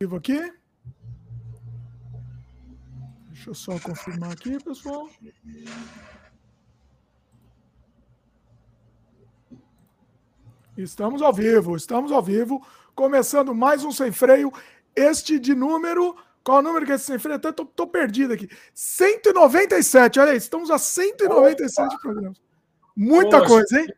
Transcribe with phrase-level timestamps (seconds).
[0.00, 0.40] vivo aqui.
[3.32, 5.08] Deixa eu só confirmar aqui, pessoal.
[10.76, 12.64] Estamos ao vivo, estamos ao vivo,
[12.94, 14.52] começando mais um sem freio,
[14.94, 16.16] este de número.
[16.44, 17.36] Qual o número que é esse sem freio?
[17.36, 18.48] Até tô, tô perdido aqui.
[18.72, 21.98] 197, olha aí, estamos a 197 Opa.
[22.00, 22.40] programas.
[22.96, 23.88] Muita Poxa, coisa, hein?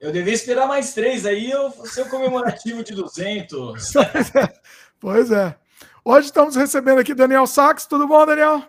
[0.00, 3.92] Eu devia esperar mais três aí, eu ser o comemorativo de 200.
[5.00, 5.56] pois é.
[6.04, 7.86] Hoje estamos recebendo aqui Daniel Sachs.
[7.86, 8.62] Tudo bom, Daniel?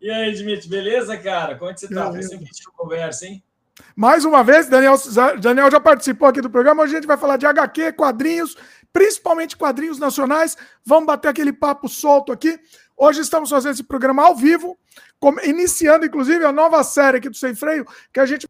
[0.00, 1.56] E aí, Dimitri, beleza, cara?
[1.56, 2.10] Como é que você está?
[2.22, 3.42] Sempre que conversa, hein?
[3.96, 4.94] Mais uma vez, Daniel,
[5.40, 6.82] Daniel já participou aqui do programa.
[6.82, 8.56] Hoje a gente vai falar de HQ, quadrinhos,
[8.92, 10.56] principalmente quadrinhos nacionais.
[10.84, 12.58] Vamos bater aquele papo solto aqui.
[12.96, 14.78] Hoje estamos fazendo esse programa ao vivo,
[15.42, 18.48] iniciando inclusive a nova série aqui do Sem Freio, que a gente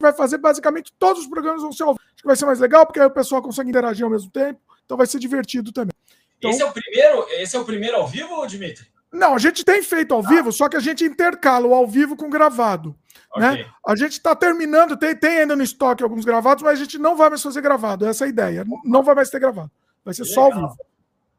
[0.00, 2.04] vai fazer basicamente todos os programas vão ser ao vivo.
[2.14, 4.60] Acho que vai ser mais legal, porque aí o pessoal consegue interagir ao mesmo tempo,
[4.84, 5.94] então vai ser divertido também.
[6.40, 6.50] Então...
[6.50, 8.86] Esse é o primeiro, esse é o primeiro ao vivo, Dimitri?
[9.12, 10.28] Não, a gente tem feito ao ah.
[10.28, 12.96] vivo, só que a gente intercala o ao vivo com gravado.
[13.36, 13.50] Né?
[13.50, 13.64] Okay.
[13.64, 13.70] Né?
[13.86, 17.14] A gente está terminando, tem, tem ainda no estoque alguns gravados, mas a gente não
[17.14, 18.06] vai mais fazer gravado.
[18.06, 18.64] Essa é a ideia.
[18.84, 19.70] Não vai mais ter gravado.
[20.04, 20.62] Vai ser que só legal.
[20.62, 20.82] ao vivo.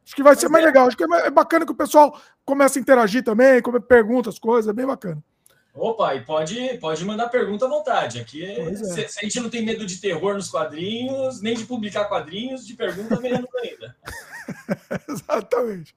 [0.06, 0.68] Acho que vai mas ser mais é.
[0.68, 0.88] legal.
[0.88, 4.74] Acho que é bacana que o pessoal comece a interagir também, pergunta as coisas, é
[4.74, 5.24] bem bacana.
[5.74, 8.20] Opa, e pode, pode mandar pergunta à vontade.
[8.20, 8.76] Aqui é.
[8.76, 12.68] se, se, a gente não tem medo de terror nos quadrinhos, nem de publicar quadrinhos,
[12.68, 13.96] de pergunta menos ainda.
[15.08, 15.96] Exatamente.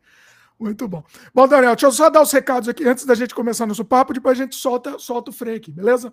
[0.58, 1.02] Muito bom.
[1.34, 4.12] Bom, Daniel, deixa eu só dar os recados aqui antes da gente começar nosso papo,
[4.12, 6.12] depois a gente solta, solta o freio aqui, beleza?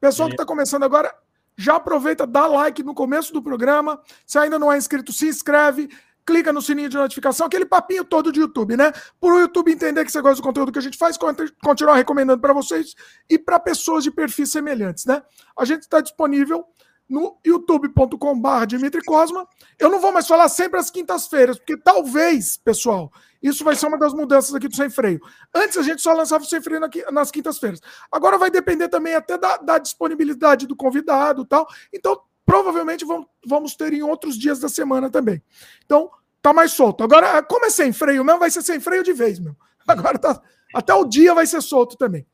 [0.00, 1.12] Pessoal que está começando agora,
[1.56, 4.00] já aproveita, dá like no começo do programa.
[4.24, 5.88] Se ainda não é inscrito, se inscreve
[6.24, 8.92] clica no sininho de notificação, aquele papinho todo de YouTube, né?
[9.20, 11.18] Por o YouTube entender que você gosta do conteúdo que a gente faz,
[11.62, 12.94] continuar recomendando para vocês
[13.28, 15.22] e para pessoas de perfis semelhantes, né?
[15.58, 16.64] A gente está disponível
[17.08, 19.46] no youtube.com.br Dimitri Cosma.
[19.78, 23.12] Eu não vou mais falar sempre às quintas-feiras, porque talvez, pessoal,
[23.42, 25.20] isso vai ser uma das mudanças aqui do Sem Freio.
[25.54, 27.80] Antes a gente só lançava o Sem Freio nas quintas-feiras.
[28.10, 31.66] Agora vai depender também até da, da disponibilidade do convidado e tal.
[31.92, 33.04] Então, provavelmente
[33.46, 35.42] vamos ter em outros dias da semana também.
[35.84, 36.10] Então,
[36.40, 37.04] tá mais solto.
[37.04, 39.56] Agora, como é sem freio mesmo, vai ser sem freio de vez, meu.
[39.86, 40.40] Agora tá.
[40.74, 42.26] Até o dia vai ser solto também.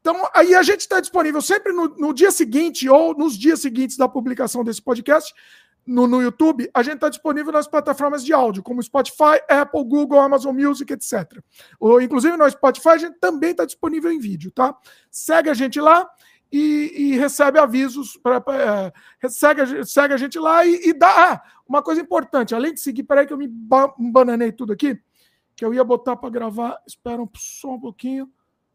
[0.00, 3.98] Então, aí a gente está disponível sempre no, no, dia seguinte ou nos dias seguintes
[3.98, 5.32] da publicação desse podcast
[5.86, 6.70] no, no YouTube.
[6.72, 11.42] A gente está disponível nas plataformas de áudio, como Spotify, Apple, Google, Amazon Music, etc.
[11.78, 14.74] Ou, inclusive no Spotify, a gente também está disponível em vídeo, tá?
[15.10, 16.08] Segue a gente lá
[16.52, 21.32] e, e recebe avisos, pra, pra, é, segue, segue a gente lá e, e dá.
[21.32, 23.48] Ah, uma coisa importante, além de seguir, peraí que eu me
[23.98, 25.00] bananei tudo aqui,
[25.54, 28.30] que eu ia botar para gravar, espera só um pouquinho.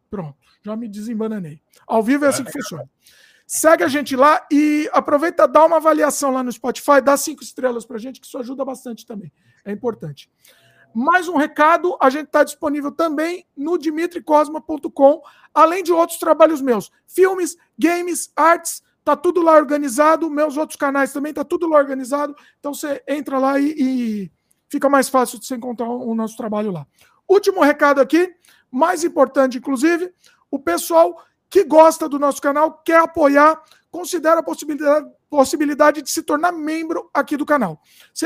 [0.09, 1.61] Pronto, já me desembananei.
[1.85, 2.89] Ao vivo é assim que funciona.
[3.45, 7.85] Segue a gente lá e aproveita, dá uma avaliação lá no Spotify, dá cinco estrelas
[7.85, 9.31] para gente, que isso ajuda bastante também.
[9.63, 10.31] É importante.
[10.97, 15.21] Mais um recado, a gente está disponível também no dimitricosma.com,
[15.53, 16.89] além de outros trabalhos meus.
[17.05, 20.29] Filmes, games, artes, tá tudo lá organizado.
[20.29, 22.33] Meus outros canais também tá tudo lá organizado.
[22.61, 24.31] Então você entra lá e, e
[24.69, 26.87] fica mais fácil de você encontrar o nosso trabalho lá.
[27.27, 28.33] Último recado aqui,
[28.71, 30.13] mais importante, inclusive,
[30.49, 33.61] o pessoal que gosta do nosso canal, quer apoiar,
[33.91, 37.81] considera a possibilidade, possibilidade de se tornar membro aqui do canal.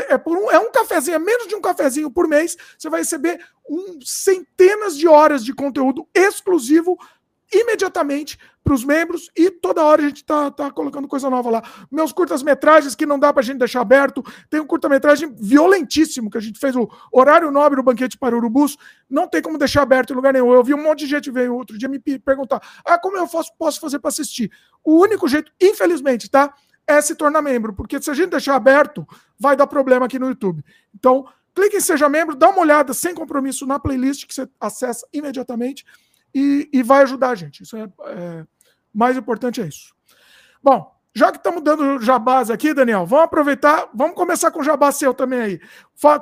[0.09, 2.99] É, por um, é um cafezinho, é menos de um cafezinho por mês, você vai
[2.99, 6.97] receber um, centenas de horas de conteúdo exclusivo
[7.51, 11.63] imediatamente para os membros e toda hora a gente tá, tá colocando coisa nova lá.
[11.89, 14.23] Meus curtas-metragens que não dá para a gente deixar aberto.
[14.47, 18.77] Tem um curta-metragem violentíssimo que a gente fez o Horário Nobre, o Banquete para Urubus.
[19.09, 20.53] Não tem como deixar aberto em lugar nenhum.
[20.53, 23.51] Eu vi um monte de gente veio outro dia me perguntar: ah, como eu faço,
[23.57, 24.51] posso fazer para assistir?
[24.83, 26.53] O único jeito, infelizmente, tá?
[26.89, 29.07] É se tornar membro, porque se a gente deixar aberto,
[29.39, 30.65] vai dar problema aqui no YouTube.
[30.95, 31.23] Então,
[31.53, 35.85] clique em Seja Membro, dá uma olhada sem compromisso na playlist que você acessa imediatamente
[36.33, 37.61] e, e vai ajudar a gente.
[37.61, 38.45] Isso é, é
[38.91, 39.93] mais importante é isso.
[40.63, 44.91] Bom, já que estamos dando jabás aqui, Daniel, vamos aproveitar, vamos começar com o jabá
[44.91, 45.61] seu também aí.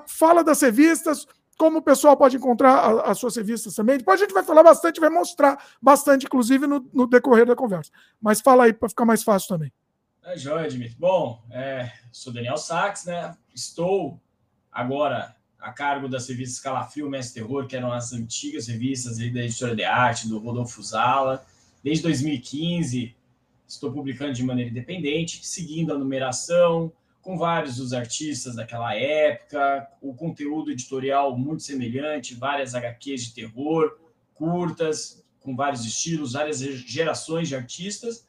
[0.06, 1.25] Fala das revistas,
[1.57, 4.00] como o pessoal pode encontrar as suas revistas também.
[4.00, 7.89] Depois a gente vai falar bastante, vai mostrar bastante, inclusive, no, no decorrer da conversa.
[8.21, 9.71] Mas fala aí para ficar mais fácil também.
[10.29, 10.94] É joia, Dimitri.
[11.00, 13.33] Bom, é, sou Daniel Sachs, né?
[13.56, 14.19] Estou
[14.69, 19.74] agora a cargo das revistas Calafrio, Mestre Terror, que eram as antigas revistas da editora
[19.74, 21.45] de arte, do Rodolfo Zala.
[21.81, 23.15] Desde 2015,
[23.65, 26.91] estou publicando de maneira independente, seguindo a numeração,
[27.21, 33.97] com vários dos artistas daquela época, o conteúdo editorial muito semelhante, várias HQs de terror,
[34.33, 38.26] curtas, com vários estilos, várias gerações de artistas.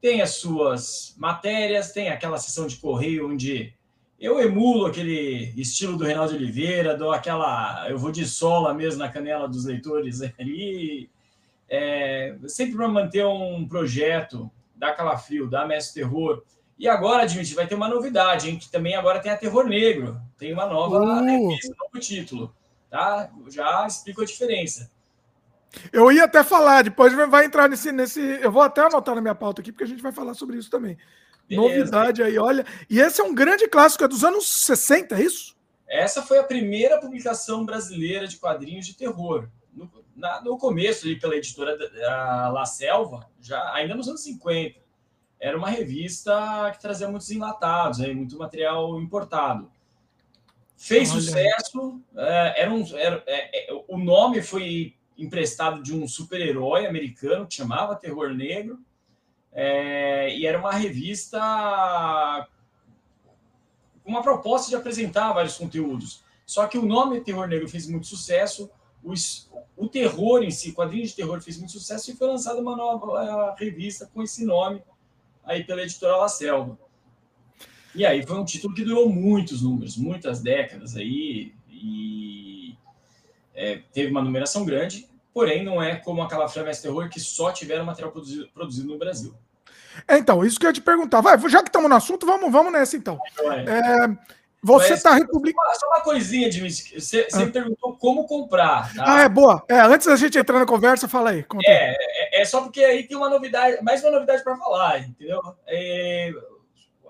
[0.00, 3.74] Tem as suas matérias, tem aquela sessão de correio onde
[4.20, 7.88] eu emulo aquele estilo do Reinaldo Oliveira, dou aquela.
[7.88, 11.10] Eu vou de sola mesmo na canela dos leitores ali.
[11.66, 16.42] É, sempre para manter um projeto da Calafrio, da Mestre Terror.
[16.78, 18.58] E agora, Dimitri, vai ter uma novidade, hein?
[18.58, 20.20] Que também agora tem a Terror Negro.
[20.36, 21.24] Tem uma nova uh.
[21.24, 22.54] revista, um novo título.
[22.90, 23.30] Tá?
[23.48, 24.90] Já explico a diferença.
[25.92, 28.20] Eu ia até falar, depois vai entrar nesse, nesse.
[28.20, 30.70] Eu vou até anotar na minha pauta aqui, porque a gente vai falar sobre isso
[30.70, 30.96] também.
[31.48, 31.78] Beleza.
[31.78, 32.64] Novidade aí, olha.
[32.88, 35.56] E esse é um grande clássico, é dos anos 60, é isso?
[35.88, 39.48] Essa foi a primeira publicação brasileira de quadrinhos de terror.
[39.72, 41.76] No, na, no começo, ali, pela editora
[42.52, 44.78] La Selva, já ainda nos anos 50.
[45.40, 49.70] Era uma revista que trazia muitos enlatados, aí, muito material importado.
[50.76, 51.20] Fez olha.
[51.20, 57.46] sucesso, é, era um, era, é, é, o nome foi emprestado de um super-herói americano
[57.46, 58.78] que chamava Terror Negro
[59.52, 61.38] é, e era uma revista
[64.02, 66.24] com uma proposta de apresentar vários conteúdos.
[66.46, 68.70] Só que o nome Terror Negro fez muito sucesso,
[69.04, 72.76] os, o terror em si, quadrinho de terror fez muito sucesso e foi lançada uma
[72.76, 74.82] nova revista com esse nome
[75.44, 76.78] aí pela editora La Selva.
[77.94, 82.74] E aí foi um título que durou muitos números, muitas décadas aí, e
[83.54, 87.84] é, teve uma numeração grande porém não é como aquela Flamengo Terror que só tiveram
[87.84, 89.34] material produzido, produzido no Brasil.
[90.06, 91.20] É, então, isso que eu ia te perguntar.
[91.20, 93.18] Vai, já que estamos no assunto, vamos, vamos nessa então.
[93.66, 94.08] É,
[94.62, 95.68] você está republicando.
[95.74, 97.00] Só uma coisinha, Dimitri.
[97.00, 97.46] Você, você ah.
[97.46, 98.94] me perguntou como comprar.
[98.94, 99.04] Tá?
[99.06, 99.64] Ah, é boa.
[99.68, 101.44] É, antes da gente entrar na conversa, fala aí.
[101.66, 105.40] É, é, é, só porque aí tem uma novidade, mais uma novidade para falar, entendeu?
[105.66, 106.32] É,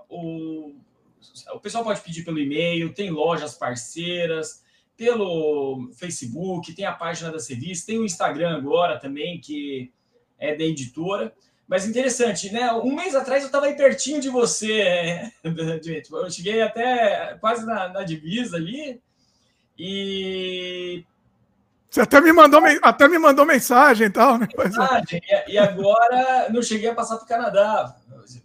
[0.08, 0.74] o,
[1.52, 4.62] o pessoal pode pedir pelo e-mail, tem lojas parceiras
[5.00, 9.90] pelo Facebook, tem a página da Serviço, tem o Instagram agora também, que
[10.38, 11.32] é da editora.
[11.66, 12.70] Mas interessante, né?
[12.74, 18.02] Um mês atrás eu estava aí pertinho de você, eu cheguei até quase na, na
[18.02, 19.00] divisa ali
[19.78, 21.02] e
[21.88, 24.48] você até me mandou, até me mandou mensagem e tal, né?
[24.56, 27.96] Mensagem, e, agora não cheguei a passar para o Canadá.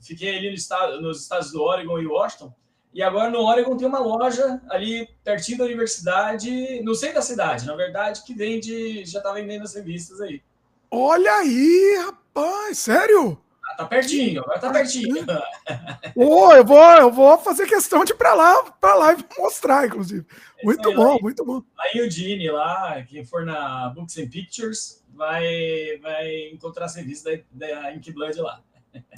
[0.02, 2.54] Fiquei ali no estado, nos estados do Oregon e Washington.
[2.96, 7.66] E agora no Oregon tem uma loja ali pertinho da universidade, no centro da cidade,
[7.66, 10.42] na verdade, que vende, já está vendendo as revistas aí.
[10.90, 13.38] Olha aí, rapaz, sério?
[13.66, 15.26] Ah, tá pertinho, agora tá pertinho.
[16.16, 19.86] oh, eu vou, eu vou fazer questão de ir para lá, para lá e mostrar,
[19.86, 20.26] inclusive.
[20.64, 21.62] Muito aí, bom, muito bom.
[21.78, 27.42] Aí o Dini lá, quem for na Books and Pictures, vai, vai encontrar as revistas
[27.52, 28.62] da, da Ink Blood lá.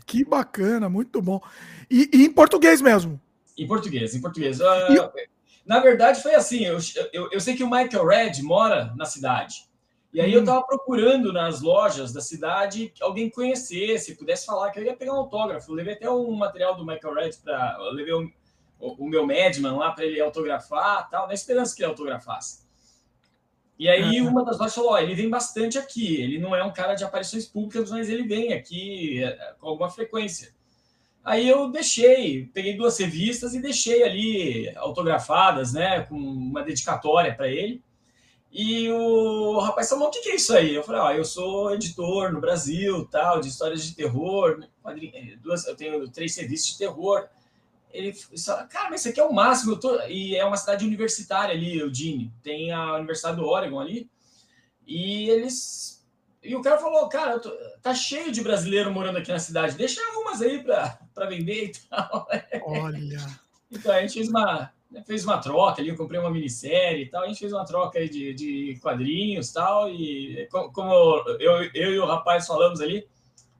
[0.07, 1.39] Que bacana, muito bom.
[1.91, 3.21] E, e em português mesmo?
[3.57, 4.59] Em português, em português.
[4.59, 5.11] Uh,
[5.65, 6.77] na verdade, foi assim: eu,
[7.11, 9.67] eu, eu, sei que o Michael Red mora na cidade.
[10.13, 10.35] E aí hum.
[10.35, 15.13] eu estava procurando nas lojas da cidade alguém conhecesse, pudesse falar que eu ia pegar
[15.13, 15.71] um autógrafo.
[15.71, 17.77] Eu levei até um material do Michael Red para.
[17.91, 18.31] Levei o,
[18.79, 22.65] o, o, meu Madman lá para ele autografar, tal, na esperança que ele autografasse.
[23.77, 26.21] E aí uma das lojas falou: ele vem bastante aqui.
[26.21, 29.89] Ele não é um cara de aparições públicas, mas ele vem aqui eh, com alguma
[29.89, 30.55] frequência.
[31.27, 37.49] Aí eu deixei, peguei duas revistas e deixei ali autografadas, né, com uma dedicatória para
[37.49, 37.83] ele.
[38.49, 40.73] E o rapaz falou: o que, que é isso aí?
[40.73, 44.65] Eu falei: ah, eu sou editor no Brasil, tal, de histórias de terror,
[45.41, 47.27] duas, eu tenho três revistas de terror.
[47.91, 49.77] Ele falou: cara, mas isso aqui é o máximo.
[49.77, 50.01] Tô...
[50.03, 52.31] E é uma cidade universitária ali, Eugene.
[52.41, 54.09] Tem a Universidade do Oregon ali.
[54.87, 55.96] E eles
[56.47, 57.51] e o cara falou, cara, tô,
[57.81, 62.27] tá cheio de brasileiro morando aqui na cidade, deixa algumas aí para vender e tal.
[62.65, 63.17] Olha.
[63.69, 64.71] então a gente fez uma,
[65.05, 67.99] fez uma troca ali, eu comprei uma minissérie e tal, a gente fez uma troca
[67.99, 70.93] aí de, de quadrinhos e tal, e como
[71.39, 73.05] eu, eu e o rapaz falamos ali,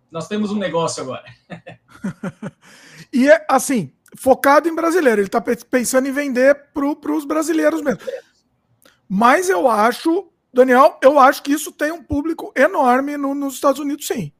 [0.10, 1.26] nós temos um negócio agora.
[3.12, 8.00] e é assim, focado em brasileiro, ele está pensando em vender para os brasileiros mesmo.
[9.10, 13.80] Mas eu acho Daniel, eu acho que isso tem um público enorme no, nos Estados
[13.80, 14.32] Unidos, sim.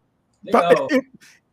[0.52, 0.70] Tá,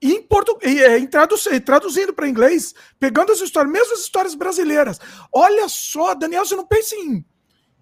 [0.01, 5.01] em, português, é, em traduzindo, traduzindo para inglês, pegando as histórias, mesmo as histórias brasileiras.
[5.33, 7.25] Olha só, Daniel, você não pensa em,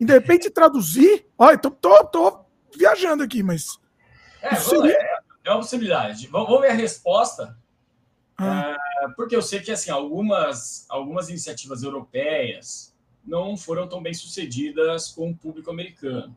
[0.00, 1.26] em de repente traduzir?
[1.36, 2.44] Olha, tô, tô, tô
[2.76, 3.66] viajando aqui, mas.
[4.40, 4.92] É, seria...
[4.92, 6.28] é, é uma possibilidade.
[6.28, 7.56] Vamos ver a resposta.
[8.38, 8.76] Ah.
[9.02, 12.91] É, porque eu sei que assim, algumas, algumas iniciativas europeias
[13.24, 16.36] não foram tão bem sucedidas com o público americano.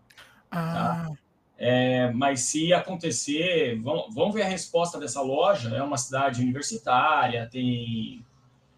[0.49, 1.07] Tá?
[1.09, 1.11] Ah.
[1.57, 5.75] É, mas se acontecer, vamos, vamos ver a resposta dessa loja.
[5.75, 8.25] É uma cidade universitária, tem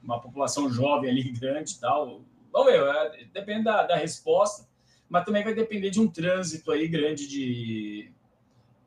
[0.03, 2.21] uma população jovem ali grande e tal.
[2.51, 4.67] Vamos ver, é, depende da, da, resposta,
[5.09, 8.11] mas também vai depender de um trânsito aí grande de.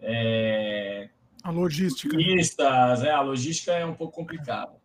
[0.00, 1.10] É,
[1.42, 2.08] a logística.
[2.08, 4.79] Turistas, é, a logística é um pouco complicada.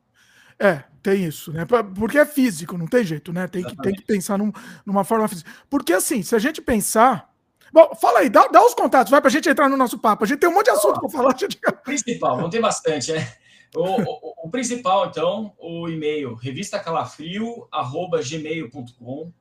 [0.60, 1.66] É, tem isso, né?
[1.66, 3.48] Porque é físico, não tem jeito, né?
[3.48, 4.52] Tem, que, tem que pensar num,
[4.86, 5.52] numa forma física.
[5.70, 7.34] Porque assim, se a gente pensar.
[7.72, 10.24] Bom, fala aí, dá, dá os contatos, vai pra gente entrar no nosso papo.
[10.24, 11.36] A gente tem um monte de assunto para falar.
[11.38, 11.60] Gente...
[11.84, 13.28] Principal, não tem bastante, né?
[13.76, 19.34] O, o, o, principal, então, o e-mail, revistacalafrio.gmail.com.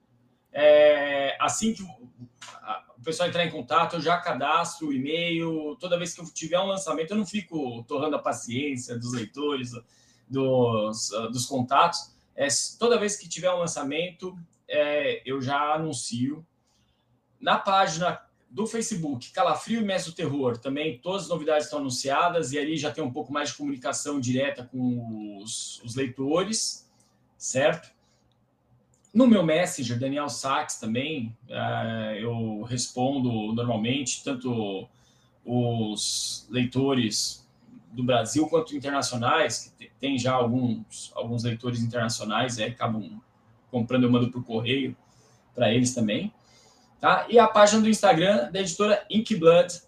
[0.53, 2.11] É, assim que o
[3.05, 5.77] pessoal entrar em contato, eu já cadastro o e-mail.
[5.77, 9.73] Toda vez que eu tiver um lançamento, eu não fico torrando a paciência dos leitores,
[10.29, 12.15] dos, dos contatos.
[12.37, 14.37] É, toda vez que tiver um lançamento,
[14.69, 16.45] é, eu já anuncio.
[17.41, 22.53] Na página do Facebook, Calafrio e Mestre do Terror, também todas as novidades estão anunciadas
[22.53, 26.89] e ali já tem um pouco mais de comunicação direta com os, os leitores,
[27.37, 27.93] certo?
[29.13, 34.89] No meu Messenger, Daniel Sachs também, uh, eu respondo normalmente, tanto
[35.45, 37.44] os leitores
[37.95, 43.21] do Brasil quanto internacionais, que tem já alguns, alguns leitores internacionais, é, acabam
[43.71, 44.97] comprando, eu mando por correio
[45.55, 46.33] para eles também.
[47.01, 47.27] Tá?
[47.29, 49.81] E a página do Instagram da editora Inkblood,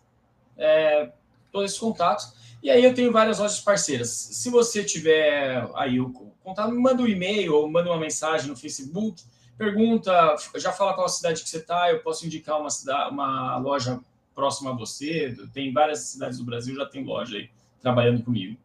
[0.56, 1.10] é,
[1.50, 2.32] todos esses contatos.
[2.62, 4.08] E aí eu tenho várias lojas parceiras.
[4.08, 6.10] Se você tiver aí o
[6.42, 9.22] contato, me manda um e-mail ou manda uma mensagem no Facebook,
[9.58, 14.00] pergunta, já fala qual cidade que você está, eu posso indicar uma, cidade, uma loja
[14.34, 15.34] próxima a você.
[15.52, 18.56] Tem várias cidades do Brasil, já tem loja aí trabalhando comigo.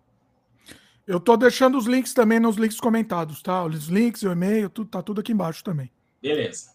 [1.07, 3.63] Eu estou deixando os links também nos links comentados, tá?
[3.63, 5.91] Os links, o e-mail, tudo, tá tudo aqui embaixo também.
[6.21, 6.71] Beleza.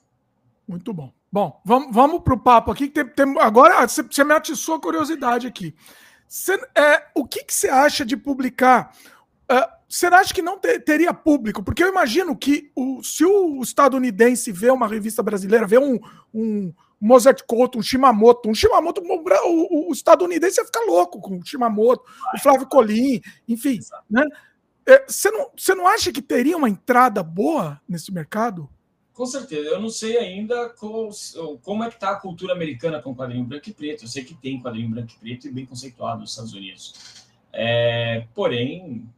[0.67, 1.13] Muito bom.
[1.33, 2.89] Bom, vamos, vamos para o papo aqui.
[2.89, 5.75] Tem, tem, agora você, você me atiçou a curiosidade aqui.
[6.75, 8.93] É, o que, que você acha de publicar?
[9.89, 11.63] Você acha que não ter, teria público?
[11.63, 16.01] Porque eu imagino que o, se o estadunidense vê uma revista brasileira, vê um,
[16.35, 21.39] um Mozart Couto, um Shimamoto, um Shimamoto, o, o, o estadunidense ia ficar louco com
[21.39, 23.79] o Shimamoto, o Flávio Colim, enfim.
[24.11, 24.25] Né?
[24.87, 28.69] É, você, não, você não acha que teria uma entrada boa nesse mercado?
[29.13, 29.71] Com certeza.
[29.71, 31.11] Eu não sei ainda como,
[31.63, 34.05] como é que está a cultura americana com quadrinho branco e preto.
[34.05, 37.27] Eu sei que tem quadrinho branco e preto e bem conceituado nos Estados Unidos.
[37.53, 39.09] É, porém,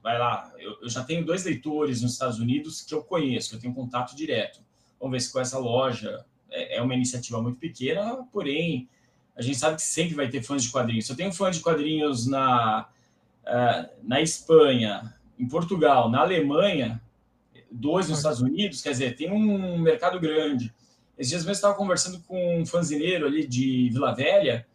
[0.00, 3.56] vai lá, eu, eu, já tenho dois leitores nos Estados Unidos que eu conheço, que
[3.56, 4.60] eu tenho contato direto.
[5.00, 8.88] Vamos ver se com essa loja é, é uma iniciativa muito pequena, porém,
[9.36, 11.06] a gente sabe que sempre vai ter fãs de quadrinhos.
[11.06, 12.86] Se eu tenho fãs de quadrinhos na,
[13.42, 17.02] uh, na Espanha, em Portugal, na Alemanha,
[17.70, 20.72] dois nos Estados Unidos, quer dizer, tem um mercado grande.
[21.18, 24.66] Esses dias mesmo eu estava conversando com um fanzineiro ali de Vila Velha,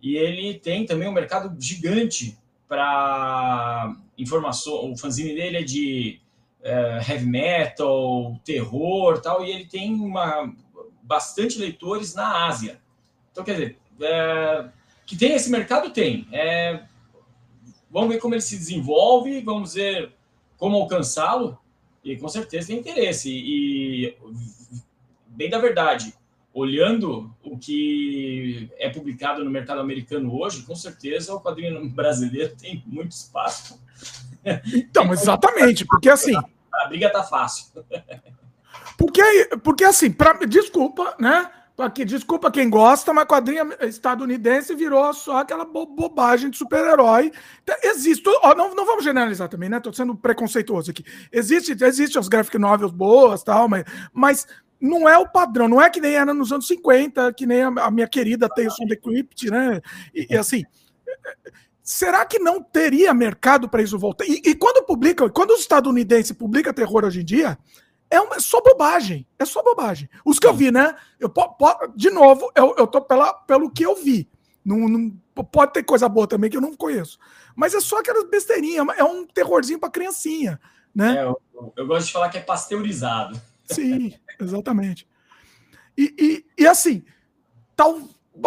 [0.00, 2.38] e ele tem também um mercado gigante
[2.68, 4.92] para informação.
[4.92, 6.20] O fanzine dele é de
[6.62, 10.52] é, heavy metal, terror tal, e ele tem uma,
[11.04, 12.80] bastante leitores na Ásia.
[13.30, 14.68] Então, quer dizer, é,
[15.06, 16.26] que tem esse mercado, tem.
[16.32, 16.82] É,
[17.90, 20.12] vamos ver como ele se desenvolve, vamos ver
[20.56, 21.58] como alcançá-lo.
[22.02, 23.30] E com certeza tem interesse.
[23.30, 24.16] E,
[25.26, 26.14] bem da verdade,
[26.52, 32.82] olhando o que é publicado no mercado americano hoje, com certeza o quadrinho brasileiro tem
[32.86, 33.82] muito espaço.
[34.74, 36.34] Então, exatamente, porque assim.
[36.72, 37.66] A briga tá fácil.
[38.96, 39.22] Porque,
[39.62, 41.50] porque assim, pra, desculpa, né?
[41.76, 47.32] Porque, desculpa quem gosta, mas quadrinho estadunidense virou só aquela bo bobagem de super-herói.
[47.64, 49.80] Então, existe, ó, não, não vamos generalizar também, né?
[49.80, 51.04] Tô sendo preconceituoso aqui.
[51.32, 54.46] Existe, existe as graphic novels boas, tal, mas, mas
[54.80, 57.68] não é o padrão, não é que nem era nos anos 50, que nem a,
[57.68, 59.80] a minha querida Tales from the Crypt, né?
[60.14, 60.62] E, e, assim,
[61.82, 64.24] será que não teria mercado para isso voltar?
[64.26, 67.58] E, e, quando publica, quando os estadunidenses publicam terror hoje em dia,
[68.14, 69.26] é, uma, é só bobagem.
[69.38, 70.08] É só bobagem.
[70.24, 70.94] Os que eu vi, né?
[71.18, 71.32] Eu,
[71.94, 74.28] de novo, eu, eu tô pela, pelo que eu vi.
[74.64, 75.10] Não, não,
[75.44, 77.18] pode ter coisa boa também que eu não conheço.
[77.54, 78.86] Mas é só aquelas besteirinhas.
[78.96, 80.60] É um terrorzinho para criancinha.
[80.94, 81.18] Né?
[81.18, 81.40] É, eu,
[81.76, 83.40] eu, gosto de falar que é pasteurizado.
[83.64, 85.08] Sim, exatamente.
[85.98, 87.04] E, e, e, assim,
[87.76, 88.00] tal.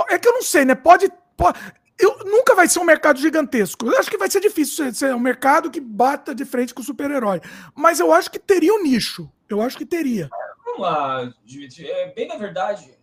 [0.10, 0.76] É que eu não sei, né?
[0.76, 1.12] Pode.
[1.36, 1.60] pode
[2.00, 3.88] eu, nunca vai ser um mercado gigantesco.
[3.88, 6.82] Eu acho que vai ser difícil ser, ser um mercado que bata de frente com
[6.82, 7.42] o super-herói.
[7.76, 9.30] Mas eu acho que teria um nicho.
[9.50, 10.30] Eu acho que teria.
[10.66, 11.88] Vamos lá, Dimitri.
[11.88, 12.94] É, bem na verdade,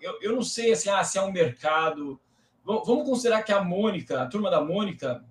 [0.00, 2.20] eu, eu não sei assim, ah, se é um mercado.
[2.64, 5.24] Vamos considerar que a Mônica, a turma da Mônica,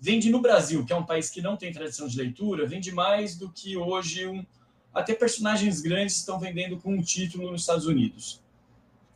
[0.00, 3.36] vende no Brasil, que é um país que não tem tradição de leitura, vende mais
[3.36, 4.44] do que hoje um,
[4.94, 8.42] até personagens grandes estão vendendo com um título nos Estados Unidos.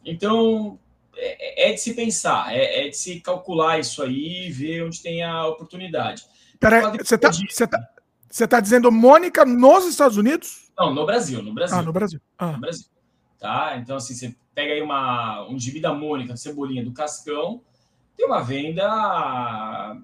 [0.05, 0.79] Então,
[1.17, 5.01] é, é de se pensar, é, é, de se calcular isso aí e ver onde
[5.01, 6.27] tem a oportunidade.
[6.61, 7.31] Peraí, você está
[7.69, 7.94] tá,
[8.35, 10.69] você tá dizendo Mônica nos Estados Unidos?
[10.77, 11.79] Não, no Brasil, no Brasil.
[11.79, 12.21] Ah, no Brasil.
[12.37, 12.53] Ah.
[12.53, 12.87] No Brasil.
[13.39, 13.77] Tá?
[13.77, 17.63] Então, assim, você pega aí uma, um gibi da Mônica, Cebolinha, do Cascão,
[18.17, 19.97] tem uma venda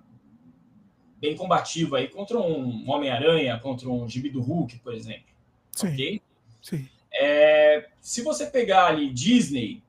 [1.21, 5.27] bem combativo aí contra um Homem-Aranha, contra um gibi do Hulk, por exemplo.
[5.73, 5.89] Sim.
[5.89, 6.23] Ok?
[6.63, 6.89] Sim.
[7.13, 9.83] É, se você pegar ali Disney,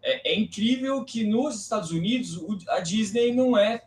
[0.00, 3.82] é, é, incrível que nos Estados Unidos a Disney não é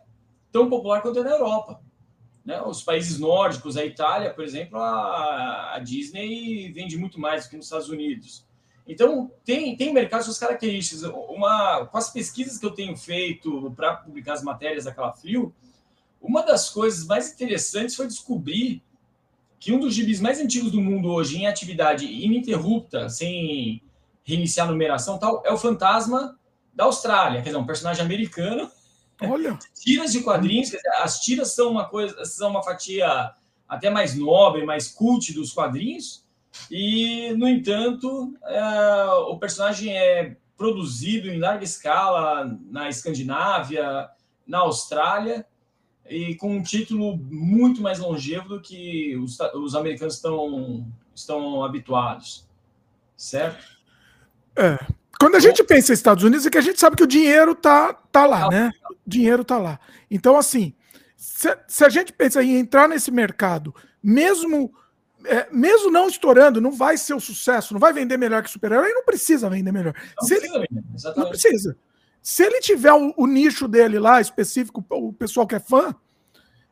[0.52, 1.87] tão popular quanto é na Europa.
[2.48, 2.62] Né?
[2.62, 7.56] Os países nórdicos, a Itália, por exemplo, a, a Disney vende muito mais do que
[7.56, 8.42] nos Estados Unidos.
[8.86, 11.02] Então, tem, tem mercados com as características.
[11.28, 15.54] Uma, com as pesquisas que eu tenho feito para publicar as matérias daquela Frio,
[16.22, 18.82] uma das coisas mais interessantes foi descobrir
[19.60, 23.82] que um dos gibis mais antigos do mundo hoje em atividade ininterrupta, sem
[24.24, 26.38] reiniciar a numeração tal, é o Fantasma
[26.72, 28.70] da Austrália, quer dizer, um personagem americano.
[29.22, 29.58] Olha.
[29.74, 30.70] Tiras de quadrinhos,
[31.00, 33.32] as tiras são uma coisa, são uma fatia
[33.68, 36.24] até mais nobre, mais cult dos quadrinhos,
[36.70, 44.08] e, no entanto, é, o personagem é produzido em larga escala na Escandinávia,
[44.46, 45.46] na Austrália,
[46.08, 52.48] e com um título muito mais longevo do que os, os americanos estão, estão habituados.
[53.16, 53.64] Certo?
[54.56, 54.78] É.
[55.20, 57.54] Quando a gente pensa em Estados Unidos, é que a gente sabe que o dinheiro
[57.54, 58.70] tá, tá lá, né?
[58.90, 59.80] O dinheiro tá lá.
[60.10, 60.74] Então, assim,
[61.16, 64.72] se, se a gente pensa em entrar nesse mercado, mesmo
[65.24, 68.92] é, mesmo não estourando, não vai ser o sucesso, não vai vender melhor que super-herói,
[68.92, 69.94] não precisa vender melhor.
[69.94, 70.68] Não, precisa, ele,
[71.16, 71.76] não precisa.
[72.22, 75.94] Se ele tiver o, o, nicho dele lá, específico, o pessoal que é fã,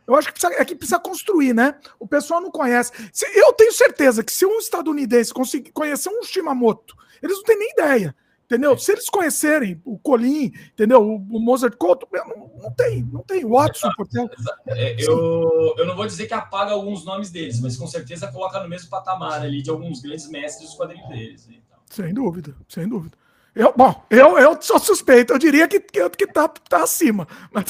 [0.06, 1.74] eu acho que precisa, é que precisa construir, né?
[1.98, 2.92] O pessoal não conhece.
[3.12, 7.58] Se, eu tenho certeza que se um estadunidense conseguir conhecer um Shimamoto, eles não têm
[7.58, 8.14] nem ideia.
[8.46, 8.78] Entendeu?
[8.78, 11.02] Se eles conhecerem o Colin, entendeu?
[11.02, 13.44] O, o Mozart Couto, não, não tem, não tem.
[13.44, 14.30] Watson, Portela.
[14.68, 18.62] É, eu, eu não vou dizer que apaga alguns nomes deles, mas com certeza coloca
[18.62, 21.48] no mesmo patamar ali de alguns grandes mestres dos quadrinhos deles.
[21.48, 21.78] Então.
[21.90, 23.18] Sem dúvida, sem dúvida.
[23.52, 27.64] Eu, bom, eu, eu sou suspeito, eu diria que, que, que tá, tá acima, mas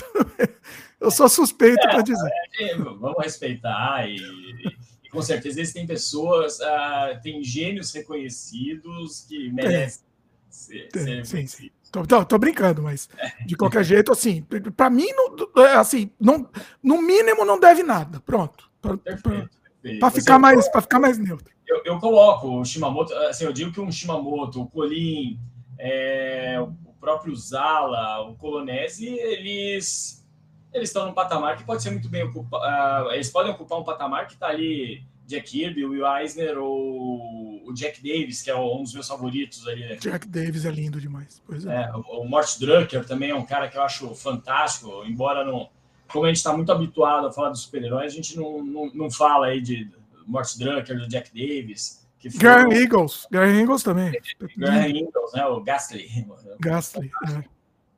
[1.01, 2.31] eu sou suspeito é, para dizer.
[2.61, 10.05] É, vamos respeitar e, e, com certeza existem pessoas, uh, tem gênios reconhecidos que merecem
[10.51, 11.71] sim, sim.
[11.91, 13.09] Tô, tô, tô, brincando, mas
[13.47, 14.45] de qualquer jeito, assim,
[14.77, 16.49] para mim, não, é, assim, não,
[16.83, 18.21] no mínimo não deve nada.
[18.21, 18.71] Pronto.
[18.81, 21.55] Para ficar, mais, ficar mais neutro.
[21.67, 25.39] Eu, eu, coloco o Shimamoto, assim, eu digo que um Shimamoto, o Colin,
[25.79, 30.25] é, o próprio Zala, o Colonese, eles
[30.73, 32.65] eles estão num patamar que pode ser muito bem ocupado.
[32.65, 37.69] Uh, eles podem ocupar um patamar que está ali Jack Kirby, o Will Eisner ou
[37.69, 39.81] o Jack Davis, que é um dos meus favoritos ali.
[39.81, 39.97] Né?
[39.97, 41.43] Jack Davis é lindo demais.
[41.45, 41.83] Pois é.
[41.83, 45.69] é o Mort Drucker também é um cara que eu acho fantástico, embora não.
[46.09, 49.11] Como a gente está muito habituado a falar dos super-heróis, a gente não, não, não
[49.11, 49.91] fala aí de
[50.25, 52.07] Mort Drucker, do Jack Davis.
[52.21, 52.39] Que foi...
[52.39, 53.27] Graham Eagles.
[53.29, 54.13] Graham Eagles também.
[54.57, 55.45] Graham Eagles, né?
[55.47, 56.27] O Gastly.
[56.61, 57.45] Gastly, é.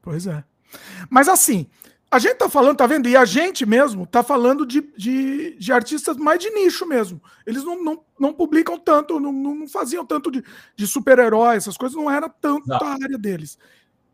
[0.00, 0.42] Pois é.
[1.10, 1.66] Mas assim,
[2.10, 3.08] a gente tá falando, tá vendo?
[3.08, 7.22] E a gente mesmo tá falando de, de, de artistas mais de nicho mesmo.
[7.46, 10.42] Eles não, não, não publicam tanto, não, não faziam tanto de,
[10.74, 12.78] de super-heróis, essas coisas não era tanto não.
[12.78, 13.58] a área deles.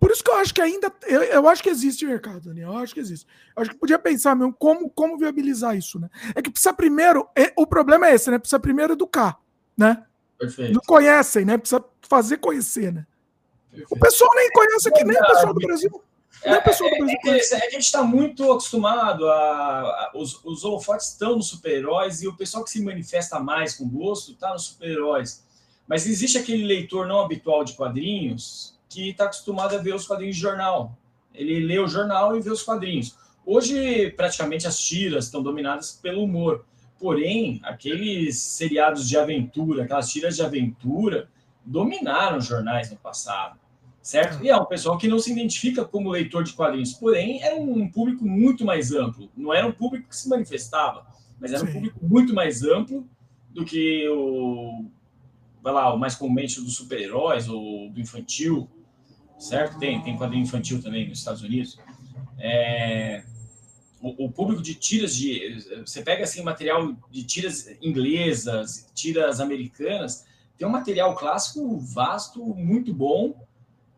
[0.00, 0.92] Por isso que eu acho que ainda.
[1.06, 2.72] Eu, eu acho que existe mercado, Daniel.
[2.72, 3.26] Eu acho que existe.
[3.56, 6.10] Eu acho que podia pensar mesmo como, como viabilizar isso, né?
[6.34, 7.26] É que precisa primeiro.
[7.34, 8.38] É, o problema é esse, né?
[8.38, 9.38] Precisa primeiro educar,
[9.76, 10.04] né?
[10.36, 10.74] Perfeito.
[10.74, 11.56] Não conhecem, né?
[11.56, 13.06] Precisa fazer conhecer, né?
[13.70, 13.94] Perfeito.
[13.94, 16.02] O pessoal nem conhece aqui, nem o pessoal do Brasil.
[16.44, 20.62] É, é, é, é, é, que a gente está muito acostumado a, a, os, os
[20.62, 24.64] holofotes estão nos super-heróis e o pessoal que se manifesta mais com gosto está nos
[24.64, 25.42] super-heróis.
[25.88, 30.36] Mas existe aquele leitor não habitual de quadrinhos que está acostumado a ver os quadrinhos
[30.36, 30.96] de jornal.
[31.34, 33.16] Ele lê o jornal e vê os quadrinhos.
[33.46, 36.64] Hoje, praticamente, as tiras estão dominadas pelo humor.
[36.98, 41.28] Porém, aqueles seriados de aventura, aquelas tiras de aventura,
[41.64, 43.58] dominaram os jornais no passado
[44.04, 44.44] certo?
[44.44, 47.88] E é um pessoal que não se identifica como leitor de quadrinhos, porém era um
[47.88, 49.30] público muito mais amplo.
[49.34, 51.06] Não era um público que se manifestava,
[51.40, 51.70] mas era Sim.
[51.70, 53.08] um público muito mais amplo
[53.48, 54.84] do que o,
[55.62, 58.68] vai lá, o mais comumente do super-heróis ou do infantil,
[59.38, 59.78] certo?
[59.78, 61.78] Tem, tem quadrinho infantil também nos Estados Unidos.
[62.38, 63.24] É,
[64.02, 65.80] o, o, público de tiras de.
[65.80, 70.26] Você pega assim material de tiras inglesas, tiras americanas,
[70.58, 73.34] tem um material clássico vasto, muito bom,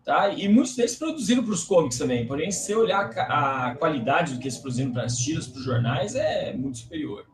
[0.06, 0.28] Tá?
[0.28, 2.24] E muitos deles produziram para os comics também.
[2.24, 5.64] Porém, se você olhar a, qualidade do que eles produziram para as tiras, para os
[5.64, 7.26] jornais, é muito superior.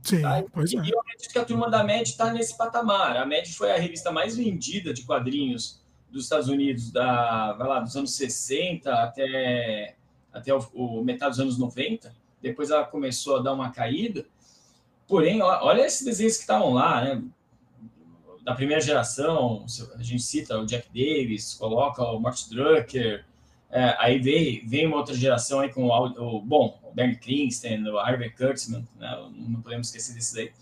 [0.00, 0.44] Sim, tá?
[0.52, 0.80] pois e, é.
[0.84, 3.16] E eu acredito que a turma da MED está nesse patamar.
[3.16, 7.80] A MED foi a revista mais vendida de quadrinhos dos Estados Unidos, da, vai lá,
[7.80, 9.96] dos anos 60 até,
[10.32, 12.14] até o, o metade dos anos 90.
[12.40, 14.24] Depois ela começou a dar uma caída.
[15.08, 17.24] Porém, olha esses desenhos que estavam lá, né?
[18.44, 19.64] Da primeira geração,
[19.96, 23.24] a gente cita o Jack Davis, coloca o Mort Drucker,
[23.70, 27.82] É, aí vem, vem uma outra geração aí com o, o bom, o Bernie Kristen,
[27.88, 29.18] o Harvey Kurtzman, né?
[29.34, 30.52] não podemos esquecer desses aí.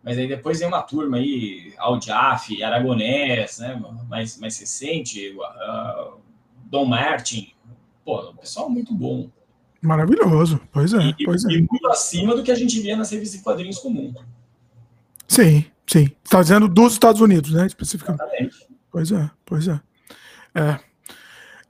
[0.00, 3.82] Mas aí depois vem uma turma aí, Aldiaf, Aragonés, né?
[4.08, 6.20] mais, mais recente, uh,
[6.66, 7.52] Dom Martin.
[8.04, 9.28] Pô, o pessoal muito bom.
[9.80, 11.14] Maravilhoso, pois é.
[11.18, 11.52] E, pois é.
[11.54, 14.14] e muito acima do que a gente via nas revistas de quadrinhos comum.
[15.26, 16.10] Sim, sim.
[16.24, 17.66] Está dizendo dos Estados Unidos, né?
[17.66, 18.22] Especificamente.
[18.22, 18.68] Exatamente.
[18.90, 19.80] Pois é, pois é.
[20.54, 20.92] É.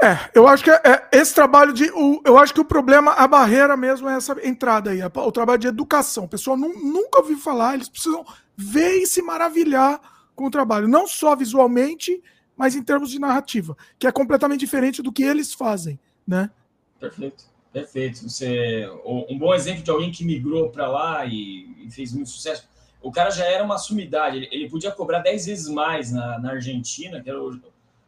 [0.03, 1.89] É, eu acho que é, é, esse trabalho de.
[1.93, 5.61] O, eu acho que o problema, a barreira mesmo é essa entrada aí, o trabalho
[5.61, 6.25] de educação.
[6.25, 8.25] O pessoal nu, nunca ouviu falar, eles precisam
[8.57, 10.01] ver e se maravilhar
[10.35, 12.21] com o trabalho, não só visualmente,
[12.57, 16.51] mas em termos de narrativa, que é completamente diferente do que eles fazem, né?
[16.99, 18.29] Perfeito, perfeito.
[18.29, 22.69] Você, um bom exemplo de alguém que migrou para lá e, e, fez muito sucesso.
[23.03, 26.51] O cara já era uma sumidade, ele, ele podia cobrar 10 vezes mais na, na
[26.53, 27.61] Argentina, que era o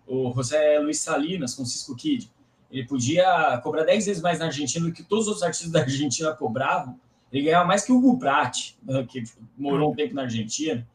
[0.07, 2.31] o José Luiz Salinas com Cisco Kid.
[2.71, 5.81] Ele podia cobrar 10 vezes mais na Argentina do que todos os outros artistas da
[5.81, 6.99] Argentina cobravam.
[7.33, 9.25] Ele ganhava mais que o Hugo Pratt, né, que
[9.57, 10.87] morou um tempo na Argentina.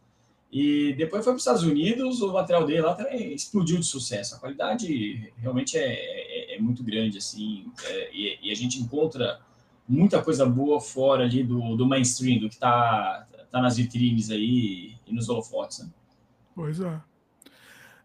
[0.52, 4.36] E depois foi para os Estados Unidos, o material dele lá também explodiu de sucesso.
[4.36, 9.40] A qualidade realmente é, é, é muito grande, assim, é, e, e, a gente encontra
[9.88, 14.96] muita coisa boa fora ali do, do mainstream, do que está tá nas vitrines aí
[15.06, 15.80] e nos holofotes.
[15.80, 15.90] Né?
[16.56, 17.02] Pois é.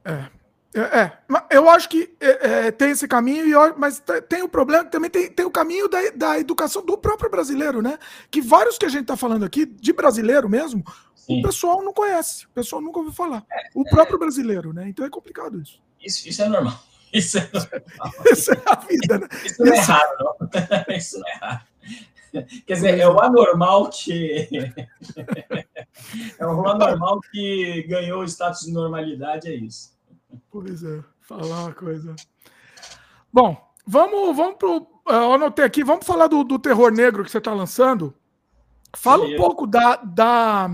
[0.05, 0.29] É,
[0.75, 1.13] é, é,
[1.51, 3.47] eu acho que é, é, tem esse caminho,
[3.79, 7.81] mas tem o problema também tem, tem o caminho da, da educação do próprio brasileiro,
[7.81, 7.97] né?
[8.29, 11.39] Que vários que a gente está falando aqui, de brasileiro mesmo, Sim.
[11.39, 13.47] o pessoal não conhece, o pessoal nunca ouviu falar.
[13.53, 14.89] É, o próprio brasileiro, né?
[14.89, 15.81] Então é complicado isso.
[16.01, 16.79] Isso, isso é normal.
[17.15, 18.25] Isso é, normal.
[18.33, 19.29] isso é a vida, né?
[19.45, 20.49] Isso não é raro, não.
[20.97, 21.61] Isso não é raro.
[22.67, 24.49] Quer dizer, é o anormal que.
[26.39, 29.95] é o anormal que ganhou o status de normalidade, é isso.
[30.51, 32.15] Pois é, falar uma coisa.
[33.33, 34.87] Bom, vamos, vamos pro.
[35.07, 38.15] Eu anotei aqui, vamos falar do, do terror negro que você está lançando.
[38.97, 40.71] Fala um pouco da, da,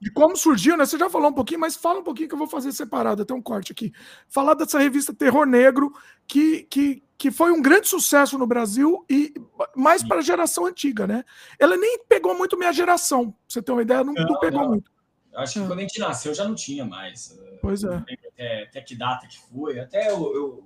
[0.00, 0.84] de como surgiu, né?
[0.84, 3.34] Você já falou um pouquinho, mas fala um pouquinho que eu vou fazer separado, até
[3.34, 3.92] um corte aqui.
[4.28, 5.92] Falar dessa revista Terror Negro,
[6.26, 9.32] que, que, que foi um grande sucesso no Brasil e
[9.74, 11.24] mais para a geração antiga, né?
[11.58, 14.62] Ela nem pegou muito minha geração, pra você ter uma ideia, não, não, não pegou
[14.62, 14.68] não.
[14.68, 14.90] muito.
[15.34, 15.66] Acho que é.
[15.66, 17.38] quando a gente nasceu já não tinha mais.
[17.60, 17.94] Pois é.
[18.28, 19.78] Até, até que data que foi.
[19.78, 20.34] Até eu.
[20.34, 20.64] eu,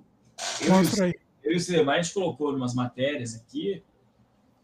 [0.61, 1.13] eu aí.
[1.43, 3.83] Eu e o Cinemar, a gente colocou umas matérias aqui.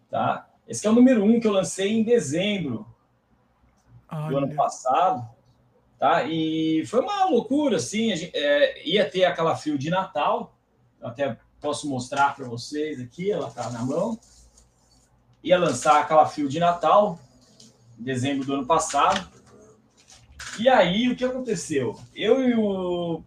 [0.09, 0.47] Tá?
[0.67, 2.85] Esse é o número um que eu lancei em dezembro
[4.09, 4.29] Olha.
[4.29, 5.27] do ano passado.
[5.99, 6.23] Tá?
[6.25, 8.15] E foi uma loucura, assim.
[8.15, 10.55] Gente, é, ia ter aquela fio de Natal.
[11.01, 14.17] Até posso mostrar para vocês aqui, ela tá na mão.
[15.43, 17.19] Ia lançar aquela fio de Natal,
[17.99, 19.27] em dezembro do ano passado.
[20.57, 21.99] E aí, o que aconteceu?
[22.15, 23.21] Eu e o.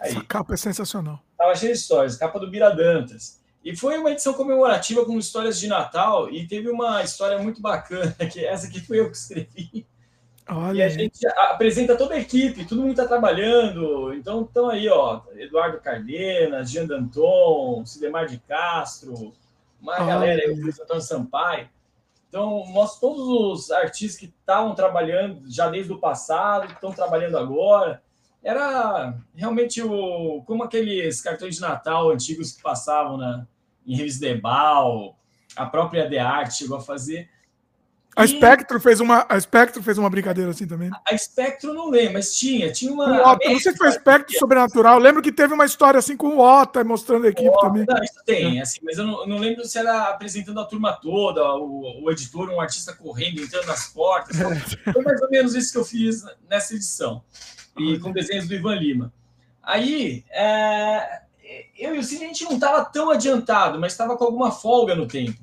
[0.00, 1.20] Aí, Essa capa é sensacional.
[1.36, 3.40] Tava cheio de histórias, capa do Biradantas.
[3.64, 8.14] E foi uma edição comemorativa com histórias de Natal e teve uma história muito bacana,
[8.32, 9.84] que essa aqui foi eu que escrevi.
[10.50, 10.78] Olha.
[10.78, 14.12] E a gente apresenta toda a equipe, todo mundo está trabalhando.
[14.14, 19.32] Então estão aí, ó, Eduardo Cardenas, Jean Danton, Sidemar de Castro,
[19.80, 20.06] uma Olha.
[20.06, 21.68] galera aí, o Antônio Sampaio.
[22.28, 27.36] Então, mostra todos os artistas que estavam trabalhando já desde o passado, que estão trabalhando
[27.36, 28.00] agora.
[28.42, 33.46] Era realmente o, como aqueles cartões de Natal antigos que passavam na,
[33.84, 35.16] em revista Debal,
[35.56, 37.28] a própria The Art chegou a fazer.
[38.20, 40.90] A Spectro fez uma, a Spectro fez uma brincadeira assim também.
[41.08, 43.04] A Spectro não lembro, mas tinha, tinha uma.
[43.04, 44.94] O não sei se foi Spectro Sobrenatural.
[44.94, 47.86] Eu lembro que teve uma história assim com o Otto mostrando a equipe Otto, também.
[48.02, 48.62] Isso tem, é.
[48.62, 52.50] assim, mas eu não, não, lembro se era apresentando a turma toda, o, o editor,
[52.50, 54.36] um artista correndo, entrando nas portas.
[54.50, 54.92] É.
[54.92, 57.22] Foi mais ou menos isso que eu fiz nessa edição.
[57.78, 59.12] E com desenhos do Ivan Lima.
[59.62, 61.20] Aí, é,
[61.78, 64.94] eu e o Cine, a gente não estava tão adiantado, mas estava com alguma folga
[64.94, 65.40] no tempo.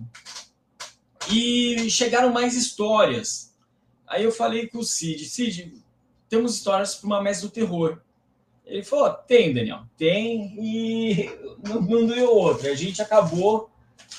[1.31, 3.53] E chegaram mais histórias.
[4.07, 5.73] Aí eu falei com o Cid, Cid,
[6.29, 7.99] temos histórias para uma mesa do terror.
[8.65, 11.29] Ele falou, tem, Daniel, tem, e
[11.63, 12.71] não, deu outra.
[12.71, 13.69] A gente acabou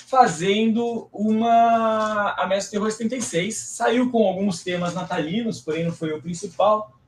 [0.07, 6.13] fazendo uma a Mesa do Terror 76, saiu com alguns temas natalinos, porém não foi
[6.13, 6.99] o principal.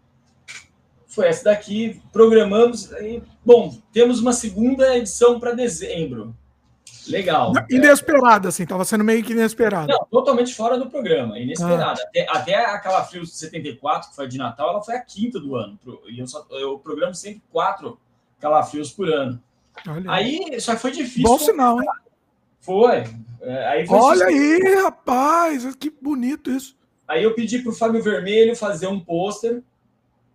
[1.07, 6.37] Foi essa daqui, programamos, e, bom, temos uma segunda edição para dezembro.
[7.09, 7.53] Legal.
[7.71, 9.87] Inesperada, assim, estava sendo meio que inesperada.
[9.93, 12.01] Não, totalmente fora do programa, inesperada.
[12.01, 12.05] Ah.
[12.09, 15.79] Até, até aquela Frio 74, que foi de Natal, ela foi a quinta do ano.
[16.09, 17.99] E eu, só, eu programo sempre quatro
[18.39, 19.41] calafrios por ano.
[19.89, 20.11] Olha.
[20.11, 21.23] Aí só foi difícil.
[21.23, 21.89] Bom sinal, hein?
[22.61, 23.05] Foi.
[23.41, 26.77] É, aí foi Olha aí, rapaz, que bonito isso.
[27.09, 29.63] Aí eu pedi para o Fábio Vermelho fazer um pôster,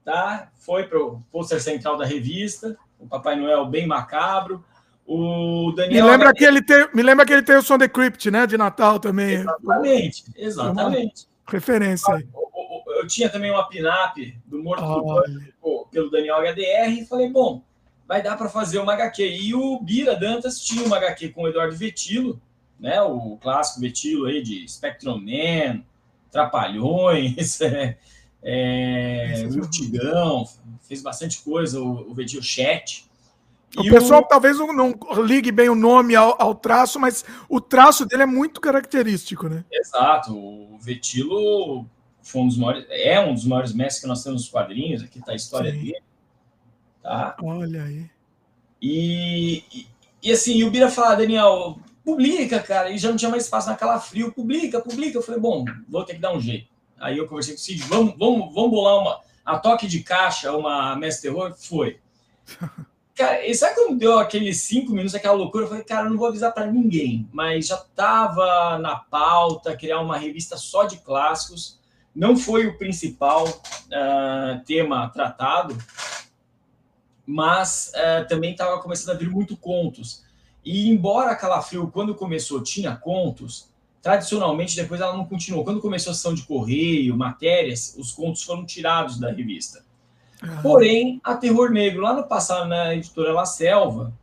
[0.03, 0.51] tá?
[0.57, 4.63] Foi para o pôster central da revista, o Papai Noel bem macabro.
[5.05, 6.05] O Daniel.
[6.05, 8.47] Me lembra, que ele tem, me lembra que ele tem o som The Crypt, né?
[8.47, 9.35] De Natal também.
[9.35, 11.27] Exatamente, exatamente.
[11.47, 12.27] Referência aí.
[12.33, 15.21] Eu, eu, tinha também uma pin-up do Morto oh.
[15.21, 17.63] do pelo Daniel HDR e falei, bom,
[18.07, 19.25] vai dar para fazer uma HQ.
[19.25, 22.41] E o Bira Dantas tinha uma HQ com o Eduardo Vetilo,
[22.79, 23.01] né?
[23.01, 25.83] O clássico Vetilo aí de Spectrum Man,
[26.31, 27.95] Trapalhões, é,
[28.43, 30.45] é, Urtigão,
[30.81, 33.04] fez bastante coisa, o, o Vetilo Chat.
[33.77, 34.25] O e pessoal o...
[34.25, 38.25] talvez não, não, ligue bem o nome ao, ao, traço, mas o traço dele é
[38.25, 39.65] muito característico, né?
[39.71, 40.33] Exato.
[40.33, 41.85] O Vetilo
[42.21, 45.03] foi um dos maiores, é um dos maiores mestres que nós temos nos quadrinhos.
[45.03, 45.77] Aqui está a história Sim.
[45.77, 46.03] dele.
[47.03, 47.35] Tá?
[47.41, 48.09] Olha aí.
[48.81, 49.87] E, e,
[50.23, 52.89] e assim, o Bira fala, Daniel, publica, cara.
[52.89, 54.31] E já não tinha mais espaço naquela frio.
[54.31, 55.17] Publica, publica.
[55.17, 56.67] Eu falei, bom, vou ter que dar um jeito.
[56.99, 59.21] Aí eu conversei com o Cid, vamos, vamos, vamos bolar uma.
[59.43, 61.53] A toque de caixa, uma Mestre Terror?
[61.55, 61.99] Foi.
[63.15, 65.63] Cara, e sabe quando deu aqueles cinco minutos, aquela loucura?
[65.63, 70.17] Eu falei, cara, não vou avisar para ninguém, mas já estava na pauta criar uma
[70.17, 71.79] revista só de clássicos.
[72.13, 75.77] Não foi o principal uh, tema tratado,
[77.25, 80.25] mas uh, também estava começando a vir muito contos.
[80.63, 83.69] E embora a Calafrio, quando começou, tinha contos,
[84.01, 85.63] tradicionalmente depois ela não continuou.
[85.63, 89.84] Quando começou a sessão de correio, matérias, os contos foram tirados da revista.
[90.61, 94.13] Porém, a Terror Negro, lá no passado, na editora La Selva,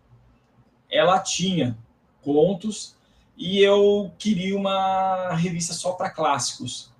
[0.90, 1.76] ela tinha
[2.22, 2.94] contos
[3.36, 6.90] e eu queria uma revista só para clássicos.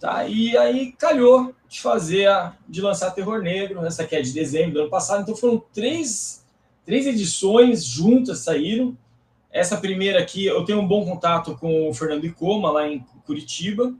[0.00, 0.26] Tá?
[0.26, 4.74] E aí calhou de fazer, a, de lançar Terror Negro, essa aqui é de dezembro
[4.74, 5.22] do ano passado.
[5.22, 6.44] Então foram três,
[6.84, 8.96] três edições juntas saíram.
[9.50, 13.94] Essa primeira aqui, eu tenho um bom contato com o Fernando Icoma, lá em Curitiba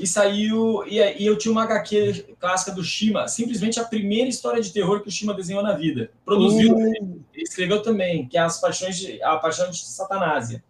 [0.00, 0.82] e saiu.
[0.86, 5.02] E, e, eu tinha uma HQ clássica do Shima, simplesmente a primeira história de terror
[5.02, 6.10] que o Shima desenhou na vida.
[6.24, 7.24] Produziu, uh.
[7.34, 10.64] escreveu também, que é as paixões de, a paixão de Satanásia.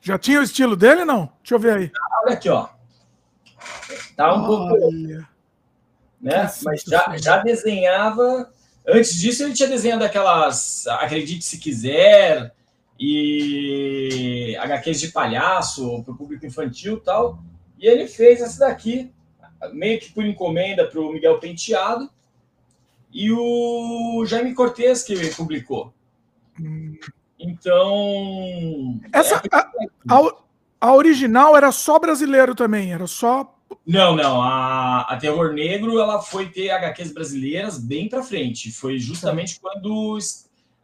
[0.00, 1.30] Já tinha o estilo dele, não?
[1.42, 1.90] Deixa eu ver aí.
[2.22, 2.68] olha aqui, ó.
[4.14, 4.76] Tá um pouco.
[6.20, 6.52] Né?
[6.62, 8.52] Mas já, já desenhava.
[8.86, 12.52] Antes disso, ele tinha desenhado aquelas Acredite Se Quiser
[13.00, 17.42] e HQs de palhaço para o público infantil tal.
[17.78, 19.12] E ele fez essa daqui,
[19.72, 22.08] meio que por encomenda para o Miguel Penteado,
[23.12, 25.94] e o Jaime Cortez que publicou.
[27.38, 29.00] Então.
[29.12, 29.40] Essa, é...
[29.52, 29.70] a,
[30.08, 30.32] a,
[30.80, 33.54] a, original era só brasileiro também, era só.
[33.86, 34.42] Não, não.
[34.42, 38.72] A, a Terror Negro ela foi ter HQs brasileiras bem para frente.
[38.72, 40.18] Foi justamente quando.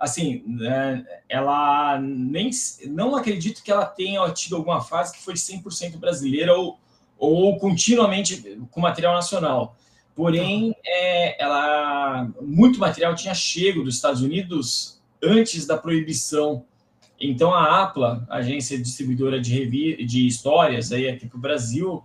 [0.01, 2.51] Assim, né, ela nem.
[2.87, 6.81] Não acredito que ela tenha tido alguma fase que foi 100% brasileira ou
[7.21, 9.77] ou continuamente com material nacional.
[10.17, 16.65] Porém, é, ela muito material tinha chego dos Estados Unidos antes da proibição.
[17.21, 22.03] Então, a APLA, agência distribuidora de, revi de histórias aí aqui para o Brasil,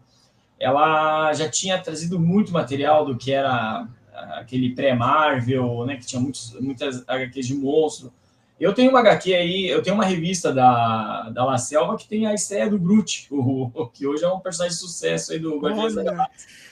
[0.60, 3.88] ela já tinha trazido muito material do que era
[4.34, 8.12] aquele pré-Marvel, né, que tinha muitos, muitas HQs de monstro.
[8.60, 12.26] Eu tenho uma HQ aí, eu tenho uma revista da, da La Selva que tem
[12.26, 15.94] a estreia do Groot, o, que hoje é um personagem de sucesso aí do Guardiões
[15.94, 16.66] da Galáxia.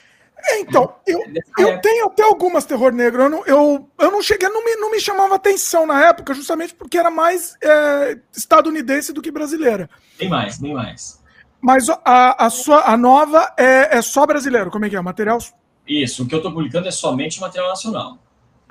[0.45, 1.21] É, então, eu,
[1.57, 3.23] eu tenho até algumas terror negro.
[3.23, 6.75] Eu não, eu, eu não cheguei, não me, não me chamava atenção na época, justamente
[6.75, 9.89] porque era mais é, estadunidense do que brasileira.
[10.17, 11.21] Tem mais, tem mais.
[11.61, 15.01] Mas a, a, sua, a nova é, é só brasileiro, como é que é?
[15.01, 15.39] Material?
[15.87, 18.17] Isso, o que eu estou publicando é somente material nacional.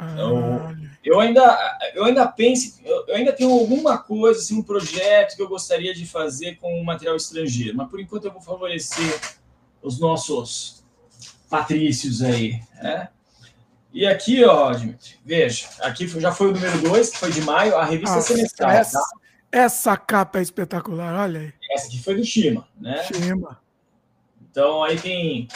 [0.00, 5.42] Então, eu ainda, eu ainda penso, eu ainda tenho alguma coisa, assim, um projeto que
[5.42, 9.20] eu gostaria de fazer com material estrangeiro, mas por enquanto eu vou favorecer
[9.80, 10.84] os nossos
[11.48, 13.08] patrícios aí, né?
[13.92, 17.76] E aqui, ó, Dimitri, veja, aqui já foi o número 2, que foi de maio,
[17.76, 18.70] a revista Nossa, semestral.
[18.70, 19.06] Essa, tá?
[19.52, 21.52] essa capa é espetacular, olha aí.
[21.70, 23.04] Essa aqui foi do Shima, né?
[23.04, 23.60] Shima.
[24.50, 25.48] Então aí tem.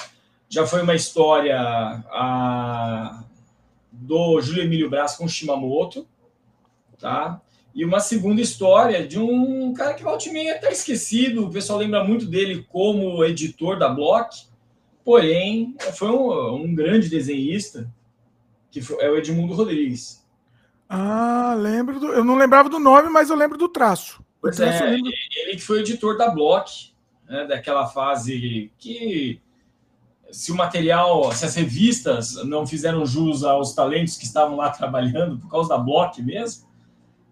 [0.49, 1.59] Já foi uma história.
[1.59, 3.25] A,
[3.97, 6.07] do Júlio Emílio Brás com Shimamoto,
[6.99, 7.41] tá?
[7.75, 11.79] E uma segunda história de um cara que volta e meia está esquecido, o pessoal
[11.79, 14.47] lembra muito dele como editor da Block,
[15.05, 17.91] porém foi um, um grande desenhista,
[18.71, 20.25] que foi, é o Edmundo Rodrigues.
[20.89, 24.25] Ah, lembro do, eu não lembrava do nome, mas eu lembro do traço.
[24.41, 26.93] Pois traço é, ele, ele foi editor da Block,
[27.29, 29.41] né, daquela fase que
[30.31, 35.39] se o material, se as revistas não fizeram jus aos talentos que estavam lá trabalhando
[35.39, 36.67] por causa da Block mesmo,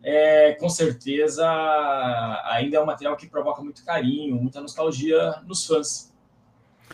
[0.03, 1.47] é, com certeza
[2.45, 6.13] ainda é um material que provoca muito carinho, muita nostalgia nos fãs.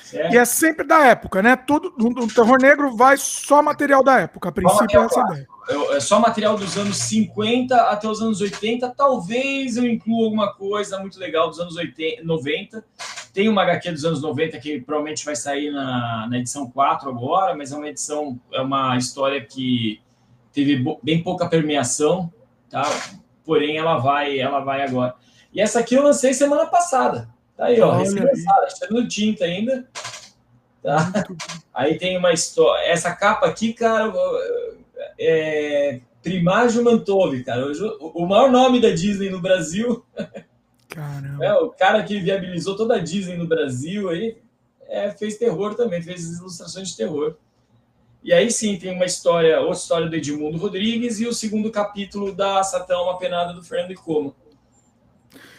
[0.00, 0.32] Certo?
[0.32, 1.56] E é sempre da época, né?
[1.56, 4.48] Tudo no Terror Negro vai só material da época.
[4.48, 5.48] A princípio é essa ideia.
[5.90, 8.88] É só material dos anos 50 até os anos 80.
[8.96, 12.84] Talvez eu inclua alguma coisa muito legal dos anos 80, 90.
[13.32, 17.54] Tem uma HQ dos anos 90 que provavelmente vai sair na, na edição 4 agora,
[17.54, 20.00] mas é uma edição, é uma história que
[20.52, 22.32] teve bem pouca permeação,
[22.68, 22.84] tá?
[23.44, 25.14] Porém, ela vai, ela vai agora.
[25.52, 27.28] E essa aqui eu lancei semana passada.
[27.56, 29.88] Tá aí, ó, recém-lançada, está no tinta ainda.
[30.82, 31.12] Tá?
[31.74, 32.84] Aí tem uma história.
[32.86, 34.12] Essa capa aqui, cara,
[35.18, 37.66] é Primágio Mantove, cara.
[38.00, 40.04] O maior nome da Disney no Brasil.
[40.90, 41.44] Caramba.
[41.44, 44.36] É, o cara que viabilizou toda a Disney no Brasil aí
[44.88, 47.36] é, fez terror também, fez ilustrações de terror.
[48.22, 52.34] E aí sim tem uma história, outra história do Edmundo Rodrigues e o segundo capítulo
[52.34, 54.34] da Satã, uma penada do Fernando Como.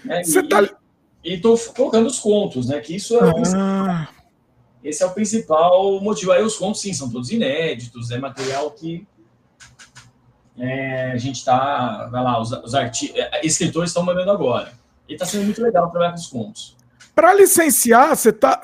[0.04, 0.24] Né?
[0.24, 0.70] Você e, tá...
[1.24, 2.80] e tô colocando os contos, né?
[2.80, 4.10] Que isso é ah.
[4.84, 6.34] esse é o principal motivo.
[6.34, 9.08] Aí os contos, sim, são todos inéditos, é material que
[10.58, 13.12] é, a gente está, vai lá, os, os arti...
[13.16, 14.81] É, escritores estão mandando agora.
[15.12, 16.78] E está sendo muito legal trabalhar com os contos.
[17.14, 18.62] Para licenciar, você tá,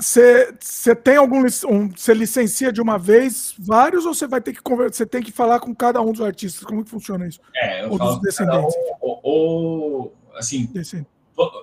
[1.03, 5.05] tem algum um, você licencia de uma vez vários ou você vai ter que você
[5.05, 6.63] tem que falar com cada um dos artistas?
[6.63, 7.41] Como que funciona isso?
[7.53, 8.73] É, eu ou falo dos descendentes.
[9.01, 10.71] ou, ou, assim,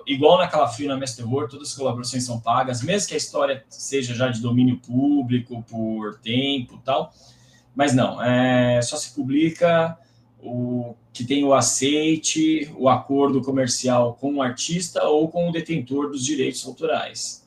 [0.05, 3.65] igual naquela fila na Mestre Terror, todas as colaborações são pagas, mesmo que a história
[3.67, 7.11] seja já de domínio público por tempo, tal.
[7.75, 9.97] Mas não, é, só se publica
[10.45, 16.09] o que tem o aceite, o acordo comercial com o artista ou com o detentor
[16.09, 17.45] dos direitos autorais.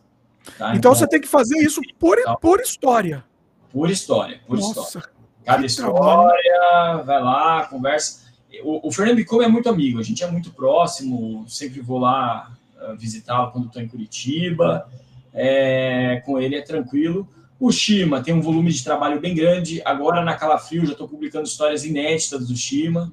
[0.57, 0.71] Tá?
[0.71, 3.25] Então, então, você tem que fazer isso por, por história.
[3.71, 5.09] Por história, por Nossa, história.
[5.45, 7.05] Cada história, trabalho.
[7.05, 8.27] vai lá, conversa.
[8.63, 12.51] O, o Fernando Bicom é muito amigo, a gente é muito próximo, sempre vou lá
[12.81, 14.89] uh, visitá-lo quando estou em Curitiba.
[15.33, 17.29] É, com ele é tranquilo.
[17.61, 19.83] O Shima tem um volume de trabalho bem grande.
[19.85, 23.13] Agora, na Calafrio, já estou publicando histórias inéditas do Shima.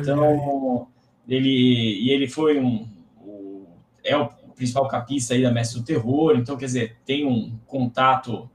[0.00, 0.86] Então,
[1.28, 2.88] ele, e ele foi um.
[3.18, 3.66] O,
[4.04, 6.36] é o principal capista aí da Mestre do Terror.
[6.36, 8.48] Então, quer dizer, tem um contato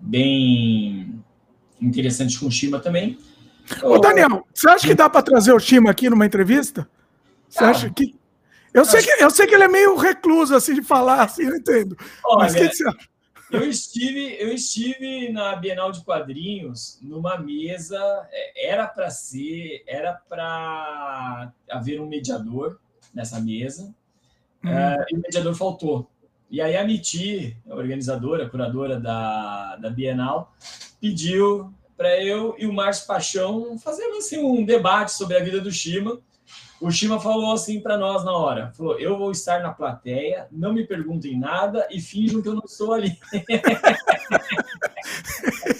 [0.00, 1.22] bem
[1.80, 3.18] interessante com o Shima também.
[3.82, 6.88] Ô, Daniel, você acha que dá para trazer o Shima aqui numa entrevista?
[7.48, 8.14] Você ah, acha que.
[8.72, 11.54] Eu sei, que, eu sei que ele é meio recluso, assim, de falar, assim, eu
[11.54, 11.96] entendo.
[12.24, 13.13] Olha, Mas o que, que você acha?
[13.50, 17.98] Eu estive, eu estive na Bienal de Quadrinhos numa mesa,
[18.30, 22.80] é, era para ser, era para haver um mediador
[23.12, 23.94] nessa mesa,
[24.64, 24.68] hum.
[24.68, 26.10] uh, e o mediador faltou.
[26.50, 30.54] E aí a Miti, a organizadora, a curadora da, da Bienal,
[31.00, 35.70] pediu para eu e o Márcio Paixão fazermos assim, um debate sobre a vida do
[35.70, 36.20] Shima
[36.80, 40.72] o Shima falou assim para nós na hora: falou, eu vou estar na plateia, não
[40.72, 43.18] me perguntem nada e finjam que eu não estou ali.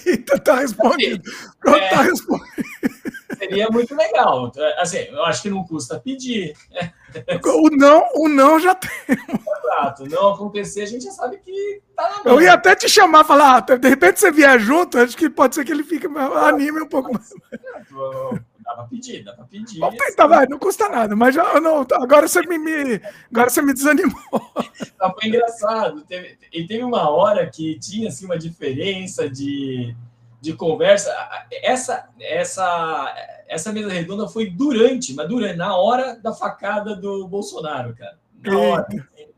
[0.07, 1.23] então tá respondido.
[1.59, 2.65] Pronto, é, tá respondido.
[3.37, 4.51] Seria muito legal.
[4.77, 6.53] Assim, eu acho que não custa pedir.
[7.43, 8.89] O não, o não já tem.
[9.07, 10.07] Exato.
[10.09, 12.33] Não acontecer, a gente já sabe que tá na mão.
[12.33, 15.55] Eu ia até te chamar, falar, ah, de repente você vier junto, acho que pode
[15.55, 17.33] ser que ele fique anime um pouco mais.
[18.65, 19.79] Dá pra pedir, dá pra pedir.
[19.79, 22.99] Vamos tentar, vai, não custa nada, mas já, não, agora você me, me
[23.31, 24.15] agora você me desanimou.
[24.97, 26.01] Tá, foi engraçado.
[26.03, 29.93] Teve, e teve uma hora que tinha assim, uma diferença de,
[30.41, 31.13] de conversa.
[31.51, 37.93] Essa, essa, essa mesa redonda foi durante, mas durante, na hora da facada do Bolsonaro,
[37.93, 38.17] cara.
[38.41, 38.87] Na hora.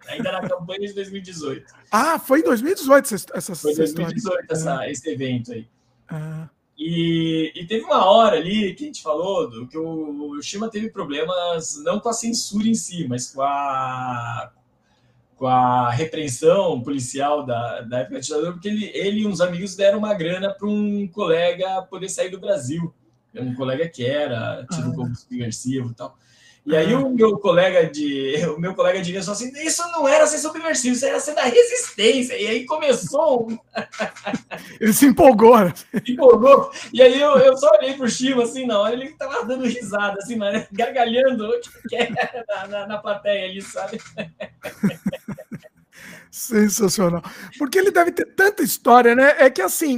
[0.08, 1.74] Ainda na campanha de 2018.
[1.92, 5.68] Ah, foi em 2018 essa, essa Foi em 2018 essa, esse evento aí.
[6.08, 6.48] Ah.
[6.78, 10.70] E, e, teve uma hora ali que a gente falou do, que o, o Shima
[10.70, 14.52] teve problemas não com a censura em si, mas com a,
[15.36, 19.98] com a repreensão policial da, da época ditadura, porque ele, ele e uns amigos deram
[19.98, 22.94] uma grana para um colega poder sair do Brasil.
[23.36, 26.18] Um colega que era tido como subversivo e tal.
[26.68, 30.28] E aí o meu colega de o meu colega de falou assim, isso não era
[30.28, 32.38] ser subversivo, isso era ser da resistência.
[32.38, 33.58] E aí começou um...
[34.82, 35.74] Ele se empolgou, né?
[36.06, 36.70] Se empolgou.
[36.92, 40.18] E aí eu, eu só olhei pro Chico assim, na hora ele tava dando risada,
[40.20, 40.38] assim,
[40.72, 41.48] gargalhando
[41.94, 42.10] é
[42.48, 44.00] na, na, na plateia ali, sabe?
[46.38, 47.24] Sensacional.
[47.58, 49.36] Porque ele deve ter tanta história, né?
[49.40, 49.98] É que assim,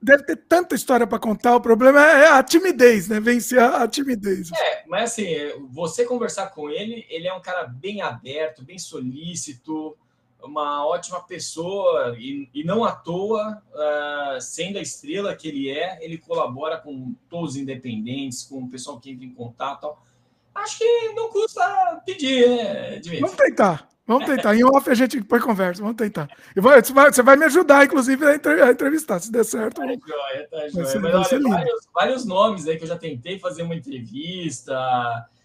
[0.00, 1.56] deve ter tanta história para contar.
[1.56, 3.18] O problema é a timidez, né?
[3.18, 4.52] Vencer a, timidez.
[4.52, 5.26] É, mas assim,
[5.70, 9.96] você conversar com ele, ele é um cara bem aberto, bem solícito,
[10.40, 15.98] uma ótima pessoa, e, e não à toa, uh, sendo a estrela que ele é,
[16.00, 19.92] ele colabora com todos os independentes, com o pessoal que entra em contato.
[20.54, 23.20] Acho que não custa pedir, né, Dimitri?
[23.20, 23.91] Vamos tentar.
[24.06, 24.54] Vamos tentar.
[24.56, 25.80] Em off a gente depois conversa.
[25.80, 26.28] Vamos tentar.
[26.54, 28.34] Você vai, você vai me ajudar, inclusive, a
[28.70, 29.20] entrevistar.
[29.20, 29.80] Se der certo.
[29.80, 31.00] Tá joia, tá joia.
[31.00, 34.74] Mas, olha, vários, vários, nomes aí que eu já tentei fazer uma entrevista,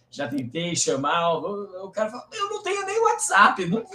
[0.09, 1.35] já tentei chamar.
[1.35, 3.63] O, cara fala: Eu não tenho nem WhatsApp.
[3.67, 3.85] Não,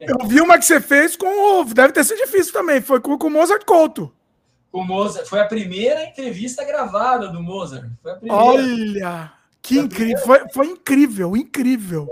[0.00, 1.64] eu vi uma que você fez com o.
[1.66, 2.80] Deve ter sido difícil também.
[2.80, 4.10] Foi com, com o Mozart Couto.
[4.72, 5.26] Com Mozart.
[5.26, 7.84] Foi a primeira entrevista gravada do Mozart.
[8.30, 9.37] Olha!
[9.68, 12.08] Que incrível, foi, foi incrível, incrível.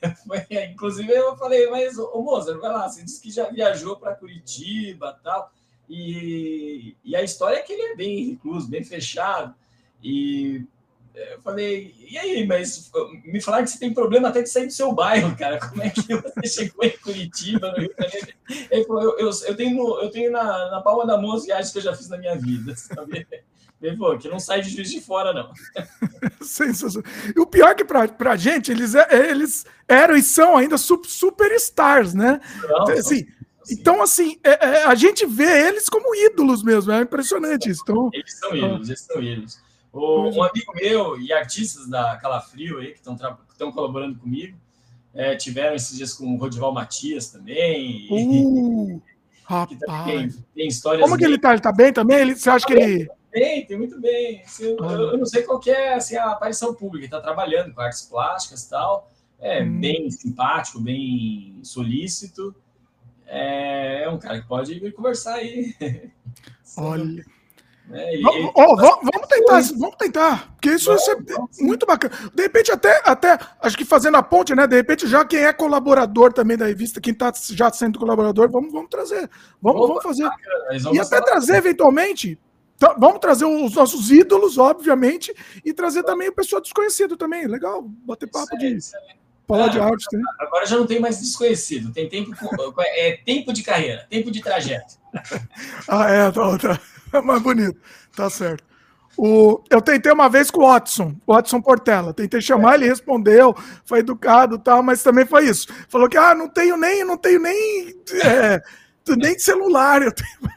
[0.00, 3.96] É, foi, inclusive eu falei, mas o Mozart, vai lá, você disse que já viajou
[3.96, 5.52] para Curitiba tal,
[5.88, 9.52] e, e a história é que ele é bem recluso, bem fechado,
[10.00, 10.64] e
[11.12, 12.90] eu falei, e aí, mas
[13.24, 15.58] me falaram que você tem problema até de sair do seu bairro, cara.
[15.58, 18.38] Como é que você chegou em Curitiba, no Rio de Janeiro?
[18.70, 21.72] Ele falou, eu, eu, eu tenho, eu tenho na, na palma da mão as viagens
[21.72, 23.26] que eu já fiz na minha vida, sabe?
[23.82, 25.50] Ele falou que não sai de juiz de fora, não.
[26.42, 27.10] Sensacional.
[27.34, 30.76] E o pior é que pra, pra gente, eles, é, eles eram e são ainda
[30.76, 32.40] superstars, né?
[32.62, 33.26] Não, então, assim,
[33.70, 37.80] então, assim, é, é, a gente vê eles como ídolos mesmo, é impressionante isso.
[37.82, 39.58] Então, eles são ídolos, eles são ídolos.
[39.92, 44.58] O, um amigo meu e artistas da Calafrio aí, que estão colaborando comigo,
[45.14, 48.06] é, tiveram esses dias com o Rodival Matias também.
[48.10, 49.02] Uh,
[49.42, 50.04] rapaz.
[50.04, 51.02] Tem, tem, histórias.
[51.02, 51.52] Como que ele tá?
[51.52, 52.18] Ele tá bem também?
[52.18, 54.42] Ele, você acha tá que ele bem, tem muito bem.
[54.42, 58.02] Assim, eu, eu, não sei qual é assim, a aparição pública, está trabalhando com artes
[58.02, 59.10] plásticas e tal.
[59.38, 59.80] É hum.
[59.80, 62.54] bem simpático, bem solícito.
[63.26, 65.74] É, é um cara que pode vir conversar aí.
[66.76, 67.24] Olha.
[67.92, 71.16] É, ele, vamos, oh, vamos, vamos, tentar, vamos tentar, porque isso vai ser
[71.58, 72.14] muito bacana.
[72.32, 74.64] De repente, até, até acho que fazendo a ponte, né?
[74.66, 78.72] De repente, já quem é colaborador também da revista, quem está já sendo colaborador, vamos,
[78.72, 79.28] vamos trazer.
[79.60, 80.22] Vamos, vamos fazer.
[80.22, 82.38] Bacana, e até trazer, eventualmente,
[82.80, 87.46] então, vamos trazer os nossos ídolos, obviamente, e trazer também o pessoal desconhecido também.
[87.46, 88.78] Legal, bater papo de.
[89.46, 90.24] Falar de ah, arte também.
[90.38, 92.32] Agora já não tem mais desconhecido, tem tempo,
[92.78, 94.94] é tempo de carreira, tempo de trajeto.
[95.88, 96.80] ah, é, tá, tá,
[97.12, 97.78] é mais bonito,
[98.16, 98.64] tá certo.
[99.14, 102.14] O, eu tentei uma vez com o Watson, o Watson Portela.
[102.14, 103.54] Tentei chamar, ele respondeu,
[103.84, 105.68] foi educado tal, mas também foi isso.
[105.86, 108.62] Falou que ah, não tenho nem, não tenho nem, é,
[109.18, 110.00] nem celular.
[110.00, 110.50] Eu tenho...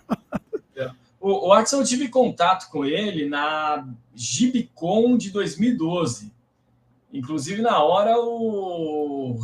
[1.23, 6.33] O, o Axel, eu tive contato com ele na Gibicon de 2012.
[7.13, 9.39] Inclusive, na hora, o,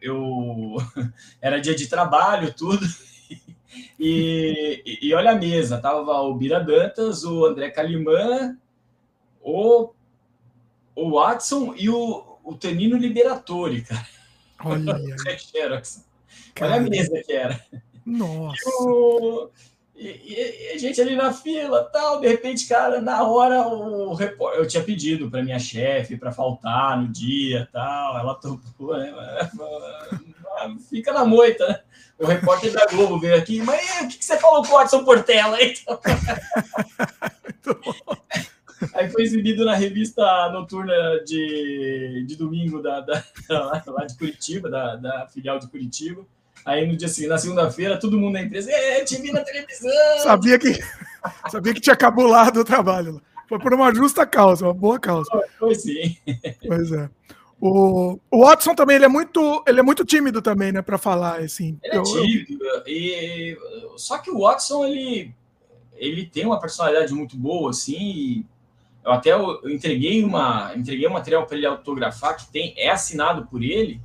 [0.00, 0.76] eu,
[1.42, 2.86] era dia de trabalho, tudo.
[4.00, 8.56] E, e, olha a mesa, tava o Bira Dantas, o André Calimã,
[9.42, 9.90] o,
[10.94, 14.08] o Watson e o, o Tenino Liberatori, cara.
[14.64, 14.94] Olha,
[16.62, 17.62] olha a mesa que era.
[18.06, 18.70] Nossa.
[19.96, 24.12] E e, e, a gente ali na fila, tal, de repente, cara, na hora o
[24.14, 29.12] repórter, eu tinha pedido para minha chefe para faltar no dia, tal, ela topou, né?
[30.90, 31.80] Fica na moita, né?
[32.18, 35.04] O repórter da Globo veio aqui, mas o que, que você falou com o Watson
[35.04, 35.74] Portela aí?
[38.94, 43.24] Aí foi exibido na revista noturna de, de domingo da, da,
[43.86, 46.24] lá de Curitiba, da, da filial de Curitiba.
[46.64, 49.90] Aí no dia seguinte, na segunda-feira, todo mundo na empresa, é, te vi na televisão.
[50.22, 50.72] Sabia que,
[51.50, 53.20] sabia que tinha cabulado o trabalho.
[53.46, 55.30] Foi por uma justa causa, uma boa causa.
[55.58, 56.16] Foi sim.
[56.66, 57.10] Pois é.
[57.60, 61.40] O, o Watson também ele é muito ele é muito tímido também, né, para falar
[61.40, 61.78] assim.
[61.82, 62.64] Ele é tímido.
[62.86, 63.56] E,
[63.96, 65.34] só que o Watson ele
[65.96, 68.44] ele tem uma personalidade muito boa assim.
[69.04, 73.46] eu até eu entreguei uma entreguei um material para ele autografar que tem é assinado
[73.46, 74.00] por ele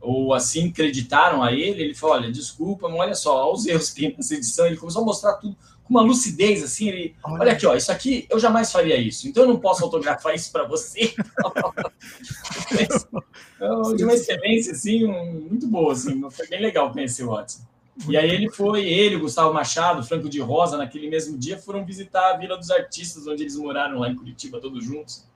[0.00, 3.90] ou assim acreditaram a ele, ele falou: olha, desculpa, mas olha só, olha os erros
[3.90, 4.66] que tem nessa edição.
[4.66, 6.88] Ele começou a mostrar tudo com uma lucidez, assim.
[6.88, 9.84] Ele, olha, olha aqui, ó, isso aqui eu jamais faria isso, então eu não posso
[9.84, 11.14] autografar isso para você.
[13.56, 17.60] então, de uma excelência, assim, um, muito boa, assim, foi bem legal conhecer o Watson.
[18.08, 21.84] E aí ele foi, ele, o Gustavo Machado, Franco de Rosa, naquele mesmo dia, foram
[21.84, 25.28] visitar a Vila dos Artistas, onde eles moraram lá em Curitiba, todos juntos.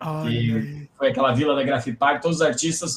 [0.00, 2.96] Ai, foi aquela vila da Grafipar, todos os artistas,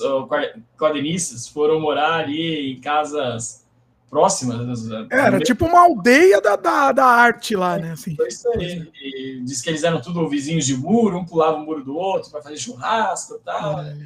[0.78, 3.66] quadrinistas, foram morar ali em casas
[4.10, 4.90] próximas.
[5.12, 7.92] Era tipo uma aldeia da, da, da arte lá, né?
[7.92, 8.16] Assim.
[8.16, 8.90] Foi isso aí.
[9.02, 12.32] E diz que eles eram tudo vizinhos de muro, um pulava o muro do outro
[12.32, 13.76] para fazer churrasco e tal.
[13.76, 13.98] Olha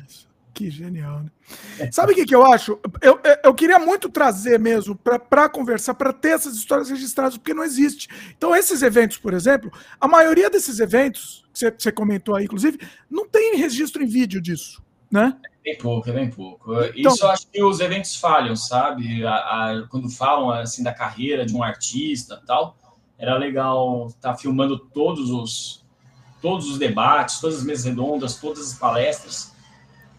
[0.58, 1.90] que genial, né?
[1.92, 2.80] Sabe o que, que eu acho?
[3.00, 7.64] Eu, eu queria muito trazer mesmo para conversar, para ter essas histórias registradas, porque não
[7.64, 8.08] existe.
[8.36, 9.72] Então, esses eventos, por exemplo,
[10.02, 12.80] a maioria desses eventos, que você, você comentou aí, inclusive,
[13.10, 14.82] não tem registro em vídeo disso,
[15.12, 15.36] né?
[15.44, 16.74] É bem pouco, é bem pouco.
[16.96, 19.26] Então, Isso eu acho que os eventos falham, sabe?
[19.26, 22.78] A, a, quando falam assim da carreira de um artista tal,
[23.18, 25.86] era legal estar tá filmando todos os
[26.40, 29.52] todos os debates, todas as mesas redondas, todas as palestras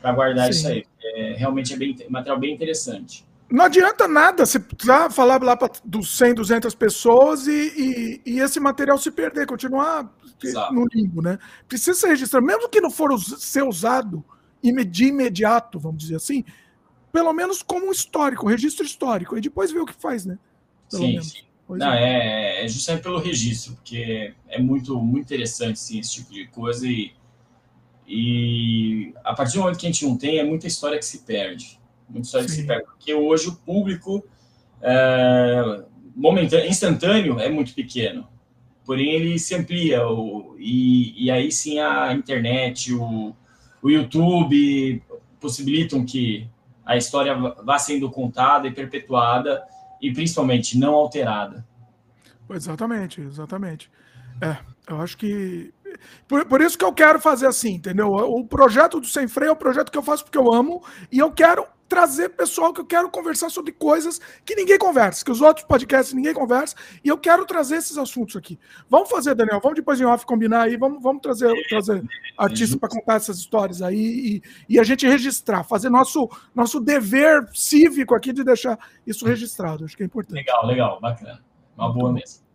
[0.01, 0.59] para guardar Sim.
[0.59, 0.85] isso aí.
[1.01, 3.25] é, realmente é bem, material bem interessante.
[3.51, 8.61] Não adianta nada você precisar falar lá para 100, 200 pessoas e, e, e, esse
[8.61, 10.75] material se perder, continuar Exato.
[10.75, 11.39] no limbo, né?
[11.67, 14.23] Precisa ser registrado, mesmo que não for ser usado
[14.91, 16.45] de imediato, vamos dizer assim,
[17.11, 20.39] pelo menos como um histórico, um registro histórico, e depois ver o que faz, né?
[20.91, 21.31] Pelo sim, menos.
[21.31, 21.39] sim.
[21.71, 22.65] Não, é.
[22.65, 27.13] é justamente pelo registro, porque é muito, muito interessante sim, esse tipo de coisa e,
[28.07, 31.19] e a partir do momento que a gente não tem, é muita história que se
[31.19, 31.78] perde
[32.09, 34.25] muita história que se perde, porque hoje o público
[34.81, 35.85] é,
[36.15, 38.27] momentâneo, instantâneo é muito pequeno,
[38.85, 43.35] porém ele se amplia, o, e, e aí sim a internet, o,
[43.83, 45.03] o YouTube
[45.41, 46.49] possibilitam que
[46.85, 49.63] a história vá sendo contada e perpetuada
[50.01, 51.67] e principalmente não alterada.
[52.51, 53.91] Exatamente, exatamente.
[54.41, 54.57] É,
[54.89, 55.73] eu acho que.
[56.27, 58.13] Por, por, isso que eu quero fazer assim, entendeu?
[58.13, 61.19] O projeto do Sem Freio é o projeto que eu faço porque eu amo e
[61.19, 65.41] eu quero trazer pessoal que eu quero conversar sobre coisas que ninguém conversa, que os
[65.41, 68.59] outros podcasts ninguém conversa, e eu quero trazer esses assuntos aqui.
[68.89, 72.05] Vamos fazer, Daniel, vamos depois em off combinar aí, vamos, vamos trazer, trazer
[72.37, 77.49] artistas para contar essas histórias aí e, e, a gente registrar, fazer nosso, nosso dever
[77.55, 80.37] cívico aqui de deixar isso registrado, acho que é importante.
[80.37, 81.43] Legal, legal, bacana.
[81.77, 82.47] Uma boa mesmo.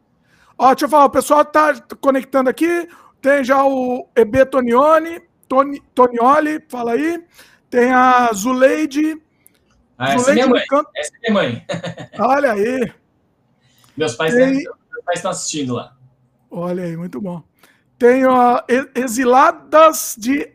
[0.57, 2.87] Ó, deixa eu falar, o pessoal tá conectando aqui,
[3.19, 7.23] tem já o EB Tonioni, Toni, Tonioli, fala aí.
[7.69, 9.21] Tem a Zuleide.
[9.97, 10.63] Ah, essa é minha mãe.
[10.95, 11.65] Essa é minha mãe.
[12.19, 12.93] Olha aí.
[13.95, 14.53] Meus pais, Tem...
[14.53, 15.95] meus pais estão assistindo lá.
[16.49, 17.43] Olha aí, muito bom.
[17.97, 18.63] Tem a
[18.95, 20.51] Exiladas de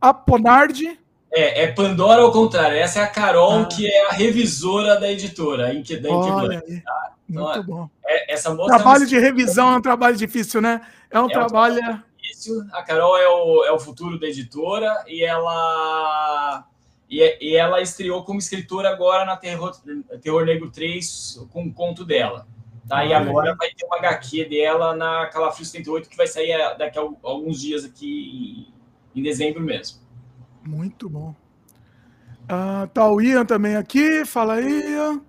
[0.00, 0.98] Aponardi.
[1.30, 2.76] É, é Pandora ao contrário.
[2.76, 3.66] Essa é a Carol, ah.
[3.66, 5.72] que é a revisora da editora.
[6.02, 6.80] Da Olha aí.
[6.80, 7.12] Tá?
[7.28, 7.90] Então, muito bom.
[8.04, 9.08] É, essa moça trabalho é um...
[9.08, 10.80] de revisão é um trabalho difícil, né?
[11.10, 11.80] É um é trabalho.
[11.80, 12.64] Um difícil.
[12.72, 16.64] A Carol é o, é o futuro da editora e ela
[17.08, 19.72] e, e ela estreou como escritora agora na Terror,
[20.20, 22.46] Terror Negro 3 com um conto dela.
[22.88, 23.04] Tá?
[23.04, 26.98] E agora vai ter uma HQ dela na Calafrio 78 que vai sair eh, daqui
[26.98, 28.66] a alguns dias aqui
[29.14, 30.00] em dezembro mesmo.
[30.64, 31.34] Muito bom.
[32.44, 35.20] Uh, tá o Ian também aqui, fala aí.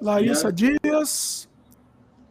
[0.00, 0.78] Larissa Ian.
[0.82, 1.48] Dias.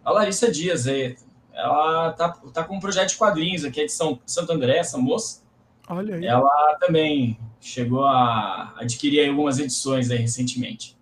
[0.04, 1.16] A Larissa Dias, é,
[1.54, 4.98] ela tá, tá com um projeto de quadrinhos aqui, é de São, Santo André, essa
[4.98, 5.43] moça.
[5.90, 6.26] Olha aí.
[6.26, 10.98] Ela também chegou a adquirir algumas edições recentemente.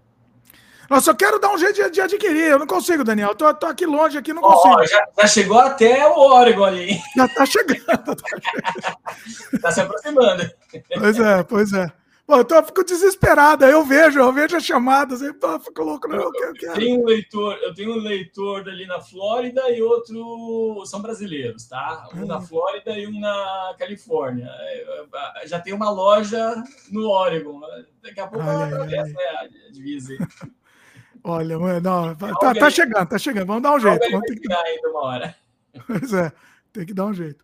[1.08, 2.52] Eu quero dar um jeito de, adquirir.
[2.52, 3.34] Eu não consigo, Daniel.
[3.34, 4.76] Tô, tô aqui longe, aqui não consigo.
[4.78, 7.00] Oh, já, já, chegou até o Oregon ali.
[7.16, 7.82] Já tá chegando.
[9.62, 10.52] tá se aproximando.
[11.00, 12.01] Pois é, pois é.
[12.32, 13.70] Pô, então eu fico desesperada.
[13.70, 16.08] Eu vejo, eu vejo as chamadas, pô, fico louco.
[16.08, 19.82] Não, eu, eu, eu, tenho um leitor, eu tenho um leitor ali na Flórida e
[19.82, 22.08] outro são brasileiros, tá?
[22.16, 22.42] Um na hum.
[22.42, 24.50] Flórida e um na Califórnia.
[25.44, 26.56] Já tem uma loja
[26.90, 27.60] no Oregon.
[28.02, 30.14] Daqui a pouco atravessa né, a divisa.
[31.26, 33.48] Olha, não, tá, tá, chegando, tá chegando.
[33.48, 34.10] Vamos dar um jeito.
[34.10, 34.54] Vamos ter que...
[34.54, 35.36] ainda uma hora.
[35.86, 36.32] Pois é,
[36.72, 37.44] tem que dar um jeito.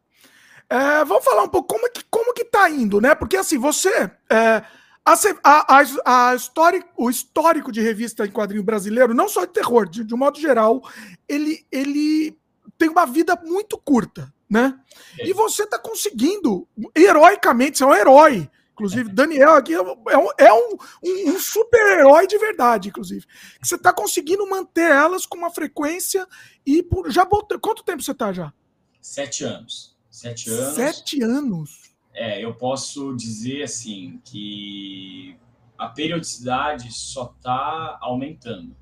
[0.70, 3.16] É, vamos falar um pouco como é que, como que tá indo, né?
[3.16, 3.90] Porque assim, você.
[4.30, 4.64] É,
[5.06, 9.88] a, a, a história, o histórico de revista em quadrinho brasileiro, não só de terror,
[9.88, 10.82] de, de um modo geral,
[11.30, 12.38] ele, ele
[12.78, 14.78] tem uma vida muito curta, né?
[15.20, 15.30] É.
[15.30, 18.50] E você tá conseguindo, heroicamente, você é um herói.
[18.74, 23.26] Inclusive, Daniel aqui é um, é um, um, um super-herói de verdade, inclusive.
[23.60, 26.28] Você está conseguindo manter elas com uma frequência
[26.64, 28.54] e por, já botou, quanto tempo você está já?
[29.02, 29.97] Sete anos.
[30.18, 30.74] Sete anos.
[30.74, 31.92] Sete anos?
[32.12, 35.38] É, eu posso dizer assim que
[35.78, 38.76] a periodicidade só está aumentando.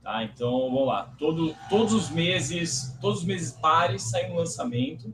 [0.00, 0.22] Tá?
[0.22, 1.12] Então, vamos lá.
[1.18, 5.12] Todo, todos os meses, todos os meses pares sai um lançamento.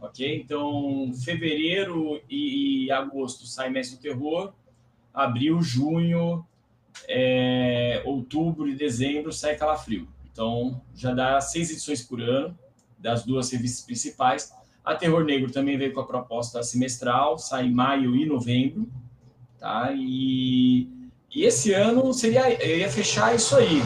[0.00, 0.40] Ok?
[0.42, 4.54] Então, fevereiro e, e agosto sai Mestre do Terror.
[5.12, 6.42] Abril, junho,
[7.06, 10.08] é, outubro e dezembro sai Calafrio.
[10.32, 12.58] Então, já dá seis edições por ano
[12.98, 14.58] das duas revistas principais.
[14.84, 18.88] A Terror Negro também veio com a proposta semestral, sai em maio e novembro,
[19.58, 19.92] tá?
[19.94, 20.88] E,
[21.34, 23.82] e esse ano seria, ia fechar isso aí.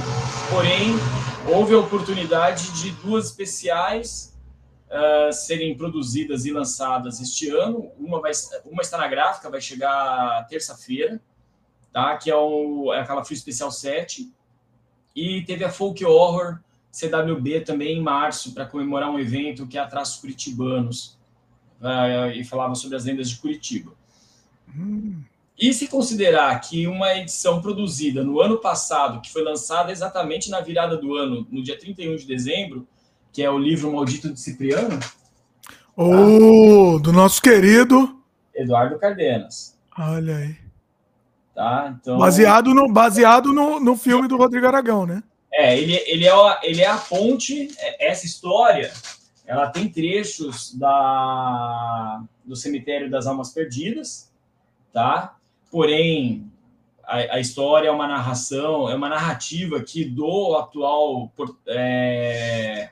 [0.50, 0.94] Porém,
[1.52, 4.34] houve a oportunidade de duas especiais
[4.88, 7.90] uh, serem produzidas e lançadas este ano.
[7.98, 8.32] Uma, vai,
[8.64, 11.20] uma está na gráfica, vai chegar terça-feira,
[11.92, 12.16] tá?
[12.16, 14.32] Que é, o, é aquela Free Especial 7.
[15.14, 16.60] E teve a Folk Horror
[16.94, 21.18] CWB também em março para comemorar um evento que é Traços Curitibanos
[21.80, 23.92] uh, e falava sobre as lendas de Curitiba.
[24.76, 25.20] Hum.
[25.58, 30.60] E se considerar que uma edição produzida no ano passado, que foi lançada exatamente na
[30.60, 32.86] virada do ano, no dia 31 de dezembro,
[33.32, 34.98] que é o livro Maldito de Cipriano.
[35.96, 37.02] Oh, tá?
[37.02, 38.20] do nosso querido
[38.54, 39.76] Eduardo Cardenas.
[39.98, 40.56] Olha aí.
[41.54, 41.96] Tá?
[42.00, 45.22] Então, baseado no, baseado no, no filme do Rodrigo Aragão, né?
[45.56, 48.92] É, ele, ele, é, ele é a ponte, é, essa história,
[49.46, 54.32] ela tem trechos da, do Cemitério das Almas Perdidas,
[54.92, 55.36] tá?
[55.70, 56.50] Porém,
[57.04, 61.32] a, a história é uma narração, é uma narrativa aqui do atual...
[61.68, 62.90] É,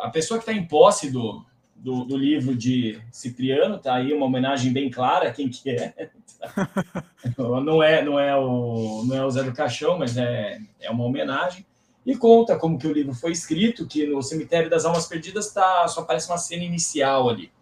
[0.00, 1.45] a pessoa que está em posse do,
[1.86, 6.10] do, do, livro de Cipriano, tá aí uma homenagem bem clara quem que é.
[7.38, 11.04] não é não é o não é o Zé do Caixão, mas é, é uma
[11.04, 11.64] homenagem
[12.04, 15.86] e conta como que o livro foi escrito, que no cemitério das almas perdidas tá
[15.86, 17.52] só aparece uma cena inicial ali,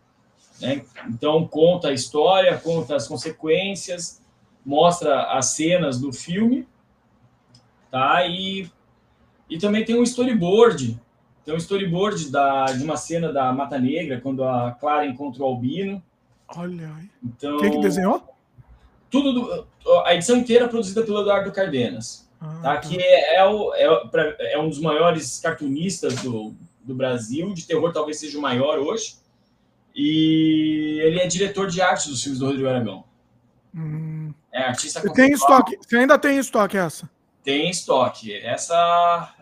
[0.59, 0.87] né?
[1.07, 4.23] Então conta a história, conta as consequências,
[4.65, 6.67] mostra as cenas do filme,
[7.91, 8.27] tá?
[8.27, 8.71] E
[9.51, 10.99] e também tem um storyboard
[11.45, 15.47] tem um storyboard da, de uma cena da Mata Negra, quando a Clara encontra o
[15.47, 16.03] Albino.
[16.57, 17.11] Olha aí.
[17.23, 18.23] Então, Quem que desenhou?
[19.11, 19.67] Tudo do,
[20.05, 22.29] a edição inteira é produzida pelo Eduardo Cardenas.
[22.41, 22.77] Ah, tá?
[22.79, 27.93] Que é, é, o, é, é, um dos maiores cartunistas do, do Brasil, de terror
[27.93, 29.17] talvez seja o maior hoje.
[29.95, 33.05] E ele é diretor de arte dos filmes do Rodrigo Aragão.
[33.75, 34.33] Hum.
[34.53, 35.77] É artista tem estoque?
[35.81, 37.09] Você ainda tem estoque essa?
[37.43, 38.33] Tem estoque.
[38.33, 39.35] Essa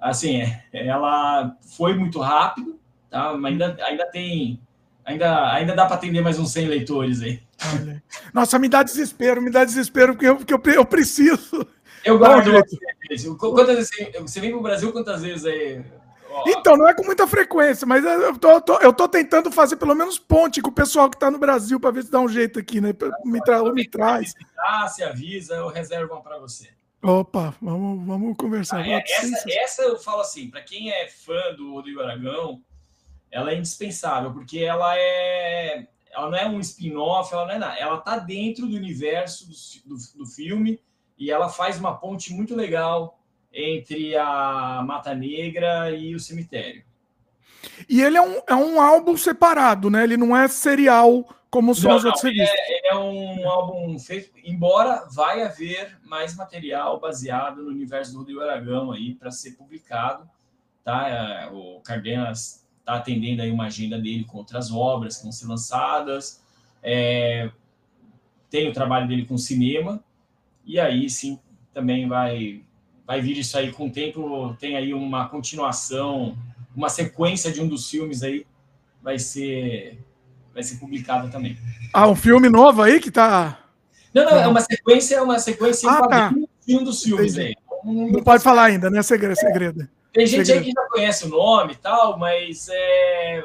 [0.00, 0.42] assim,
[0.72, 2.78] ela foi muito rápido,
[3.10, 3.34] tá?
[3.36, 4.60] Mas ainda, ainda tem.
[5.04, 7.40] Ainda, ainda dá para atender mais uns 100 leitores aí.
[8.34, 11.66] Nossa, me dá desespero, me dá desespero, porque eu, porque eu, eu preciso.
[12.04, 12.50] Eu guardo
[13.38, 13.90] Quantas vezes
[14.20, 15.84] você vem para o Brasil quantas vezes aí?
[16.46, 19.94] Então, não é com muita frequência, mas eu tô, tô, eu tô tentando fazer pelo
[19.94, 22.58] menos ponte com o pessoal que está no Brasil para ver se dá um jeito
[22.58, 22.94] aqui, né?
[23.24, 24.34] Me, tra me traz.
[24.94, 26.68] Se avisa, eu reservo uma para você.
[27.02, 28.80] Opa, vamos, vamos conversar.
[28.80, 32.62] Ah, é, essa, essa eu falo assim, para quem é fã do Rodrigo Aragão,
[33.30, 35.86] ela é indispensável, porque ela é.
[36.10, 37.76] Ela não é um spin-off, ela não é nada.
[37.78, 40.80] Ela tá dentro do universo do, do, do filme
[41.18, 43.20] e ela faz uma ponte muito legal
[43.52, 46.82] entre a Mata Negra e o cemitério.
[47.88, 50.04] E ele é um, é um álbum separado, né?
[50.04, 54.30] Ele não é serial como são não, os outros ele é, é, um álbum feito,
[54.44, 60.28] embora vai haver mais material baseado no universo do Rodrigo Aragão aí para ser publicado,
[60.84, 61.08] tá?
[61.08, 65.46] É, o Cardenas está atendendo aí uma agenda dele com outras obras que vão ser
[65.46, 66.42] lançadas,
[66.82, 67.50] é,
[68.50, 70.02] tem o trabalho dele com cinema
[70.64, 71.38] e aí sim
[71.72, 72.62] também vai
[73.06, 76.36] vai vir isso aí com o tempo, tem aí uma continuação,
[76.74, 78.44] uma sequência de um dos filmes aí
[79.00, 80.04] vai ser
[80.56, 81.58] vai ser publicada também.
[81.92, 83.58] Ah, um filme novo aí que tá.
[84.14, 86.34] Não, não, é uma sequência, é uma sequência ah, tá.
[86.66, 87.54] de um dos filmes aí.
[87.84, 89.02] Não, não pode falar ainda, né?
[89.02, 89.32] Segredo.
[89.32, 89.36] É.
[89.36, 89.88] segredo.
[90.14, 90.64] Tem gente segredo.
[90.64, 93.44] aí que já conhece o nome e tal, mas é...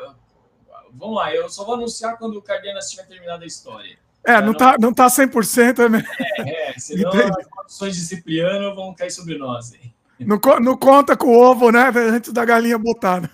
[0.93, 3.97] vamos lá, eu só vou anunciar quando o Cardenas tiver terminado a história.
[4.23, 6.05] É, não, não tá, não tá 100%, né?
[6.37, 7.41] É, é senão Entendi.
[7.41, 9.73] as condições de Cipriano vão cair sobre nós.
[9.73, 9.93] Hein?
[10.19, 11.91] Não, não conta com o ovo, né?
[11.93, 13.19] Antes da galinha botar.
[13.19, 13.29] Né?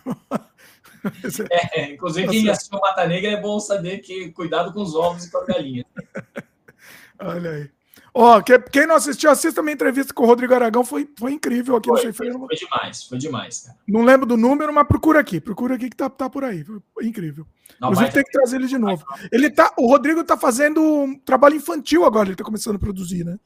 [1.73, 5.31] É, inclusive, quem assistiu Mata Negra é bom saber que cuidado com os ovos e
[5.31, 5.85] com a galinha.
[7.19, 7.69] Olha aí.
[8.13, 11.75] Ó, oh, quem não assistiu, assista minha entrevista com o Rodrigo Aragão, foi, foi incrível
[11.75, 13.77] aqui foi, no foi, foi demais, foi demais, cara.
[13.87, 16.63] Não lembro do número, mas procura aqui, procura aqui que tá, tá por aí.
[16.63, 17.45] Foi incrível.
[17.79, 19.05] Não, Inclusive, tem que trazer ele de novo.
[19.31, 23.23] Ele tá, o Rodrigo tá fazendo um trabalho infantil agora, ele tá começando a produzir,
[23.23, 23.37] né?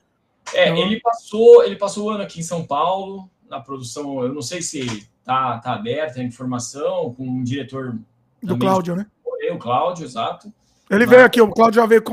[0.53, 0.77] É, então...
[0.77, 4.61] ele passou, ele passou o ano aqui em São Paulo, na produção, eu não sei
[4.61, 7.97] se tá, tá aberta a informação com um diretor
[8.41, 9.05] do Cláudio, né?
[9.51, 10.51] O Cláudio, exato.
[10.89, 12.03] Ele veio aqui, o Cláudio já veio.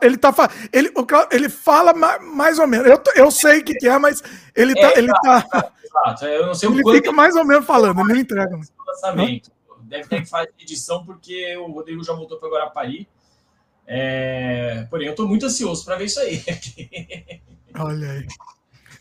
[0.00, 0.32] Ele tá
[0.72, 0.92] ele,
[1.32, 2.86] ele fala mais ou menos.
[2.86, 4.22] Eu, eu sei o que, que é, mas
[4.54, 4.92] ele tá.
[4.92, 8.20] É, ele tá, exato, Eu não sei ele fica mais ou menos falando, ele não
[8.20, 8.56] entrega.
[8.86, 9.50] Lançamento.
[9.82, 13.08] Deve ter que fazer edição, porque o Rodrigo já voltou para Guarapari.
[13.86, 14.86] É...
[14.90, 16.44] Porém, eu estou muito ansioso para ver isso aí.
[17.74, 18.26] Olha aí.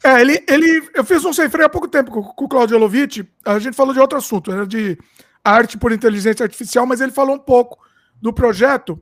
[0.07, 2.77] É, ele, ele, eu fiz um sem freio há pouco tempo com, com o Claudio
[2.77, 3.25] Elovitch.
[3.43, 4.97] A gente falou de outro assunto, era de
[5.43, 7.77] arte por inteligência artificial, mas ele falou um pouco
[8.21, 9.01] do projeto.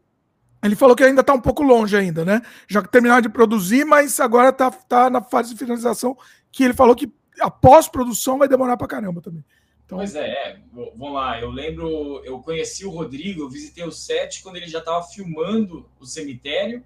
[0.64, 2.42] Ele falou que ainda está um pouco longe ainda, né?
[2.68, 6.18] Já terminaram de produzir, mas agora está tá na fase de finalização,
[6.52, 9.46] que ele falou que a pós-produção vai demorar para caramba também.
[9.86, 10.00] Então...
[10.00, 11.40] Pois é, é, vamos lá.
[11.40, 15.88] Eu lembro, eu conheci o Rodrigo, eu visitei o set quando ele já estava filmando
[16.00, 16.84] o cemitério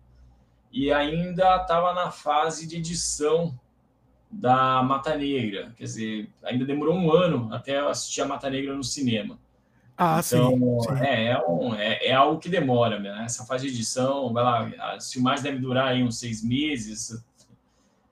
[0.74, 3.58] e ainda estava na fase de edição
[4.30, 5.74] da Mata Negra.
[5.76, 9.40] Quer dizer, ainda demorou um ano até eu assistir a Mata Negra no cinema.
[9.98, 11.04] Ah, então, sim, sim.
[11.04, 13.24] É, é, um, é, é, algo que demora, né?
[13.26, 17.22] Essa fase de edição, vai lá, as filmagens devem durar aí uns seis meses.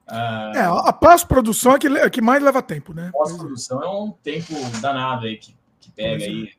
[0.06, 3.10] Ah, é, a pós-produção é que, é que mais leva tempo, né?
[3.10, 4.52] Pós-produção é um tempo
[4.82, 6.52] danado aí que, que pega pois aí.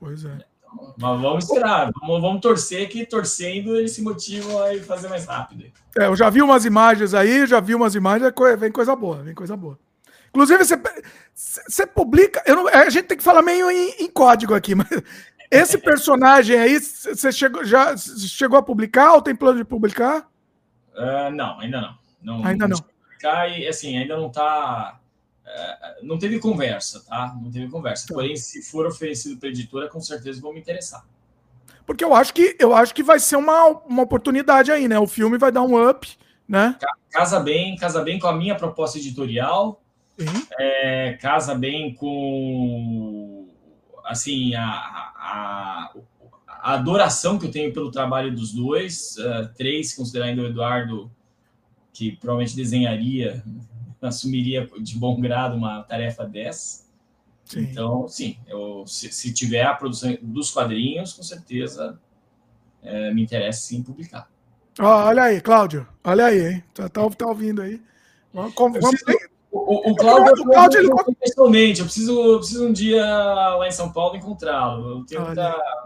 [0.00, 0.49] Pois é.
[0.98, 5.64] Mas vamos esperar, vamos, vamos, torcer que torcendo eles se motivam a fazer mais rápido.
[5.98, 9.22] É, eu já vi umas imagens aí, já vi umas imagens, é vem coisa boa,
[9.22, 9.78] vem coisa boa.
[10.28, 10.80] Inclusive, você,
[11.34, 12.42] você publica.
[12.46, 14.88] Eu não, a gente tem que falar meio em, em código aqui, mas
[15.50, 20.28] esse personagem aí, você chegou, já chegou a publicar ou tem plano de publicar?
[20.94, 21.98] Uh, não, ainda não.
[22.22, 22.76] não ainda não.
[22.76, 23.48] não.
[23.48, 24.99] E, assim, ainda não está
[26.02, 27.36] não teve conversa, tá?
[27.40, 28.06] Não teve conversa.
[28.06, 28.14] Tá.
[28.14, 31.04] Porém, se for oferecido para editora, com certeza vou me interessar.
[31.86, 34.98] Porque eu acho que eu acho que vai ser uma, uma oportunidade aí, né?
[34.98, 36.08] O filme vai dar um up,
[36.48, 36.76] né?
[37.10, 39.82] Casa bem, casa bem com a minha proposta editorial.
[40.58, 43.48] É, casa bem com
[44.04, 45.92] assim a, a,
[46.46, 49.16] a, adoração que eu tenho pelo trabalho dos dois.
[49.16, 51.10] Uh, três, considerando o Eduardo,
[51.92, 53.42] que provavelmente desenharia
[54.00, 56.84] assumiria de bom grado uma tarefa dessa.
[57.44, 57.60] Sim.
[57.62, 61.98] Então, sim, eu, se, se, tiver a produção dos quadrinhos, com certeza
[62.82, 64.30] é, me interessa sim publicar.
[64.78, 66.64] Oh, olha aí, Cláudio, olha aí, hein?
[66.72, 67.82] Tá, tá, tá ouvindo aí.
[68.32, 68.80] Vamos, vamos...
[69.52, 71.14] O, o, o Cláudio, o Cláudio ele...
[71.18, 75.04] pessoalmente, eu preciso, eu preciso um dia lá em São Paulo encontrá-lo.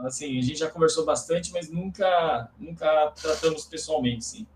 [0.04, 4.46] assim, a gente já conversou bastante, mas nunca, nunca tratamos pessoalmente, sim.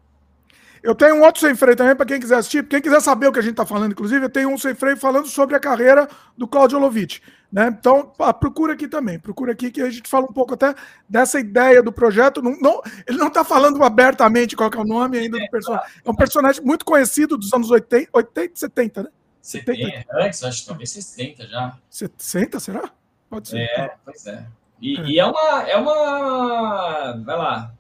[0.83, 2.67] Eu tenho um outro sem freio também para quem quiser assistir.
[2.67, 4.97] Quem quiser saber o que a gente está falando, inclusive, eu tenho um sem freio
[4.97, 7.21] falando sobre a carreira do Claudio Lovitch.
[7.51, 7.69] Né?
[7.69, 9.19] Então, procura aqui também.
[9.19, 10.75] Procura aqui que a gente fala um pouco até
[11.09, 12.43] dessa ideia do projeto.
[12.43, 15.87] Não, não, ele não está falando abertamente qual é o nome ainda do personagem.
[16.05, 19.09] É um personagem muito conhecido dos anos 80, 80 70, né?
[19.41, 19.81] 70.
[19.81, 21.79] É, antes, acho que talvez 60 já.
[21.89, 22.91] 60, será?
[23.31, 23.61] Pode ser.
[23.61, 24.47] É, pois é.
[24.81, 25.63] E é, e é uma.
[25.63, 27.23] É uma.
[27.25, 27.78] Vai lá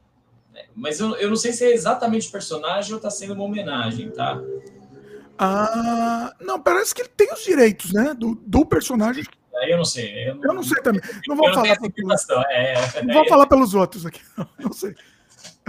[0.79, 4.11] mas eu, eu não sei se é exatamente o personagem ou está sendo uma homenagem,
[4.11, 4.41] tá?
[5.37, 8.15] Ah, não, parece que ele tem os direitos, né?
[8.15, 9.25] Do, do personagem.
[9.57, 10.29] Aí eu não sei.
[10.29, 11.01] Eu não, eu não sei também.
[11.27, 11.77] Não vou falar.
[11.81, 14.21] Não, é, é, não vou falar pelos outros aqui.
[14.37, 14.95] Não, não sei.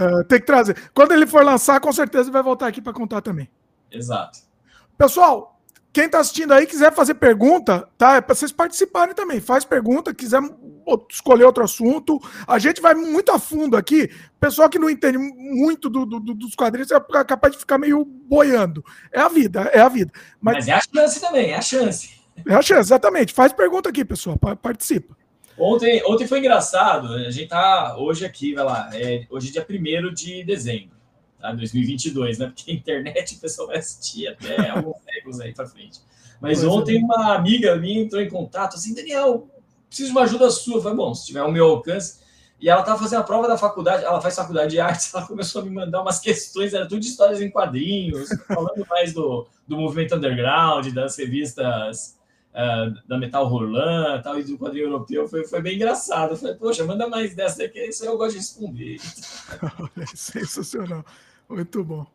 [0.00, 0.90] Uh, tem que trazer.
[0.94, 3.48] Quando ele for lançar, com certeza vai voltar aqui para contar também.
[3.90, 4.38] Exato.
[4.96, 5.59] Pessoal,
[5.92, 8.16] quem está assistindo aí quiser fazer pergunta, tá?
[8.16, 9.40] É para vocês participarem também.
[9.40, 10.40] Faz pergunta, quiser
[11.10, 12.20] escolher outro assunto.
[12.46, 14.08] A gente vai muito a fundo aqui.
[14.38, 18.84] Pessoal que não entende muito do, do, dos quadrinhos é capaz de ficar meio boiando.
[19.12, 20.12] É a vida, é a vida.
[20.40, 22.20] Mas, Mas é a chance também, é a chance.
[22.48, 23.34] É a chance, exatamente.
[23.34, 24.38] Faz pergunta aqui, pessoal.
[24.38, 25.16] Participa.
[25.58, 27.12] Ontem, ontem foi engraçado.
[27.14, 28.90] A gente tá hoje aqui, vai lá.
[28.94, 30.99] É, hoje é dia 1 de dezembro
[31.40, 31.52] tá?
[31.52, 32.46] 2022, né?
[32.46, 36.00] Porque a internet o pessoal vai assistir até alguns séculos aí para frente.
[36.40, 37.04] Mas pois ontem é.
[37.04, 39.48] uma amiga minha entrou em contato assim, Daniel,
[39.88, 40.76] preciso de uma ajuda sua.
[40.76, 42.20] Eu falei, bom, se tiver o meu alcance.
[42.60, 45.62] E ela estava fazendo a prova da faculdade, ela faz faculdade de artes, ela começou
[45.62, 49.78] a me mandar umas questões, era tudo de histórias em quadrinhos, falando mais do, do
[49.78, 52.18] movimento underground, das revistas
[52.50, 55.26] uh, da Metal Roland tal, e do quadrinho europeu.
[55.26, 56.32] Foi, foi bem engraçado.
[56.32, 58.98] Eu falei, poxa, manda mais dessa aqui, isso eu gosto de responder.
[59.80, 61.04] Olha, sensacional.
[61.50, 62.06] Muito bom.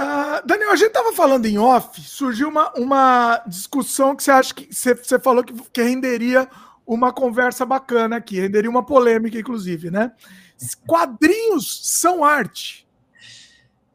[0.00, 4.54] Uh, Daniel, a gente estava falando em off, surgiu uma, uma discussão que você acha
[4.54, 6.48] que você, você falou que, que renderia
[6.84, 10.12] uma conversa bacana aqui, renderia uma polêmica, inclusive, né?
[10.86, 12.88] Quadrinhos são arte.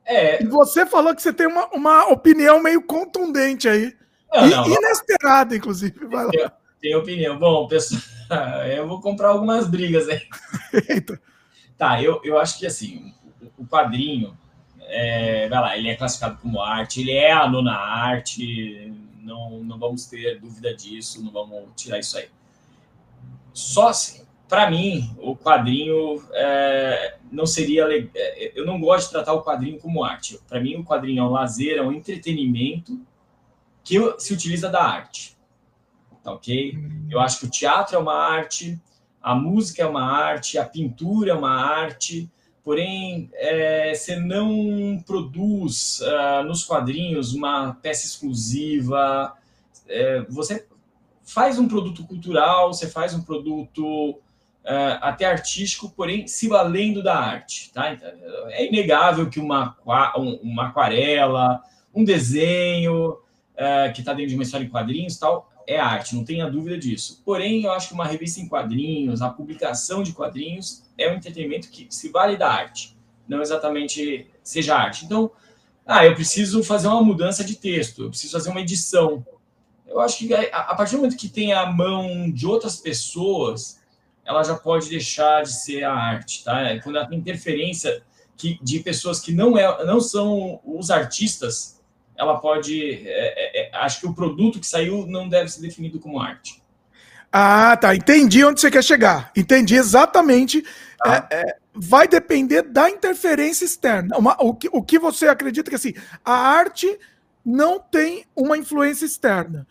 [0.06, 0.42] É.
[0.42, 3.94] E você falou que você tem uma, uma opinião meio contundente aí.
[4.32, 6.06] Não, e, não, inesperada, inclusive.
[6.06, 6.32] Vai lá.
[6.32, 6.52] Tem,
[6.82, 7.38] tem opinião.
[7.38, 8.02] Bom, pessoal,
[8.72, 10.22] eu vou comprar algumas brigas aí.
[10.88, 11.20] Eita.
[11.78, 13.14] Tá, eu, eu acho que assim,
[13.58, 14.38] o quadrinho,
[14.82, 19.78] é, vai lá, ele é classificado como arte, ele é a nona arte, não, não
[19.78, 22.30] vamos ter dúvida disso, não vamos tirar isso aí.
[23.54, 27.86] Só assim, para mim, o quadrinho é, não seria.
[28.16, 30.40] É, eu não gosto de tratar o quadrinho como arte.
[30.48, 33.00] Para mim, o quadrinho é um lazer, é um entretenimento
[33.84, 35.38] que se utiliza da arte.
[36.24, 36.78] Tá ok?
[37.10, 38.80] Eu acho que o teatro é uma arte,
[39.22, 42.30] a música é uma arte, a pintura é uma arte,
[42.64, 49.34] porém é, você não produz uh, nos quadrinhos uma peça exclusiva,
[49.88, 50.68] é, você
[51.24, 57.16] faz um produto cultural, você faz um produto uh, até artístico, porém se valendo da
[57.16, 57.72] arte.
[57.72, 57.94] Tá?
[57.94, 58.10] Então,
[58.50, 59.76] é inegável que uma,
[60.42, 61.62] uma aquarela,
[61.94, 66.26] um desenho uh, que está dentro de uma história em quadrinhos tal, é arte, não
[66.26, 67.22] tenha dúvida disso.
[67.24, 71.70] Porém, eu acho que uma revista em quadrinhos, a publicação de quadrinhos, é um entretenimento
[71.70, 72.98] que se vale da arte,
[73.28, 75.06] não exatamente seja arte.
[75.06, 75.30] Então,
[75.86, 79.24] ah, eu preciso fazer uma mudança de texto, eu preciso fazer uma edição.
[79.86, 83.80] Eu acho que a partir do momento que tem a mão de outras pessoas,
[84.26, 86.62] ela já pode deixar de ser a arte, tá?
[86.62, 88.02] É quando ela tem interferência
[88.36, 91.80] que, de pessoas que não, é, não são os artistas,
[92.20, 93.08] ela pode.
[93.08, 93.49] É, é, é,
[93.82, 96.62] acho que o produto que saiu não deve ser definido como arte.
[97.32, 97.96] Ah, tá.
[97.96, 99.32] Entendi onde você quer chegar.
[99.36, 100.64] Entendi exatamente.
[101.06, 101.28] Ah.
[101.30, 104.18] É, é, vai depender da interferência externa.
[104.18, 105.94] Uma, o, que, o que você acredita que assim,
[106.26, 107.00] a arte
[107.46, 109.68] não tem uma influência externa.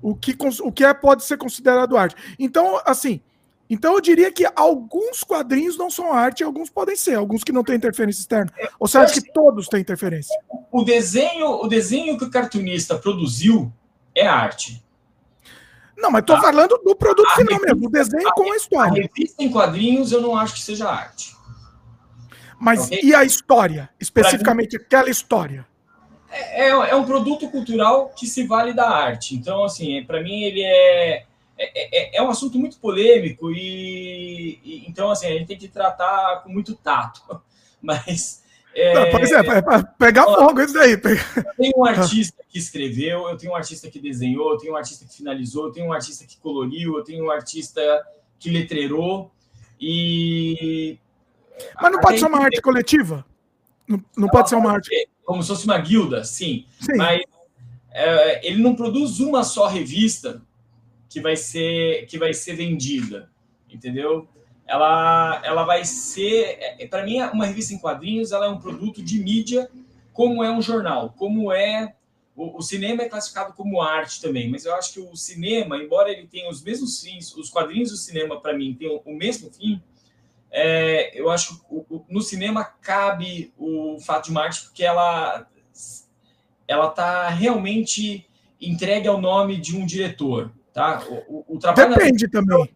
[0.00, 2.16] O que, o que é, pode ser considerado arte.
[2.38, 3.20] Então, assim,
[3.72, 7.64] então eu diria que alguns quadrinhos não são arte, alguns podem ser, alguns que não
[7.64, 8.52] têm interferência externa.
[8.78, 10.38] Ou você acha que todos têm interferência?
[10.70, 13.72] O desenho, o desenho que o cartunista produziu
[14.14, 14.84] é arte.
[15.96, 16.42] Não, mas estou tá.
[16.42, 19.04] falando do produto a final revista, mesmo, do desenho a, com a história.
[19.04, 21.34] A revista em quadrinhos eu não acho que seja arte.
[22.60, 23.00] Mas okay?
[23.02, 23.88] e a história?
[23.98, 25.66] Especificamente mim, aquela história?
[26.30, 29.34] É, é, é, um produto cultural que se vale da arte.
[29.34, 31.24] Então, assim, para mim ele é,
[31.58, 35.68] é, é, é, um assunto muito polêmico e, e, então, assim, a gente tem que
[35.68, 37.40] tratar com muito tato.
[37.80, 38.42] Mas
[38.74, 39.62] é, não, pois é, é
[39.98, 40.96] pegar fogo isso daí.
[40.96, 45.04] Tenho um artista que escreveu, eu tenho um artista que desenhou, eu tenho um artista
[45.04, 47.82] que finalizou, eu tenho um artista que coloriu, eu tenho um artista
[48.38, 49.30] que letreirou
[49.80, 50.98] e.
[51.80, 53.26] Mas não pode ser uma arte coletiva?
[53.86, 55.08] Não, não pode ser uma arte.
[55.24, 56.66] Como se fosse uma guilda, sim.
[56.80, 56.96] sim.
[56.96, 57.22] Mas
[57.90, 60.40] é, ele não produz uma só revista
[61.12, 63.30] que vai ser que vai ser vendida,
[63.68, 64.28] entendeu?
[64.66, 69.02] ela, ela vai ser, é, para mim, uma revista em quadrinhos, ela é um produto
[69.02, 69.70] de mídia,
[70.12, 71.94] como é um jornal, como é
[72.34, 76.10] o, o, cinema é classificado como arte também, mas eu acho que o cinema, embora
[76.10, 79.52] ele tenha os mesmos fins, os quadrinhos do cinema para mim têm o, o, mesmo
[79.52, 79.82] fim.
[80.50, 85.46] É, eu acho que no cinema cabe o fato de uma arte porque ela
[86.66, 88.26] ela está realmente
[88.60, 91.02] entregue ao nome de um diretor, tá?
[91.28, 92.68] O, o trabalho depende também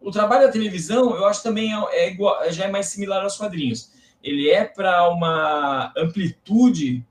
[0.00, 3.36] o trabalho da televisão, eu acho também é, é igual, já é mais similar aos
[3.36, 3.92] quadrinhos.
[4.22, 7.04] Ele é para uma amplitude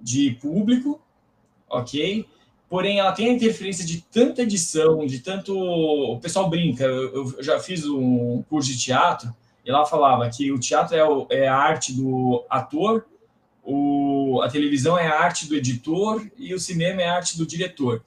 [0.00, 1.00] de público,
[1.68, 2.26] ok?
[2.68, 5.54] Porém, ela tem a interferência de tanta edição, de tanto.
[5.54, 6.84] O pessoal brinca.
[6.84, 11.04] Eu, eu já fiz um curso de teatro e lá falava que o teatro é,
[11.04, 13.04] o, é a arte do ator,
[13.62, 17.46] o, a televisão é a arte do editor e o cinema é a arte do
[17.46, 18.02] diretor.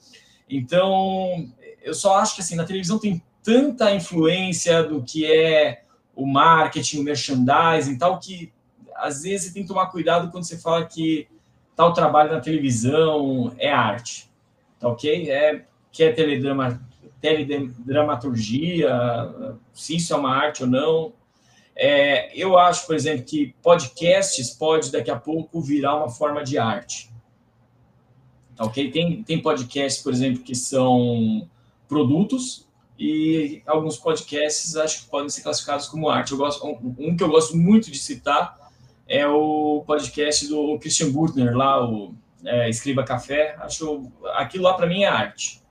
[0.50, 1.48] Então,
[1.86, 5.84] eu só acho que assim na televisão tem tanta influência do que é
[6.16, 8.52] o marketing, o merchandising e tal, que
[8.96, 11.28] às vezes você tem que tomar cuidado quando você fala que
[11.76, 14.28] tal trabalho na televisão é arte.
[14.80, 15.30] Tá ok?
[15.30, 16.82] É, que é teledrama,
[17.22, 18.90] teledramaturgia,
[19.74, 21.14] se isso é uma arte ou não.
[21.76, 26.58] É, eu acho, por exemplo, que podcasts pode daqui a pouco virar uma forma de
[26.58, 27.14] arte.
[28.56, 28.90] Tá ok?
[28.90, 31.48] Tem, tem podcasts, por exemplo, que são
[31.88, 32.66] produtos
[32.98, 36.32] e alguns podcasts acho que podem ser classificados como arte.
[36.32, 38.58] Eu gosto, um, um que eu gosto muito de citar
[39.08, 42.14] é o podcast do Christian Gurtner, lá, o
[42.44, 43.56] é, Escriba Café.
[43.60, 45.62] Acho aquilo lá para mim é arte.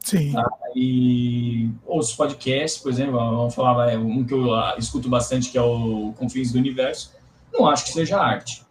[0.00, 0.32] Sim.
[0.32, 0.44] Tá?
[0.76, 6.12] E outros podcasts, por exemplo, vamos falar um que eu escuto bastante, que é o
[6.18, 7.12] Confins do Universo.
[7.52, 8.62] Não acho que seja arte.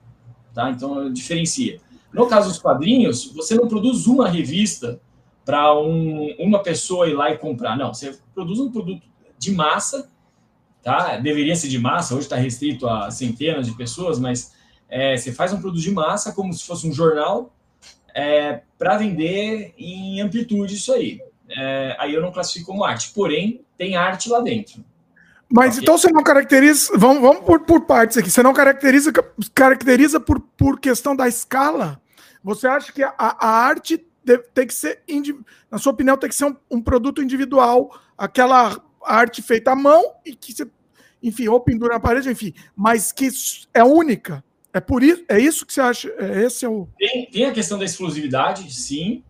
[0.54, 0.70] Tá?
[0.70, 1.80] Então, diferencia.
[2.12, 5.02] No caso dos quadrinhos, você não produz uma revista
[5.46, 7.78] para um, uma pessoa ir lá e comprar.
[7.78, 9.06] Não, você produz um produto
[9.38, 10.10] de massa,
[10.82, 11.18] tá?
[11.18, 14.54] Deveria ser de massa, hoje está restrito a centenas de pessoas, mas
[14.90, 17.54] é, você faz um produto de massa como se fosse um jornal
[18.14, 21.20] é, para vender em amplitude isso aí.
[21.50, 24.84] É, aí eu não classifico como arte, porém tem arte lá dentro.
[25.50, 25.84] Mas okay.
[25.84, 26.92] então você não caracteriza.
[26.96, 28.32] Vamos, vamos por, por partes aqui.
[28.32, 29.12] Você não caracteriza,
[29.54, 32.02] caracteriza por, por questão da escala?
[32.44, 34.04] Você acha que a, a arte
[34.54, 35.04] tem que ser,
[35.70, 40.14] na sua opinião, tem que ser um, um, produto individual, aquela arte feita à mão
[40.26, 40.68] e que você,
[41.22, 43.30] enfim, ou pendura na parede, enfim, mas que
[43.74, 44.44] é única.
[44.74, 46.14] É por isso, é isso que você acha?
[46.18, 46.88] É, esse é o.
[46.98, 49.18] Tem, tem a questão da exclusividade, sim.
[49.18, 49.24] Hum.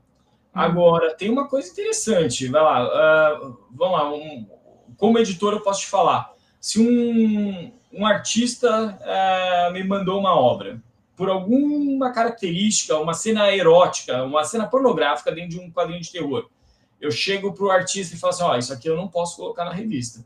[0.53, 4.47] Agora, tem uma coisa interessante, vai lá, uh, vamos lá, um,
[4.95, 6.31] como editor eu posso te falar.
[6.61, 10.81] Se um, um artista uh, me mandou uma obra,
[11.15, 16.49] por alguma característica, uma cena erótica, uma cena pornográfica dentro de um quadrinho de terror.
[16.99, 19.37] Eu chego para o artista e falo assim: ó, oh, isso aqui eu não posso
[19.37, 20.25] colocar na revista.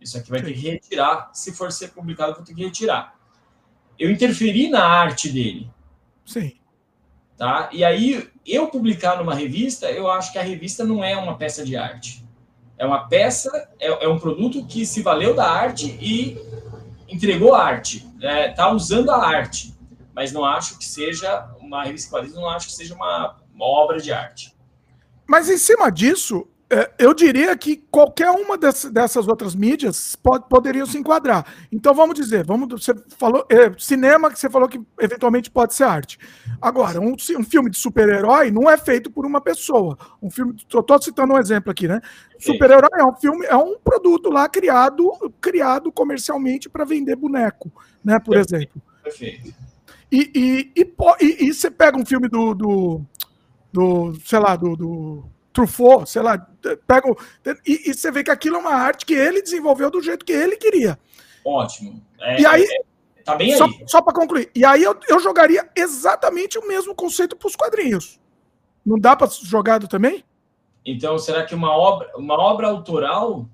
[0.00, 1.30] Isso aqui vai ter que retirar.
[1.32, 3.18] Se for ser publicado, eu vou ter que retirar.
[3.98, 5.70] Eu interferi na arte dele.
[6.24, 6.52] Sim.
[7.36, 7.68] Tá?
[7.72, 11.64] E aí, eu publicar numa revista, eu acho que a revista não é uma peça
[11.64, 12.24] de arte.
[12.76, 16.36] É uma peça, é, é um produto que se valeu da arte e
[17.08, 18.06] entregou a arte.
[18.20, 19.73] É, tá usando a arte
[20.14, 23.98] mas não acho que seja uma revista quadrinhos, não acho que seja uma, uma obra
[23.98, 24.54] de arte.
[25.26, 30.86] Mas em cima disso, É, eu diria que qualquer uma dessas, outras mídias pode, poderiam
[30.86, 31.44] se enquadrar.
[31.70, 35.84] Então vamos dizer, vamos, você falou é, cinema que você falou que eventualmente pode ser
[35.84, 36.18] arte.
[36.60, 39.96] Agora, um, um filme de super-herói não é feito por uma pessoa.
[40.22, 42.00] Um filme, estou citando um exemplo aqui, né?
[42.40, 47.70] Super-herói é um filme, é um produto lá criado, criado comercialmente para vender boneco,
[48.02, 48.18] né?
[48.18, 48.82] Por exemplo.
[49.02, 49.54] Perfeito.
[50.14, 53.00] E, e, e, e, e, você pega um filme do, do,
[53.72, 56.38] do sei lá, do, do Truffaut, sei lá,
[56.86, 57.12] pega
[57.66, 60.32] e, e, você vê que aquilo é uma arte que ele desenvolveu do jeito que
[60.32, 60.96] ele queria.
[61.44, 62.00] Ótimo.
[62.20, 63.84] É, e aí, é, tá bem só, aí.
[63.88, 68.20] Só para concluir, e aí eu, eu jogaria exatamente o mesmo conceito para os quadrinhos.
[68.86, 70.24] Não dá para jogado também?
[70.86, 73.48] Então, será que uma obra, uma obra autoral,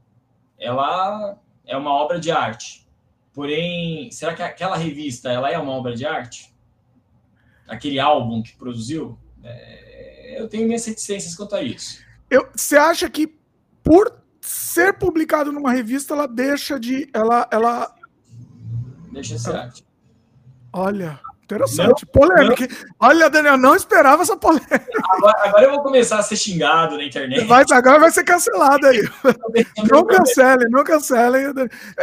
[0.59, 2.87] ela é uma obra de arte?
[3.33, 6.50] Porém, será que aquela revista, ela é uma obra de arte?
[7.71, 9.19] Aquele álbum que produziu?
[9.43, 12.03] É, eu tenho minhas reticências quanto a isso.
[12.29, 13.27] Eu, você acha que
[13.83, 17.09] por ser publicado numa revista, ela deixa de.
[17.13, 17.49] Ela.
[17.53, 17.95] ela...
[19.13, 19.85] Deixa de ser arte.
[20.73, 21.21] Olha,
[21.51, 22.07] interessante.
[22.07, 22.67] Não, polêmica.
[22.67, 23.09] Não.
[23.09, 24.87] Olha, Daniel, não esperava essa polêmica.
[25.11, 27.45] Agora, agora, eu vou começar a ser xingado na internet.
[27.45, 29.03] Vai, agora vai ser cancelado aí.
[29.91, 31.39] não cancele, não cancele.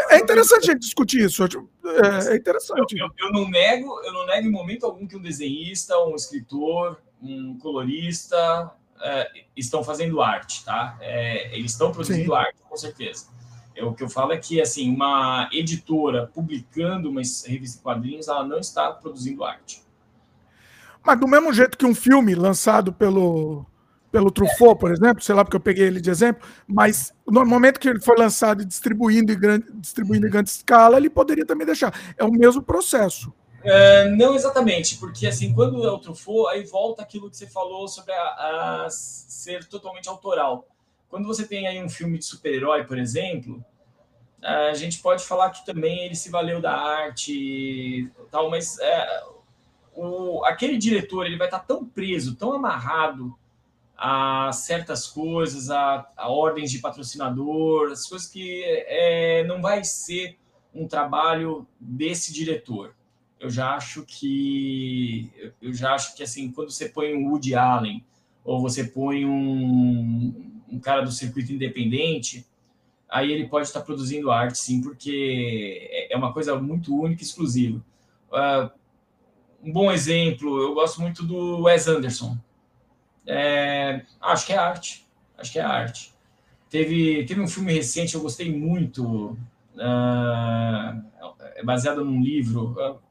[0.09, 1.43] É interessante a gente discutir isso.
[1.43, 2.97] É, é interessante.
[2.97, 6.15] Eu, eu, eu, não nego, eu não nego em momento algum que um desenhista, um
[6.15, 8.71] escritor, um colorista
[9.01, 10.97] é, estão fazendo arte, tá?
[10.99, 12.37] É, eles estão produzindo Sim.
[12.37, 13.27] arte, com certeza.
[13.77, 18.27] É, o que eu falo é que assim uma editora publicando uma revista de quadrinhos,
[18.27, 19.83] ela não está produzindo arte.
[21.05, 23.65] Mas do mesmo jeito que um filme lançado pelo
[24.11, 27.79] pelo Truffaut, por exemplo, sei lá porque eu peguei ele de exemplo, mas no momento
[27.79, 31.67] que ele foi lançado e distribuindo em grande, distribuindo em grande escala, ele poderia também
[31.67, 31.93] deixar.
[32.17, 33.31] É o mesmo processo.
[33.63, 37.87] Uh, não exatamente, porque assim, quando é o Truffaut, aí volta aquilo que você falou
[37.87, 40.65] sobre a, a, ser totalmente autoral.
[41.09, 43.63] Quando você tem aí um filme de super-herói, por exemplo,
[44.41, 49.23] a gente pode falar que também ele se valeu da arte tal, mas é,
[49.95, 53.35] o, aquele diretor ele vai estar tão preso, tão amarrado
[53.97, 60.37] a certas coisas, a, a ordens de patrocinador, as coisas que é, não vai ser
[60.73, 62.93] um trabalho desse diretor.
[63.39, 65.31] Eu já acho que
[65.61, 68.03] eu já acho que assim quando você põe um Woody Allen
[68.43, 72.45] ou você põe um, um cara do circuito independente
[73.09, 77.25] aí ele pode estar produzindo arte sim porque é, é uma coisa muito única e
[77.25, 77.83] exclusiva
[78.31, 78.69] uh,
[79.63, 82.37] um bom exemplo eu gosto muito do Wes Anderson
[83.25, 85.07] é, acho que é arte
[85.37, 86.13] acho que é arte
[86.69, 89.37] teve teve um filme recente eu gostei muito
[89.75, 91.03] uh,
[91.55, 93.07] é baseado num livro uh,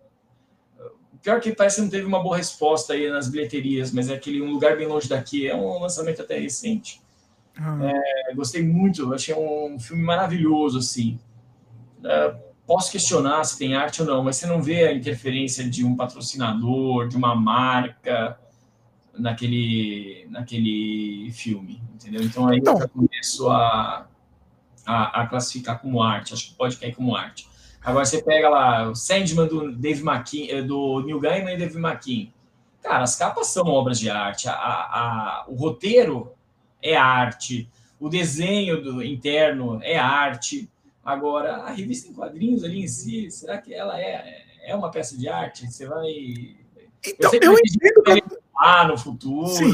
[1.27, 4.41] Pior que parece que não teve uma boa resposta aí nas bilheterias, mas é aquele
[4.41, 5.49] Um Lugar Bem Longe Daqui.
[5.49, 7.03] É um lançamento até recente.
[7.59, 7.79] Ah.
[7.83, 11.19] É, gostei muito, achei um filme maravilhoso, assim.
[12.05, 12.37] É,
[12.67, 15.97] posso questionar se tem arte ou não, mas você não vê a interferência de um
[15.97, 18.39] patrocinador, de uma marca
[19.15, 22.23] naquele, naquele filme, entendeu?
[22.23, 24.07] Então aí então, eu começo a,
[24.85, 27.49] a, a classificar como arte, acho que pode cair como arte.
[27.83, 31.79] Agora você pega lá o Sandman do Dave McKean, eh, do Neil Gaiman e Dave
[31.79, 32.33] McKean.
[32.83, 34.49] Cara, as capas são obras de arte.
[34.49, 36.36] A, a, o roteiro
[36.83, 37.69] é arte.
[37.99, 40.69] O desenho do interno é arte.
[41.05, 45.17] Agora, a revista em quadrinhos ali em si, será que ela é, é uma peça
[45.17, 45.71] de arte?
[45.71, 46.57] Você vai.
[47.07, 48.39] Então, eu, eu entendo.
[48.55, 49.49] Lá no futuro.
[49.49, 49.73] Sim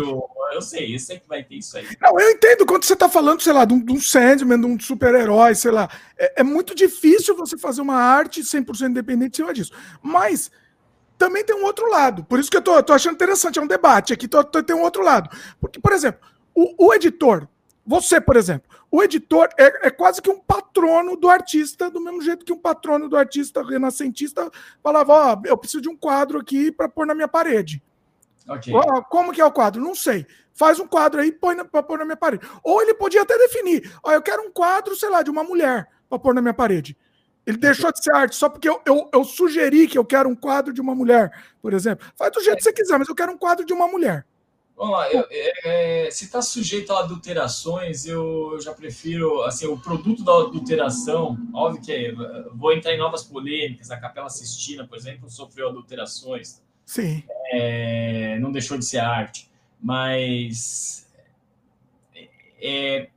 [0.53, 1.87] eu sei, eu sei que vai ter isso aí.
[2.01, 4.67] Não, eu entendo quando você está falando, sei lá, de um, de um Sandman, de
[4.67, 5.89] um super-herói, sei lá.
[6.17, 9.73] É, é, muito difícil você fazer uma arte 100% independente em cima disso.
[10.03, 10.51] Mas
[11.19, 12.25] também tem um outro lado.
[12.25, 14.77] Por isso que eu tô, tô achando interessante, é um debate aqui, tô, tô, tem
[14.77, 15.31] um outro lado.
[15.61, 16.21] Porque, por exemplo,
[16.55, 17.49] o, o editor,
[17.85, 22.21] você, por exemplo, o editor é, é, quase que um patrono do artista, do mesmo
[22.21, 24.51] jeito que um patrono do artista renascentista
[24.83, 27.83] falava: Ó, oh, eu preciso de um quadro aqui para pôr na minha parede.
[28.49, 28.73] Okay.
[29.09, 29.81] Como que é o quadro?
[29.81, 30.27] Não sei.
[30.53, 32.47] Faz um quadro aí para pôr na minha parede.
[32.63, 35.89] Ou ele podia até definir: ó, eu quero um quadro, sei lá, de uma mulher
[36.09, 36.97] para pôr na minha parede.
[37.47, 40.37] Ele deixou de ser arte só porque eu, eu, eu, sugeri que eu quero um
[40.37, 42.07] quadro de uma mulher, por exemplo.
[42.17, 44.25] Faz do jeito que você quiser, mas eu quero um quadro de uma mulher.
[44.77, 50.25] Vamos lá, eu, é, se está sujeito a adulterações, eu já prefiro, assim, o produto
[50.25, 52.13] da adulteração, óbvio que é,
[52.53, 56.61] vou entrar em novas polêmicas, a Capela Sistina, por exemplo, sofreu adulterações.
[56.85, 57.23] Sim.
[57.53, 59.51] É, não deixou de ser arte.
[59.83, 61.09] Mas.
[62.61, 63.09] É,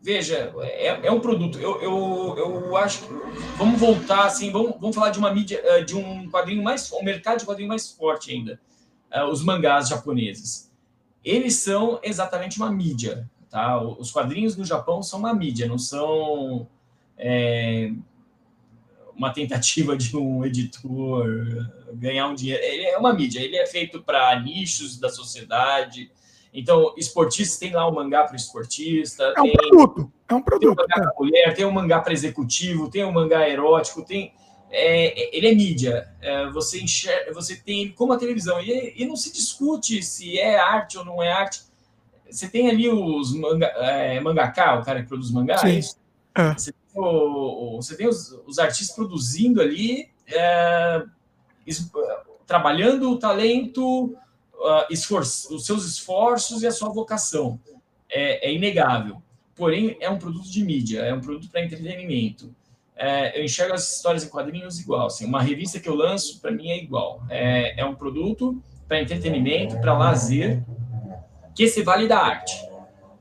[0.00, 1.58] veja, é, é, um produto.
[1.58, 3.08] Eu, eu, eu acho que.
[3.56, 6.92] Vamos voltar, assim, vamos, vamos falar de uma mídia, eh, de um quadrinho mais.
[6.92, 8.60] um mercado de quadrinho mais forte ainda.
[9.12, 10.65] Uh, os mangás japoneses.
[11.26, 13.28] Eles são exatamente uma mídia.
[13.50, 13.82] Tá?
[13.82, 16.68] Os quadrinhos no Japão são uma mídia, não são
[17.18, 17.90] é,
[19.16, 21.26] uma tentativa de um editor
[21.94, 22.62] ganhar um dinheiro.
[22.62, 26.12] Ele é uma mídia, ele é feito para nichos da sociedade.
[26.54, 29.34] Então, esportistas tem lá o um mangá para esportista.
[29.36, 30.12] É um tem, produto.
[30.28, 30.76] É um produto.
[30.76, 34.32] Tem um mangá para mulher, tem um mangá para executivo, tem um mangá erótico, tem.
[34.70, 36.08] É, ele é mídia.
[36.20, 38.60] É, você enxerga, você tem ele como a televisão.
[38.60, 41.62] E, e, não se discute se é arte ou não é arte.
[42.30, 45.58] Você tem ali os manga, é, mangaká, o cara que produz mangá.
[45.58, 45.80] Sim.
[46.34, 46.52] É.
[46.52, 51.04] Você tem, o, você tem os, os artistas produzindo ali, é,
[52.46, 54.16] trabalhando o talento,
[54.54, 57.60] uh, esforço, os seus esforços e a sua vocação.
[58.08, 59.22] É, é, inegável.
[59.54, 62.54] Porém, é um produto de mídia, é um produto para entretenimento.
[62.96, 65.06] É, eu enxergo as histórias em quadrinhos igual.
[65.06, 67.22] Assim, uma revista que eu lanço, para mim, é igual.
[67.28, 70.62] É, é um produto para entretenimento, para lazer,
[71.54, 72.54] que se vale da arte.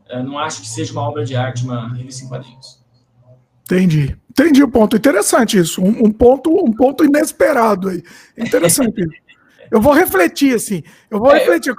[0.10, 2.84] Eu não acho que seja uma obra de arte uma revista em quadrinhos.
[3.64, 4.16] Entendi.
[4.30, 4.96] Entendi o ponto.
[4.96, 5.82] Interessante isso.
[5.82, 8.04] Um, um ponto, um ponto inesperado aí.
[8.38, 9.02] Interessante.
[9.72, 10.84] eu vou refletir, assim.
[11.10, 11.70] Eu vou é, refletir.
[11.70, 11.76] Eu,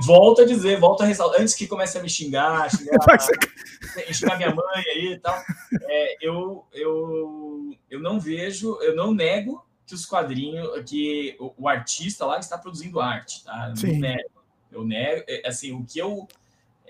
[0.00, 1.40] volto a dizer, volto a ressaltar.
[1.40, 5.42] Antes que comece a me xingar, xingar, xingar minha mãe aí e tal.
[5.82, 11.68] É, eu, eu, eu não vejo, eu não nego que os quadrinhos, que o, o
[11.68, 13.68] artista lá está produzindo arte, tá?
[13.70, 13.92] Eu Sim.
[13.92, 14.30] não nego.
[14.72, 16.26] Eu nego, é, assim, o que eu.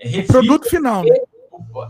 [0.03, 1.03] o produto final.
[1.03, 1.15] Né?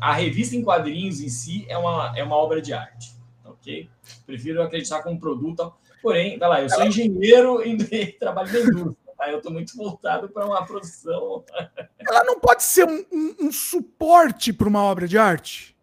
[0.01, 3.13] a revista em quadrinhos em si é uma, é uma obra de arte,
[3.43, 3.89] ok?
[4.25, 5.73] Prefiro acreditar como produto.
[6.01, 9.06] Porém, vai lá, eu sou engenheiro e trabalho na indústria.
[9.17, 9.29] Tá?
[9.31, 11.43] Eu estou muito voltado para uma produção.
[11.99, 15.75] Ela não pode ser um, um, um suporte para uma obra de arte?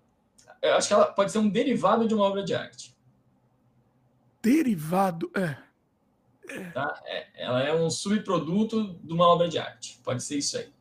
[0.62, 2.96] Eu acho que ela pode ser um derivado de uma obra de arte.
[4.40, 5.56] Derivado, é.
[6.48, 6.70] é.
[6.70, 7.02] Tá?
[7.04, 10.00] É, ela é um subproduto de uma obra de arte.
[10.02, 10.72] Pode ser isso aí.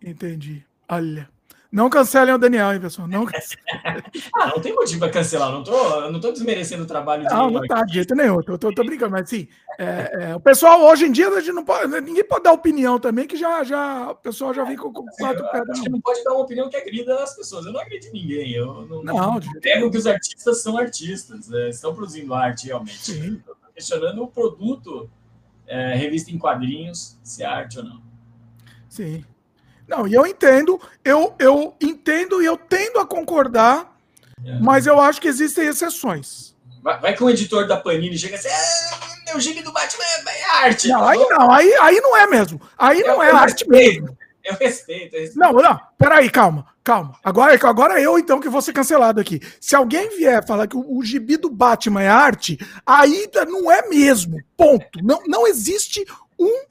[0.00, 0.64] Entendi.
[0.88, 1.28] Olha.
[1.70, 3.06] Não cancelem o Daniel, hein, pessoal?
[3.06, 3.26] Não
[4.34, 5.52] ah, não tem motivo para cancelar.
[5.52, 8.40] Não tô, não tô desmerecendo o trabalho de Não, não tá de jeito nenhum.
[8.42, 9.46] Tô, tô, tô brincando, mas assim,
[9.78, 12.98] é, é, o pessoal hoje em dia a gente não pode, ninguém pode dar opinião
[12.98, 15.68] também, que já, já o pessoal já vem com, com quatro é, pés.
[15.68, 17.66] Acho que não pode dar uma opinião que agrida as pessoas.
[17.66, 18.52] Eu não acredito em ninguém.
[18.52, 22.98] Eu não, não, nego que os artistas são artistas, é, estão produzindo arte realmente.
[22.98, 23.42] Sim.
[23.74, 25.10] questionando o produto,
[25.66, 28.00] é, revista em quadrinhos, se é arte ou não.
[28.88, 29.22] Sim.
[29.88, 33.96] Não, e eu entendo, eu, eu entendo e eu tendo a concordar,
[34.44, 34.58] é.
[34.60, 36.54] mas eu acho que existem exceções.
[36.82, 40.44] Vai, vai que o editor da Panini chega assim, é, meu gibi do Batman é,
[40.62, 40.88] arte.
[40.88, 42.60] Não, aí não, aí, aí não é mesmo.
[42.76, 44.16] Aí não é arte mesmo.
[44.44, 45.38] Eu respeito, eu respeito.
[45.38, 47.14] Não, não, peraí, calma, calma.
[47.24, 49.40] Agora, agora eu, então, que vou ser cancelado aqui.
[49.58, 53.88] Se alguém vier falar que o, o gibi do Batman é arte, aí não é
[53.88, 54.38] mesmo.
[54.56, 55.02] Ponto.
[55.02, 56.04] Não, não existe
[56.38, 56.64] um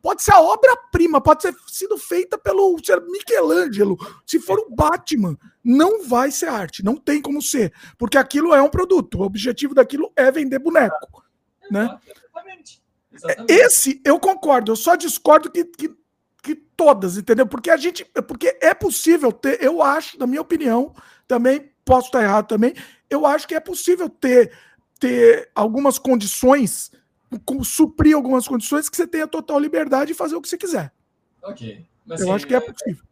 [0.00, 2.76] Pode ser a obra-prima, pode ter sido feita pelo
[3.08, 3.98] Michelangelo.
[4.26, 8.62] Se for o Batman, não vai ser arte, não tem como ser, porque aquilo é
[8.62, 9.18] um produto.
[9.18, 11.24] O objetivo daquilo é vender boneco,
[11.70, 11.98] né?
[12.06, 12.82] Exatamente.
[13.12, 13.52] Exatamente.
[13.52, 15.94] Esse eu concordo, eu só discordo que, que,
[16.42, 17.46] que todas, entendeu?
[17.46, 20.94] Porque a gente, porque é possível ter, eu acho, na minha opinião,
[21.28, 22.74] também posso estar errado também,
[23.10, 24.52] eu acho que é possível ter
[25.00, 26.92] ter algumas condições
[27.64, 30.92] suprir algumas condições que você tenha total liberdade de fazer o que você quiser.
[31.42, 31.86] Ok.
[32.04, 33.04] Mas, eu assim, acho que é possível.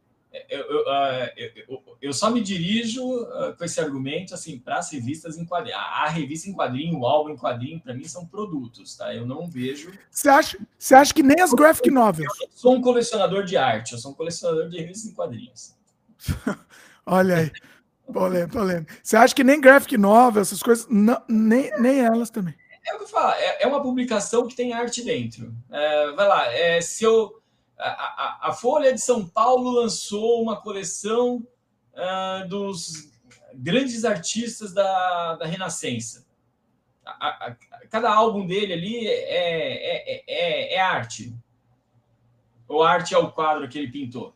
[0.50, 4.92] Eu, eu, uh, eu, eu, só me dirijo uh, com esse argumento assim para as
[4.92, 5.76] revistas em quadrinho.
[5.76, 9.14] A, a, revista em quadrinho, o álbum em quadrinho, para mim são produtos, tá?
[9.14, 9.90] Eu não vejo.
[10.10, 12.28] Você acha, você acha que nem as graphic novels?
[12.40, 15.74] Eu sou um colecionador de arte, eu sou um colecionador de revistas em quadrinhos.
[17.06, 17.52] Olha aí.
[18.12, 18.92] Polêmico, polêmico.
[19.02, 22.54] Você acha que nem graphic novel, essas coisas, não, nem, nem elas também?
[22.88, 25.54] É o que eu falo, é, é uma publicação que tem arte dentro.
[25.70, 27.40] É, vai lá, é, se eu.
[27.78, 31.46] A, a, a, Folha de São Paulo lançou uma coleção
[31.94, 33.08] uh, dos
[33.54, 36.26] grandes artistas da, da Renascença.
[37.06, 37.54] A,
[37.88, 41.34] cada álbum dele ali é, é, é, é, arte.
[42.66, 44.34] Ou arte é o quadro que ele pintou.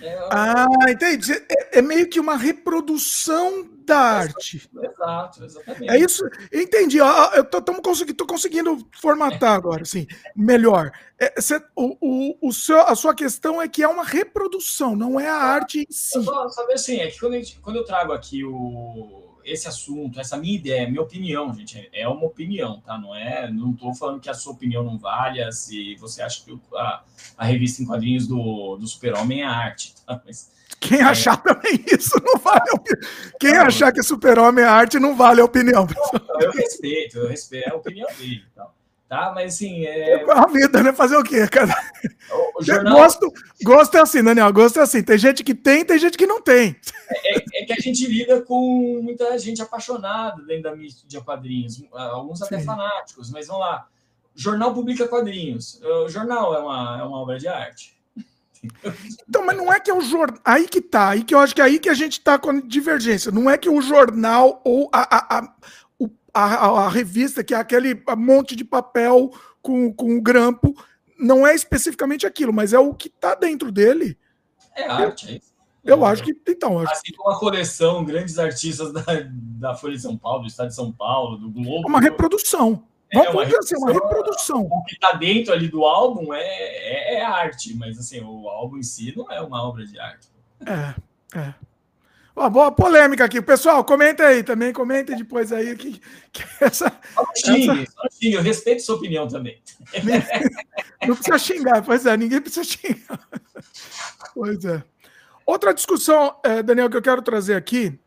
[0.00, 1.32] É, ah, entendi.
[1.32, 4.70] É, é, meio que uma reprodução da arte.
[4.82, 5.90] Exato, exatamente.
[5.90, 6.22] É isso.
[6.52, 6.98] Entendi.
[6.98, 10.06] Eu tô, tô, consegui, tô conseguindo formatar agora, assim,
[10.36, 10.92] melhor.
[11.18, 15.18] É, cê, o, o, o seu, a sua questão é que é uma reprodução, não
[15.18, 16.22] é a arte em si.
[16.22, 20.36] Só saber assim, é que quando, gente, quando eu trago aqui o esse assunto, essa
[20.36, 22.98] minha ideia, minha opinião, gente, é uma opinião, tá?
[22.98, 26.56] Não é, não estou falando que a sua opinião não valha, se você acha que
[26.74, 27.02] a,
[27.36, 30.20] a revista em quadrinhos do, do Super-Homem é arte, tá?
[30.24, 31.02] Mas, quem é...
[31.02, 33.10] achar também isso não vale a opinião.
[33.40, 35.86] Quem achar que Super-Homem é arte não vale a opinião.
[36.40, 38.42] Eu respeito, eu respeito é a opinião dele.
[38.52, 38.68] Então.
[39.08, 39.32] tá?
[39.34, 39.84] Mas assim.
[39.84, 40.24] É...
[40.30, 40.92] A vida, né?
[40.92, 41.74] Fazer o quê, cara?
[42.56, 42.94] O, jornal...
[42.94, 43.32] gosto,
[43.62, 44.52] gosto é assim, Daniel.
[44.52, 45.02] Gosto é assim.
[45.02, 46.76] Tem gente que tem, tem gente que não tem.
[47.10, 51.82] É, é, é que a gente lida com muita gente apaixonada dentro da mídia quadrinhos,
[51.92, 52.64] alguns até Sim.
[52.64, 53.88] fanáticos, mas vamos lá.
[54.34, 55.80] Jornal publica quadrinhos.
[55.82, 57.97] O jornal é uma, é uma obra de arte.
[59.28, 60.40] Então, mas não é que é o jornal.
[60.44, 62.60] Aí que tá, aí que eu acho que é aí que a gente tá com
[62.60, 63.30] divergência.
[63.30, 68.02] Não é que o jornal ou a, a, a, a, a revista, que é aquele
[68.16, 69.30] monte de papel
[69.62, 70.74] com, com o grampo,
[71.18, 74.16] não é especificamente aquilo, mas é o que tá dentro dele.
[74.74, 75.48] É arte, é isso.
[75.84, 76.36] Eu acho que.
[76.46, 76.92] Então, acho...
[76.92, 80.74] Assim como a coleção, grandes artistas da, da Folha de São Paulo, do Estado de
[80.74, 81.86] São Paulo, do Globo.
[81.86, 82.84] É uma reprodução.
[83.10, 84.68] É, vamos, dizer assim, uma reprodução.
[84.70, 88.76] O que está dentro ali do álbum é, é, é, arte, mas assim, o álbum
[88.76, 90.28] em si não é uma obra de arte.
[90.66, 91.54] É, é.
[92.36, 93.42] Ó, boa polêmica aqui.
[93.42, 96.00] Pessoal, comenta aí também, comenta depois aí que,
[96.32, 96.92] que essa.
[97.14, 97.92] Só xingue, essa...
[97.92, 99.60] só xingue, eu respeito sua opinião também.
[101.06, 103.28] Não precisa xingar, pois é, ninguém precisa xingar.
[104.34, 104.84] Pois é.
[105.44, 107.98] Outra discussão, eh, Daniel, que eu quero trazer aqui.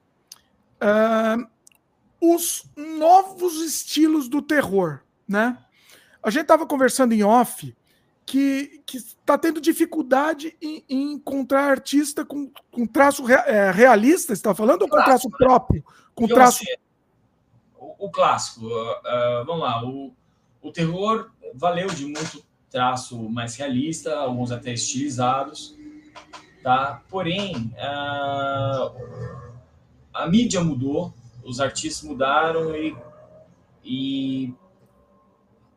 [0.79, 1.45] Uh,
[2.21, 5.57] os novos estilos do terror, né?
[6.21, 7.75] A gente estava conversando em off
[8.25, 14.53] que está tendo dificuldade em, em, encontrar artista com, com traço re, é, realista, está
[14.53, 15.35] falando, ou com traço né?
[15.37, 15.83] próprio?
[16.15, 16.63] Com traço...
[17.77, 20.13] O, o, clássico, uh, vamos lá, o,
[20.61, 25.75] o terror valeu de muito traço mais realista, alguns até estilizados,
[26.63, 27.01] tá?
[27.09, 29.11] Porém, uh,
[30.13, 32.95] a mídia mudou, os artistas mudaram e,
[33.83, 34.53] e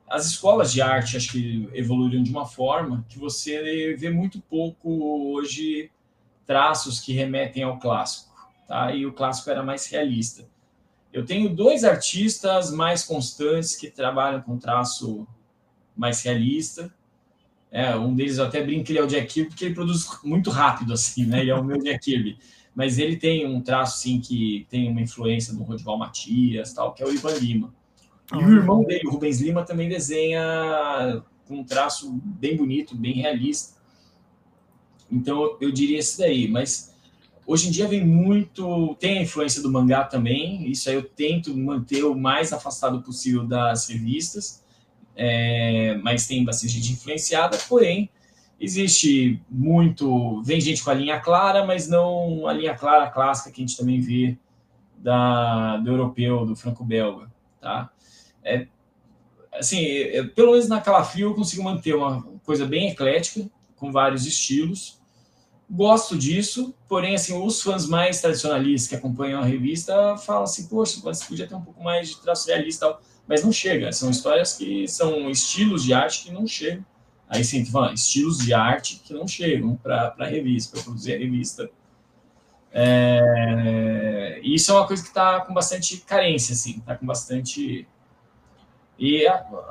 [0.08, 5.32] as escolas de arte acho que evoluíram de uma forma que você vê muito pouco
[5.32, 5.90] hoje
[6.46, 8.34] traços que remetem ao clássico,
[8.68, 8.94] tá?
[8.94, 10.46] E o clássico era mais realista.
[11.12, 15.26] Eu tenho dois artistas mais constantes que trabalham com traço
[15.96, 16.92] mais realista.
[17.70, 20.50] É, um deles eu até brinco ele é o Jack Kirby porque ele produz muito
[20.50, 21.40] rápido assim, né?
[21.40, 22.38] Ele é o meu Jack Kirby
[22.74, 27.02] mas ele tem um traço assim que tem uma influência do Rodival Matias, tal, que
[27.02, 27.74] é o Ivan Lima.
[28.32, 33.14] E o irmão dele, o Rubens Lima, também desenha com um traço bem bonito, bem
[33.14, 33.74] realista.
[35.10, 36.94] Então eu diria esse daí, mas
[37.46, 41.56] hoje em dia vem muito, tem a influência do mangá também, isso aí eu tento
[41.56, 44.64] manter o mais afastado possível das revistas,
[45.14, 48.10] é, mas tem bastante gente influenciada, porém
[48.64, 50.42] Existe muito.
[50.42, 53.76] Vem gente com a linha clara, mas não a linha clara clássica que a gente
[53.76, 54.38] também vê
[54.96, 57.30] da, do europeu, do franco-belga.
[57.60, 57.90] Tá?
[58.42, 58.66] É,
[59.52, 63.46] assim, é, pelo menos na Calafrio eu consigo manter uma coisa bem eclética,
[63.76, 64.98] com vários estilos.
[65.70, 71.00] Gosto disso, porém, assim, os fãs mais tradicionalistas que acompanham a revista falam assim: poxa,
[71.02, 72.96] você podia ter um pouco mais de traço realista,
[73.28, 73.92] mas não chega.
[73.92, 76.82] São histórias que são estilos de arte que não chegam
[77.34, 81.68] Aí sim, estilos de arte que não chegam para a revista, para produzir a revista.
[82.72, 87.88] É, isso é uma coisa que está com bastante carência, assim, está com bastante.
[88.96, 89.26] E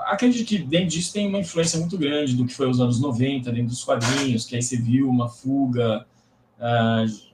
[0.06, 3.50] acredito que dentro disso tem uma influência muito grande do que foi os anos 90,
[3.50, 6.06] dentro dos quadrinhos, que aí você viu uma fuga
[6.60, 7.34] uh,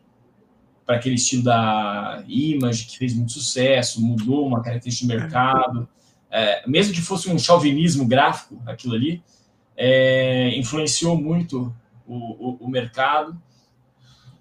[0.86, 5.90] para aquele estilo da Image, que fez muito sucesso, mudou uma característica de mercado.
[6.30, 9.24] É, mesmo que fosse um chauvinismo gráfico, aquilo ali,
[9.82, 11.74] é, influenciou muito
[12.06, 13.42] o, o, o mercado,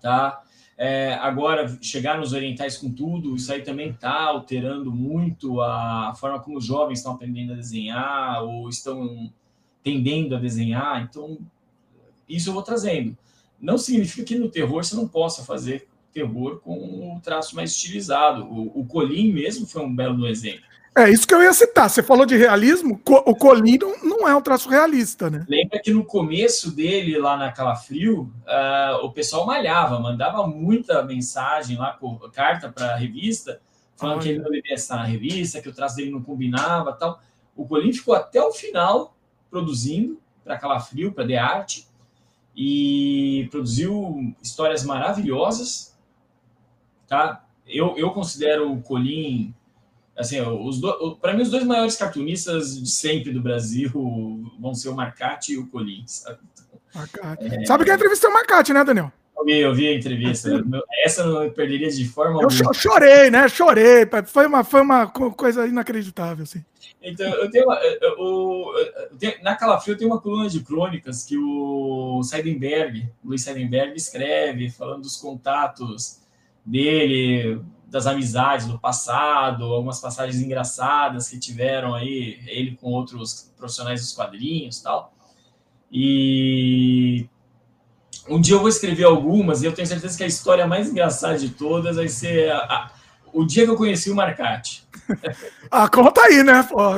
[0.00, 0.42] tá?
[0.76, 6.14] É, agora, chegar nos orientais com tudo, isso aí também está alterando muito a, a,
[6.14, 9.32] forma como os jovens estão aprendendo a desenhar ou estão
[9.82, 11.02] tendendo a desenhar.
[11.02, 11.38] Então,
[12.28, 13.16] isso eu vou trazendo.
[13.60, 18.44] Não significa que no terror você não possa fazer terror com o traço mais estilizado.
[18.44, 20.67] O, o Colim mesmo foi um belo exemplo.
[20.98, 21.88] É isso que eu ia citar.
[21.88, 25.46] Você falou de realismo, o Colin não, é um traço realista, né?
[25.48, 31.76] Lembra que no começo dele, lá na Calafrio, uh, o pessoal malhava, mandava muita mensagem
[31.76, 33.60] lá, por, carta para a revista,
[33.96, 37.20] falando que ele não devia estar na revista, que o traço dele não combinava tal.
[37.54, 39.16] O Colin ficou até o final
[39.48, 41.82] produzindo para Calafrio, para The Art,
[42.56, 45.96] e produziu histórias maravilhosas,
[47.06, 47.44] tá?
[47.64, 49.54] Eu, eu considero o Colin
[50.18, 50.80] assim, os
[51.20, 53.90] para mim os dois maiores cartunistas de sempre do Brasil
[54.58, 56.38] vão ser o Marcati e o Colin, sabe?
[57.40, 57.64] É...
[57.64, 59.12] Sabe que a entrevista é o Marcati, né, Daniel?
[59.38, 60.50] Eu vi, eu vi a entrevista.
[61.04, 62.70] Essa não perderia de forma eu alguma.
[62.70, 63.48] Eu chorei, né?
[63.48, 64.08] Chorei.
[64.26, 66.64] Foi uma, foi uma coisa inacreditável, assim.
[67.00, 68.74] Então, eu tenho, uma, eu,
[69.10, 73.96] eu, tenho na Calafrio eu tenho uma coluna de crônicas que o Seidenberg, Luiz Seidenberg,
[73.96, 76.20] escreve, falando dos contatos
[76.66, 84.00] dele, das amizades do passado, algumas passagens engraçadas que tiveram aí, ele com outros profissionais
[84.00, 85.12] dos quadrinhos tal.
[85.90, 87.26] E
[88.28, 91.38] um dia eu vou escrever algumas, e eu tenho certeza que a história mais engraçada
[91.38, 92.90] de todas vai ser a, a,
[93.32, 94.86] o dia que eu conheci o Marcati.
[95.70, 96.62] ah, conta aí, né?
[96.62, 96.78] Pô.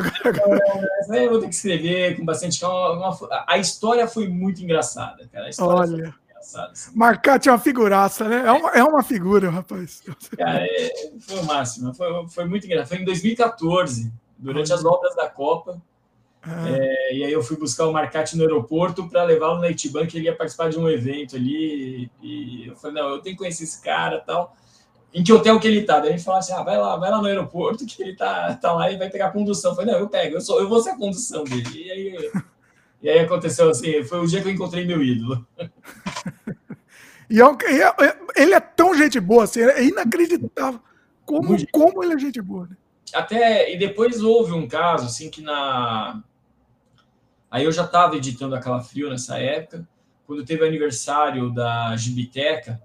[1.10, 3.16] É, eu vou ter que escrever com bastante calma.
[3.46, 5.50] A história foi muito engraçada, cara.
[5.58, 6.14] Olha.
[6.40, 6.90] Assim.
[6.94, 8.46] Marcati é uma figuraça, né?
[8.46, 10.02] É uma, é uma figura, rapaz.
[10.36, 11.94] Cara, é, foi o máximo.
[11.94, 12.88] Foi, foi muito engraçado.
[12.88, 15.80] Foi em 2014, durante as obras da Copa.
[16.42, 16.68] Ah.
[16.70, 20.16] É, e aí eu fui buscar o Marcati no aeroporto para levá-lo na Itiban, que
[20.16, 22.10] ele ia participar de um evento ali.
[22.22, 24.56] E eu falei, não, eu tenho que conhecer esse cara tal.
[25.12, 25.98] Em que hotel que ele tá?
[25.98, 28.54] Daí a gente falou assim: ah, vai lá, vai lá no aeroporto que ele tá,
[28.54, 29.72] tá lá e vai pegar a condução.
[29.72, 31.68] Eu falei, não, eu pego, eu, sou, eu vou ser a condução dele.
[31.74, 32.32] E aí,
[33.02, 35.46] e aí aconteceu assim, foi o dia que eu encontrei meu ídolo.
[37.32, 40.80] E é, é, é, ele é tão gente boa, assim, é inacreditável
[41.24, 42.66] como, como ele é gente boa.
[42.66, 42.76] Né?
[43.14, 46.24] Até, e depois houve um caso, assim, que na.
[47.48, 49.88] Aí eu já estava editando aquela frio nessa época,
[50.26, 52.82] quando teve o aniversário da Gibiteca,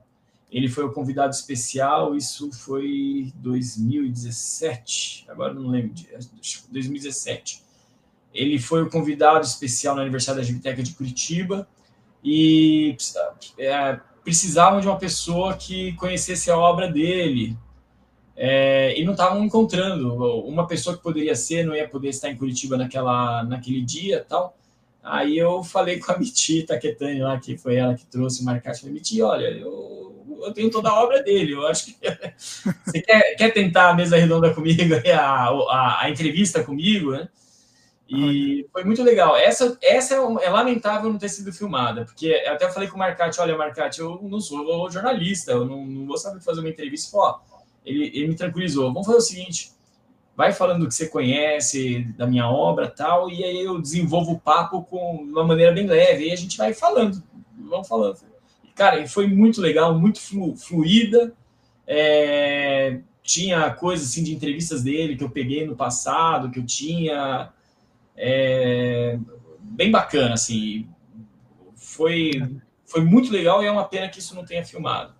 [0.51, 5.93] ele foi o convidado especial, isso foi 2017, agora não lembro,
[6.69, 7.64] 2017.
[8.35, 11.67] Ele foi o convidado especial no aniversário da Gibiteca de Curitiba
[12.23, 12.95] e
[13.57, 17.57] é, precisavam de uma pessoa que conhecesse a obra dele.
[18.37, 20.13] É, e não estavam encontrando
[20.45, 24.57] uma pessoa que poderia ser, não ia poder estar em Curitiba naquela, naquele dia tal.
[25.01, 28.81] Aí eu falei com a Miti Taquetani lá, que foi ela que trouxe o Marcati.
[28.81, 30.05] Falei, Miti, olha, eu
[30.43, 31.53] eu tenho toda a obra dele.
[31.53, 31.95] Eu acho que
[32.85, 37.27] você quer, quer tentar a mesa redonda comigo, a, a, a entrevista comigo, né?
[38.07, 39.35] E foi muito legal.
[39.35, 43.41] Essa, essa é, é, lamentável não ter sido filmada, porque até falei com o Marcati:
[43.41, 47.11] olha, Marcati, eu não sou jornalista, eu não, não vou saber fazer uma entrevista.
[47.11, 47.39] Pô,
[47.83, 49.71] ele, ele me tranquilizou: vamos fazer o seguinte,
[50.35, 54.39] vai falando do que você conhece, da minha obra tal, e aí eu desenvolvo o
[54.39, 57.23] papo com uma maneira bem leve, e a gente vai falando,
[57.57, 58.17] vamos falando.
[58.75, 61.33] Cara, foi muito legal, muito flu, fluida.
[61.87, 67.51] É, tinha coisas assim de entrevistas dele que eu peguei no passado, que eu tinha.
[68.17, 69.17] É,
[69.59, 70.87] bem bacana, assim.
[71.75, 72.31] Foi,
[72.85, 75.13] foi muito legal e é uma pena que isso não tenha filmado.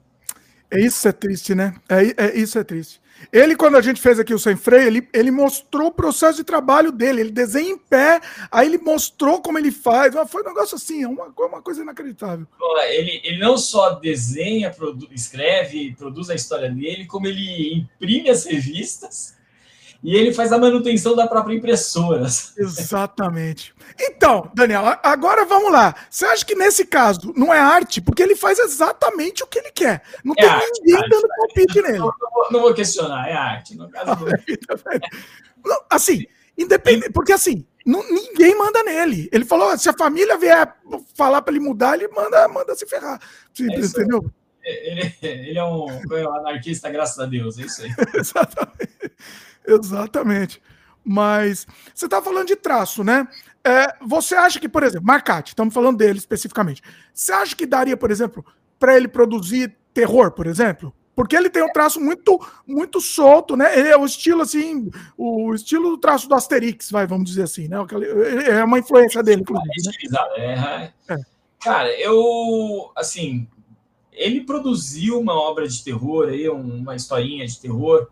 [0.71, 1.75] É isso é triste, né?
[1.87, 3.01] É, é isso é triste.
[3.31, 6.43] Ele, quando a gente fez aqui o Sem Freio, ele, ele mostrou o processo de
[6.43, 7.21] trabalho dele.
[7.21, 8.19] Ele desenha em pé,
[8.51, 10.13] aí ele mostrou como ele faz.
[10.27, 12.45] Foi um negócio assim, é uma, uma coisa inacreditável.
[12.89, 18.45] Ele, ele não só desenha, produ escreve, produz a história dele, como ele imprime as
[18.45, 19.34] revistas
[20.05, 22.27] e ele faz a manutenção da própria impressora.
[22.55, 23.73] Exatamente.
[23.99, 25.95] Então, Daniel, agora vamos lá.
[26.07, 27.99] Você acha que nesse caso não é arte?
[27.99, 30.03] Porque ele faz exatamente o que ele quer.
[30.23, 31.97] Não é tem arte, ninguém arte, dando palpite nele.
[31.97, 32.11] Não,
[32.51, 33.75] não, vou questionar, é arte.
[33.75, 34.25] No caso do...
[35.89, 36.23] assim,
[36.55, 39.27] independente, porque assim, não, ninguém manda nele.
[39.31, 40.71] Ele falou: se a família vier
[41.15, 43.19] falar para ele mudar, ele manda, manda se ferrar.
[43.59, 44.31] É entendeu?
[44.63, 45.87] Ele, ele, é um
[46.35, 47.89] anarquista, graças a Deus, é isso aí.
[48.13, 49.15] Exatamente.
[49.67, 50.61] Exatamente.
[51.03, 53.27] Mas você está falando de traço, né?
[53.63, 56.81] É, você acha que, por exemplo, Marcati, estamos falando dele especificamente.
[57.13, 58.45] Você acha que daria, por exemplo,
[58.79, 60.93] para ele produzir terror, por exemplo?
[61.15, 63.79] Porque ele tem um traço muito muito solto, né?
[63.79, 67.67] Ele é o estilo assim, o estilo do traço do Asterix, vai, vamos dizer assim,
[67.69, 67.77] né?
[68.47, 69.43] É uma influência dele.
[70.37, 70.91] Né?
[71.07, 71.17] É.
[71.61, 73.47] Cara, eu assim,
[74.11, 78.09] ele produziu uma obra de terror aí, uma historinha de terror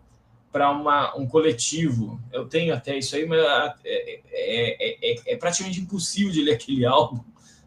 [0.54, 0.70] para
[1.16, 2.20] um coletivo.
[2.32, 3.40] Eu tenho até isso aí, mas
[3.84, 7.18] é, é, é, é, praticamente impossível de ler aquele álbum.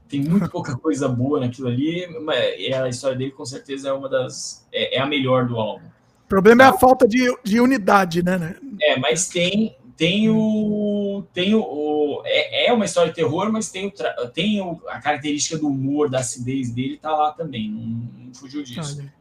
[0.08, 2.38] Tem muito pouca coisa boa naquilo ali, mas
[2.74, 4.66] a história dele com certeza é uma das.
[4.72, 5.86] é, a melhor do álbum.
[5.86, 8.56] O problema é a falta de, de unidade, né?
[8.82, 11.26] É, mas tem, tem o.
[11.34, 15.58] Tem o, é, é uma história de terror, mas tem, o, tem o, a característica
[15.58, 17.70] do humor, da acidez dele, tá lá também.
[17.70, 18.98] Não, não fugiu disso.
[18.98, 19.17] Olha.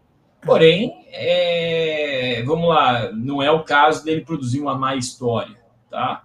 [0.47, 5.57] Porém, é, vamos lá, não é o caso dele produzir uma má história,
[5.91, 6.23] tá?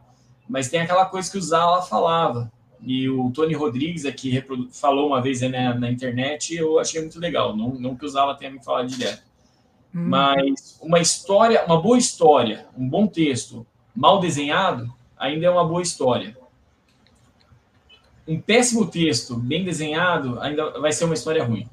[0.48, 2.52] Mas tem aquela coisa que o Zala falava,
[2.84, 7.56] e o Tony Rodrigues aqui falou uma vez né, na internet, eu achei muito legal,
[7.56, 9.23] não, não que o Zala tenha me falado direto.
[9.93, 10.07] Hum.
[10.07, 13.65] Mas uma história, uma boa história, um bom texto,
[13.95, 16.38] mal desenhado, ainda é uma boa história.
[18.27, 21.68] Um péssimo texto, bem desenhado, ainda vai ser uma história ruim.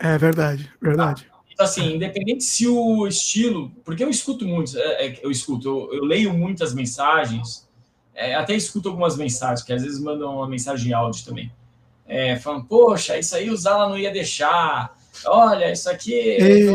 [0.00, 1.30] É verdade, verdade.
[1.52, 5.98] Então, assim, independente se o estilo, porque eu escuto muito, é, é, eu escuto, eu,
[5.98, 7.68] eu, leio muitas mensagens,
[8.14, 11.52] é, até escuto algumas mensagens, que às vezes mandam uma mensagem áudio também,
[12.06, 14.96] é, falando, poxa, isso aí o Zala não ia deixar,
[15.26, 16.72] olha, isso aqui é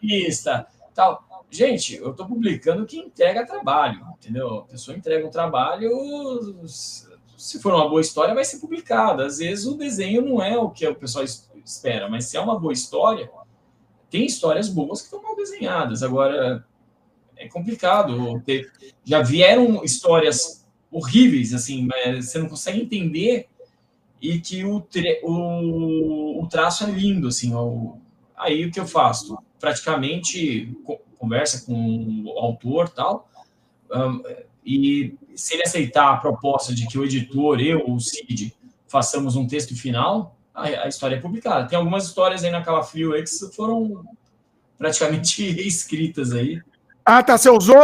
[0.00, 1.24] pista, tal.
[1.48, 4.58] Gente, eu estou publicando que entrega trabalho, entendeu?
[4.58, 5.88] A pessoa entrega um trabalho,
[6.66, 9.24] se for uma boa história, vai ser publicada.
[9.24, 11.24] Às vezes o desenho não é o que o pessoal
[11.66, 13.30] espera, mas se é uma boa história,
[14.08, 16.02] tem histórias boas que estão mal desenhadas.
[16.02, 16.64] Agora,
[17.36, 18.42] é complicado.
[19.04, 23.48] Já vieram histórias horríveis, assim, mas você não consegue entender
[24.22, 24.82] e que o,
[25.22, 27.54] o, o traço é lindo, assim.
[27.54, 27.98] O,
[28.36, 29.36] aí o que eu faço?
[29.58, 30.72] Praticamente
[31.18, 33.28] conversa com o autor tal,
[33.90, 34.22] um,
[34.64, 38.54] e se ele aceitar a proposta de que o editor, eu ou o Cid,
[38.86, 41.68] façamos um texto final, a, a história é publicada.
[41.68, 44.04] Tem algumas histórias aí na Calafrio aí que foram
[44.78, 46.60] praticamente escritas aí.
[47.04, 47.36] Ah, tá.
[47.36, 47.76] Você usou.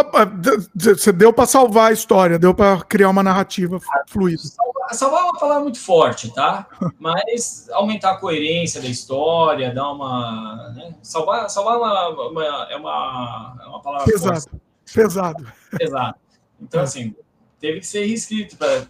[0.74, 3.78] Você deu para salvar a história, deu para criar uma narrativa
[4.08, 4.42] fluida.
[4.42, 6.66] Salvar, salvar é uma palavra muito forte, tá?
[6.98, 10.72] Mas aumentar a coerência da história, dar uma.
[10.74, 10.94] Né?
[11.02, 14.40] Salvar, salvar é uma, uma, é, uma, é uma palavra Pesado.
[14.40, 14.60] Forte.
[14.92, 15.52] Pesado.
[15.78, 16.16] Pesado.
[16.60, 16.84] Então, é.
[16.84, 17.14] assim,
[17.60, 18.86] teve que ser reescrito para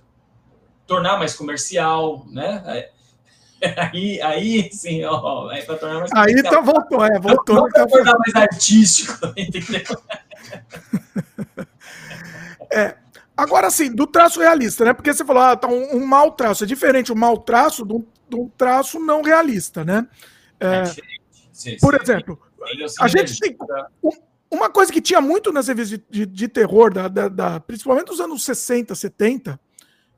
[0.86, 2.90] tornar mais comercial, né?
[3.92, 7.54] Aí, aí sim, ó, aí para tornar mais Aí então voltou, é, voltou.
[7.54, 9.82] Não, para tornar mais artístico, entendeu?
[12.72, 12.96] é.
[13.36, 14.92] Agora sim, do traço realista, né?
[14.92, 16.64] Porque você falou, ah, tá um, um mau traço.
[16.64, 20.06] É diferente o mau traço de um, de um traço não realista, né?
[20.60, 20.84] É, é
[21.52, 22.38] sim, por sim, exemplo,
[23.00, 23.56] a gente tem.
[24.50, 28.08] Uma coisa que tinha muito nas revistas de, de, de terror, da, da, da, principalmente
[28.08, 29.58] dos anos 60, 70,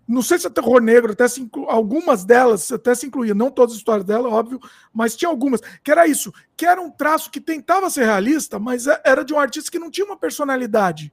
[0.07, 1.69] não sei se é terror negro, até inclu...
[1.69, 4.61] algumas delas até se incluía, não todas as histórias dela, óbvio,
[4.93, 8.87] mas tinha algumas, que era isso, que era um traço que tentava ser realista, mas
[8.87, 11.13] é, era de um artista que não tinha uma personalidade.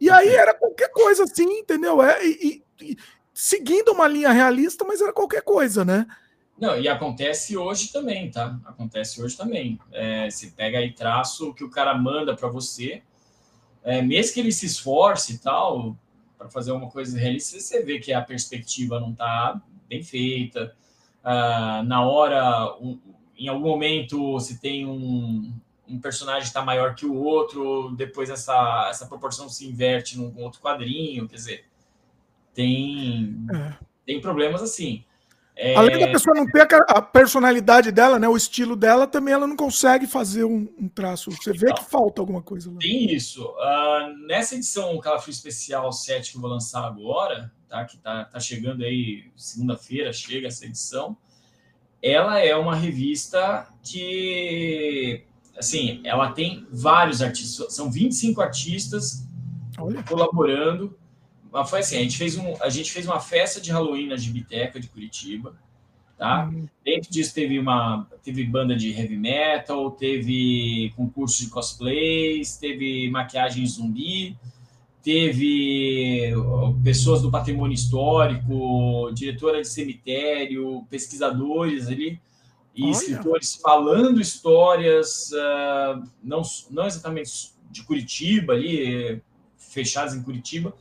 [0.00, 2.02] E aí era qualquer coisa assim, entendeu?
[2.02, 2.96] É, e, e,
[3.32, 6.06] seguindo uma linha realista, mas era qualquer coisa, né?
[6.58, 8.58] Não, e acontece hoje também, tá?
[8.64, 9.78] Acontece hoje também.
[9.92, 13.02] É, você pega aí traço que o cara manda para você,
[13.82, 15.96] é, mesmo que ele se esforce e tal,
[16.44, 20.76] para fazer uma coisa realista, você vê que a perspectiva não está bem feita.
[21.22, 22.98] Uh, na hora, um,
[23.34, 25.54] em algum momento, você tem um,
[25.88, 30.60] um personagem está maior que o outro, depois essa, essa proporção se inverte num outro
[30.60, 31.64] quadrinho, quer dizer,
[32.52, 33.74] tem, é.
[34.04, 35.02] tem problemas assim.
[35.56, 35.76] É...
[35.76, 39.56] Além da pessoa não ter a personalidade dela, né, o estilo dela, também ela não
[39.56, 41.30] consegue fazer um, um traço.
[41.30, 42.78] Você vê então, que falta alguma coisa lá.
[42.80, 43.44] Tem isso.
[43.44, 48.40] Uh, nessa edição Calafrio Especial 7 que eu vou lançar agora, tá, que tá, tá
[48.40, 51.16] chegando aí, segunda-feira chega essa edição,
[52.02, 55.24] ela é uma revista que,
[55.56, 59.26] assim, ela tem vários artistas, são 25 artistas
[59.78, 60.02] Olha.
[60.02, 60.98] colaborando
[61.54, 64.16] mas foi assim, a gente fez, um, a gente fez uma festa de Halloween na
[64.16, 65.54] Gibiteca de Curitiba,
[66.18, 66.46] tá?
[66.46, 66.68] Uhum.
[66.84, 73.64] Dentro disso teve uma teve banda de heavy metal, teve concurso de cosplays, teve maquiagem
[73.68, 74.36] zumbi,
[75.00, 76.32] teve
[76.82, 82.20] pessoas do patrimônio histórico, diretora de cemitério, pesquisadores ali
[82.74, 82.90] e Olha.
[82.90, 89.22] escritores falando histórias, uh, não, não exatamente de Curitiba ali,
[89.56, 90.74] fechadas em Curitiba,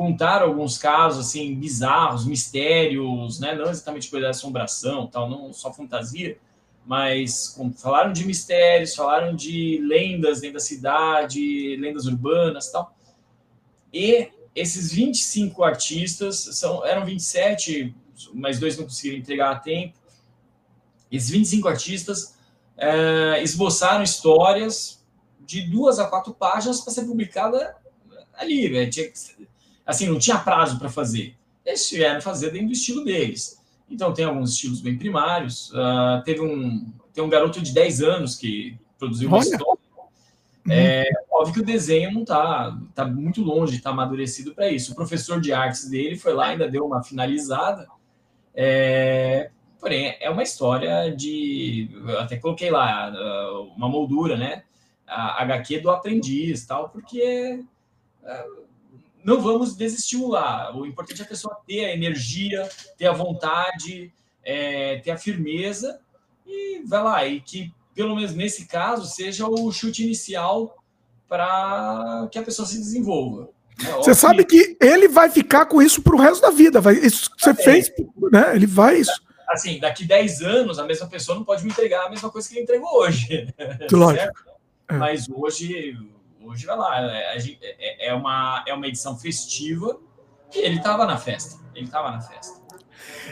[0.00, 3.54] contaram alguns casos assim bizarros, mistérios, né?
[3.54, 6.38] Não exatamente coisa de assombração, tal, não só fantasia,
[6.86, 12.96] mas falaram de mistérios, falaram de lendas dentro da cidade, lendas urbanas, tal.
[13.92, 17.94] E esses 25 artistas são eram 27,
[18.32, 19.98] mas dois não conseguiram entregar a tempo.
[21.12, 22.38] Esses 25 artistas
[22.74, 25.04] é, esboçaram histórias
[25.40, 27.76] de duas a quatro páginas para ser publicada
[28.32, 28.86] ali, né?
[28.86, 29.49] Tinha que,
[29.90, 31.36] assim, não tinha prazo para fazer.
[31.64, 33.60] Eles tiveram fazer dentro do estilo deles.
[33.90, 35.70] Então, tem alguns estilos bem primários.
[35.72, 39.44] Uh, teve um, tem um garoto de 10 anos que produziu uma Olha.
[39.44, 39.80] história.
[40.66, 40.72] Uhum.
[40.72, 44.70] É, óbvio que o desenho não está tá muito longe de estar tá amadurecido para
[44.70, 44.92] isso.
[44.92, 47.88] O professor de artes dele foi lá, ainda deu uma finalizada.
[48.54, 49.50] É,
[49.80, 51.90] porém, é uma história de.
[52.06, 53.10] Eu até coloquei lá
[53.76, 54.62] uma moldura, né?
[55.06, 57.64] A HQ do aprendiz, tal, porque
[58.22, 58.46] é,
[59.24, 60.76] não vamos desestimular.
[60.76, 66.00] O importante é a pessoa ter a energia, ter a vontade, é, ter a firmeza
[66.46, 67.26] e vai lá.
[67.26, 70.76] E que, pelo menos nesse caso, seja o chute inicial
[71.28, 73.48] para que a pessoa se desenvolva.
[73.82, 73.92] Né?
[73.96, 76.80] Você sabe que ele vai ficar com isso para o resto da vida.
[76.80, 77.90] Vai, isso que você fez,
[78.30, 78.54] né?
[78.54, 79.22] Ele vai isso.
[79.48, 82.54] Assim, daqui 10 anos, a mesma pessoa não pode me entregar a mesma coisa que
[82.54, 83.48] ele entregou hoje.
[83.90, 84.50] Lógico.
[84.90, 84.96] É.
[84.96, 85.96] Mas hoje
[86.50, 89.98] hoje vai lá, é, é, uma, é uma edição festiva
[90.54, 91.58] e ele estava na festa.
[91.74, 92.60] Ele estava na festa.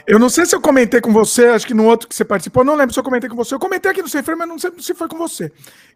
[0.07, 2.63] Eu não sei se eu comentei com você, acho que no outro que você participou,
[2.63, 3.53] não lembro se eu comentei com você.
[3.53, 5.51] Eu comentei aqui no Sem Freio, mas não sei se foi com você.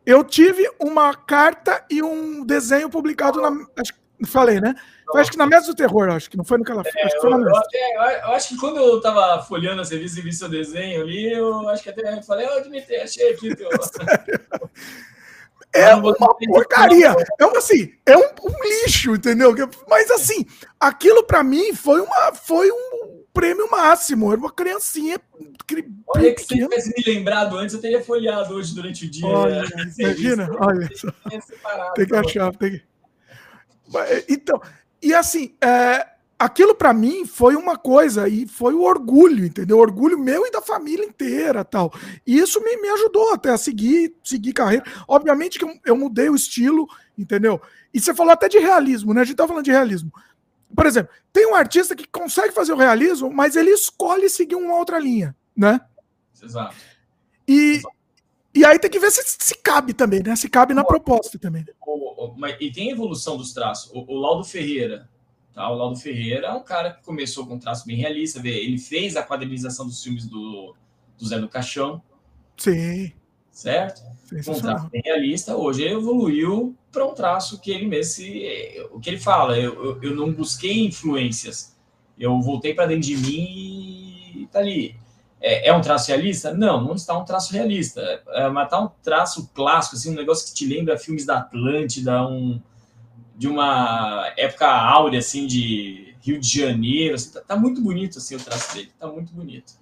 [0.06, 3.50] Eu tive uma carta e um desenho publicado na.
[3.78, 3.94] Acho,
[4.26, 4.76] falei, né?
[5.16, 6.94] Acho que na Mesa do Terror, acho que não foi no Calafrio.
[6.98, 9.92] É, acho que foi na eu, eu, eu, acho que quando eu tava folhando as
[9.92, 13.56] revistas e vi seu desenho ali, eu acho que até falei, ô, Dimitri, achei aqui
[13.56, 13.70] teu.
[15.74, 17.16] É uma porcaria.
[17.40, 19.56] É um, assim, é um, um, lixo, entendeu?
[19.90, 20.46] Mas assim,
[20.80, 24.32] aquilo para mim foi, uma, foi um prêmio máximo.
[24.32, 25.20] Era uma criancinha.
[26.08, 29.26] Olha, que se tivesse me lembrado antes, eu teria folheado hoje durante o dia.
[29.26, 29.64] Olha,
[29.98, 31.10] imagina, olha só.
[31.96, 32.84] Tem que achar, tem que.
[34.30, 34.62] Então,
[35.02, 36.08] e assim, é,
[36.38, 39.78] aquilo para mim foi uma coisa e foi o orgulho, entendeu?
[39.78, 41.94] O orgulho meu e da família inteira, tal.
[42.26, 44.84] E isso me, me ajudou até a seguir, seguir carreira.
[45.08, 46.88] Obviamente que eu, eu, mudei o estilo,
[47.18, 47.62] entendeu?
[47.94, 49.22] E você falou até de realismo, né?
[49.22, 50.12] A gente tá falando de realismo.
[50.76, 54.76] Por exemplo, tem um artista que consegue fazer o realismo, mas ele escolhe seguir uma
[54.76, 55.80] outra linha, né?
[56.42, 56.76] Exato.
[57.48, 57.96] E, Exato.
[58.56, 60.36] e aí tem que ver se, se cabe também, né?
[60.36, 61.64] Se cabe na proposta também.
[61.86, 63.92] O, o, mas, e tem evolução dos traços.
[63.94, 65.08] O, o Laudo Ferreira,
[65.54, 65.70] Tá?
[65.70, 68.42] O Laudo Ferreira é um cara que começou com um traço bem realista.
[68.42, 70.76] Vê, ele fez a quadrilização dos filmes do,
[71.18, 72.02] do Zé do Caixão.
[72.58, 73.12] Sim.
[73.52, 74.02] Certo?
[74.44, 75.56] Com um traço bem realista.
[75.56, 79.58] Hoje ele evoluiu para um traço que ele mesmo se, o que ele fala.
[79.58, 81.76] Eu, eu, eu não busquei influências.
[82.18, 84.96] Eu voltei para dentro de mim e tá ali.
[85.40, 86.54] É, é, um traço realista?
[86.54, 88.02] Não, não está um traço realista.
[88.30, 92.26] É, mas está um traço clássico, assim, um negócio que te lembra filmes da Atlântida,
[92.26, 92.62] um,
[93.36, 97.16] de uma época áurea, assim, de Rio de Janeiro.
[97.16, 98.92] Assim, tá, tá, muito bonito, assim, o traço dele.
[99.00, 99.74] Tá muito bonito.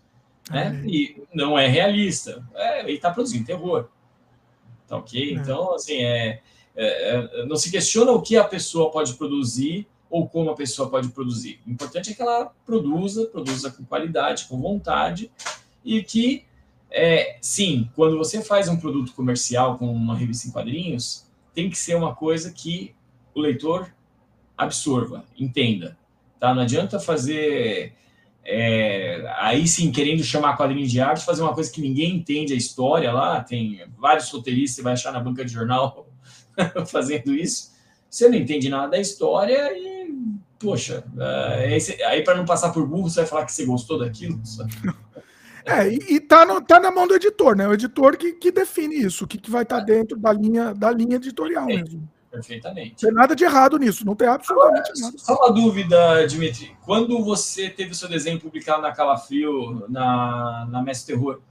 [0.50, 0.84] Né?
[0.86, 2.44] E não é realista.
[2.56, 3.88] É, ele tá produzindo terror.
[4.88, 5.30] Tá ok?
[5.30, 5.34] É.
[5.34, 6.42] Então, assim, é,
[6.76, 10.90] é, é, não se questiona o que a pessoa pode produzir ou como a pessoa
[10.90, 11.62] pode produzir.
[11.66, 15.32] O importante é que ela produza, produza com qualidade, com vontade
[15.86, 16.44] e que,
[16.90, 21.78] é, sim, quando você faz um produto comercial com uma revista em quadrinhos, tem que
[21.78, 22.94] ser uma coisa que
[23.34, 23.94] o leitor
[24.58, 25.98] absorva, entenda.
[26.40, 26.54] Tá?
[26.54, 27.94] Não adianta fazer
[28.44, 32.58] é, aí sim, querendo chamar quadrinho de arte, fazer uma coisa que ninguém entende a
[32.58, 36.08] história lá, tem vários roteiristas, você vai achar na banca de jornal
[36.88, 37.72] fazendo isso.
[38.10, 40.14] Você não entende nada da história e,
[40.60, 41.78] poxa, é,
[42.08, 44.42] aí para não passar por burro, você vai falar que você gostou daquilo.
[45.64, 47.68] É, e, e tá, no, tá na mão do editor, né?
[47.68, 50.74] O editor que, que define isso, o que, que vai estar tá dentro da linha,
[50.74, 51.76] da linha editorial é.
[51.76, 52.10] mesmo.
[52.32, 53.04] Perfeitamente.
[53.04, 55.18] Não tem nada de errado nisso, não tem absolutamente Agora, nada.
[55.18, 56.74] Só uma dúvida, Dimitri.
[56.82, 61.42] Quando você teve o seu desenho publicado na Calafrio, na, na Mestre Terror,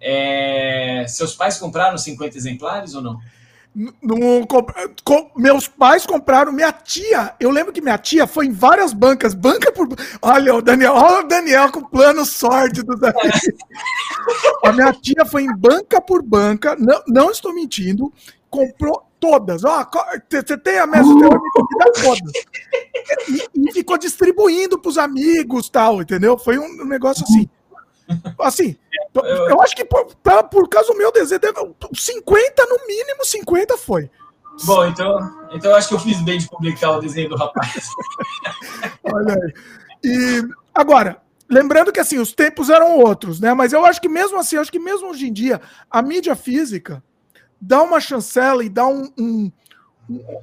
[0.00, 1.04] é...
[1.08, 3.18] seus pais compraram 50 exemplares ou não?
[4.46, 4.66] Com,
[5.02, 9.32] com, meus pais compraram, minha tia, eu lembro que minha tia foi em várias bancas,
[9.32, 9.88] banca por.
[10.20, 12.92] Olha o Daniel, olha o Daniel com plano sórdido.
[14.62, 18.12] A minha tia foi em banca por banca, não, não estou mentindo,
[18.50, 19.62] comprou todas.
[19.62, 19.88] Ó,
[20.28, 22.32] você tem a mesa, me dá todas.
[23.28, 26.36] E, e ficou distribuindo para os amigos tal, entendeu?
[26.36, 27.48] Foi um negócio assim.
[28.38, 28.76] Assim,
[29.14, 31.40] eu acho que por, pra, por causa do meu desejo,
[31.94, 34.10] 50 no mínimo, 50 foi.
[34.64, 35.18] Bom, então,
[35.52, 37.88] então eu acho que eu fiz bem de publicar o desenho do rapaz.
[39.04, 39.54] Olha aí.
[40.04, 40.42] E
[40.74, 43.54] agora, lembrando que assim, os tempos eram outros, né?
[43.54, 46.36] Mas eu acho que mesmo assim, eu acho que mesmo hoje em dia, a mídia
[46.36, 47.02] física
[47.62, 49.52] dá uma chancela e dá um, um,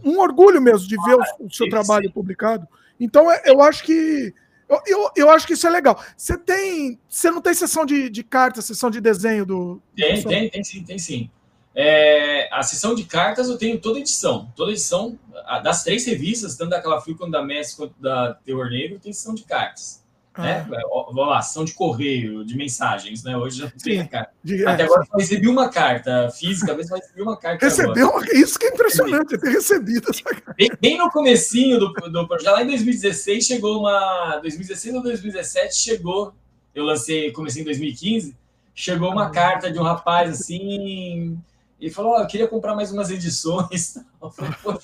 [0.05, 2.65] um orgulho mesmo de ver o, o seu trabalho publicado.
[2.97, 4.33] Então, é, eu acho que
[4.69, 6.01] eu, eu, eu, acho que isso é legal.
[6.15, 6.99] Você tem.
[7.09, 9.81] Você não tem sessão de, de cartas, sessão de desenho do.
[9.95, 11.29] Tem, do tem, tem sim, tem sim.
[11.75, 14.51] É, a sessão de cartas eu tenho toda edição.
[14.55, 15.17] Toda edição,
[15.63, 19.33] das três revistas, tanto daquela Fio quanto da Messi quanto da Terror Negro, tem sessão
[19.33, 19.98] de cartas.
[20.39, 20.65] Né?
[20.71, 20.79] Ah.
[21.11, 23.35] Vamos lá, são de correio, de mensagens, né?
[23.35, 24.31] Hoje já tem carta.
[24.43, 27.65] De, Até é, agora eu recebi uma carta física, mas recebi uma carta.
[27.65, 28.07] Recebeu?
[28.07, 28.37] Agora.
[28.37, 30.55] Isso que é impressionante, ter recebido essa carta.
[30.57, 34.39] Bem, bem, no comecinho do, do projeto, lá em 2016 chegou uma.
[34.41, 36.33] 2016 ou 2017 chegou.
[36.73, 38.37] Eu lancei, comecei em 2015,
[38.73, 39.29] chegou uma ah.
[39.29, 41.37] carta de um rapaz assim.
[41.81, 43.97] E falou: oh, eu queria comprar mais umas edições.
[44.31, 44.79] Falei,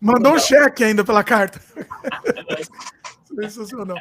[0.00, 1.60] Mandou um cheque ainda pela carta.
[3.34, 3.98] Sensacional.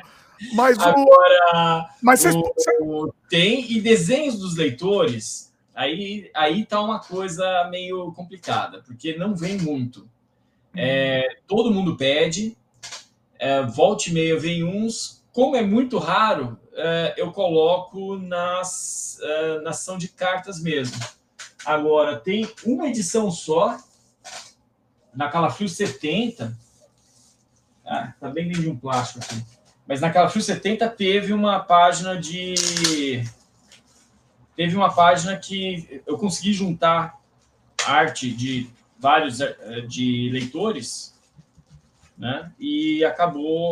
[0.53, 1.89] Mas Agora, o...
[2.01, 2.35] Mas vocês...
[2.81, 3.13] o...
[3.29, 9.57] tem e desenhos dos leitores, aí, aí tá uma coisa meio complicada, porque não vem
[9.57, 10.09] muito.
[10.75, 12.57] É, todo mundo pede,
[13.37, 15.25] é, volte e meia vem uns.
[15.33, 20.97] Como é muito raro, é, eu coloco nas, é, na ação de cartas mesmo.
[21.65, 23.77] Agora, tem uma edição só,
[25.13, 26.57] na Calafrio 70.
[27.85, 29.58] Ah, tá bem dentro de um plástico aqui
[29.89, 33.23] Mas na Calafrio 70 teve uma página de.
[34.55, 37.19] Teve uma página que eu consegui juntar
[37.83, 41.17] arte de vários eh, de leitores,
[42.15, 42.51] né?
[42.59, 43.71] E acabou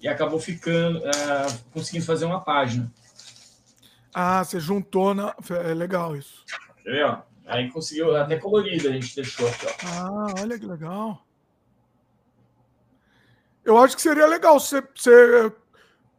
[0.00, 2.92] e acabou ficando uh, conseguindo fazer uma página.
[4.14, 5.34] Ah, você juntou na.
[5.64, 6.44] É legal isso.
[6.78, 7.18] Entendeu?
[7.46, 9.70] Aí conseguiu, até colorido a gente deixou aqui, ó.
[9.86, 11.23] Ah, olha que legal.
[13.64, 15.52] Eu acho que seria legal você, você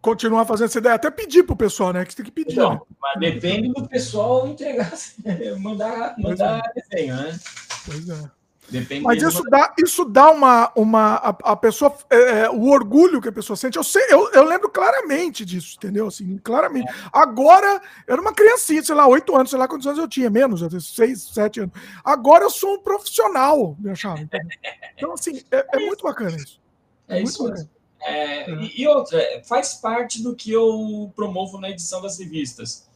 [0.01, 2.05] continuar fazendo essa ideia, até pedir pro pessoal, né?
[2.05, 2.55] Que você tem que pedir.
[2.55, 2.79] Não, né?
[3.01, 4.91] mas depende do pessoal entregar,
[5.59, 6.81] mandar, mandar é.
[6.81, 7.39] desenho, né?
[7.85, 8.29] Pois é.
[8.67, 10.71] Depende Mas isso dá, isso dá uma.
[10.75, 11.95] uma a, a pessoa.
[12.09, 13.77] É, é, o orgulho que a pessoa sente.
[13.77, 16.07] Eu, sei, eu, eu lembro claramente disso, entendeu?
[16.07, 16.89] Assim, claramente.
[16.89, 16.93] É.
[17.13, 20.29] Agora, eu era uma criancinha, sei lá, oito anos, sei lá quantos anos eu tinha,
[20.29, 21.75] menos, seis, sete anos.
[22.03, 24.19] Agora eu sou um profissional, achava.
[24.19, 24.49] Entendeu?
[24.97, 26.59] Então, assim, é, é muito bacana isso.
[27.07, 27.69] É, isso mesmo.
[28.01, 32.87] É, e, e, outra, faz parte do que eu promovo na edição das revistas.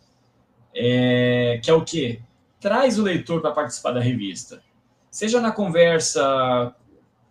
[0.74, 2.22] É, que é o quê?
[2.60, 4.62] Traz o leitor para participar da revista
[5.10, 6.76] seja na conversa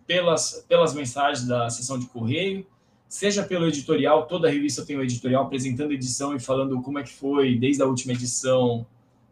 [0.05, 2.65] pelas, pelas mensagens da sessão de correio,
[3.07, 6.81] seja pelo editorial, toda a revista tem o um editorial apresentando a edição e falando
[6.81, 8.85] como é que foi desde a última edição,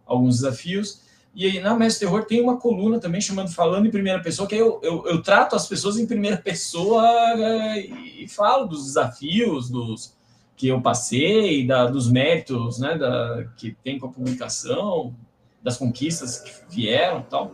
[0.05, 1.01] alguns desafios.
[1.37, 4.55] E aí, na Mestre Terror tem uma coluna também chamando Falando em Primeira Pessoa, que
[4.55, 10.17] eu, eu, eu trato as pessoas em primeira pessoa é, e falo dos desafios, dos
[10.55, 15.15] que eu passei, da, dos méritos né, da, que tem com a publicação,
[15.61, 17.53] das conquistas que vieram tal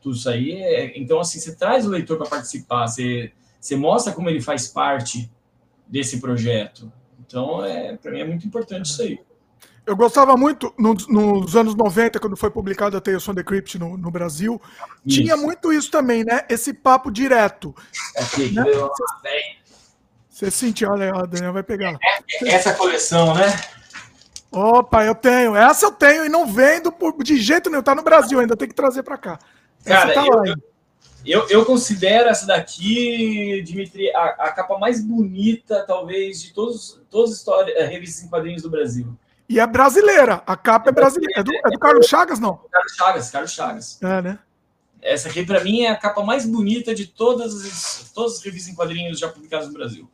[0.00, 0.52] tudo isso aí.
[0.52, 4.68] É, então, assim, você traz o leitor para participar, você, você mostra como ele faz
[4.68, 5.28] parte
[5.84, 6.92] desse projeto.
[7.26, 9.18] Então, é, para mim é muito importante isso aí.
[9.86, 13.78] Eu gostava muito, nos, nos anos 90, quando foi publicado a Tales from the Crypt
[13.78, 14.60] no, no Brasil,
[15.04, 15.22] isso.
[15.22, 16.44] tinha muito isso também, né?
[16.50, 17.72] Esse papo direto.
[18.16, 18.64] Aqui, né?
[20.28, 21.96] Você sentiu, olha, a Daniel vai pegar.
[22.42, 23.46] É, essa coleção, né?
[24.50, 25.54] Opa, eu tenho.
[25.54, 27.82] Essa eu tenho e não vendo por, de jeito nenhum.
[27.82, 29.38] Tá no Brasil ainda, tem que trazer para cá.
[29.84, 30.54] Cara, tá eu,
[31.24, 37.46] eu, eu, considero essa daqui, Dimitri, a, a, capa mais bonita, talvez, de todos, todas
[37.46, 39.16] as eh, revistas em quadrinhos do Brasil.
[39.48, 40.42] E é brasileira.
[40.46, 41.40] A capa é, brasileira.
[41.40, 42.60] É do, é do Carlos Chagas, não?
[42.70, 44.02] Carlos Chagas, Carlos Chagas.
[44.02, 44.38] É, né?
[45.00, 48.72] Essa aqui, para mim, é a capa mais bonita de todas as, todas as revistas
[48.72, 50.08] em quadrinhos já publicadas no Brasil.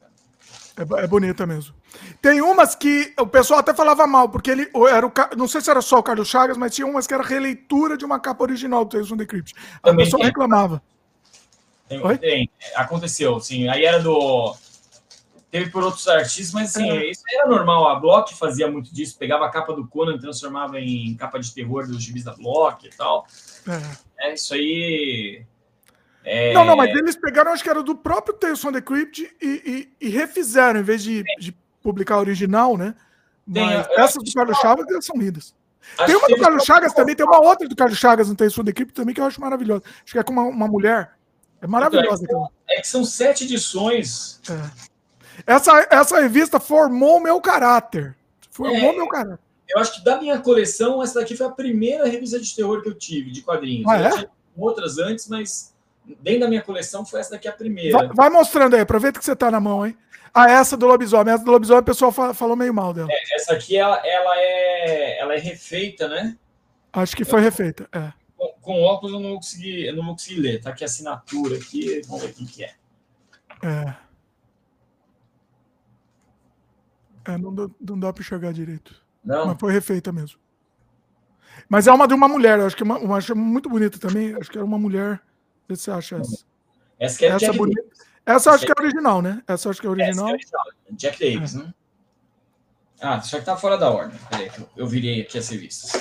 [0.77, 1.75] É, é, bonita mesmo.
[2.21, 5.13] Tem umas que o pessoal até falava mal, porque ele era o.
[5.37, 8.05] Não sei se era só o Carlos Chagas, mas tinha umas que era releitura de
[8.05, 9.55] uma capa original do Tales from the Crypt.
[9.83, 10.29] A Também pessoa tem.
[10.29, 10.83] reclamava.
[11.89, 13.69] Tem, tem, aconteceu, sim.
[13.69, 14.57] Aí era do.
[15.53, 17.11] Teve por outros artistas, mas assim, é.
[17.11, 17.87] isso era normal.
[17.87, 21.87] A Block fazia muito disso, pegava a capa do Conan, transformava em capa de terror
[21.87, 23.27] dos gibis da Block e tal.
[24.19, 25.45] É, é isso aí
[26.25, 26.53] é...
[26.53, 29.89] Não, não, mas eles pegaram, acho que era do próprio Tales from the Crypt e,
[30.01, 32.95] e, e refizeram, em vez de, de publicar a original, né?
[33.47, 35.55] Mas tem, essas do Carlos Chagas são lindas.
[36.07, 38.65] Tem uma do Carlos Chagas também, tem uma outra do Carlos Chagas no Tales from
[38.65, 39.83] the Crypt também que eu acho maravilhosa.
[40.05, 41.13] Acho que é com uma, uma mulher.
[41.61, 42.25] É maravilhosa.
[42.25, 44.41] Então, é, que são sete edições.
[45.47, 48.17] Essa, essa revista formou meu caráter.
[48.51, 49.41] Formou é, meu caráter.
[49.69, 52.89] Eu acho que da minha coleção, essa daqui foi a primeira revista de terror que
[52.89, 53.89] eu tive, de quadrinhos.
[53.89, 54.29] Ah, é?
[54.57, 55.75] outras antes, mas
[56.21, 57.97] dentro da minha coleção foi essa daqui a primeira.
[57.97, 59.97] Vai, vai, mostrando aí, aproveita que você tá na mão, hein?
[60.35, 61.33] Ah, essa do lobisomem.
[61.33, 63.09] Essa do lobisomem o pessoal falou meio mal dela.
[63.11, 66.37] É, essa aqui, ela, ela, é, ela é refeita, né?
[66.93, 68.13] Acho que foi refeita, é.
[68.37, 70.61] Com, com, óculos eu não vou conseguir, eu não vou conseguir ler.
[70.61, 72.73] Tá aqui a assinatura aqui, vamos ver o que é.
[73.63, 73.95] É.
[77.25, 78.95] É, não, dá, não dá pra enxergar direito.
[79.25, 79.47] Não.
[79.47, 80.39] Mas foi refeita mesmo.
[81.69, 84.35] Mas é uma de uma mulher, acho que é uma, uma acho muito bonita também.
[84.35, 85.21] Acho que era uma mulher
[85.69, 86.45] que você acha essa?
[86.99, 87.83] Essa, que é essa, Jack bonita.
[88.25, 89.43] essa acho que é original, né?
[89.47, 90.29] Essa acho que é original.
[90.29, 90.65] É original.
[90.93, 91.59] Jack Davis, é.
[91.59, 91.75] né?
[93.01, 94.19] Ah, só que tá fora da ordem.
[94.31, 95.93] Peraí, que eu, eu virei aqui as revistas.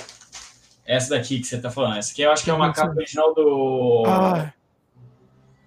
[0.86, 1.98] Essa daqui que você tá falando.
[1.98, 4.04] Essa aqui eu acho que é uma capa original do.
[4.06, 4.54] Ah,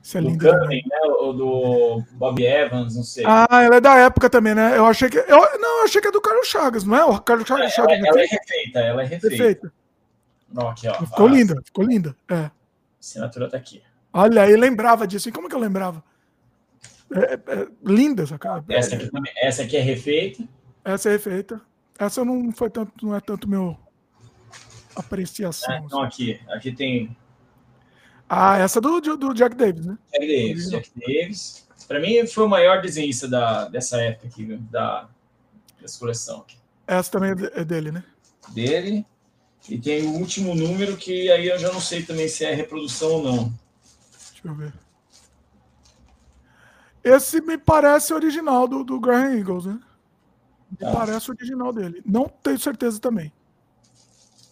[0.05, 0.37] isso é lindo.
[0.37, 0.83] Do né?
[1.19, 3.25] Ou do Bob Evans, não sei.
[3.27, 4.77] Ah, ela é da época também, né?
[4.77, 5.17] Eu achei que.
[5.17, 7.05] Eu, não, eu achei que é do Carlos Chagas, não é?
[7.07, 7.73] O Carlos Chagas.
[7.73, 9.73] É, ela, ela, é refeita, ela é refeita.
[10.59, 10.95] aqui, ó.
[11.07, 12.15] Ficou linda, ficou linda.
[12.29, 12.35] É.
[12.35, 12.53] A
[13.01, 13.83] assinatura tá aqui.
[14.13, 15.31] Olha, aí lembrava disso.
[15.31, 16.05] E como que eu lembrava?
[17.11, 18.63] É, é, linda essa cara.
[18.69, 19.11] Essa aqui,
[19.41, 20.45] essa aqui é refeita.
[20.85, 21.63] Essa é refeita.
[21.99, 23.75] Essa não foi tanto, não é tanto meu
[24.95, 25.75] apreciação.
[25.75, 27.17] Ah, então aqui, aqui tem.
[28.29, 29.99] Ah, essa do, do Jack Davis, né?
[30.13, 31.67] Jack Davis, Jack Davis.
[31.87, 35.09] Para mim foi o maior desenhista da, dessa época aqui, da
[35.81, 36.57] dessa coleção aqui.
[36.87, 38.03] Essa também é dele, né?
[38.49, 39.07] Dele.
[39.69, 43.13] E tem o último número que aí eu já não sei também se é reprodução
[43.13, 43.55] ou não.
[44.33, 44.75] Deixa eu ver.
[47.03, 49.79] Esse me parece original do, do Graham Eagles, né?
[50.71, 50.93] Me ah.
[50.93, 52.03] parece original dele.
[52.05, 53.33] Não tenho certeza também.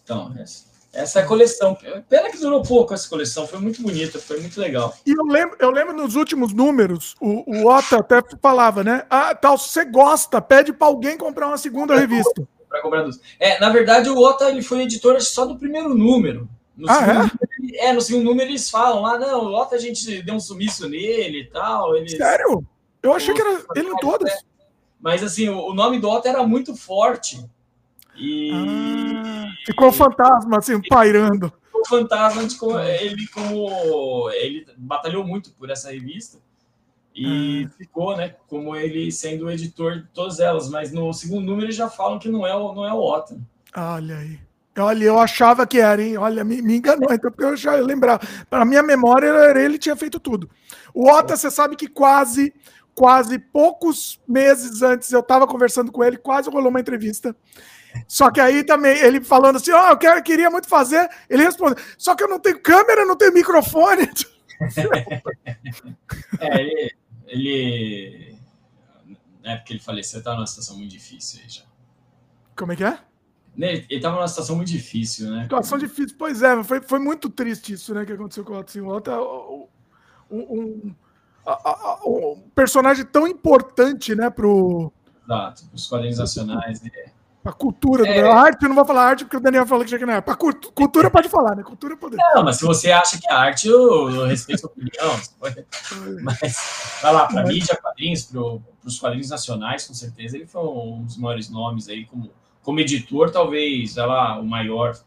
[0.03, 1.75] Então, essa, essa é a coleção.
[2.07, 4.95] Pena que durou pouco essa coleção, foi muito bonita, foi muito legal.
[5.05, 9.03] E eu lembro, eu lembro nos últimos números, o, o Otto até falava, né?
[9.09, 12.47] Ah, tal, se você gosta, pede para alguém comprar uma segunda revista.
[12.81, 13.09] comprar
[13.39, 16.47] É, na verdade, o Otto ele foi editor só do primeiro número.
[16.77, 17.31] No ah,
[17.71, 17.87] é?
[17.87, 20.87] É, no segundo número eles falam lá, não, o Otto a gente deu um sumiço
[20.87, 21.95] nele e tal.
[21.95, 22.63] Eles, Sério?
[23.01, 24.31] Eu achei que era ele em todas.
[24.31, 24.37] É.
[24.99, 27.43] Mas assim, o, nome do Otto era muito forte.
[28.15, 28.51] E.
[28.53, 31.51] Ah, ficou fantasma, assim, pairando.
[31.65, 32.43] Ficou fantasma
[32.89, 34.29] ele, como.
[34.31, 36.37] Ele batalhou muito por essa revista.
[37.15, 37.69] E ah.
[37.77, 38.35] ficou, né?
[38.47, 40.69] Como ele sendo o editor de todas elas.
[40.69, 43.39] Mas no segundo número eles já falam que não é o, não é o Otto.
[43.75, 44.39] Olha aí.
[44.77, 46.17] Olha, eu achava que era, hein?
[46.17, 48.21] Olha, me, me enganou, então, porque eu já lembrava.
[48.49, 50.49] Para minha memória, era ele tinha feito tudo.
[50.93, 52.51] O Ota, você sabe que quase,
[52.95, 57.35] quase poucos meses antes eu estava conversando com ele, quase rolou uma entrevista.
[58.07, 61.43] Só que aí também, ele falando assim, ó, oh, eu quero, queria muito fazer, ele
[61.43, 64.09] respondeu, só que eu não tenho câmera, não tenho microfone.
[66.39, 66.95] é, ele,
[67.27, 68.37] ele...
[69.43, 71.63] É porque ele faleceu, tá numa situação muito difícil aí já.
[72.55, 72.97] Como é que é?
[73.57, 75.43] Ele estava numa situação muito difícil, né?
[75.43, 78.87] Situação difícil, pois é, foi, foi muito triste isso, né, que aconteceu com o Otto
[78.87, 79.69] Otto
[80.31, 80.95] um, um,
[82.05, 84.91] um, personagem tão importante, né, pro...
[85.23, 86.83] Exato, os quadrinhos nacionais.
[86.83, 87.12] É.
[87.45, 88.21] A cultura, é.
[88.21, 90.13] a arte, eu não vou falar arte porque o Daniel falou que já que não
[90.13, 90.21] é.
[90.21, 91.63] Pra cultura pode falar, né?
[91.63, 92.15] Cultura pode.
[92.15, 95.19] Não, mas se você acha que é arte, eu, eu respeito a opinião.
[95.39, 95.65] Pode...
[96.23, 98.39] Mas vai lá, para mídia, quadrinhos, para
[98.85, 102.31] os quadrinhos nacionais, com certeza, ele foi um dos maiores nomes aí, como
[102.63, 104.97] como editor, talvez, ela o maior.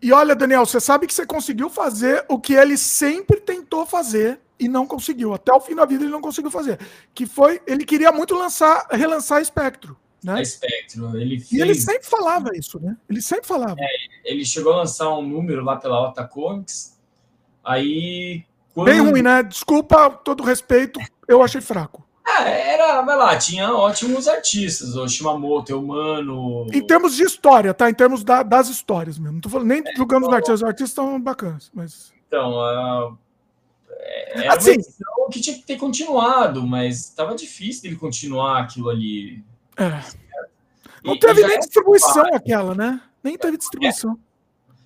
[0.00, 4.40] E olha, Daniel, você sabe que você conseguiu fazer o que ele sempre tentou fazer
[4.58, 5.34] e não conseguiu.
[5.34, 6.78] Até o fim da vida ele não conseguiu fazer.
[7.12, 9.96] Que foi, ele queria muito lançar, relançar Espectro.
[10.24, 10.40] Né?
[10.40, 11.16] Espectro.
[11.16, 11.52] Ele fez...
[11.52, 12.96] E ele sempre falava isso, né?
[13.08, 13.76] Ele sempre falava.
[13.78, 13.86] É,
[14.24, 16.98] ele chegou a lançar um número lá pela Ota Comics.
[17.62, 18.44] Aí.
[18.72, 18.86] Quando...
[18.86, 19.42] Bem ruim, né?
[19.42, 20.98] Desculpa, todo respeito,
[21.28, 22.04] eu achei fraco.
[22.26, 26.66] Ah, era, vai lá, tinha ótimos artistas, o Shimamoto, o Mano.
[26.72, 27.90] Em termos de história, tá?
[27.90, 29.34] Em termos da, das histórias mesmo.
[29.34, 32.14] Não tô falando nem é, julgando os artistas, os artistas estão bacanas, mas.
[32.26, 33.18] Então, uh,
[33.90, 34.76] era assim,
[35.18, 39.44] uma que tinha que ter continuado, mas estava difícil dele continuar aquilo ali.
[39.76, 40.24] É.
[41.04, 43.00] Não e, teve nem distribuição é aquela, né?
[43.22, 44.18] Nem teve distribuição.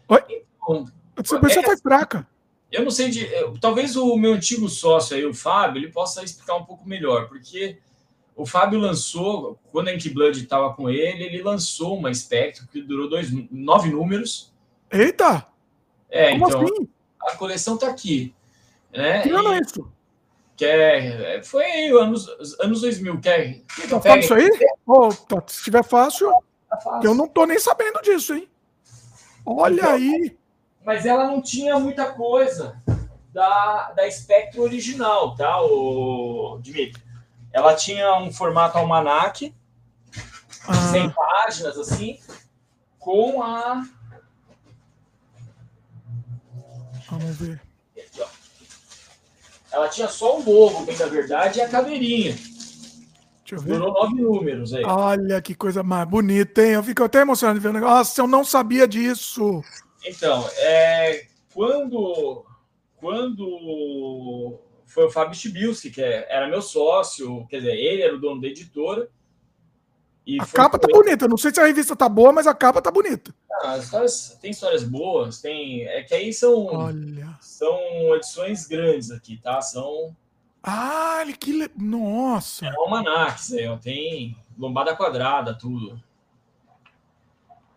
[0.09, 0.23] Oi?
[0.29, 0.87] Então,
[1.17, 2.27] a distribuição é, foi fraca.
[2.71, 3.29] Eu não sei de.
[3.61, 7.79] Talvez o meu antigo sócio aí, o Fábio, ele possa explicar um pouco melhor, porque
[8.37, 12.81] o Fábio lançou, quando a Ink Blood estava com ele, ele lançou uma Spectrum que
[12.81, 14.53] durou dois, nove números.
[14.91, 15.47] Eita!
[16.09, 16.63] É, Como então.
[16.63, 16.89] Assim?
[17.21, 18.35] A coleção está aqui.
[18.93, 19.23] Né?
[19.23, 19.93] Que ano é isso?
[20.59, 22.29] Que é, foi aí, anos,
[22.61, 23.21] anos 2000.
[23.21, 24.51] Quer, quer tá fácil isso aí?
[24.87, 26.31] Oh, tá, se estiver fácil,
[26.69, 28.47] tá fácil, eu não tô nem sabendo disso, hein?
[29.47, 30.39] Olha então, aí
[30.89, 32.81] mas ela não tinha muita coisa
[33.31, 37.03] da, da Spectrum original, tá, o Dimitri?
[37.53, 39.55] Ela tinha um formato almanac,
[40.67, 40.73] ah.
[40.91, 42.19] 100 páginas, assim,
[42.99, 43.85] com a...
[47.11, 47.61] Vamos ver.
[49.71, 52.33] Ela tinha só o logo, bem da verdade, e a caveirinha.
[52.33, 53.79] Deixa eu ver.
[53.79, 54.85] Durou nove números aí.
[54.85, 56.73] Olha que coisa mais bonita, hein?
[56.73, 57.97] Eu fico até emocionado de ver o negócio.
[57.97, 59.63] Nossa, eu não sabia disso.
[60.05, 62.45] Então, é, quando,
[62.97, 68.21] quando foi o Fábio Stibilski, que é, era meu sócio, quer dizer, ele era o
[68.21, 69.09] dono da editora.
[70.39, 72.91] A capa tá bonita, não sei se a revista tá boa, mas a capa tá
[72.91, 73.35] bonita.
[73.63, 75.87] Ah, as histórias, tem histórias boas, tem.
[75.87, 77.39] É que aí são, Olha.
[77.41, 77.79] são
[78.15, 79.61] edições grandes aqui, tá?
[79.63, 80.15] São.
[80.63, 81.53] Ah, que.
[81.53, 81.71] Le...
[81.77, 82.67] Nossa!
[82.67, 86.03] É um almanacs, aí, ó, tem lombada quadrada, tudo.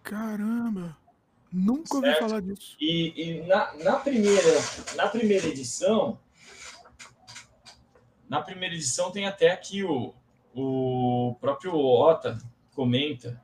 [0.03, 0.98] Caramba!
[1.52, 2.76] Nunca ouvi falar disso.
[2.80, 4.60] E, e na, na, primeira,
[4.95, 6.18] na primeira edição,
[8.28, 10.14] na primeira edição tem até aqui o,
[10.53, 12.38] o próprio Ota
[12.76, 13.41] comenta.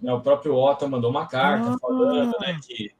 [0.00, 1.78] Né, o próprio Ota mandou uma carta ah.
[1.80, 2.94] falando né, que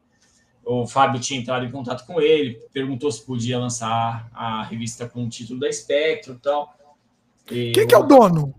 [0.65, 5.25] o Fábio tinha entrado em contato com ele, perguntou se podia lançar a revista com
[5.25, 6.75] o título da Espectro e tal.
[7.51, 8.53] E Quem que é o dono?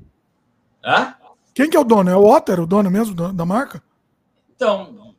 [0.84, 1.16] Hã?
[1.54, 2.10] Quem que é o dono?
[2.10, 3.84] É o Otter, o dono mesmo da marca?
[4.56, 5.14] Então,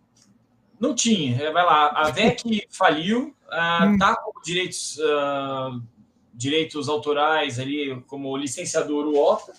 [0.81, 1.37] não tinha.
[1.53, 3.99] Vai lá, a VEC faliu, uh, hum.
[3.99, 5.83] tá com direitos, uh,
[6.39, 9.53] direitos autorais ali, como licenciador o OTA.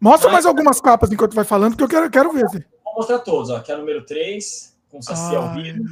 [0.00, 2.66] Mostra mais algumas capas enquanto vai falando, que eu quero, quero ver.
[2.82, 3.56] Vou mostrar todos, ó.
[3.56, 5.84] Aqui é a número 3, com Saci ao vivo.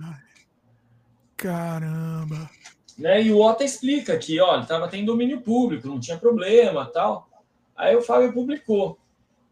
[1.36, 2.50] Caramba.
[2.96, 3.22] Né?
[3.24, 7.28] E o Ota explica que, olha, estava tendo domínio público, não tinha problema tal.
[7.76, 8.98] Aí o Fábio publicou.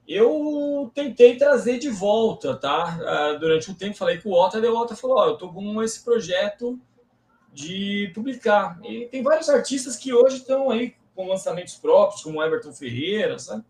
[0.08, 2.98] Eu tentei trazer de volta, tá?
[3.02, 5.52] Ah, durante um tempo falei com o Ota, e o Ota falou: Ó, eu tô
[5.52, 6.80] com esse projeto
[7.52, 8.78] de publicar.
[8.82, 13.64] E tem vários artistas que hoje estão aí com lançamentos próprios, como Everton Ferreira, sabe?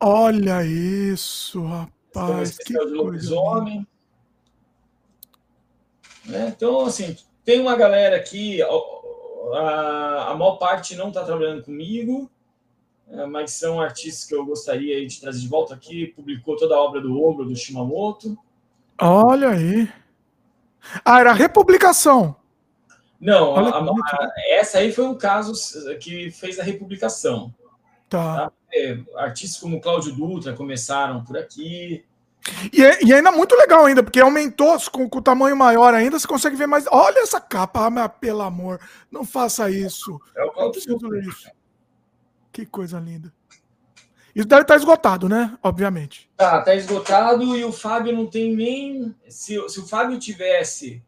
[0.00, 2.58] Olha isso, rapaz.
[2.58, 3.34] Que coisa.
[6.24, 6.52] Né?
[6.54, 12.30] Então, assim, tem uma galera aqui, a, a maior parte não está trabalhando comigo,
[13.08, 16.06] é, mas são artistas que eu gostaria de trazer de volta aqui.
[16.08, 18.36] Publicou toda a obra do Ogro, do Shimamoto.
[19.00, 19.88] Olha aí.
[21.04, 22.36] Ah, era republicação.
[23.20, 25.52] Não, a, a, essa aí foi um caso
[25.98, 27.54] que fez a republicação.
[28.08, 28.36] Tá.
[28.36, 28.52] tá?
[28.72, 32.04] É, artistas como Cláudio Dutra começaram por aqui.
[32.72, 36.18] E, é, e ainda muito legal ainda, porque aumentou com, com, o tamanho maior ainda,
[36.18, 36.84] você consegue ver mais.
[36.90, 38.78] Olha essa capa, ah, pelo amor,
[39.10, 40.20] não faça isso.
[40.36, 40.72] É o
[41.16, 41.50] isso.
[42.52, 43.32] Que coisa linda.
[44.34, 45.56] Isso deve estar esgotado, né?
[45.62, 46.28] Obviamente.
[46.36, 49.14] Tá, tá esgotado e o Fábio não tem nem.
[49.28, 51.02] Se, se o Fábio tivesse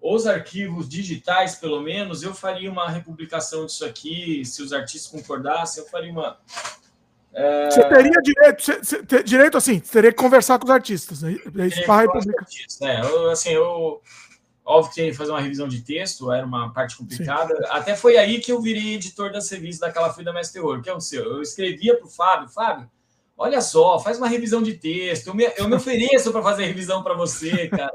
[0.00, 4.44] os arquivos digitais, pelo menos, eu faria uma republicação disso aqui.
[4.44, 6.38] Se os artistas concordassem, eu faria uma
[7.34, 7.70] é...
[7.70, 11.22] Você teria direito, você, você, direito assim, você teria que conversar com os artistas.
[11.22, 11.36] Né?
[11.86, 13.00] Para artistas, né?
[13.02, 14.02] Eu, assim, eu,
[14.64, 17.54] óbvio que fazer uma revisão de texto, era uma parte complicada.
[17.54, 17.62] Sim.
[17.68, 20.90] Até foi aí que eu virei editor das revistas daquela Fui da Mestre Terror, que
[20.90, 21.24] é o seu.
[21.24, 22.90] Eu escrevia para o Fábio, Fábio,
[23.36, 25.28] olha só, faz uma revisão de texto.
[25.28, 27.92] Eu me, eu me ofereço para fazer revisão para você, cara.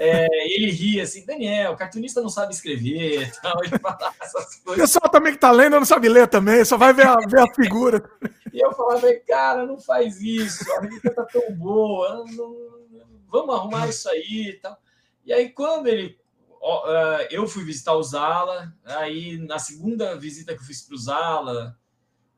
[0.00, 4.84] É, ele ria assim, Daniel, cartunista não sabe escrever, tal, ele fala essas coisas.
[4.84, 7.40] O pessoal também que tá lendo não sabe ler também, só vai ver a, ver
[7.40, 8.08] a figura.
[8.52, 12.56] E eu falava, cara, não faz isso, a revista tá tão boa, não,
[13.28, 14.78] vamos arrumar isso aí e tal.
[15.24, 16.18] E aí, quando ele.
[17.30, 21.78] Eu fui visitar o Zala, aí na segunda visita que eu fiz para o Zala,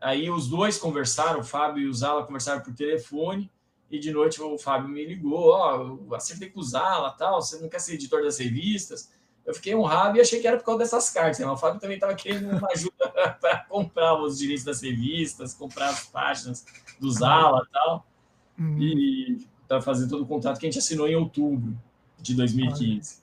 [0.01, 3.51] aí os dois conversaram, o Fábio e o Zala conversaram por telefone.
[3.89, 7.61] E de noite o Fábio me ligou, ó, oh, acertei com o Zala, tal, você
[7.61, 9.13] não quer ser editor das revistas?
[9.45, 11.39] Eu fiquei honrado e achei que era por causa dessas cartas.
[11.39, 11.47] Né?
[11.47, 13.09] O Fábio também estava querendo uma ajuda
[13.41, 16.67] para comprar os direitos das revistas, comprar as páginas
[16.99, 18.07] do Zala e tal.
[18.59, 18.83] Uhum.
[18.83, 21.79] E para fazer todo o contrato que a gente assinou em outubro
[22.27, 23.19] de 2015.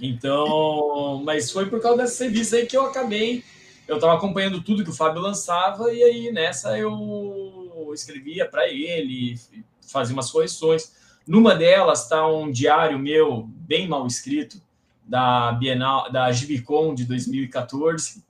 [0.00, 3.44] Então, mas foi por causa dessas revistas aí que eu acabei.
[3.86, 9.38] Eu estava acompanhando tudo que o Fábio lançava, e aí nessa eu escrevia para ele,
[9.86, 10.92] fazer umas correções.
[11.26, 14.60] Numa delas está um diário meu bem mal escrito
[15.04, 18.22] da Bienal, da Gibicon de 2014,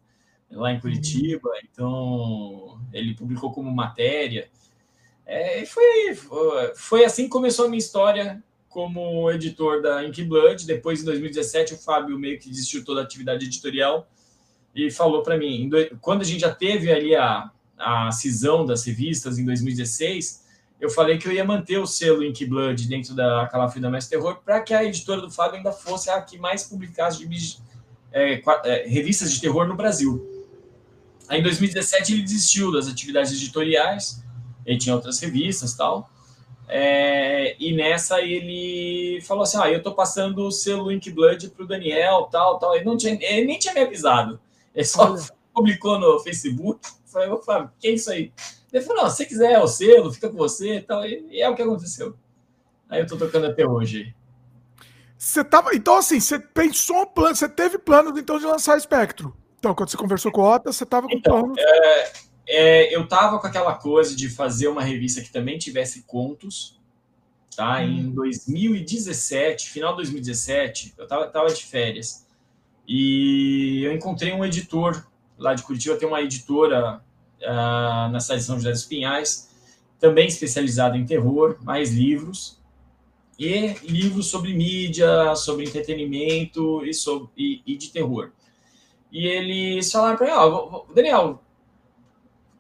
[0.50, 1.50] lá em Curitiba.
[1.70, 4.48] Então ele publicou como matéria.
[5.26, 6.14] É, foi,
[6.76, 8.42] foi assim que começou a minha história
[8.74, 10.66] como editor da Ink Blood.
[10.66, 14.08] Depois, em 2017, o Fábio meio que desistiu toda a atividade editorial
[14.74, 15.70] e falou para mim,
[16.00, 20.42] quando a gente já teve ali a, a cisão das revistas em 2016,
[20.80, 24.18] eu falei que eu ia manter o selo Ink Blood dentro da Calafrio da Mestre
[24.18, 27.58] Terror para que a editora do Fábio ainda fosse a que mais publicasse de,
[28.10, 30.20] é, é, revistas de terror no Brasil.
[31.28, 34.20] Aí, em 2017 ele desistiu das atividades editoriais,
[34.66, 36.10] ele tinha outras revistas tal.
[36.68, 41.66] É, e nessa ele falou assim: Ah, eu tô passando o selo Ink Blood pro
[41.66, 42.74] Daniel, tal, tal.
[42.74, 44.40] Ele, não tinha, ele nem tinha me avisado.
[44.74, 45.22] Ele só Olha.
[45.52, 46.80] publicou no Facebook.
[47.06, 48.32] Falei, Fábio, que é isso aí?
[48.72, 51.04] Ele falou: não, se você quiser é o selo, fica com você e tal.
[51.04, 52.16] E é o que aconteceu.
[52.88, 54.14] Aí eu tô tocando até hoje.
[55.16, 55.74] Você tava.
[55.74, 59.34] Então, assim, você pensou um plano, você teve planos então de lançar Espectro.
[59.58, 61.58] Então, quando você conversou com o Ota, você tava com então, planos.
[61.58, 62.12] É,
[62.46, 66.78] é, eu tava com aquela coisa de fazer uma revista que também tivesse contos.
[67.56, 67.80] Tá?
[67.80, 67.84] Hum.
[67.84, 72.26] Em 2017, final de 2017, eu tava, tava de férias.
[72.86, 75.06] E eu encontrei um editor
[75.38, 77.02] lá de Curitiba, tem uma editora
[77.40, 79.50] uh, na cidade de São José dos Pinhais,
[79.98, 82.60] também especializado em terror, mais livros,
[83.38, 88.30] e livros sobre mídia, sobre entretenimento e, sobre, e, e de terror.
[89.10, 91.43] E eles falaram para mim, ó, Daniel,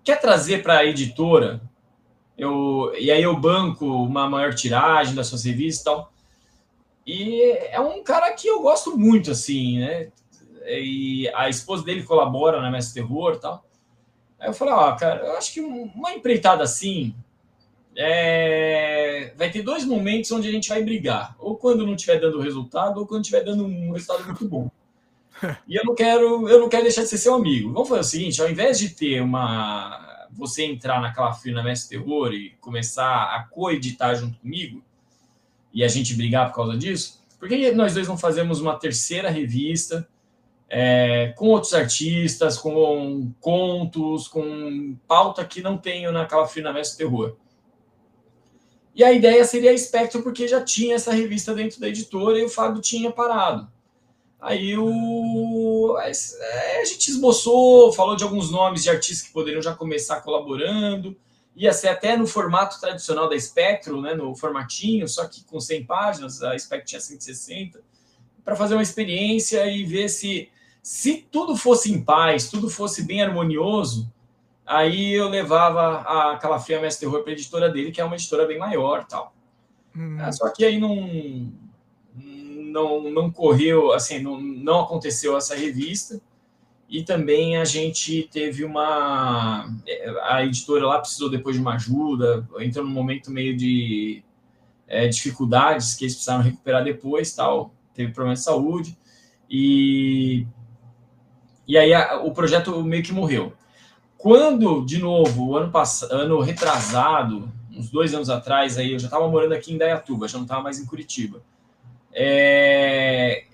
[0.04, 1.60] quer trazer para a editora?
[2.36, 6.12] Eu, e aí eu banco uma maior tiragem das suas revistas e tal.
[7.06, 10.08] E é um cara que eu gosto muito, assim, né?
[10.66, 13.64] E a esposa dele colabora na Mestre Terror e tal.
[14.38, 17.14] Aí eu falei, ó, cara, eu acho que uma empreitada assim
[17.96, 19.32] é...
[19.36, 21.36] vai ter dois momentos onde a gente vai brigar.
[21.38, 24.70] Ou quando não estiver dando resultado, ou quando estiver dando um resultado muito bom.
[25.68, 27.72] E eu não quero, eu não quero deixar de ser seu amigo.
[27.72, 30.04] Vamos fazer o seguinte, ao invés de ter uma
[30.34, 34.82] você entrar naquela fila Mestre Terror e começar a coeditar junto comigo
[35.72, 39.28] e a gente brigar por causa disso, Por que nós dois não fazemos uma terceira
[39.28, 40.08] revista
[40.68, 46.98] é, com outros artistas, com contos, com pauta que não tenho na Calafrio na Mestre
[46.98, 47.36] Terror?
[48.94, 52.44] E a ideia seria a Spectrum, porque já tinha essa revista dentro da editora e
[52.44, 53.68] o Fábio tinha parado.
[54.44, 60.20] Aí o, a gente esboçou, falou de alguns nomes de artistas que poderiam já começar
[60.20, 61.16] colaborando.
[61.56, 65.86] Ia ser até no formato tradicional da Spectrum, né, no formatinho, só que com 100
[65.86, 67.80] páginas, a Spectrum tinha 160,
[68.44, 70.50] para fazer uma experiência e ver se,
[70.82, 74.12] se tudo fosse em paz, tudo fosse bem harmonioso,
[74.66, 78.46] Aí eu levava a Calafria Mestre Terror para a editora dele, que é uma editora
[78.46, 79.34] bem maior tal.
[79.94, 80.18] Hum.
[80.20, 81.52] É, só que aí não,
[82.74, 86.20] não, não correu, assim, não, não aconteceu essa revista.
[86.88, 89.72] E também a gente teve uma.
[90.24, 94.22] A editora lá precisou depois de uma ajuda, entrou num momento meio de
[94.88, 97.72] é, dificuldades que eles precisaram recuperar depois, tal.
[97.94, 98.98] Teve problema de saúde.
[99.48, 100.46] E,
[101.66, 103.52] e aí a, o projeto meio que morreu.
[104.18, 109.28] Quando, de novo, ano passado, ano retrasado, uns dois anos atrás, aí eu já estava
[109.28, 111.40] morando aqui em Dayatuba, já não estava mais em Curitiba.
[112.14, 113.44] É,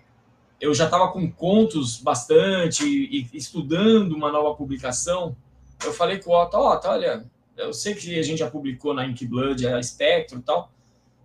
[0.60, 5.34] eu já estava com contos bastante e, estudando uma nova publicação.
[5.82, 7.24] Eu falei com o Otto, Otto, olha,
[7.56, 10.70] eu sei que a gente já publicou na Ink Blood, a Spectro e tal.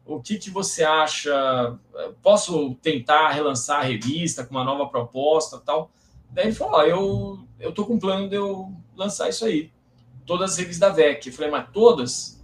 [0.05, 1.77] O que, que você acha?
[2.21, 5.91] Posso tentar relançar a revista com uma nova proposta tal?
[6.29, 9.71] Daí ele falou, eu, eu tô com um plano de eu lançar isso aí.
[10.25, 11.27] Todas as revistas da VEC.
[11.27, 12.34] Eu falei, mas todas?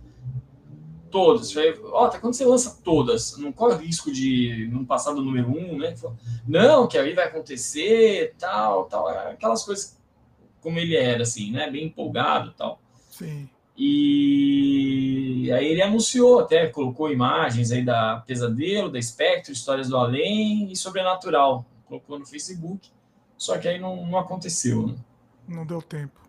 [1.12, 1.54] Todas.
[1.56, 5.22] Ó, oh, tá quando você lança todas, não corre o risco de não passar do
[5.22, 5.94] número um, né?
[6.48, 9.08] Não, que aí vai acontecer, tal, tal.
[9.08, 10.00] Aquelas coisas
[10.62, 11.70] como ele era, assim, né?
[11.70, 12.80] Bem empolgado tal.
[13.10, 13.50] Sim.
[13.78, 20.72] E aí ele anunciou, até colocou imagens aí da Pesadelo, da Espectro, Histórias do Além
[20.72, 21.66] e Sobrenatural.
[21.88, 22.90] Colocou no Facebook.
[23.38, 24.88] Só que aí não, não aconteceu.
[24.88, 24.96] Né?
[25.48, 26.21] Não deu tempo.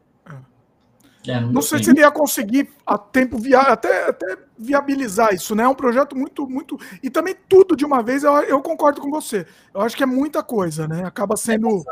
[1.27, 5.55] É, não, não sei se ele ia conseguir a tempo via, até, até viabilizar isso,
[5.55, 5.63] né?
[5.65, 6.79] É um projeto muito, muito.
[7.03, 9.47] E também tudo de uma vez, eu, eu concordo com você.
[9.73, 11.05] Eu acho que é muita coisa, né?
[11.05, 11.85] Acaba sendo.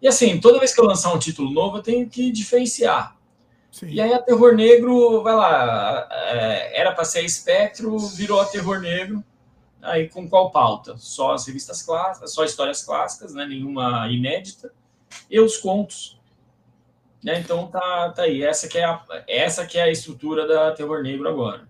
[0.00, 3.16] E assim, toda vez que eu lançar um título novo, eu tenho que diferenciar.
[3.70, 3.88] Sim.
[3.88, 8.80] E aí a Terror Negro, vai lá, é, era para ser Espectro, virou a Terror
[8.80, 9.22] Negro.
[9.80, 10.96] Aí com qual pauta?
[10.98, 13.46] Só as revistas clássicas, só histórias clássicas, né?
[13.46, 14.72] Nenhuma inédita.
[15.30, 16.17] E os contos.
[17.22, 17.40] Né?
[17.40, 18.42] Então tá, tá aí.
[18.42, 21.68] Essa que, é a, essa que é a estrutura da Terror Negro agora.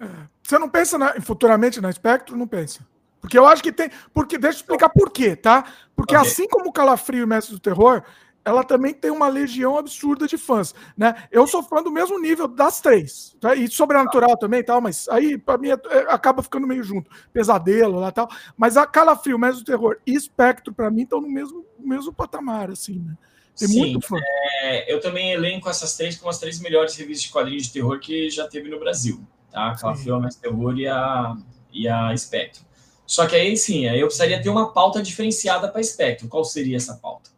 [0.00, 0.06] É.
[0.42, 2.36] Você não pensa na, futuramente na Spectro?
[2.36, 2.86] Não pensa.
[3.20, 3.90] Porque eu acho que tem.
[4.12, 5.64] Porque, deixa eu explicar por quê, tá?
[5.96, 6.28] Porque okay.
[6.28, 8.02] assim como o Calafrio e o Mestre do Terror,
[8.44, 11.14] ela também tem uma legião absurda de fãs, né?
[11.32, 13.54] Eu sou fã do mesmo nível das três, tá?
[13.54, 17.98] E sobrenatural também tal, mas aí para mim é, é, acaba ficando meio junto, pesadelo
[17.98, 18.28] lá tal.
[18.56, 22.70] Mas a Calafrio, Mestre do Terror e Espectro para mim estão no mesmo mesmo patamar,
[22.70, 23.16] assim, né?
[23.56, 24.16] Tem Sim, muito fã.
[24.62, 27.98] É, eu também elenco essas três como as três melhores revistas de quadrinhos de terror
[28.00, 29.24] que já teve no Brasil.
[29.50, 29.70] Tá?
[29.70, 31.36] A Calafrio, Mais Terror e a,
[31.72, 32.64] e a Spectro.
[33.06, 36.28] Só que aí sim, aí eu precisaria ter uma pauta diferenciada para Spectro.
[36.28, 37.30] Qual seria essa pauta?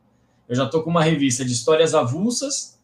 [0.49, 2.79] Eu já estou com uma revista de histórias avulsas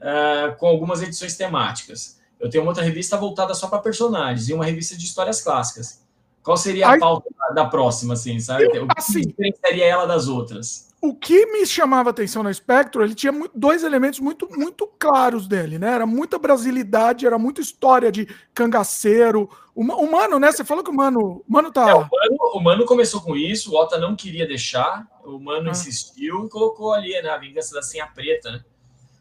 [0.00, 2.18] uh, com algumas edições temáticas.
[2.40, 6.02] Eu tenho uma outra revista voltada só para personagens e uma revista de histórias clássicas.
[6.42, 8.64] Qual seria a Ai, pauta da próxima, assim, sabe?
[8.72, 10.88] Eu, o que assim, diferenciaria ela das outras?
[11.08, 15.78] O que me chamava atenção na Spectrum, ele tinha dois elementos muito, muito claros dele,
[15.78, 15.92] né?
[15.92, 19.48] Era muita brasilidade, era muita história de cangaceiro.
[19.74, 20.50] O, o Mano, né?
[20.50, 21.88] Você falou que o Mano, o Mano tá.
[21.88, 25.68] É, o, Mano, o Mano começou com isso, o Ota não queria deixar, o Mano
[25.68, 25.72] ah.
[25.72, 27.28] insistiu e colocou ali, né?
[27.28, 28.64] A vingança da Senha Preta, né?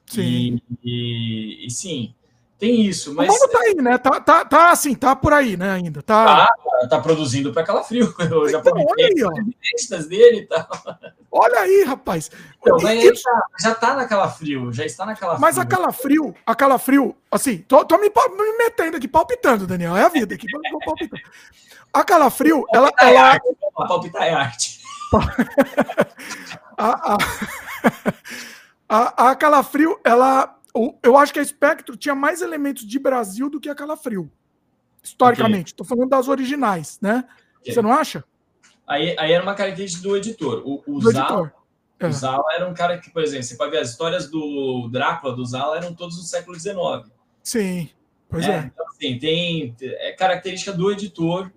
[0.08, 0.60] Sim.
[0.84, 2.14] E, e, e sim,
[2.66, 3.30] tem isso, mas.
[3.30, 3.98] O tá aí, né?
[3.98, 5.72] Tá, tá, tá assim, tá por aí, né?
[5.72, 6.02] Ainda.
[6.02, 8.14] Tá, tá, tá produzindo para Calafrio.
[8.20, 9.98] Eu já então, olha aí, ó.
[10.08, 10.68] dele e tal.
[11.32, 12.32] Olha aí, rapaz.
[12.60, 15.42] Então, e, já, já tá na Calafrio, já está na Calafrio.
[15.42, 19.96] Mas a Calafrio, a Calafrio, assim, tô, tô me, me, metendo aqui, palpitando, Daniel.
[19.96, 21.22] É a vida aqui, tô palpitando.
[21.94, 22.90] A Calafrio, ela.
[23.00, 23.22] É ela...
[23.22, 23.48] Arte,
[23.78, 24.82] a palpitar é arte.
[26.78, 27.18] a, a,
[28.90, 30.56] a, a Calafrio, ela
[31.02, 34.30] eu acho que a Spectro tinha mais elementos de Brasil do que a Calafrio.
[35.02, 35.72] Historicamente.
[35.72, 35.96] Estou okay.
[35.96, 37.26] falando das originais, né?
[37.62, 37.74] Okay.
[37.74, 38.24] Você não acha?
[38.88, 40.62] Aí, aí era uma característica do editor.
[40.66, 41.52] O, o do Zala, editor.
[42.00, 42.08] É.
[42.08, 45.36] O Zala era um cara que, por exemplo, você pode ver as histórias do Drácula,
[45.36, 47.10] do Zala, eram todos do século XIX.
[47.42, 47.90] Sim,
[48.30, 48.52] pois é.
[48.52, 48.60] é.
[48.66, 51.52] Então, assim, tem é característica do editor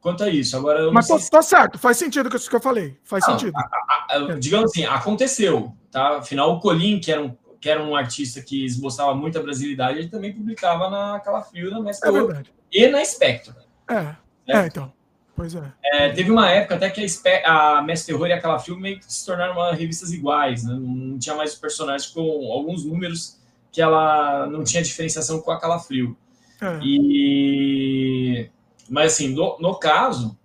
[0.00, 0.56] quanto a isso.
[0.56, 1.30] Agora, Mas tô, se...
[1.30, 2.98] tá certo, faz sentido com isso que eu falei.
[3.04, 3.56] Faz não, sentido.
[3.56, 5.72] A, a, a, digamos assim, aconteceu.
[5.90, 6.18] Tá?
[6.18, 10.08] Afinal, o Colim, que era um que era um artista que esboçava muita brasilidade, ele
[10.08, 13.54] também publicava na Calafrio, na Mestre é e na Spectrum.
[13.88, 14.16] É,
[14.48, 14.92] é então.
[15.36, 15.72] Pois é.
[15.84, 16.08] é.
[16.08, 17.06] Teve uma época até que
[17.44, 20.74] a, a Mestre Terror e aquela filme se tornaram uma, revistas iguais, né?
[20.74, 22.20] Não tinha mais personagens com
[22.52, 23.38] alguns números
[23.70, 26.16] que ela não tinha diferenciação com aquela frio.
[26.60, 26.80] É.
[26.82, 28.50] E
[28.90, 30.36] mas assim, no, no caso,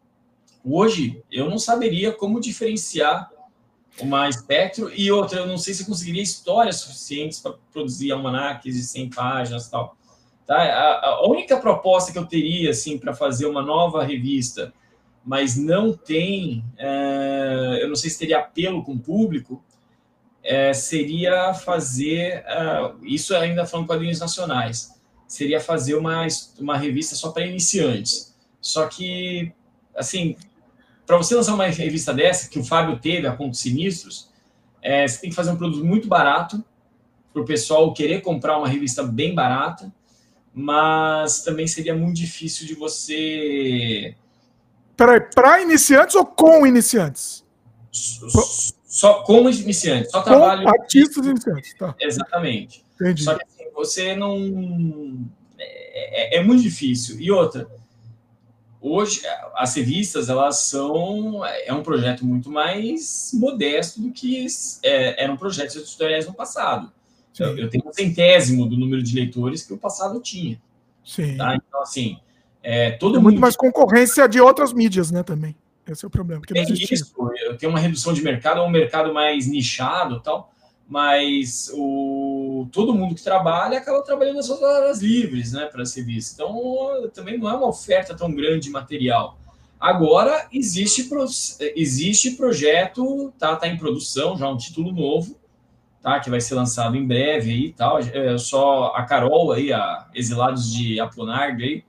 [0.64, 3.32] hoje eu não saberia como diferenciar
[4.02, 8.84] uma espectro e outra, eu não sei se conseguiria histórias suficientes para produzir almanaques de
[8.84, 9.98] 100 páginas e tal.
[10.46, 10.56] Tá?
[10.56, 14.74] A, a, única proposta que eu teria assim para fazer uma nova revista,
[15.26, 19.62] mas não tem, é, eu não sei se teria apelo com o público,
[20.44, 24.98] é, seria fazer, é, isso ainda falando quadrinhos nacionais,
[25.28, 26.26] seria fazer uma,
[26.58, 28.34] uma revista só para iniciantes.
[28.62, 29.52] Só que,
[29.96, 30.38] assim,
[31.08, 34.30] para você lançar uma revista dessa, que o Fábio teve, a Contos Sinistros,
[34.82, 36.62] é, você tem que fazer um produto muito barato,
[37.32, 39.92] para o pessoal querer comprar uma revista bem barata,
[40.54, 44.16] mas também seria muito difícil de você.
[44.98, 47.46] Peraí, para iniciantes ou com iniciantes?
[47.92, 50.68] Só com iniciantes, só trabalho.
[50.68, 51.96] artistas iniciantes, tá.
[52.00, 52.84] Exatamente.
[52.96, 53.24] Entendi.
[53.24, 55.26] Só que assim, você não.
[55.60, 57.20] É, é, é, muito difícil.
[57.20, 57.70] E outra,
[58.82, 59.22] hoje
[59.56, 64.46] as revistas elas são é um projeto muito mais modesto do que
[64.84, 66.92] é, eram projetos editoriais no passado.
[67.40, 70.60] Eu, eu, tenho um centésimo do número de leitores que o passado tinha.
[71.06, 71.38] Sim.
[71.38, 71.56] Tá?
[71.56, 72.18] Então, assim,
[72.64, 75.56] é, todo Tem muito mais concorrência de outras mídias, né, também.
[75.88, 76.42] Esse é o problema.
[76.42, 77.14] Que é isso.
[77.46, 80.52] Eu tenho uma redução de mercado, é um mercado mais nichado tal,
[80.88, 86.04] mas o, todo mundo que trabalha acaba trabalhando nas suas horas livres, né, para ser
[86.04, 86.34] visto.
[86.34, 89.38] Então, também não é uma oferta tão grande de material.
[89.80, 91.08] Agora, existe,
[91.76, 95.38] existe projeto, tá, tá em produção, já um título novo,
[96.02, 96.20] tá?
[96.20, 98.00] Que vai ser lançado em breve aí tal.
[98.00, 101.84] É só a Carol aí, a Exilados de Aponarga aí.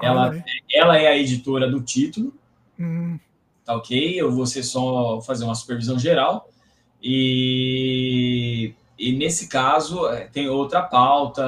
[0.00, 2.32] Ela, ela é a editora do título.
[2.78, 3.18] Hum.
[3.64, 4.20] Tá ok?
[4.20, 6.48] Eu vou ser só fazer uma supervisão geral.
[7.02, 11.44] E, e nesse caso é, tem outra pauta,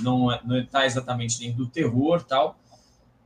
[0.00, 2.56] não está é, exatamente dentro do terror tal,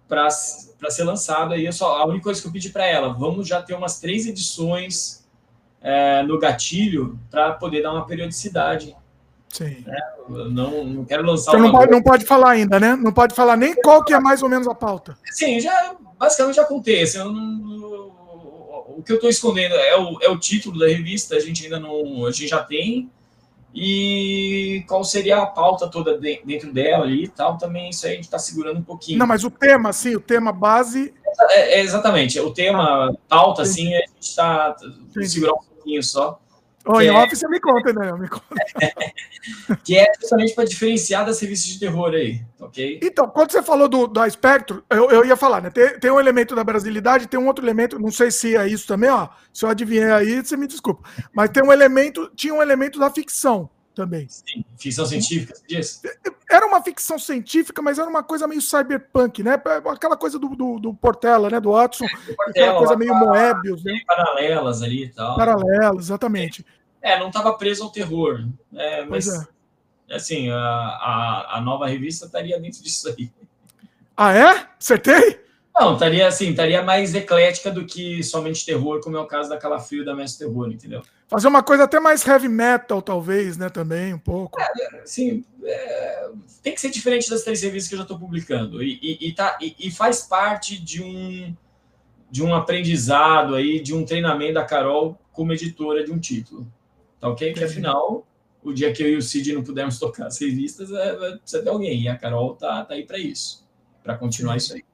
[0.09, 1.67] para ser lançado aí.
[1.67, 4.27] Eu só, a única coisa que eu pedi para ela, vamos já ter umas três
[4.27, 5.27] edições
[5.83, 8.97] é, no gatilho para poder dar uma periodicidade.
[9.51, 9.83] Sim.
[9.87, 9.99] Né?
[10.29, 11.53] Não, não quero lançar.
[11.53, 12.97] Você não pode, não pode falar ainda, né?
[12.97, 15.17] Não pode falar nem qual que é mais ou menos a pauta.
[15.25, 17.17] Sim, já basicamente já acontece.
[17.17, 18.13] Eu não,
[18.99, 21.37] o que eu estou escondendo é o, é o título da revista.
[21.37, 23.09] A gente ainda não, a gente já tem
[23.73, 28.15] e qual seria a pauta toda dentro dela ali e tal, também isso aí a
[28.16, 29.20] gente está segurando um pouquinho.
[29.20, 31.15] Não, mas o tema, sim, o tema base.
[31.51, 34.75] É, é exatamente, o tema, pauta, assim, a gente está
[35.23, 36.41] segurando um pouquinho só.
[36.90, 37.12] Oh, em é...
[37.12, 38.12] off você me conta, né?
[38.15, 38.47] Me conta.
[39.85, 42.98] que é justamente para diferenciar das revistas de terror aí, ok?
[43.02, 45.69] Então, quando você falou do, da Spectro, eu, eu ia falar, né?
[45.69, 48.86] Tem, tem um elemento da brasilidade, tem um outro elemento, não sei se é isso
[48.86, 49.28] também, ó.
[49.52, 51.06] Se eu adivinhei aí, você me desculpa.
[51.32, 54.28] Mas tem um elemento, tinha um elemento da ficção também.
[54.28, 56.02] Sim, ficção científica, você diz?
[56.48, 59.60] Era uma ficção científica, mas era uma coisa meio cyberpunk, né?
[59.86, 61.59] Aquela coisa do, do, do Portela, né?
[61.59, 64.01] Do Watson, é, Portela, aquela coisa meio Moebius, né?
[64.06, 65.36] Paralelas ali e tal.
[65.36, 66.65] Paralelas, exatamente.
[66.65, 66.78] É,
[67.19, 68.45] não estava preso ao terror.
[68.75, 69.47] É, mas, é.
[70.15, 73.31] assim, a, a, a, nova revista estaria dentro disso aí.
[74.16, 74.66] Ah, é?
[74.79, 75.41] Acertei?
[75.79, 79.57] Não, estaria assim, estaria mais eclética do que somente terror, como é o caso da
[79.57, 81.03] Calafrio da Mestre Terror, entendeu?
[81.29, 83.69] Fazer uma coisa até mais heavy metal, talvez, né?
[83.69, 84.61] Também, um pouco.
[84.61, 86.31] É, sim, é,
[86.62, 88.83] tem que ser diferente das três revistas que eu já estou publicando.
[88.83, 91.55] E, e, e, tá, e, e faz parte de um,
[92.29, 96.66] de um aprendizado aí, de um treinamento da Carol como editora de um título.
[97.20, 97.53] Tá ok?
[97.53, 98.27] Que afinal,
[98.62, 101.69] o dia que eu e o Cid não pudermos tocar as revistas, é, precisa ter
[101.69, 102.03] alguém.
[102.03, 103.66] E a Carol tá, tá aí para isso,
[104.03, 104.85] para continuar isso aí.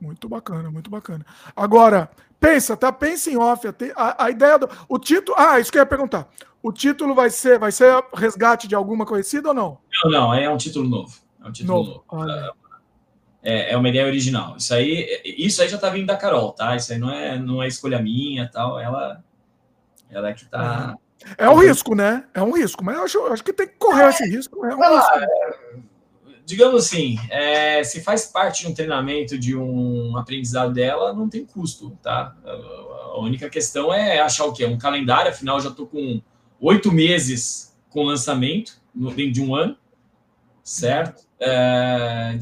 [0.00, 1.24] Muito bacana, muito bacana.
[1.56, 2.92] Agora, pensa, tá?
[2.92, 3.66] Pensa em off.
[3.96, 4.68] A, a ideia do.
[4.88, 5.36] O título.
[5.38, 6.28] Ah, isso que eu ia perguntar.
[6.62, 9.78] O título vai ser, vai ser resgate de alguma conhecida ou não?
[10.02, 11.18] Não, não, é um título novo.
[11.42, 12.04] É um título novo.
[12.10, 12.54] novo.
[13.42, 14.56] É, é uma ideia original.
[14.56, 16.74] Isso aí, isso aí já tá vindo da Carol, tá?
[16.74, 18.80] Isso aí não é, não é escolha minha tal.
[18.80, 19.22] Ela,
[20.10, 20.96] ela é que tá.
[21.38, 22.24] É um risco, né?
[22.34, 24.64] É um risco, mas eu acho, acho que tem que correr esse risco.
[24.64, 25.84] É um ah, risco.
[26.46, 31.46] Digamos assim, é, se faz parte de um treinamento, de um aprendizado dela, não tem
[31.46, 32.36] custo, tá?
[32.44, 34.66] A única questão é achar o quê?
[34.66, 36.20] Um calendário, afinal, já estou com
[36.60, 39.76] oito meses com lançamento, no, dentro de um ano,
[40.62, 41.24] certo?
[41.40, 42.38] É,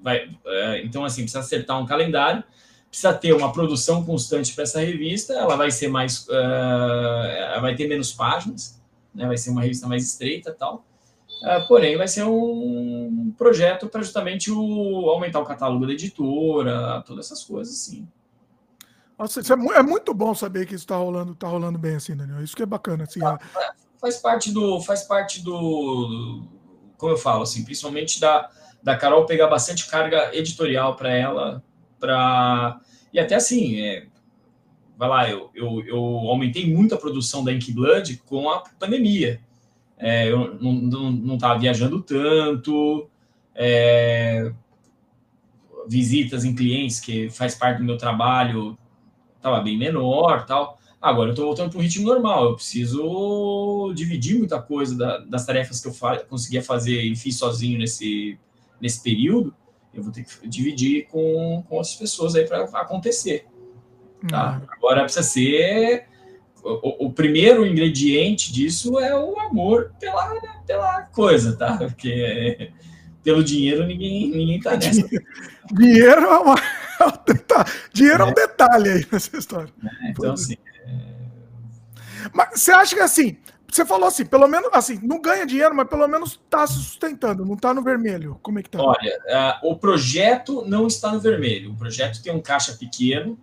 [0.00, 2.44] vai, é, então, assim, precisa acertar um calendário
[2.90, 7.88] precisa ter uma produção constante para essa revista, ela vai ser mais, uh, vai ter
[7.88, 8.80] menos páginas,
[9.14, 9.26] né?
[9.26, 10.84] Vai ser uma revista mais estreita, tal.
[11.42, 17.26] Uh, porém, vai ser um projeto para justamente o, aumentar o catálogo da editora, todas
[17.26, 18.06] essas coisas, assim.
[19.16, 22.42] Nossa, é, é, muito bom saber que isso está rolando, tá rolando bem assim, Daniel.
[22.42, 23.04] Isso que é bacana.
[23.04, 23.38] Assim, ah,
[24.00, 24.80] faz parte do.
[24.80, 26.42] Faz parte do.
[26.96, 28.50] Como eu falo, assim, principalmente da,
[28.82, 31.62] da Carol pegar bastante carga editorial para ela,
[32.00, 32.80] para.
[33.12, 34.06] E até assim, é,
[34.96, 39.40] vai lá, eu, eu, eu aumentei muito a produção da Ink Blood com a pandemia.
[39.98, 43.08] É, eu não estava viajando tanto,
[43.54, 44.50] é,
[45.86, 48.78] visitas em clientes, que faz parte do meu trabalho,
[49.36, 50.78] estava bem menor tal.
[51.00, 55.46] Agora eu estou voltando para o ritmo normal, eu preciso dividir muita coisa da, das
[55.46, 58.38] tarefas que eu fa conseguia fazer e fiz sozinho nesse,
[58.78, 59.54] nesse período,
[59.92, 63.46] eu vou ter que dividir com, com outras pessoas aí para acontecer.
[64.28, 64.58] Tá?
[64.58, 64.66] Uhum.
[64.68, 66.06] Agora precisa ser.
[66.62, 70.34] O, o, primeiro ingrediente disso é o amor pela,
[70.66, 71.78] pela coisa, tá?
[71.78, 72.70] Porque
[73.24, 75.08] pelo dinheiro ninguém, ninguém tá nessa.
[75.72, 76.54] Dinheiro é uma.
[77.48, 77.64] Tá,
[77.94, 78.34] dinheiro é, um é.
[78.34, 79.72] detalhe aí nessa história.
[79.82, 80.56] É, então, assim.
[80.84, 81.00] É...
[82.30, 83.38] Mas você acha que assim,
[83.76, 87.44] você falou assim, pelo menos assim, não ganha dinheiro, mas pelo menos está se sustentando,
[87.44, 88.38] não está no vermelho.
[88.42, 88.82] Como é que tá?
[88.82, 91.72] Olha, uh, o projeto não está no vermelho.
[91.72, 93.38] O projeto tem um caixa pequeno,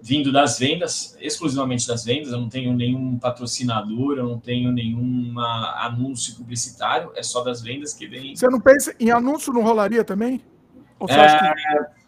[0.00, 5.38] vindo das vendas, exclusivamente das vendas, eu não tenho nenhum patrocinador, eu não tenho nenhum
[5.40, 8.34] anúncio publicitário, é só das vendas que vem.
[8.34, 10.40] Você não pensa em anúncio não rolaria também?
[11.08, 12.02] É, que...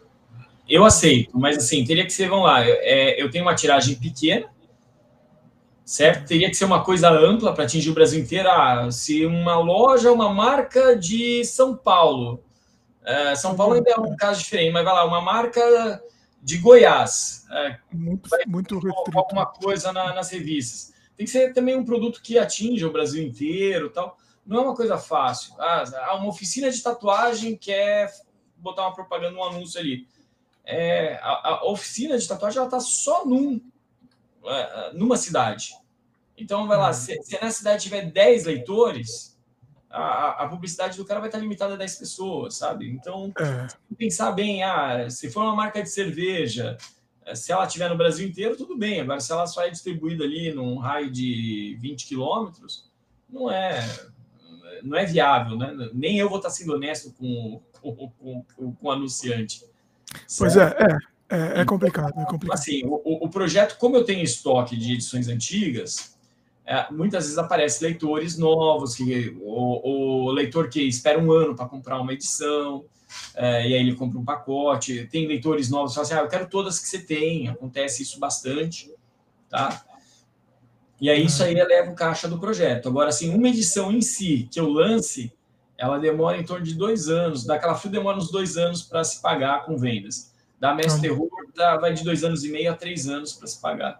[0.69, 4.47] Eu aceito, mas assim, teria que ser, vamos lá, é, eu tenho uma tiragem pequena,
[5.85, 6.27] certo?
[6.27, 8.49] Teria que ser uma coisa ampla para atingir o Brasil inteiro.
[8.49, 12.43] Ah, se uma loja, uma marca de São Paulo,
[13.05, 16.01] é, São Paulo ainda é um caso diferente, mas vai lá, uma marca
[16.41, 17.45] de Goiás.
[17.51, 19.17] É, muito, muito restrito.
[19.17, 20.93] Alguma coisa na, nas revistas.
[21.15, 24.17] Tem que ser também um produto que atinja o Brasil inteiro tal.
[24.45, 25.53] Não é uma coisa fácil.
[25.59, 28.11] Ah, uma oficina de tatuagem quer
[28.57, 30.07] botar uma propaganda, um anúncio ali.
[30.65, 33.74] É, a, a oficina de tatuagem ela está só num, é,
[34.93, 35.73] numa cidade.
[36.37, 36.93] Então, vai lá, uhum.
[36.93, 39.37] se, se na cidade tiver 10 leitores,
[39.89, 42.89] a, a, publicidade do cara vai estar limitada a 10 pessoas, sabe?
[42.89, 43.67] Então, é.
[43.97, 46.77] pensar bem, ah, se for uma marca de cerveja,
[47.25, 48.99] eh, se ela estiver no Brasil inteiro, tudo bem.
[48.99, 52.91] Agora, se ela só é distribuída ali num raio de 20 quilômetros,
[53.29, 53.79] não é,
[54.83, 55.89] não é viável, né?
[55.93, 59.63] Nem eu vou estar sendo honesto com, com, com, com o anunciante.
[60.37, 60.97] Pois é, é,
[61.29, 62.57] é, é complicado, é complicado.
[62.57, 66.15] Assim, o, o projeto, como eu tenho estoque de edições antigas,
[66.65, 71.67] é, muitas vezes aparecem leitores novos, que o, o leitor que espera um ano para
[71.67, 72.85] comprar uma edição,
[73.35, 75.07] é, e aí ele compra um pacote.
[75.11, 77.47] Tem leitores novos que falam assim: ah, eu quero todas que você tem.
[77.47, 78.91] Acontece isso bastante,
[79.49, 79.83] tá?
[80.99, 82.87] E aí isso aí eleva o caixa do projeto.
[82.89, 85.31] Agora, assim, uma edição em si que eu lance,
[85.77, 87.45] ela demora em torno de dois anos.
[87.45, 90.33] Daquela Frio demora uns dois anos para se pagar com vendas.
[90.59, 91.29] Da Mestre Terror
[91.79, 93.99] vai de dois anos e meio a três anos para se pagar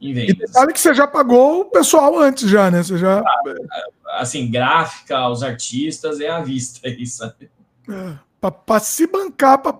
[0.00, 0.34] em vendas.
[0.34, 2.82] E detalhe que você já pagou o pessoal antes já, né?
[2.82, 3.20] Você já...
[3.20, 7.24] Ah, assim, gráfica, os artistas, é à vista isso.
[7.24, 9.72] É, para se bancar, para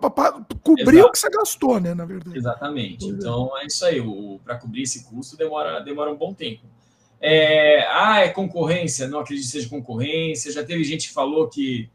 [0.63, 1.09] cobrir Exato.
[1.09, 1.95] o que você gastou, né?
[1.95, 2.37] Na verdade.
[2.37, 3.05] Exatamente.
[3.07, 3.09] É.
[3.09, 3.63] então é.
[3.63, 4.03] é isso aí.
[4.45, 6.63] Para cobrir esse custo demora, demora um bom tempo.
[7.21, 9.09] É, ah, é concorrência?
[9.09, 10.53] Não acredito que seja concorrência.
[10.53, 11.89] Já teve gente que falou que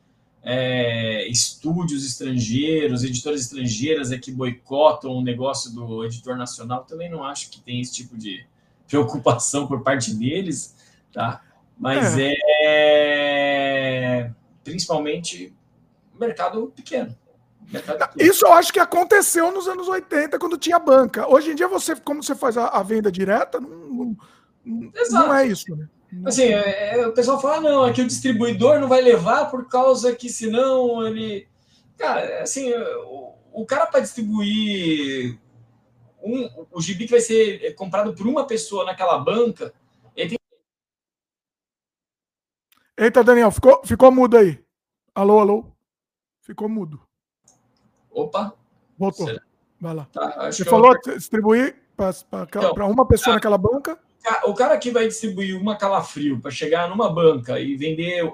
[0.51, 7.23] é, estúdios estrangeiros, editoras estrangeiras é que boicotam o negócio do editor nacional, também não
[7.23, 8.43] acho que tem esse tipo de
[8.87, 10.75] preocupação por parte deles,
[11.13, 11.43] tá?
[11.77, 14.31] Mas é, é
[14.63, 15.53] principalmente
[16.19, 17.15] mercado pequeno.
[17.71, 18.31] Mercado pequeno.
[18.31, 21.29] Isso eu acho que aconteceu nos anos 80, quando tinha banca.
[21.31, 24.17] Hoje em dia, você, como você faz a, a venda direta, não,
[24.65, 25.87] não, não é isso, né?
[26.25, 29.67] Assim, é, é, o pessoal fala, ah, não, aqui o distribuidor não vai levar por
[29.67, 31.47] causa que senão ele.
[31.97, 35.39] Cara, assim, o, o cara para distribuir
[36.21, 39.73] um, o gibi que vai ser comprado por uma pessoa naquela banca,
[40.15, 40.39] ele tem...
[42.97, 44.63] Eita, Daniel, ficou, ficou mudo aí.
[45.13, 45.65] Alô, alô?
[46.41, 46.99] Ficou mudo.
[48.09, 48.53] Opa.
[48.97, 49.27] Voltou.
[49.27, 49.41] Será?
[49.79, 50.05] Vai lá.
[50.11, 51.15] Tá, Você falou eu...
[51.15, 52.11] distribuir para
[52.43, 53.35] então, uma pessoa tá.
[53.35, 53.99] naquela banca?
[54.45, 58.29] O cara que vai distribuir uma calafrio para chegar numa banca e vender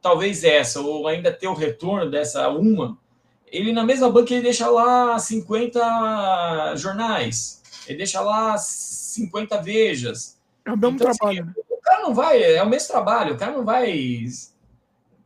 [0.00, 2.98] talvez essa, ou ainda ter o retorno dessa uma,
[3.46, 10.40] ele na mesma banca ele deixa lá 50 jornais, ele deixa lá 50 vejas.
[10.64, 11.42] É o mesmo então, assim, trabalho.
[11.42, 14.26] Assim, o cara não vai, é o mesmo trabalho, o cara não vai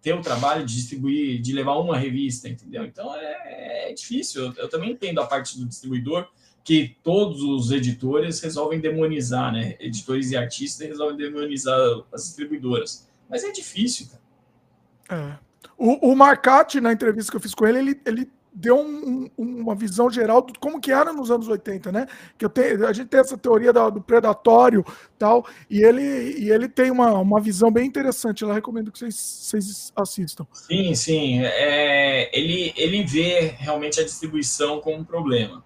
[0.02, 2.84] ter o trabalho de distribuir, de levar uma revista, entendeu?
[2.84, 4.44] Então é, é difícil.
[4.44, 6.28] Eu, eu também entendo a parte do distribuidor,
[6.66, 9.76] que todos os editores resolvem demonizar, né?
[9.78, 11.78] Editores e artistas resolvem demonizar
[12.12, 13.08] as distribuidoras.
[13.30, 15.32] Mas é difícil, cara.
[15.32, 15.38] É.
[15.78, 19.76] O, o Marcati, na entrevista que eu fiz com ele, ele, ele deu um, uma
[19.76, 22.08] visão geral de como que era nos anos 80, né?
[22.36, 24.84] Que eu tenho, a gente tem essa teoria do, do predatório
[25.16, 26.02] tal, e ele,
[26.36, 28.42] e ele tem uma, uma visão bem interessante.
[28.42, 30.44] Eu recomendo que vocês, vocês assistam.
[30.52, 31.44] Sim, sim.
[31.44, 35.62] É, ele, ele vê realmente a distribuição como um problema.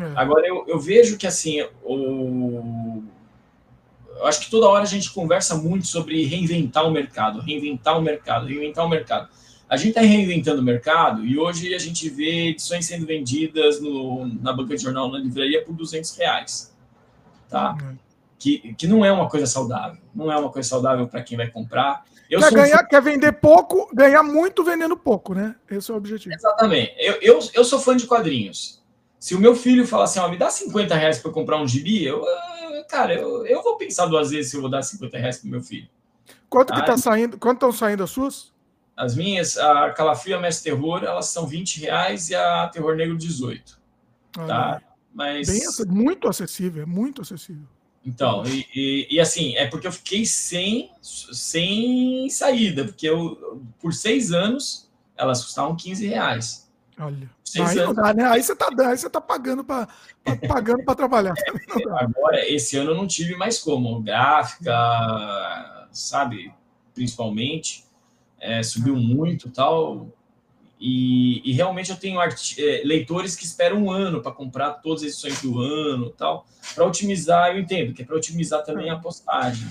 [0.00, 0.12] É.
[0.14, 3.02] Agora, eu, eu vejo que assim, o,
[4.18, 8.02] eu acho que toda hora a gente conversa muito sobre reinventar o mercado, reinventar o
[8.02, 9.28] mercado, reinventar o mercado.
[9.68, 14.26] A gente está reinventando o mercado e hoje a gente vê edições sendo vendidas no,
[14.40, 16.74] na banca de jornal, na livraria, por 200 reais.
[17.48, 17.76] Tá?
[17.80, 17.96] Uhum.
[18.38, 20.00] Que, que não é uma coisa saudável.
[20.14, 22.04] Não é uma coisa saudável para quem vai comprar.
[22.30, 22.86] Eu quer, ganhar, um...
[22.86, 25.54] quer vender pouco, ganhar muito vendendo pouco, né?
[25.70, 26.34] Esse é o objetivo.
[26.34, 26.94] Exatamente.
[26.98, 28.77] Eu, eu, eu sou fã de quadrinhos.
[29.18, 32.04] Se o meu filho falar assim, ó, me dá 50 reais para comprar um gibi,
[32.04, 32.24] eu,
[32.88, 35.60] cara, eu, eu vou pensar duas vezes se eu vou dar 50 reais pro meu
[35.60, 35.88] filho.
[36.48, 37.38] Quanto que tá saindo?
[37.38, 38.52] Quanto estão saindo as suas?
[38.96, 43.78] As minhas, a Calafrio Mestre Terror, elas são 20 reais e a Terror Negro 18.
[44.38, 44.82] Ah, tá?
[45.14, 45.48] Mas...
[45.48, 47.66] Bem, muito acessível, é muito acessível.
[48.04, 53.92] Então, e, e, e, assim, é porque eu fiquei sem, sem saída, porque eu, por
[53.92, 56.67] seis anos, elas custavam 15 reais.
[57.00, 57.96] Olha, aí, anos...
[57.96, 58.24] dá, né?
[58.24, 59.88] aí você tá aí você tá pagando para
[60.48, 61.34] pagando para trabalhar.
[61.70, 64.00] É, agora, esse ano eu não tive mais como.
[64.02, 64.74] Gráfica,
[65.92, 66.52] sabe,
[66.94, 67.88] principalmente
[68.40, 70.08] é, subiu muito tal.
[70.80, 75.08] E, e realmente eu tenho é, leitores que esperam um ano para comprar todas as
[75.08, 79.66] edições do ano tal, para otimizar, eu entendo, que é para otimizar também a postagem.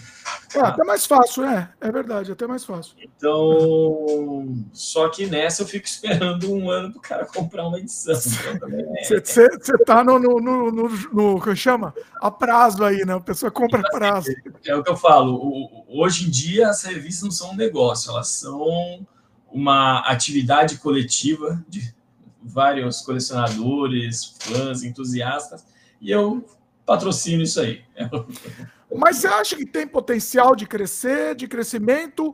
[0.53, 0.67] É, tá?
[0.69, 2.95] até mais fácil, é, é verdade, até mais fácil.
[3.01, 8.13] Então, só que nessa eu fico esperando um ano para o cara comprar uma edição.
[8.15, 9.85] Você então, é...
[9.85, 11.93] tá no, no, no, no, no que chama?
[12.21, 13.13] A prazo aí, né?
[13.13, 14.29] A pessoa compra a prazo.
[14.65, 18.27] É o que eu falo, hoje em dia as revistas não são um negócio, elas
[18.27, 19.07] são
[19.51, 21.93] uma atividade coletiva de
[22.41, 25.65] vários colecionadores, fãs, entusiastas,
[25.99, 26.45] e eu
[26.85, 27.81] patrocino isso aí.
[28.95, 32.33] Mas você acha que tem potencial de crescer, de crescimento,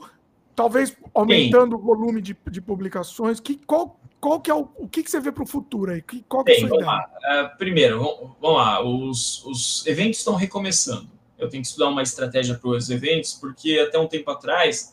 [0.55, 1.79] talvez aumentando tem.
[1.79, 3.39] o volume de, de publicações?
[3.39, 6.01] Que, qual, qual que é o, o que, que você vê para o futuro aí?
[6.01, 6.87] Que, qual que é a sua ideia?
[6.87, 11.09] Uh, primeiro, vamos lá, os, os eventos estão recomeçando.
[11.39, 14.92] Eu tenho que estudar uma estratégia para os eventos, porque até um tempo atrás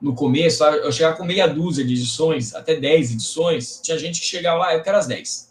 [0.00, 4.26] no começo, eu chegava com meia dúzia de edições, até 10 edições, tinha gente que
[4.26, 5.50] chegava lá, eu quero as 10.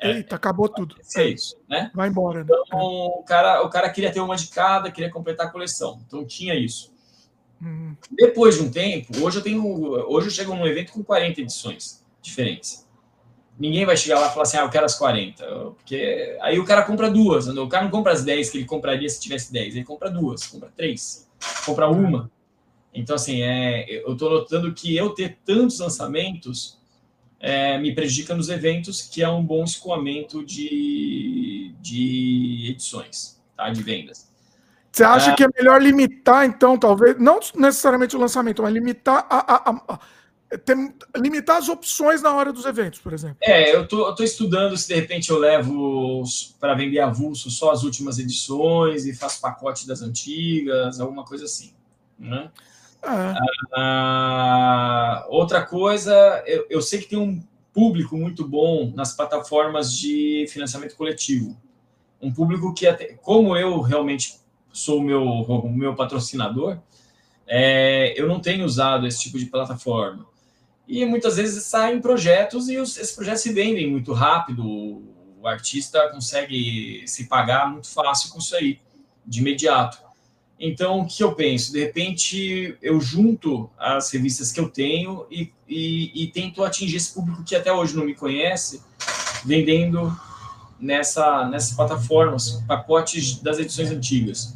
[0.00, 0.96] É, Eita, acabou tudo.
[1.16, 1.90] É isso, né?
[1.94, 2.42] Vai embora.
[2.42, 2.46] Né?
[2.66, 6.00] Então, o, cara, o cara queria ter uma de cada, queria completar a coleção.
[6.06, 6.90] Então, tinha isso.
[7.62, 7.94] Hum.
[8.10, 9.62] Depois de um tempo, hoje eu tenho.
[10.10, 12.88] Hoje eu chego num evento com 40 edições diferentes.
[13.58, 15.44] Ninguém vai chegar lá e falar assim, ah, eu quero as 40.
[15.76, 17.46] Porque aí o cara compra duas.
[17.46, 19.76] O cara não compra as 10 que ele compraria se tivesse 10.
[19.76, 21.28] Ele compra duas, compra três,
[21.66, 22.30] compra uma.
[22.92, 26.78] Então, assim, é, eu estou notando que eu ter tantos lançamentos
[27.38, 33.70] é, me prejudica nos eventos, que é um bom escoamento de, de edições, tá?
[33.70, 34.28] de vendas.
[34.92, 39.24] Você acha é, que é melhor limitar, então, talvez, não necessariamente o lançamento, mas limitar
[39.30, 40.00] a, a, a
[41.16, 43.36] limitar as opções na hora dos eventos, por exemplo?
[43.40, 46.24] É, eu tô, tô estudando se de repente eu levo
[46.58, 51.72] para vender avulso só as últimas edições e faço pacote das antigas, alguma coisa assim.
[52.18, 52.50] Né?
[53.72, 60.46] Ah, outra coisa, eu, eu, sei que tem um público muito bom nas plataformas de
[60.50, 61.56] financiamento coletivo.
[62.20, 64.38] Um público que, até, como eu realmente
[64.72, 66.78] sou o meu, o meu patrocinador,
[67.46, 70.26] é, eu não tenho usado esse tipo de plataforma.
[70.86, 74.64] E muitas vezes saem projetos e os, esses projetos se vendem muito rápido.
[75.40, 78.78] O artista consegue se pagar muito fácil com isso aí,
[79.24, 80.09] de imediato.
[80.62, 81.72] Então, o que eu penso?
[81.72, 87.14] De repente, eu junto as revistas que eu tenho e, e, e, tento atingir esse
[87.14, 88.82] público que até hoje não me conhece,
[89.42, 90.14] vendendo
[90.78, 94.54] nessa, nessas plataformas, pacotes das edições antigas.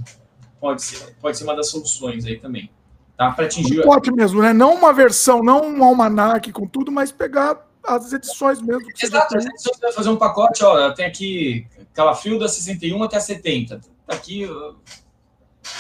[0.61, 2.71] Pode ser, pode ser uma das soluções aí também.
[3.17, 3.31] Tá?
[3.31, 3.83] Para atingir.
[3.83, 4.53] Pode mesmo, né?
[4.53, 8.87] Não uma versão, não um almanac com tudo, mas pegar as edições mesmo.
[9.03, 13.81] Exato, as edições, fazer um pacote, ó, tem aqui Calafrio da 61 até a 70.
[14.07, 14.47] Tá aqui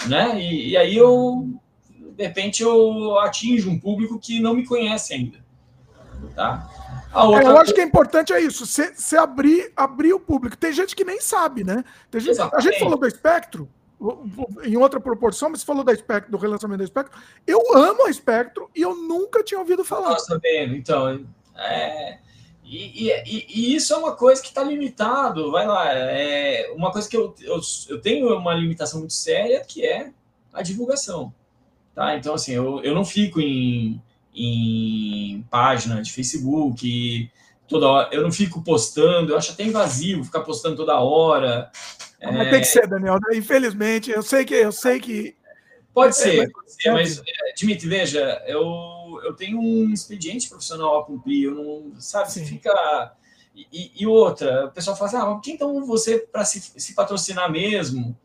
[0.06, 0.40] né?
[0.40, 1.48] E, e, aí eu,
[2.16, 5.38] de repente, eu atinjo um público que não me conhece ainda,
[6.34, 6.68] tá?
[7.14, 7.42] Outra...
[7.42, 10.56] É, eu acho que é importante é isso, você abrir, abrir o público.
[10.56, 11.84] Tem gente que nem sabe, né?
[12.12, 13.68] Gente, a gente falou do espectro,
[14.64, 17.18] em outra proporção, mas você falou da Spectro, do relançamento da Spectro.
[17.46, 20.10] Eu amo a Spectro e eu nunca tinha ouvido falar.
[20.10, 21.24] Nossa, então,
[21.56, 22.18] é,
[22.74, 27.08] e, e, e, isso é uma coisa que está limitado, vai lá, é uma coisa
[27.08, 30.10] que eu, eu, eu tenho uma limitação muito séria que é
[30.52, 31.32] a divulgação.
[31.94, 32.16] Tá?
[32.16, 34.02] Então, assim, eu, eu não fico em,
[34.34, 37.30] em página de Facebook
[37.68, 41.70] toda hora, eu não fico postando, eu acho até invasivo ficar postando toda hora.
[42.20, 42.50] Mas é...
[42.50, 43.18] tem que ser, Daniel.
[43.32, 45.36] Infelizmente, eu sei que eu sei que
[45.92, 48.62] pode é, ser, pode ser, mas é, Dimitri, veja, eu,
[49.24, 52.44] eu tenho um expediente profissional a cumprir, eu não, sabe, Sim.
[52.44, 53.14] fica
[53.54, 57.50] e, e, outra, o pessoal fala assim, ah, mas então você para se, se patrocinar
[57.50, 58.16] mesmo,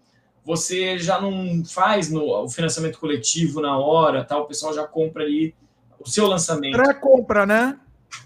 [0.43, 5.23] você já não faz no, o financiamento coletivo na hora, tal, o pessoal já compra
[5.23, 5.53] ali
[5.99, 6.75] o seu lançamento.
[6.75, 7.79] Pré-compra, né?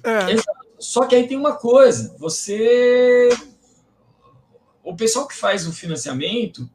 [0.04, 0.42] É.
[0.80, 3.30] Só que aí tem uma coisa, você.
[4.82, 6.70] O pessoal que faz o financiamento,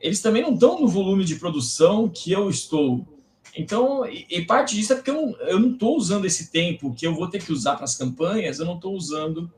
[0.00, 3.06] eles também não estão no volume de produção que eu estou.
[3.56, 7.28] Então, e, parte disso é porque eu não estou usando esse tempo que eu vou
[7.28, 9.50] ter que usar para as campanhas, eu não estou usando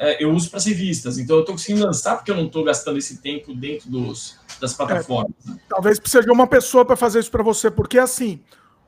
[0.00, 1.18] é, eu uso para as revistas.
[1.18, 4.72] Então eu estou conseguindo lançar porque eu não estou gastando esse tempo dentro dos, das
[4.72, 5.34] plataformas.
[5.46, 8.40] É, talvez precise de uma pessoa para fazer isso para você, porque assim,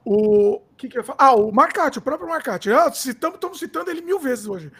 [0.02, 1.18] o que, que eu falo?
[1.20, 2.72] Ah, o Marcati, o próprio Marcati.
[2.72, 4.72] Ah, estamos citando ele mil vezes hoje.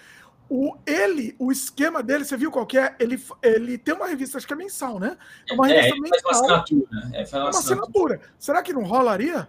[0.55, 2.95] O, ele, o esquema dele, você viu qual que é?
[3.01, 5.16] Ele, ele tem uma revista, acho que é mensal, né?
[5.49, 6.20] É uma revista é, mensal.
[6.20, 7.11] Faz uma assinatura.
[7.15, 8.20] É, faz uma, uma assinatura.
[8.39, 9.49] Será que não rolaria?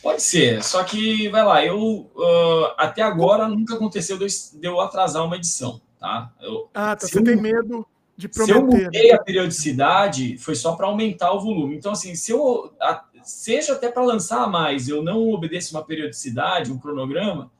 [0.00, 1.78] Pode ser, só que vai lá, eu
[2.14, 4.26] uh, até agora nunca aconteceu de
[4.62, 6.32] eu atrasar uma edição, tá?
[6.40, 7.84] Eu, ah, tá, você eu, tem medo
[8.16, 8.52] de prometer.
[8.52, 11.76] Se eu mudei a periodicidade, foi só para aumentar o volume.
[11.76, 16.70] Então, assim, se eu a, seja até para lançar mais, eu não obedeço uma periodicidade,
[16.70, 17.50] um cronograma,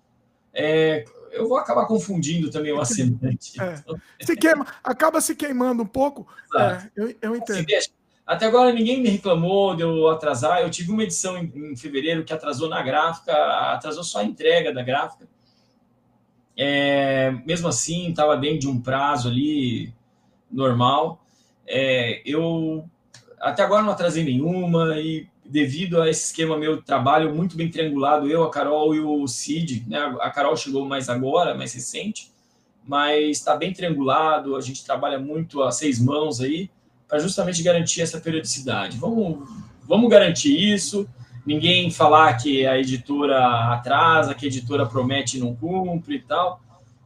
[0.54, 3.60] é, eu vou acabar confundindo também o assinante.
[3.60, 3.76] É.
[4.24, 6.26] Se queima, acaba se queimando um pouco.
[6.56, 7.66] É, eu, eu entendo.
[7.74, 7.90] Assim,
[8.26, 10.60] até agora ninguém me reclamou de eu atrasar.
[10.60, 13.32] Eu tive uma edição em, em fevereiro que atrasou na gráfica,
[13.72, 15.26] atrasou só a entrega da gráfica.
[16.56, 19.92] É, mesmo assim, estava dentro de um prazo ali
[20.50, 21.24] normal.
[21.66, 22.88] É, eu
[23.40, 27.70] até agora não atrasei nenhuma e devido a esse esquema meu de trabalho muito bem
[27.70, 29.98] triangulado, eu, a Carol e o Cid, né?
[30.20, 32.30] A Carol chegou mais agora, mais recente,
[32.86, 34.56] mas está bem triangulado.
[34.56, 36.70] A gente trabalha muito a seis mãos aí
[37.08, 38.96] para justamente garantir essa periodicidade.
[38.96, 39.48] Vamos,
[39.86, 41.08] vamos garantir isso.
[41.44, 46.60] Ninguém falar que a editora atrasa, que a editora promete e não cumpre e tal.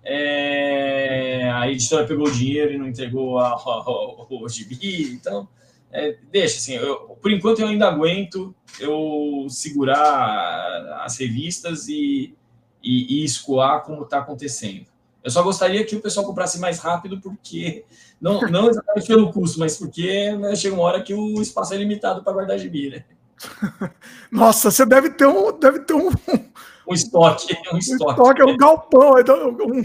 [0.04, 5.48] É, a editora pegou o dinheiro e não entregou a, a, o gibi, então
[5.92, 6.74] é, deixa assim.
[6.74, 12.34] Eu, por enquanto eu ainda aguento eu segurar as revistas e,
[12.82, 14.86] e, e escoar como está acontecendo.
[15.22, 17.84] Eu só gostaria que o pessoal comprasse mais rápido, porque
[18.20, 21.76] não, não exatamente pelo custo, mas porque né, chega uma hora que o espaço é
[21.76, 23.04] limitado para guardar gibi, né?
[24.30, 26.10] Nossa, você deve ter um, deve ter um,
[26.88, 28.04] um estoque, um estoque.
[28.04, 29.82] Um estoque, é um galpão, um,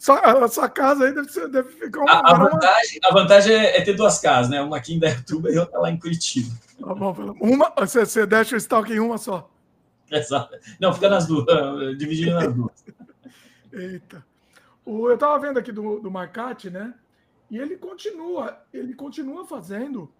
[0.00, 3.82] sua, sua casa aí deve, deve ficar uma, a, a, vantagem, a vantagem é, é,
[3.82, 4.62] ter duas casas, né?
[4.62, 6.48] Uma aqui em Dayatuba e outra lá em Curitiba.
[6.80, 9.50] Tá bom, uma, você, você deixa o estoque em uma só.
[10.10, 10.58] Exato.
[10.80, 11.44] Não, fica nas duas,
[11.98, 12.84] dividindo nas duas.
[13.70, 14.24] Eita.
[14.86, 16.94] O, eu estava vendo aqui do, do Marcati, né?
[17.50, 20.10] E ele continua, ele continua fazendo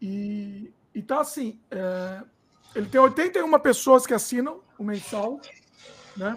[0.00, 1.58] e, e tá assim.
[1.70, 2.20] É,
[2.74, 5.40] ele tem 81 pessoas que assinam o mensal,
[6.14, 6.36] né?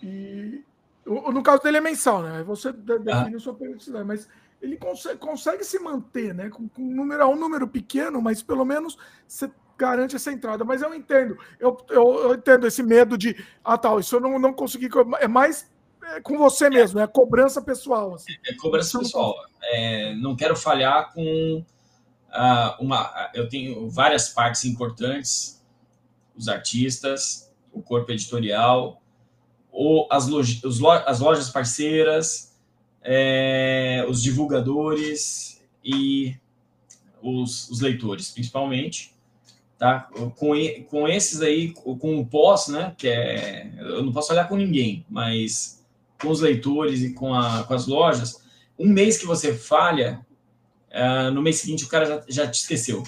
[0.00, 0.62] E
[1.08, 2.42] o, no caso dele é mensal, né?
[2.44, 3.38] Você define ah.
[3.38, 4.28] sua periodicidade, mas
[4.60, 6.48] ele consegue, consegue se manter, né?
[6.50, 10.64] Com, com um número, um número pequeno, mas pelo menos você garante essa entrada.
[10.64, 14.38] Mas eu entendo, eu, eu, eu entendo esse medo de, ah, tal, isso eu não,
[14.38, 14.88] não consegui.
[15.20, 15.70] É mais
[16.14, 18.14] é com você mesmo, é cobrança pessoal.
[18.14, 18.32] Assim.
[18.46, 19.34] É cobrança pessoal.
[19.62, 21.64] É, não quero falhar com
[22.28, 23.30] uh, uma.
[23.34, 25.62] Eu tenho várias partes importantes:
[26.36, 29.02] os artistas, o corpo editorial,
[29.70, 30.60] ou as, loja,
[31.06, 32.56] as lojas parceiras,
[33.02, 36.36] é, os divulgadores e
[37.22, 39.14] os, os leitores, principalmente.
[39.78, 40.08] Tá?
[40.36, 40.52] Com,
[40.90, 42.94] com esses aí, com o pós, né?
[42.98, 43.72] Que é.
[43.78, 45.78] Eu não posso olhar com ninguém, mas
[46.20, 48.42] com os leitores e com, a, com as lojas,
[48.78, 50.26] um mês que você falha,
[50.90, 53.04] uh, no mês seguinte o cara já, já, te esqueceu.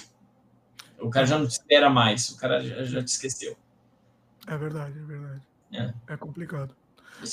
[1.00, 3.56] O cara já não te espera mais, o cara já, já te esqueceu.
[4.46, 5.42] É verdade, é verdade.
[5.72, 6.74] É, é complicado.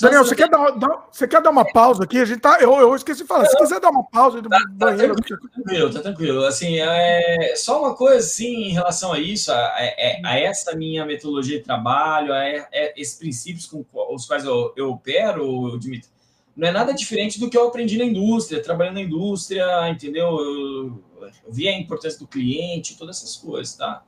[0.00, 2.18] Daniel, você quer, dar, dar, você quer dar uma pausa aqui?
[2.18, 3.46] A gente tá, eu, eu esqueci de falar.
[3.46, 5.14] Se quiser dar uma pausa do tá, banheiro.
[5.16, 6.44] Tá tranquilo, tá tranquilo.
[6.44, 10.76] Assim, é, só uma coisa assim, em relação a isso, a, a, é, a essa
[10.76, 12.66] minha metodologia de trabalho, a, a
[12.96, 13.84] esses princípios com
[14.14, 16.10] os quais eu, eu opero, Dimitri,
[16.54, 20.26] não é nada diferente do que eu aprendi na indústria, trabalhando na indústria, entendeu?
[20.38, 21.02] Eu,
[21.46, 24.02] eu vi a importância do cliente, todas essas coisas, tá?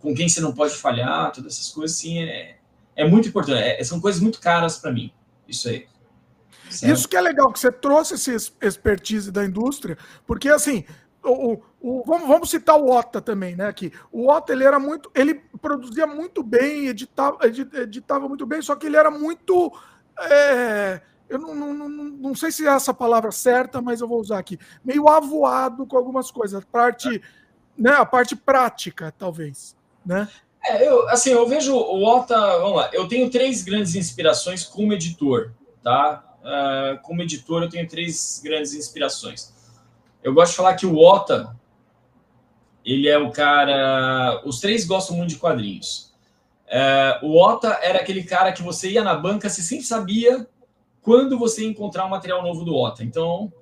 [0.00, 2.56] Com quem você não pode falhar, todas essas coisas, sim, é
[2.96, 3.62] é muito importante.
[3.62, 5.12] É, são coisas muito caras para mim.
[5.48, 5.86] Isso aí.
[6.70, 6.92] Certo?
[6.92, 9.96] Isso que é legal, que você trouxe esse expertise da indústria,
[10.26, 10.84] porque assim,
[11.22, 13.66] o, o, vamos, vamos citar o Ota também, né?
[13.66, 13.92] Aqui.
[14.12, 15.10] O Ota ele era muito.
[15.14, 19.72] Ele produzia muito bem, editava, editava muito bem, só que ele era muito.
[20.18, 24.20] É, eu não, não, não, não sei se é essa palavra certa, mas eu vou
[24.20, 24.58] usar aqui.
[24.84, 26.64] Meio avoado com algumas coisas.
[26.64, 27.22] Parte,
[27.76, 29.76] né, a parte prática, talvez.
[30.04, 30.28] Né?
[30.66, 32.36] É, eu, assim, eu vejo o Ota.
[32.58, 36.24] Vamos lá, eu tenho três grandes inspirações como editor, tá?
[36.40, 39.52] Uh, como editor, eu tenho três grandes inspirações.
[40.22, 41.54] Eu gosto de falar que o Ota,
[42.84, 44.42] ele é o cara.
[44.44, 46.14] Os três gostam muito de quadrinhos.
[46.66, 50.46] Uh, o Ota era aquele cara que você ia na banca, você sempre sabia
[51.02, 53.04] quando você encontrar um material novo do Ota.
[53.04, 53.52] Então,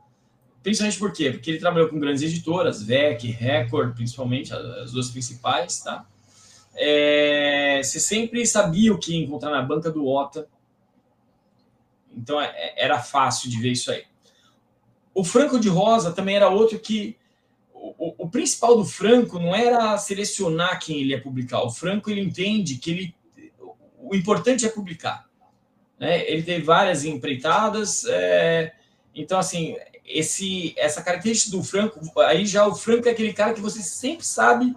[0.62, 1.33] principalmente por quê?
[1.33, 6.07] Porque ele trabalhou com grandes editoras, VEC, Record, principalmente, as duas principais, tá?
[6.74, 10.49] É, você sempre sabia o que ia encontrar na banca do Ota.
[12.16, 14.05] Então, é, era fácil de ver isso aí.
[15.15, 17.16] O Franco de Rosa também era outro que
[17.74, 21.62] o, o, principal do Franco não era selecionar quem ele ia publicar.
[21.62, 23.15] O Franco ele entende que ele
[23.99, 25.28] o importante é publicar.
[25.99, 26.28] Né?
[26.31, 28.73] Ele teve várias empreitadas, é,
[29.15, 33.61] então assim esse essa característica do Franco aí já o Franco é aquele cara que
[33.61, 34.74] você sempre sabe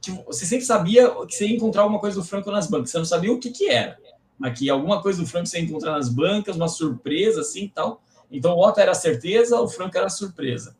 [0.00, 2.90] que você sempre sabia que você ia encontrar alguma coisa do Franco nas bancas.
[2.90, 3.98] Você não sabia o que que era,
[4.38, 8.02] mas que alguma coisa do Franco você ia encontrar nas bancas, uma surpresa assim, tal.
[8.30, 10.76] Então o Otto era certeza, o Franco era surpresa.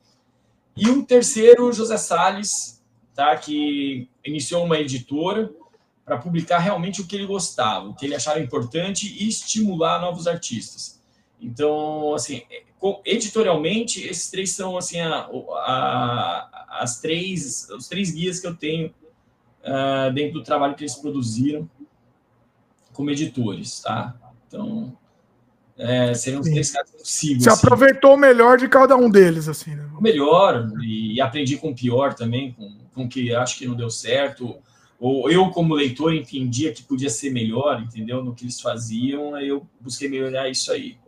[0.77, 2.83] E o terceiro, José Salles,
[3.15, 5.53] tá, que iniciou uma editora
[6.05, 10.27] para publicar realmente o que ele gostava, o que ele achava importante e estimular novos
[10.27, 11.01] artistas.
[11.41, 12.43] Então, assim,
[13.05, 18.93] editorialmente, esses três são assim a, a, as três os três guias que eu tenho
[19.65, 21.69] uh, dentro do trabalho que eles produziram
[22.93, 24.15] como editores, tá?
[24.47, 24.97] Então,
[25.79, 27.45] é, seriam os três casos possíveis.
[27.45, 27.67] Você assim.
[27.67, 29.89] aproveitou o melhor de cada um deles, assim, né?
[29.97, 33.67] O melhor, e, e aprendi com o pior também, com, com o que acho que
[33.67, 34.57] não deu certo.
[34.99, 38.23] Ou eu, como leitor, entendia que podia ser melhor, entendeu?
[38.23, 40.99] No que eles faziam, aí eu busquei melhorar isso aí.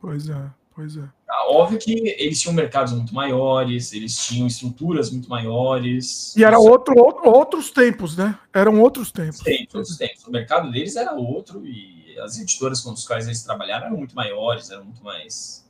[0.00, 1.02] Pois é, pois é.
[1.28, 6.36] Ah, óbvio que eles tinham mercados muito maiores, eles tinham estruturas muito maiores.
[6.36, 8.38] E era outro, outro, outros tempos, né?
[8.52, 9.40] Eram outros tempos.
[9.40, 10.24] Tempos, outros tempos.
[10.24, 14.14] O mercado deles era outro e as editoras com as quais eles trabalharam eram muito
[14.14, 15.64] maiores, eram muito mais.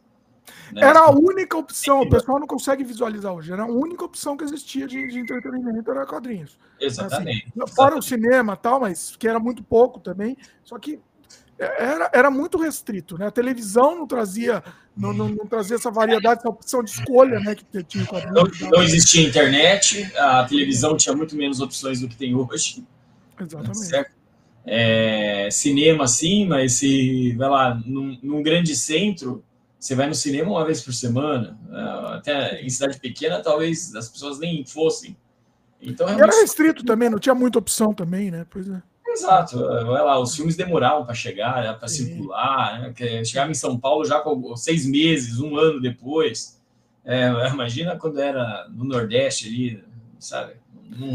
[0.72, 0.82] Né?
[0.82, 4.42] Era a única opção, o pessoal não consegue visualizar hoje, era a única opção que
[4.42, 6.58] existia de, de entretenimento, era quadrinhos.
[6.80, 7.52] Exatamente.
[7.56, 10.36] Assim, fora o cinema tal, mas que era muito pouco também.
[10.64, 11.00] Só que
[11.58, 13.26] era, era muito restrito, né?
[13.26, 14.62] A televisão não trazia,
[14.96, 17.54] não, não, não trazia essa variedade, essa opção de escolha, né?
[17.54, 22.34] Que tinha não, não existia internet, a televisão tinha muito menos opções do que tem
[22.34, 22.84] hoje.
[23.40, 24.10] Exatamente.
[24.68, 29.44] É, cinema sim, mas se vai lá num, num, grande centro,
[29.78, 31.56] você vai no cinema uma vez por semana.
[31.70, 35.16] É, até em cidade pequena, talvez as pessoas nem fossem.
[35.80, 36.30] Então, realmente...
[36.30, 38.44] Era restrito também, não tinha muita opção também, né?
[38.50, 38.82] Pois é.
[39.16, 43.24] Exato, vai lá, os filmes demoravam para chegar, para circular, né?
[43.24, 46.60] chegava em São Paulo já com seis meses, um ano depois.
[47.05, 49.84] É, imagina quando era no Nordeste ali,
[50.18, 50.55] sabe?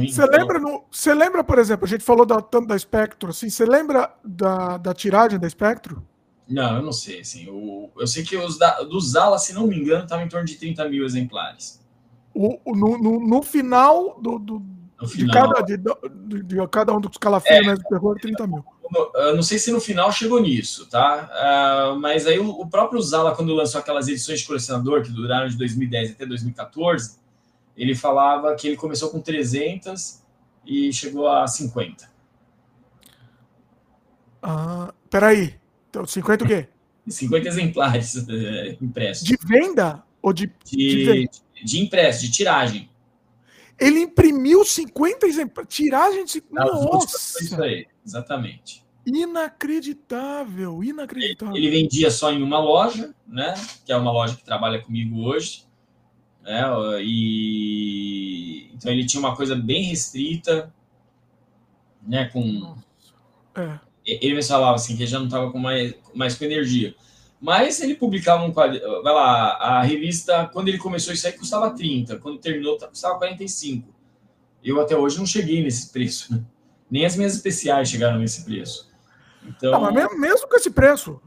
[0.08, 3.50] Você lembra, no, você lembra, por exemplo, a gente falou da, tanto da Spectro, assim,
[3.50, 6.04] você lembra da, da tiragem da Spectro?
[6.48, 9.68] Não, eu não sei, assim, o, eu sei que os da, do Zala, se não
[9.68, 11.80] me engano, estava em torno de 30 mil exemplares.
[12.34, 14.66] O, no, no, no, final do, do
[15.08, 15.78] de, cada, de,
[16.44, 18.64] de, cada um dos calafrios é, do terror, 30 mil.
[19.16, 21.94] Eu não sei se no final chegou nisso, tá?
[21.94, 25.48] Uh, mas aí o, o próprio Zala, quando lançou aquelas edições de colecionador que duraram
[25.48, 27.18] de 2010 até 2014,
[27.76, 30.22] ele falava que ele começou com 300
[30.66, 32.10] e chegou a 50.
[34.42, 35.56] Ah, peraí.
[35.90, 36.68] Então, 50 o quê?
[37.08, 39.26] 50 exemplares é, impressos.
[39.26, 40.04] De venda?
[40.22, 41.30] Ou de, de, de,
[41.64, 42.91] de impresso, de tiragem.
[43.82, 45.74] Ele imprimiu 50 exemplares.
[45.74, 46.44] Tiragem de.
[46.52, 47.44] Nossa!
[47.44, 48.86] Isso aí, exatamente.
[49.06, 51.56] Inacreditável, inacreditável.
[51.56, 53.56] Ele, ele vendia só em uma loja, né?
[53.84, 55.66] Que é uma loja que trabalha comigo hoje
[56.42, 56.64] né?
[57.02, 60.74] E então ele tinha uma coisa bem restrita,
[62.02, 62.26] né?
[62.26, 62.76] Com
[63.56, 63.80] é.
[64.06, 66.96] ele me falava assim que ele já não estava com mais, mais com energia.
[67.42, 71.72] Mas ele publicava um quadro, vai lá, a revista quando ele começou isso aí custava
[71.72, 73.92] 30, quando terminou custava 45.
[74.64, 76.44] Eu até hoje não cheguei nesse preço, né?
[76.92, 78.92] nem as minhas especiais chegaram nesse preço.
[79.44, 81.20] Então, ah, mesmo, mesmo com esse preço,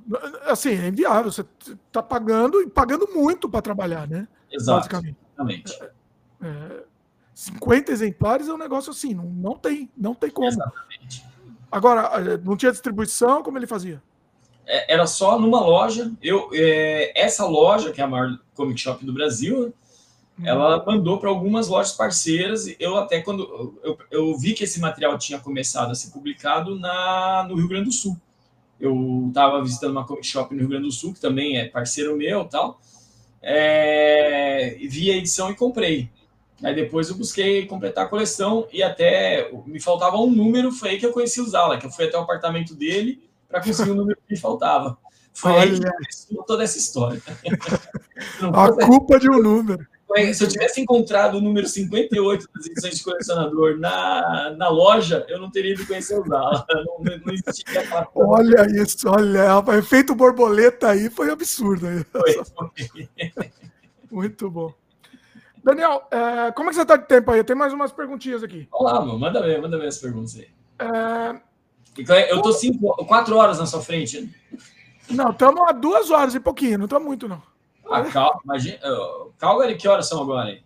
[0.46, 1.32] assim, é inviável.
[1.32, 1.44] Você
[1.86, 4.28] está pagando e pagando muito para trabalhar, né?
[4.52, 5.82] Exato, exatamente.
[5.82, 6.84] É, é,
[7.34, 10.46] 50 exemplares é um negócio assim, não, não tem, não tem como.
[10.46, 11.24] Exatamente.
[11.72, 14.00] Agora, é, não tinha distribuição, como ele fazia?
[14.66, 16.12] É, era só numa loja.
[16.22, 19.74] Eu, é, essa loja, que é a maior comic shop do Brasil,
[20.42, 22.66] ela mandou para algumas lojas parceiras.
[22.80, 27.46] Eu até quando eu, eu, vi que esse material tinha começado a ser publicado na,
[27.48, 28.16] no Rio Grande do Sul.
[28.80, 32.16] Eu estava visitando uma comic shop no Rio Grande do Sul, que também é parceiro
[32.16, 32.80] meu tal.
[33.40, 36.10] É, vi a edição e comprei.
[36.62, 40.98] Aí depois eu busquei completar a coleção e até me faltava um número, foi aí
[40.98, 43.22] que eu conheci o Zala, que eu fui até o apartamento dele
[43.54, 44.98] para conseguir o número que faltava.
[45.32, 45.62] Foi Olha.
[45.62, 47.22] aí que começou toda essa história.
[48.52, 49.86] a culpa de um número.
[50.32, 55.40] Se eu tivesse encontrado o número 58 das edições de colecionador na, na loja, eu
[55.40, 56.64] não teria ido conhecer o Zala.
[56.70, 61.86] Não, não existia aquela Olha isso, olha, o efeito borboleta aí foi absurdo.
[62.12, 62.34] Foi,
[63.34, 63.52] foi.
[64.10, 64.72] Muito bom.
[65.64, 67.42] Daniel, é, como é que você está de tempo aí?
[67.42, 68.68] Tem mais umas perguntinhas aqui.
[68.70, 69.18] Olá, mano.
[69.18, 70.48] Manda ver, manda ver as perguntas aí.
[70.78, 71.53] É...
[72.28, 74.34] Eu tô cinco, quatro horas na sua frente.
[75.10, 77.42] Não, estamos a duas horas e pouquinho, não está muito, não.
[77.90, 78.40] Ah, Cal...
[78.44, 78.78] Imagina...
[79.38, 80.64] Calgary, que horas são agora aí?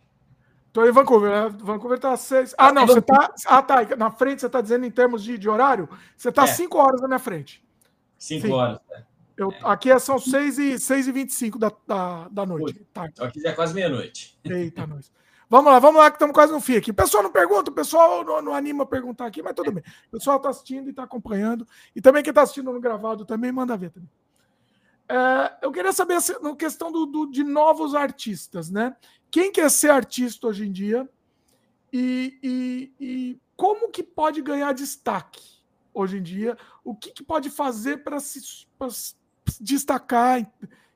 [0.72, 1.56] Tô em Vancouver, né?
[1.60, 2.55] Vancouver tá seis.
[2.56, 3.34] Ah, não, você tá.
[3.46, 3.96] Ah, tá.
[3.96, 5.88] Na frente, você tá dizendo em termos de, de horário?
[6.16, 6.46] Você tá é.
[6.46, 7.64] cinco horas na minha frente.
[8.18, 8.52] Cinco Sim.
[8.52, 9.05] horas, né?
[9.36, 9.59] Eu, é.
[9.62, 12.84] Aqui é, são 6 e, 6 e 25 da, da, da noite.
[12.92, 13.06] Tá.
[13.06, 14.36] Então aqui já é quase meia-noite.
[14.44, 15.12] Eita, nós.
[15.50, 16.90] Vamos lá, vamos lá, que estamos quase no fim aqui.
[16.90, 19.82] O pessoal não pergunta, o pessoal não, não anima a perguntar aqui, mas tudo bem.
[20.08, 21.66] O pessoal está assistindo e está acompanhando.
[21.96, 24.10] E também quem está assistindo no gravado também manda ver também.
[25.08, 28.94] É, eu queria saber na questão do, do, de novos artistas, né?
[29.30, 31.08] Quem quer ser artista hoje em dia
[31.90, 35.42] e, e, e como que pode ganhar destaque
[35.94, 36.56] hoje em dia?
[36.84, 38.66] O que, que pode fazer para se,
[39.60, 40.46] destacar e,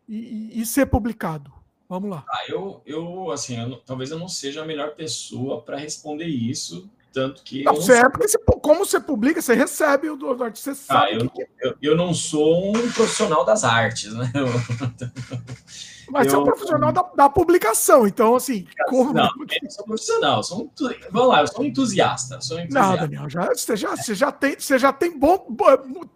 [0.09, 1.53] e, e, ser publicado?
[1.93, 2.25] Vamos lá.
[2.27, 6.91] Ah, eu, eu, assim, eu, talvez eu não seja a melhor pessoa para responder isso,
[7.13, 7.65] tanto que.
[7.65, 11.01] Não, você é porque você, como você publica, você recebe o do artista, você ah,
[11.01, 11.17] sabe.
[11.17, 11.47] Eu, que...
[11.61, 14.33] eu, eu, não sou um profissional das artes, né?
[16.09, 18.67] Mas você é um profissional da, da publicação, então, assim.
[18.89, 19.13] Como...
[19.13, 20.71] Não, eu não sou profissional, sou um,
[21.11, 22.41] vamos lá, eu sou um entusiasta.
[22.41, 22.91] Sou um entusiasta.
[22.91, 25.47] Não, Daniel, já, você, já, você, já tem, você já tem bom,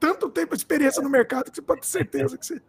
[0.01, 2.63] tanto tempo de experiência no mercado que você pode ter certeza que você.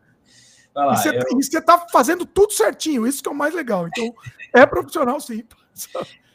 [0.85, 1.39] Lá, e, você, eu...
[1.39, 3.87] e você tá fazendo tudo certinho, isso que é o mais legal.
[3.87, 4.13] Então,
[4.53, 5.43] é profissional, sim.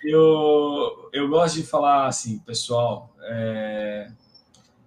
[0.02, 4.10] Eu, eu gosto de falar assim, pessoal, é,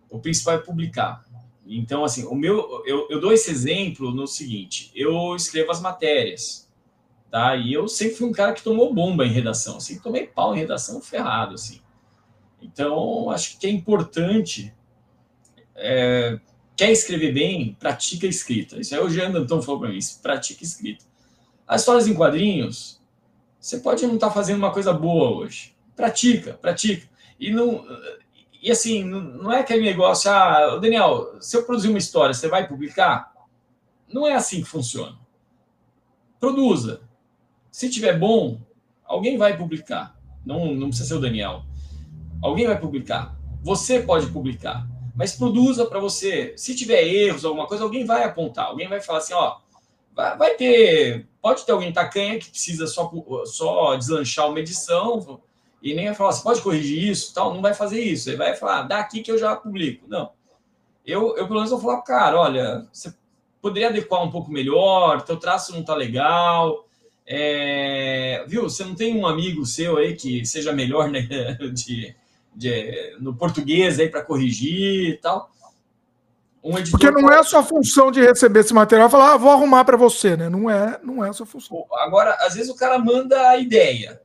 [0.10, 1.24] o principal é publicar.
[1.66, 6.70] Então, assim, o meu, eu, eu dou esse exemplo no seguinte: eu escrevo as matérias,
[7.32, 7.56] tá?
[7.56, 10.60] E eu sempre fui um cara que tomou bomba em redação, sempre tomei pau em
[10.60, 11.82] redação ferrado, assim.
[12.62, 14.74] Então, acho que é importante.
[15.78, 16.40] É,
[16.76, 18.80] quer escrever bem, pratica escrita.
[18.80, 21.06] Isso aí o Jean Danton falou para mim: pratica escrita.
[21.68, 23.02] As histórias em quadrinhos,
[23.60, 25.74] você pode não estar tá fazendo uma coisa boa hoje.
[25.96, 27.08] Pratica, pratica.
[27.40, 27.86] E não,
[28.62, 32.68] e assim, não é aquele negócio, ah, Daniel, se eu produzir uma história, você vai
[32.68, 33.32] publicar?
[34.12, 35.18] Não é assim que funciona.
[36.40, 37.02] Produza.
[37.72, 38.60] Se tiver bom,
[39.04, 40.18] alguém vai publicar.
[40.46, 41.64] Não, não precisa ser o Daniel.
[42.42, 43.38] Alguém vai publicar.
[43.64, 44.88] Você pode publicar.
[45.16, 46.54] Mas produza para você.
[46.58, 48.68] Se tiver erros, alguma coisa, alguém vai apontar.
[48.68, 49.58] Alguém vai falar assim, ó,
[50.14, 53.12] vai, ter, pode ter alguém tacanha que precisa só,
[53.46, 55.42] só deslanchar uma edição,
[55.82, 58.30] e nem vai falar, você pode corrigir isso, tal, não vai fazer isso.
[58.30, 60.06] Ele vai falar, daqui que eu já publico.
[60.08, 60.32] Não.
[61.06, 63.14] Eu, eu pelo menos vou falar cara, olha, você
[63.62, 66.88] poderia adequar um pouco melhor, teu traço não tá legal,
[67.28, 68.64] é, viu?
[68.64, 71.22] Você não tem um amigo seu aí que seja melhor né,
[71.74, 72.16] de,
[72.56, 75.52] de, no português aí para corrigir e tal.
[76.64, 79.52] Um Porque não é a sua função de receber esse material e falar, ah, vou
[79.52, 80.50] arrumar para você, né?
[80.50, 81.86] Não é, não é a sua função.
[81.94, 84.20] Agora, às vezes o cara manda a ideia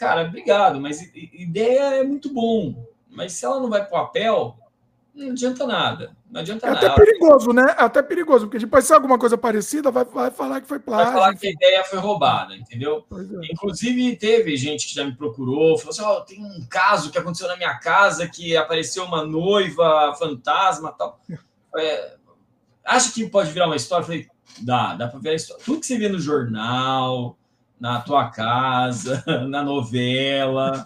[0.00, 2.86] cara, obrigado, mas ideia é muito bom.
[3.06, 4.56] Mas se ela não vai para o papel,
[5.14, 6.16] não adianta nada.
[6.30, 6.86] Não adianta é nada.
[6.86, 7.74] até perigoso, né?
[7.78, 10.78] É até perigoso, porque depois se é alguma coisa parecida, vai, vai falar que foi
[10.78, 11.06] plágio.
[11.06, 13.04] Vai falar que a ideia foi roubada, entendeu?
[13.12, 13.52] É.
[13.52, 17.48] Inclusive, teve gente que já me procurou, falou assim: oh, tem um caso que aconteceu
[17.48, 21.20] na minha casa que apareceu uma noiva fantasma tal.
[21.76, 22.14] É,
[22.84, 24.02] acha que pode virar uma história?
[24.02, 24.28] Eu falei,
[24.60, 25.64] dá, dá para virar história.
[25.64, 27.36] Tudo que você vê no jornal,
[27.78, 30.84] na tua casa, na novela.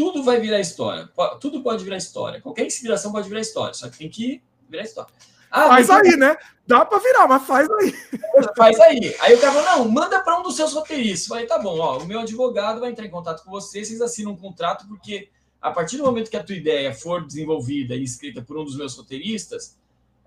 [0.00, 1.10] Tudo vai virar história.
[1.38, 2.40] Tudo pode virar história.
[2.40, 3.74] Qualquer inspiração pode virar história.
[3.74, 5.12] Só que tem que virar história.
[5.50, 6.38] Ah, faz aí, né?
[6.66, 7.94] Dá para virar, mas faz aí.
[8.56, 9.14] Faz aí.
[9.20, 11.28] Aí o cara falou: não, manda para um dos seus roteiristas.
[11.28, 14.00] Eu falei, tá bom, ó, o meu advogado vai entrar em contato com você, vocês
[14.00, 15.28] assinam um contrato, porque
[15.60, 18.78] a partir do momento que a tua ideia for desenvolvida e escrita por um dos
[18.78, 19.76] meus roteiristas,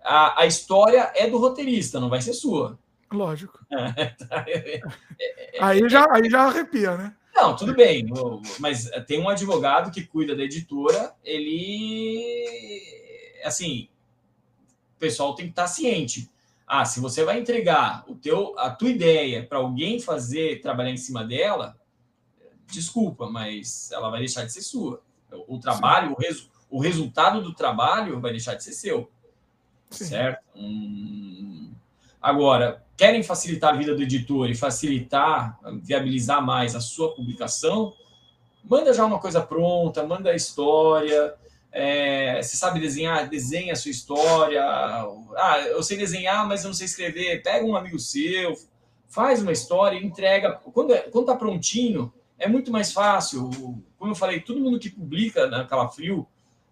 [0.03, 2.77] a, a história é do roteirista, não vai ser sua.
[3.11, 3.59] Lógico.
[5.59, 7.15] aí, já, aí já arrepia, né?
[7.33, 8.05] Não, tudo bem,
[8.59, 12.21] mas tem um advogado que cuida da editora, ele.
[13.43, 13.89] Assim,
[14.95, 16.29] o pessoal tem que estar ciente.
[16.65, 20.97] Ah, se você vai entregar o teu, a tua ideia para alguém fazer, trabalhar em
[20.97, 21.75] cima dela,
[22.67, 25.01] desculpa, mas ela vai deixar de ser sua.
[25.47, 29.11] O trabalho, o, resu, o resultado do trabalho vai deixar de ser seu.
[29.89, 30.05] Sim.
[30.05, 30.43] Certo?
[30.55, 31.62] Hum...
[32.23, 37.93] Agora, querem facilitar a vida do editor e facilitar, viabilizar mais a sua publicação,
[38.63, 41.35] manda já uma coisa pronta, manda a história,
[41.69, 44.63] é, você sabe desenhar, desenha a sua história.
[44.63, 47.43] Ah, eu sei desenhar, mas eu não sei escrever.
[47.43, 48.55] Pega um amigo seu,
[49.09, 50.53] faz uma história, entrega.
[50.73, 53.49] Quando, é, quando tá prontinho, é muito mais fácil.
[53.97, 56.25] Como eu falei, todo mundo que publica na Calafrio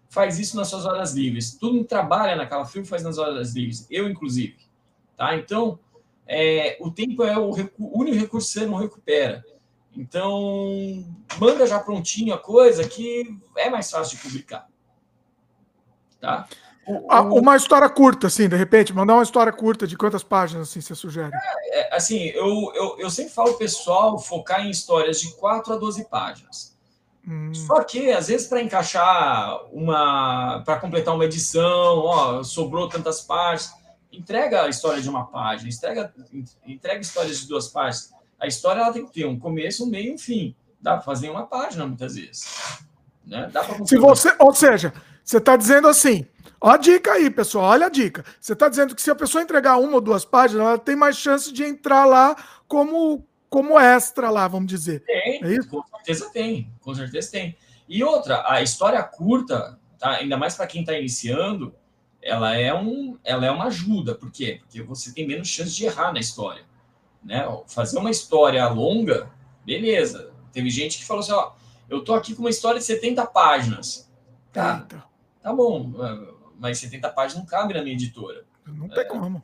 [0.08, 1.58] faz isso nas suas horas livres.
[1.58, 3.86] Todo mundo trabalha na Calafrio faz nas horas livres.
[3.90, 4.71] Eu, inclusive.
[5.16, 5.36] Tá?
[5.36, 5.78] Então,
[6.26, 9.44] é, o tempo é o, o único recurso que você não recupera.
[9.96, 11.04] Então,
[11.38, 14.66] manda já prontinho a coisa que é mais fácil de publicar.
[16.20, 16.48] Tá?
[16.86, 20.94] Uma história curta, assim, de repente, mandar uma história curta de quantas páginas assim, você
[20.94, 21.30] sugere?
[21.32, 25.76] É, é, assim, eu, eu, eu sempre falo pessoal focar em histórias de 4 a
[25.76, 26.76] 12 páginas.
[27.26, 27.54] Hum.
[27.54, 30.62] Só que, às vezes, para encaixar uma.
[30.64, 33.72] para completar uma edição, ó, sobrou tantas páginas,
[34.12, 36.14] entrega a história de uma página, entrega,
[36.66, 38.12] entrega histórias de duas páginas.
[38.38, 40.54] A história ela tem que ter um começo, um meio e um fim.
[40.80, 42.44] Dá para fazer uma página muitas vezes.
[43.24, 43.48] Né?
[43.52, 44.92] Dá Se você, ou seja,
[45.24, 46.26] você está dizendo assim,
[46.60, 48.24] ó a dica aí, pessoal, olha a dica.
[48.40, 51.16] Você está dizendo que se a pessoa entregar uma ou duas páginas, ela tem mais
[51.16, 55.04] chance de entrar lá como, como extra lá, vamos dizer.
[55.04, 55.68] Tem, é isso?
[55.68, 57.56] com certeza tem, com certeza tem.
[57.88, 60.16] E outra, a história curta, tá?
[60.16, 61.74] ainda mais para quem está iniciando,
[62.22, 64.14] ela é, um, ela é uma ajuda.
[64.14, 64.60] Por quê?
[64.60, 66.64] Porque você tem menos chance de errar na história.
[67.22, 67.44] Né?
[67.66, 69.30] Fazer uma história longa,
[69.64, 70.32] beleza.
[70.52, 71.52] Teve gente que falou assim, ó,
[71.88, 74.10] eu tô aqui com uma história de 70 páginas.
[74.52, 74.86] Tá,
[75.42, 75.92] tá bom,
[76.58, 78.44] mas 70 páginas não cabe na minha editora.
[78.66, 79.42] Não tem é, como.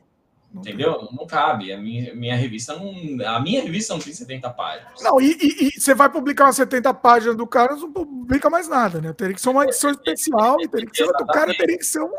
[0.52, 0.94] Não entendeu?
[0.94, 1.16] Tem.
[1.16, 1.72] Não cabe.
[1.72, 3.26] A minha, minha revista não.
[3.26, 5.02] A minha revista não tem 70 páginas.
[5.02, 8.68] Não, e, e, e você vai publicar umas 70 páginas do cara, não publica mais
[8.68, 9.12] nada, né?
[9.12, 11.04] Teria que ser uma edição especial, e teria que ser.
[11.04, 12.10] O cara teria que ser um.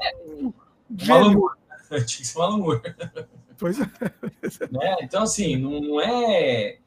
[0.89, 1.49] Um
[1.89, 2.81] Tinha que ser Alan
[3.57, 3.83] Pois é.
[4.71, 4.97] Né?
[5.01, 6.77] Então, assim, não, não é,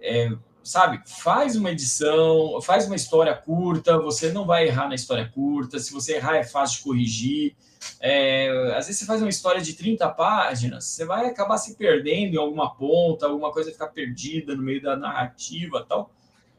[0.00, 0.32] é
[0.68, 5.78] sabe, faz uma edição, faz uma história curta, você não vai errar na história curta,
[5.78, 7.56] se você errar é fácil de corrigir.
[8.00, 12.34] É, às vezes você faz uma história de 30 páginas, você vai acabar se perdendo
[12.34, 16.12] em alguma ponta, alguma coisa ficar perdida no meio da narrativa tal.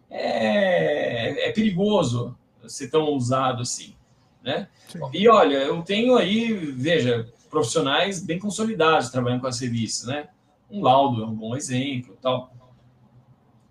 [0.09, 2.35] É, é perigoso
[2.67, 3.93] ser tão ousado assim,
[4.43, 4.67] né?
[4.87, 4.99] Sim.
[5.13, 10.29] E olha, eu tenho aí, veja, profissionais bem consolidados trabalhando com as revistas, né?
[10.69, 12.53] Um laudo é um bom exemplo, tal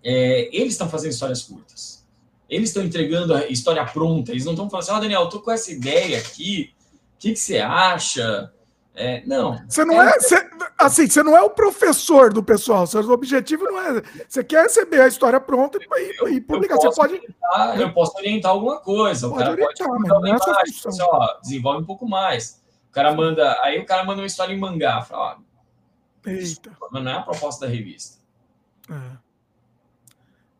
[0.03, 2.05] é, eles estão fazendo histórias curtas.
[2.49, 4.31] Eles estão entregando a história pronta.
[4.31, 6.73] Eles não estão falando assim, ó, oh, Daniel, eu tô com essa ideia aqui.
[7.15, 8.51] O que, que você acha?
[8.99, 9.57] É, não.
[9.65, 12.85] Você não é, você, assim, você não é o professor do pessoal.
[12.85, 14.01] Seu objetivo não é.
[14.27, 16.75] Você quer receber a história pronta e, e publicar.
[16.75, 17.13] você pode.
[17.13, 19.27] Orientar, eu posso orientar alguma coisa.
[19.27, 22.61] O pode cara orientar, pode mas não é imagem, assim, ó, desenvolve um pouco mais.
[22.89, 23.57] O cara manda.
[23.61, 25.01] Aí o cara manda uma história em mangá.
[25.01, 26.71] Fala, ó, Eita.
[26.91, 28.17] Mas não é a proposta da revista.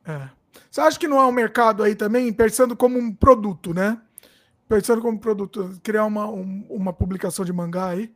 [0.05, 0.11] É.
[0.13, 0.29] É.
[0.71, 3.99] Você acha que não é um mercado aí também, pensando como um produto, né?
[4.69, 8.13] Pensando como produto, criar uma, um, uma publicação de mangá aí?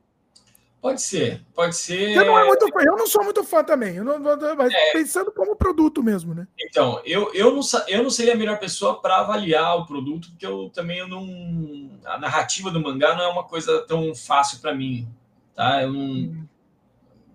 [0.84, 2.14] Pode ser, pode ser.
[2.14, 4.92] Você não é muito eu não sou muito fã também, eu não, mas é.
[4.92, 6.46] pensando como produto mesmo, né?
[6.60, 10.46] Então, eu, eu, não, eu não seria a melhor pessoa para avaliar o produto, porque
[10.46, 11.90] eu também eu não.
[12.04, 15.08] A narrativa do mangá não é uma coisa tão fácil para mim,
[15.56, 15.84] tá?
[15.84, 16.02] Eu não.
[16.02, 16.46] Hum.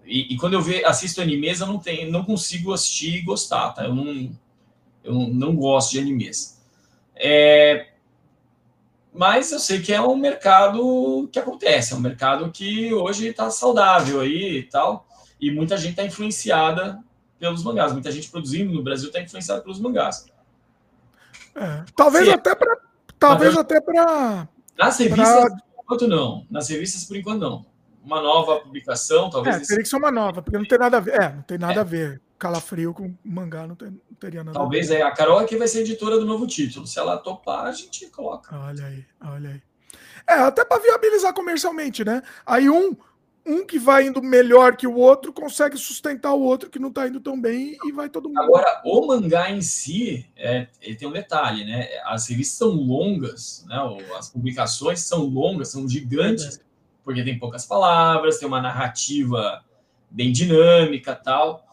[0.05, 3.73] E, e, quando eu ve, assisto animes, eu não, tenho, não consigo assistir e gostar,
[3.73, 3.85] tá?
[3.87, 4.31] Eu não
[5.03, 6.63] eu não gosto de animes.
[7.17, 7.93] É,
[9.19, 13.51] mas eu sei que é um mercado que acontece, é um mercado que hoje está
[13.51, 15.09] saudável aí e tal,
[15.41, 17.03] e muita gente está influenciada
[17.37, 20.25] pelos mangás, muita gente produzindo no Brasil está influenciada pelos mangás.
[21.57, 22.31] É, talvez Sim.
[22.31, 22.79] até para
[23.19, 24.49] talvez Mas, até para
[24.79, 25.51] nas revistas pra...
[25.51, 27.67] por enquanto não, nas revistas por enquanto não.
[28.05, 29.57] Uma nova publicação, talvez.
[29.57, 31.21] É, teria que ser uma nova, porque não tem nada a ver.
[31.21, 31.81] É, não tem nada é.
[31.81, 35.03] a ver calafrio com mangá não, não teria nada Talvez é.
[35.03, 36.87] A Carol aqui vai ser editora do novo título.
[36.87, 38.57] Se ela topar, a gente coloca.
[38.57, 39.63] Olha aí, olha aí.
[40.27, 42.23] É, até para viabilizar comercialmente, né?
[42.47, 42.95] Aí um,
[43.47, 47.09] um que vai indo melhor que o outro consegue sustentar o outro que não está
[47.09, 48.43] indo tão bem e vai todo mundo.
[48.43, 51.89] Agora, o mangá em si, é, ele tem um detalhe, né?
[52.05, 53.77] As revistas são longas, né?
[54.19, 56.61] As publicações são longas, são gigantes, é
[57.03, 59.65] porque tem poucas palavras, tem uma narrativa
[60.11, 61.67] bem dinâmica tal.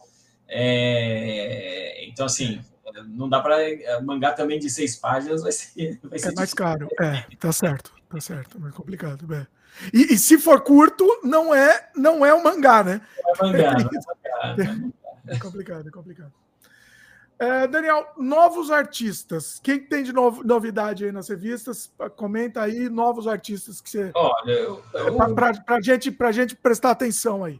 [0.48, 2.62] É, então, assim,
[3.08, 6.00] não dá para é, mangá também de seis páginas, vai ser.
[6.04, 6.88] Vai ser é mais caro.
[7.00, 8.66] É, tá certo, tá certo.
[8.68, 9.34] É complicado.
[9.34, 9.48] É.
[9.94, 13.02] E, e, se for curto, não é, não é um mangá, né?
[13.40, 13.74] Não é mangá.
[13.74, 14.92] Não é, mangá.
[15.28, 16.34] é complicado, é complicado.
[17.38, 19.60] É, Daniel, novos artistas.
[19.62, 21.92] Quem tem de novo, novidade aí nas revistas?
[22.16, 24.12] Comenta aí novos artistas que você.
[24.16, 25.36] Olha, eu, eu...
[25.36, 27.60] para gente, a gente prestar atenção aí.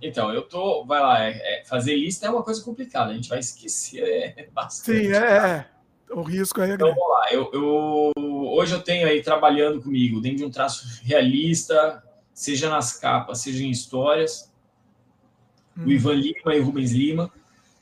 [0.00, 0.84] Então, eu tô.
[0.84, 4.48] Vai lá, é, é, fazer lista é uma coisa complicada, a gente vai esquecer é,
[4.52, 4.98] bastante.
[4.98, 5.66] Sim, é, é.
[6.10, 7.32] O risco aí é Então, vamos lá.
[7.32, 12.02] Eu, eu, hoje eu tenho aí trabalhando comigo dentro de um traço realista,
[12.32, 14.50] seja nas capas, seja em histórias.
[15.76, 15.84] Hum.
[15.84, 17.30] O Ivan Lima e o Rubens Lima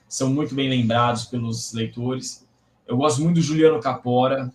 [0.08, 2.46] são muito bem lembrados pelos leitores.
[2.86, 4.52] Eu gosto muito do Juliano Capora.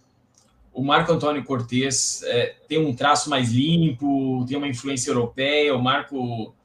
[0.73, 5.75] O Marco Antônio Cortes é, tem um traço mais limpo, tem uma influência europeia.
[5.75, 6.55] O Marco,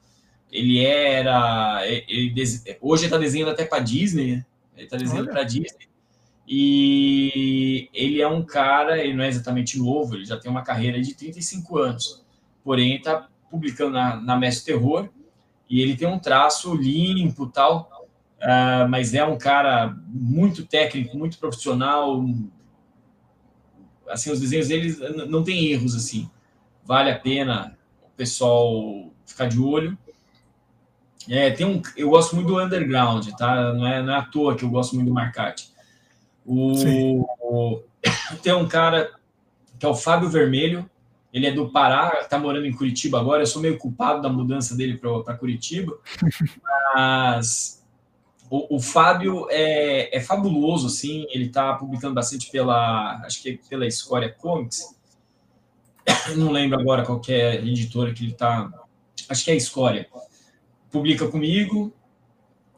[0.51, 1.81] ele era.
[1.85, 2.33] Ele,
[2.81, 4.45] hoje ele está desenhando até para Disney, né?
[4.75, 5.87] Ele está desenhando para Disney.
[6.47, 11.01] E ele é um cara, ele não é exatamente novo, ele já tem uma carreira
[11.01, 12.25] de 35 anos.
[12.63, 15.09] Porém, está publicando na, na Mestre Terror
[15.69, 17.97] e ele tem um traço limpo tal
[18.37, 22.23] uh, mas é um cara muito técnico, muito profissional.
[24.07, 24.95] Assim, os desenhos dele
[25.27, 26.29] não tem erros assim.
[26.83, 29.97] Vale a pena o pessoal ficar de olho.
[31.29, 33.73] É, tem um, eu gosto muito do underground, tá?
[33.73, 35.71] Não é, não é à toa que eu gosto muito do Marcati.
[36.45, 37.83] O, o,
[38.41, 39.11] tem um cara
[39.77, 40.89] que é o Fábio Vermelho,
[41.31, 43.43] ele é do Pará, tá morando em Curitiba agora.
[43.43, 45.93] Eu sou meio culpado da mudança dele para Curitiba,
[46.95, 47.77] mas
[48.49, 53.69] o, o Fábio é, é, fabuloso, assim, ele está publicando bastante pela, acho que é
[53.69, 54.95] pela Escória Comics,
[56.37, 58.71] não lembro agora qual é a editora que ele está,
[59.29, 60.07] acho que é a Escória,
[60.91, 61.93] publica comigo,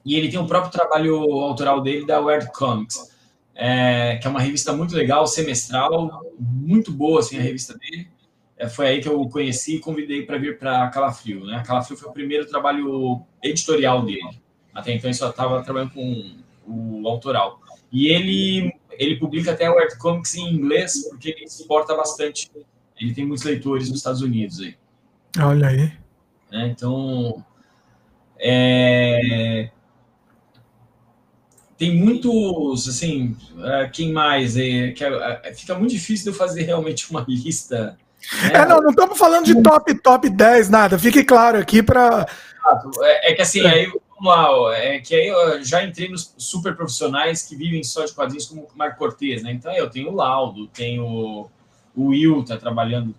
[0.05, 3.15] e ele tem o próprio trabalho autoral dele da Weird Comics,
[3.55, 8.07] é, que é uma revista muito legal, semestral, muito boa, assim, a revista dele,
[8.57, 11.97] é, foi aí que eu o conheci e convidei para vir para Calafrio, né, Calafrio
[11.97, 14.39] foi o primeiro trabalho editorial dele,
[14.73, 17.59] até então ele só estava trabalhando com o autoral.
[17.91, 22.51] E ele, ele publica até o Art Comics em inglês, porque ele exporta bastante.
[22.99, 24.75] Ele tem muitos leitores nos Estados Unidos aí.
[25.39, 25.91] Olha aí.
[26.51, 27.43] É, então,
[28.39, 29.69] é,
[31.79, 34.57] tem muitos, assim, é, quem mais?
[34.57, 37.97] É, que é, fica muito difícil de eu fazer realmente uma lista.
[38.43, 38.51] Né?
[38.53, 40.99] É, não, não estamos falando de top, top 10, nada.
[40.99, 42.27] Fique claro aqui para.
[43.01, 46.75] É, é, que assim, aí vamos lá, é que aí eu já entrei nos super
[46.75, 49.53] profissionais que vivem só de quadrinhos como o Marco Cortez, né?
[49.53, 51.49] Então eu tenho o Laudo, tenho
[51.95, 53.15] o Will, tá trabalhando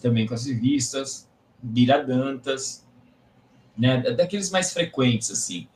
[0.00, 1.28] também com as revistas,
[1.60, 2.83] Biradantas,
[3.76, 3.98] né?
[4.12, 5.68] Daqueles mais frequentes, assim.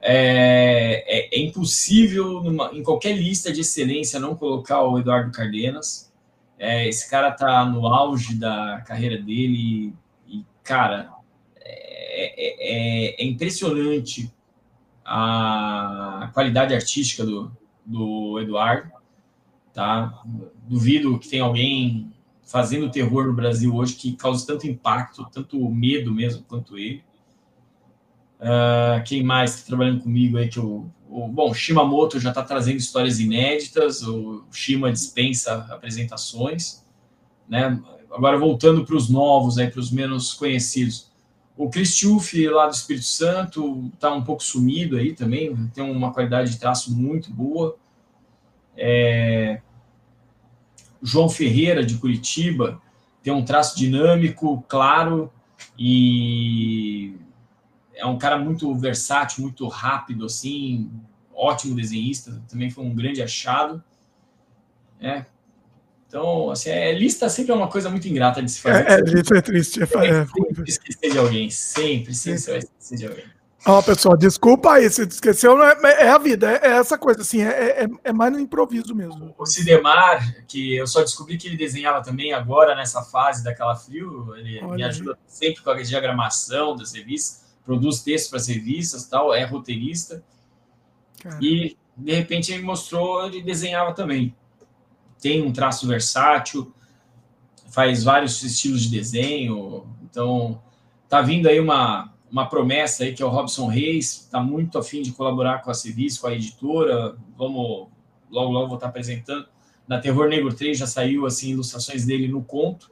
[0.00, 6.12] É, é, é impossível, numa, em qualquer lista de excelência, não colocar o Eduardo Cardenas.
[6.58, 9.94] É, esse cara tá no auge da carreira dele
[10.26, 11.12] e, cara,
[11.60, 14.32] é, é, é, impressionante
[15.04, 17.50] a qualidade artística do,
[17.84, 18.90] do Eduardo.
[19.72, 20.22] Tá?
[20.66, 22.10] Duvido que tenha alguém
[22.42, 27.04] fazendo terror no Brasil hoje que cause tanto impacto, tanto medo mesmo quanto ele.
[28.38, 32.76] Uh, quem mais está trabalhando comigo aí que o, o bom Shimamoto já está trazendo
[32.76, 36.84] histórias inéditas, o Shima dispensa apresentações,
[37.48, 37.80] né?
[38.10, 41.10] Agora voltando para os novos aí para os menos conhecidos,
[41.56, 42.02] o Chris
[42.50, 46.94] lá do Espírito Santo está um pouco sumido aí também, tem uma qualidade de traço
[46.94, 47.76] muito boa.
[48.76, 49.62] É...
[51.02, 52.80] João Ferreira, de Curitiba,
[53.22, 55.32] tem um traço dinâmico, claro,
[55.78, 57.14] e
[57.96, 60.90] é um cara muito versátil, muito rápido, assim,
[61.34, 63.82] ótimo desenhista, também foi um grande achado.
[65.00, 65.24] É,
[66.08, 68.88] então, assim, é, lista sempre é uma coisa muito ingrata de se fazer.
[68.88, 69.82] É, é lista é triste.
[69.82, 73.24] É, sempre é, esquecer de alguém, sempre, sempre você vai esquecer de alguém.
[73.68, 77.22] Ó, oh, pessoal, desculpa aí, se esqueceu, é, é, a vida, é, é, essa coisa,
[77.22, 79.34] assim, é, é, é, mais no improviso mesmo.
[79.36, 84.36] O Sidemar, que eu só descobri que ele desenhava também agora, nessa fase daquela frio,
[84.36, 85.18] ele Olha me ajuda aí.
[85.26, 90.24] sempre com a diagramação das revistas, produz textos para as revistas tal, é roteirista.
[91.20, 91.44] Caramba.
[91.44, 94.34] E, de repente, ele mostrou, ele desenhava também
[95.20, 96.72] tem um traço versátil,
[97.70, 99.86] faz vários estilos de desenho.
[100.02, 100.62] Então,
[101.08, 105.02] tá vindo aí uma, uma promessa aí que é o Robson Reis, está muito afim
[105.02, 107.16] de colaborar com a Civis, com a editora.
[107.36, 107.88] Vamos
[108.30, 109.46] logo logo vou estar apresentando.
[109.86, 112.90] Na Terror Negro 3 já saiu assim ilustrações dele no conto.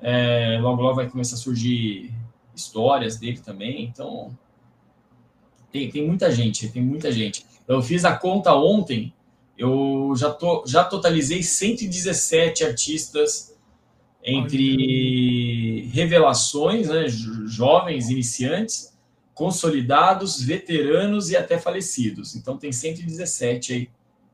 [0.00, 2.10] É, logo logo vai começar a surgir
[2.60, 3.84] histórias dele também.
[3.84, 4.36] Então
[5.72, 7.44] tem, tem muita gente, tem muita gente.
[7.66, 9.12] Eu fiz a conta ontem
[9.60, 13.54] eu já, tô, já totalizei 117 artistas
[14.24, 17.04] entre revelações, né,
[17.44, 18.96] jovens, iniciantes,
[19.34, 22.34] consolidados, veteranos e até falecidos.
[22.34, 23.90] Então tem 117 aí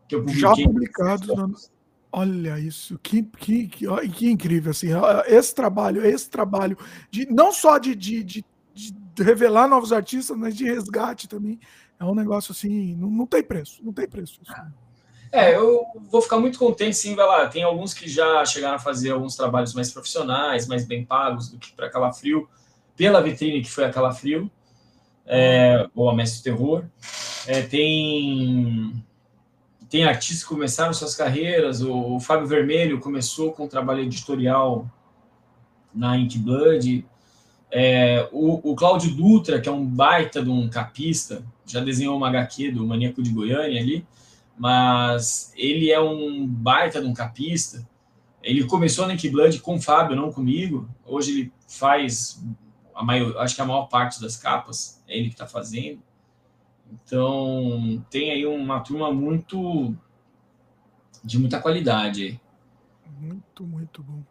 [0.07, 0.43] que eu publiquei.
[0.43, 1.71] Já publicados.
[2.19, 4.89] Olha isso, que, que, que, que, incrível, assim,
[5.27, 6.79] esse trabalho, esse trabalho,
[7.11, 11.61] de não só de, de, de, de, revelar novos artistas, mas de resgate também,
[12.01, 14.41] é um negócio assim, não, não tem preço, não tem preço.
[15.31, 18.79] É, eu vou ficar muito contente sim, vai lá, tem alguns que já chegaram a
[18.79, 22.49] fazer alguns trabalhos mais profissionais, mais bem pagos do que para Calafrio,
[22.97, 24.51] pela vitrine que foi a Calafrio,
[25.27, 26.87] é, ou a Mestre Terror,
[27.47, 29.05] é, tem
[29.89, 31.81] tem artistas que começaram suas carreiras.
[31.81, 34.91] O, o Fábio Vermelho começou com um trabalho editorial
[35.95, 37.05] na Ink Blood.
[37.71, 42.29] É, o, o Cláudio Dutra, que é um baita de um capista, já desenhou uma
[42.29, 44.07] HQ do Maníaco de Goiânia ali,
[44.57, 47.87] mas ele é um baita de um capista.
[48.43, 50.89] Ele começou na Ink Blood com o Fábio, não comigo.
[51.05, 52.43] Hoje ele faz
[52.95, 56.01] a maior, acho que a maior parte das capas é ele que está fazendo.
[56.93, 59.95] Então, tem aí uma turma muito
[61.25, 62.41] de muita qualidade.
[63.19, 64.23] Muito, muito bom.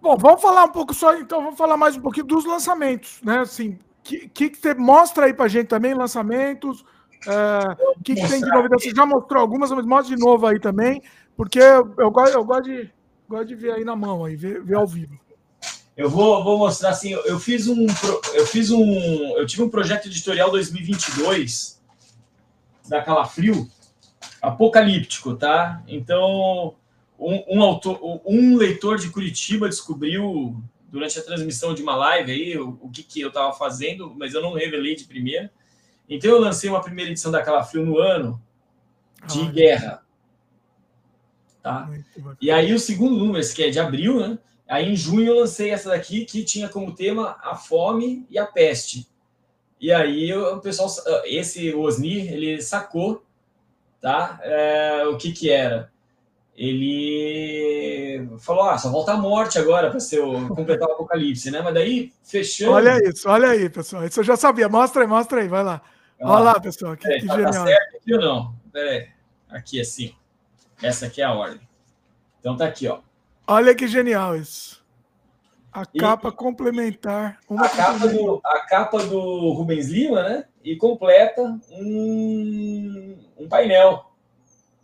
[0.00, 3.38] Bom, vamos falar um pouco só, então, vamos falar mais um pouquinho dos lançamentos, né?
[3.38, 6.82] Assim, que, que, que você mostra aí pra gente também, lançamentos,
[7.26, 8.82] o é, que, que tem de novidade?
[8.82, 11.02] Você já mostrou algumas, mas mostra de novo aí também,
[11.34, 12.92] porque eu, eu, eu gosto, de,
[13.26, 15.18] gosto de ver aí na mão, aí, ver, ver ao vivo.
[15.96, 17.86] Eu vou, vou mostrar assim, eu fiz um
[18.34, 18.84] eu fiz um
[19.36, 21.80] eu tive um projeto editorial 2022
[22.88, 23.70] da Calafrio
[24.42, 25.82] apocalíptico, tá?
[25.86, 26.74] Então,
[27.18, 32.58] um, um, autor, um leitor de Curitiba descobriu durante a transmissão de uma live aí
[32.58, 35.50] o, o que, que eu estava fazendo, mas eu não revelei de primeira.
[36.08, 38.40] Então eu lancei uma primeira edição da Calafrio no ano
[39.26, 40.02] de guerra.
[41.62, 41.90] Tá?
[42.40, 44.38] E aí o segundo número, esse que é de abril, né?
[44.68, 48.46] Aí em junho eu lancei essa daqui que tinha como tema a fome e a
[48.46, 49.06] peste.
[49.80, 50.88] E aí o pessoal,
[51.24, 53.22] esse Osni, ele sacou,
[54.00, 54.40] tá?
[54.42, 55.92] É, o que que era?
[56.56, 61.60] Ele falou, ah, só volta a morte agora para ser o completar o apocalipse, né?
[61.60, 62.72] Mas daí fechando.
[62.72, 64.06] Olha isso, olha aí, pessoal.
[64.06, 64.68] Isso eu já sabia.
[64.68, 65.82] Mostra aí, mostra aí, vai lá.
[66.20, 66.96] Ah, olha lá, pessoal.
[66.96, 67.52] Que, que tá, genial.
[67.52, 68.54] Tá certo aqui ou não?
[68.72, 69.08] Pera aí.
[69.50, 70.14] Aqui assim.
[70.80, 71.60] Essa aqui é a ordem.
[72.38, 73.00] Então tá aqui, ó.
[73.46, 74.84] Olha que genial isso.
[75.72, 77.38] A e, capa complementar.
[77.50, 80.44] a, capa do, a capa do Rubens Lima, né?
[80.62, 84.10] E completa um, um painel.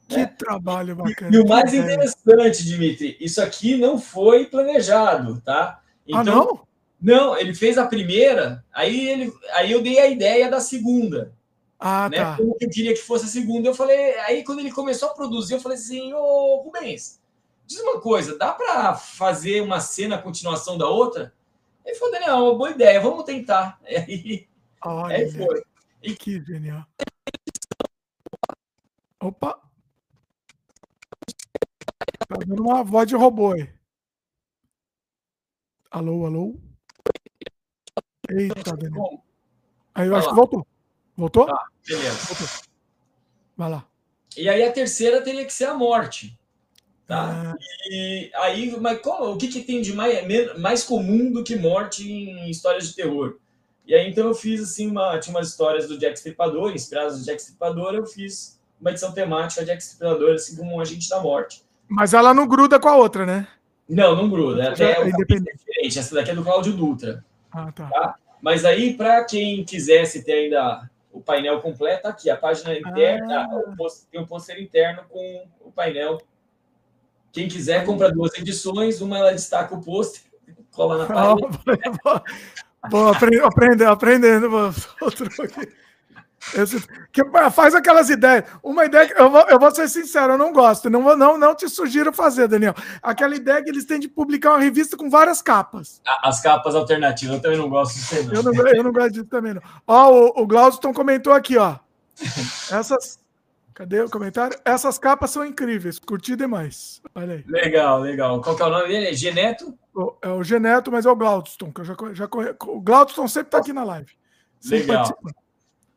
[0.08, 0.26] Que né?
[0.26, 1.30] trabalho bacana.
[1.30, 5.80] E, e o mais interessante, Dimitri, isso aqui não foi planejado, tá?
[6.06, 6.60] Então, ah, não?
[7.00, 11.32] Não, ele fez a primeira, aí, ele, aí eu dei a ideia da segunda.
[11.78, 12.18] Ah, né?
[12.18, 12.36] tá.
[12.36, 13.68] Como eu queria que fosse a segunda.
[13.68, 17.19] Eu falei, aí quando ele começou a produzir, eu falei assim, ô Rubens,
[17.70, 21.32] diz uma coisa, dá para fazer uma cena a continuação da outra?
[21.84, 23.80] Ele falou, Daniel, uma boa ideia, vamos tentar.
[23.86, 24.48] Aí,
[24.82, 25.62] Olha, aí foi.
[26.02, 26.86] E que genial.
[29.22, 29.60] Opa!
[32.26, 33.70] Tá dando uma voz de robô aí.
[35.90, 36.58] Alô, alô?
[38.30, 39.22] Eita, Daniel.
[39.94, 40.32] Aí eu Vai acho lá.
[40.32, 40.66] que voltou.
[41.14, 41.46] Voltou?
[41.46, 42.18] Tá, beleza.
[42.26, 42.70] Voltou.
[43.58, 43.86] Vai lá.
[44.34, 46.39] E aí a terceira teria que ser a morte.
[47.10, 47.28] Tá?
[47.44, 47.56] Ah.
[47.90, 52.08] E aí, mas como, o que, que tem de mais, mais comum do que morte
[52.08, 53.36] em histórias de terror?
[53.84, 57.24] E aí, então, eu fiz assim, uma, tinha umas histórias do Jack Stripador, inspiradas do
[57.24, 61.64] Jack Stripador, eu fiz uma edição temática Jack Stripador, assim como um agente da morte.
[61.88, 63.48] Mas ela não gruda com a outra, né?
[63.88, 64.70] Não, não gruda.
[64.70, 65.98] Até é, diferente.
[65.98, 67.24] Essa daqui é do Cláudio Dutra.
[67.50, 67.88] Ah, tá.
[67.88, 68.14] tá?
[68.40, 73.48] Mas aí, para quem quisesse ter ainda o painel completo, tá aqui, a página interna,
[73.50, 73.72] ah.
[74.08, 76.20] tem um pôster interno com o painel.
[77.32, 80.22] Quem quiser, compra duas edições, uma ela destaca o pôster,
[80.72, 81.48] cola na página.
[82.90, 84.50] Vou aprender, aprendendo,
[85.00, 85.68] outro aqui.
[86.54, 88.44] Esse, que faz aquelas ideias.
[88.62, 90.88] Uma ideia que eu vou, eu vou ser sincero, eu não gosto.
[90.88, 92.74] Não, vou, não, não te sugiro fazer, Daniel.
[93.02, 96.00] Aquela ideia que eles têm de publicar uma revista com várias capas.
[96.22, 98.24] As capas alternativas, eu também não gosto disso.
[98.24, 98.34] Não.
[98.34, 99.62] Eu, não, eu não gosto disso também, não.
[99.86, 101.76] Ó, o, o Glauston comentou aqui, ó.
[102.72, 103.20] Essas.
[103.74, 104.58] Cadê o comentário?
[104.64, 107.00] Essas capas são incríveis, curti demais.
[107.14, 107.44] Olha aí.
[107.46, 108.40] Legal, legal.
[108.40, 109.08] Qual que é o nome dele?
[109.08, 109.78] É Geneto?
[110.22, 112.56] é o Geneto, mas é o Glaudston, que eu já, já conheço.
[112.66, 114.12] O Glaudston sempre está aqui na live.
[114.64, 115.18] Legal.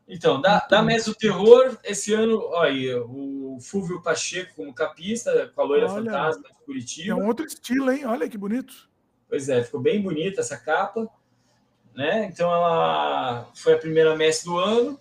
[0.06, 5.62] Então, da, da Mesa do Terror, esse ano, olha, o Fúvio Pacheco como capista, com
[5.62, 7.12] a loira olha, fantasma de Curitiba.
[7.12, 8.04] É um outro estilo, hein?
[8.04, 8.88] Olha que bonito.
[9.28, 11.08] Pois é, ficou bem bonita essa capa.
[11.94, 12.26] Né?
[12.26, 14.98] Então, ela foi a primeira mestre do ano.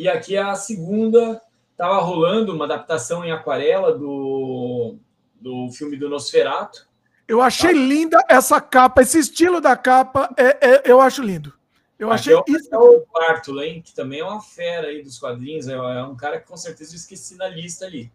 [0.00, 1.40] E aqui a segunda
[1.80, 4.98] Tava rolando uma adaptação em aquarela do,
[5.40, 6.86] do filme do Nosferato.
[7.26, 7.80] Eu achei tá.
[7.80, 11.54] linda essa capa, esse estilo da capa, é, é eu acho lindo.
[11.98, 12.68] Eu achei é isso.
[12.70, 13.80] É o Bartolo, hein?
[13.80, 15.68] Que também é uma fera aí dos quadrinhos.
[15.68, 18.12] É, é um cara que com certeza eu esqueci na lista ali.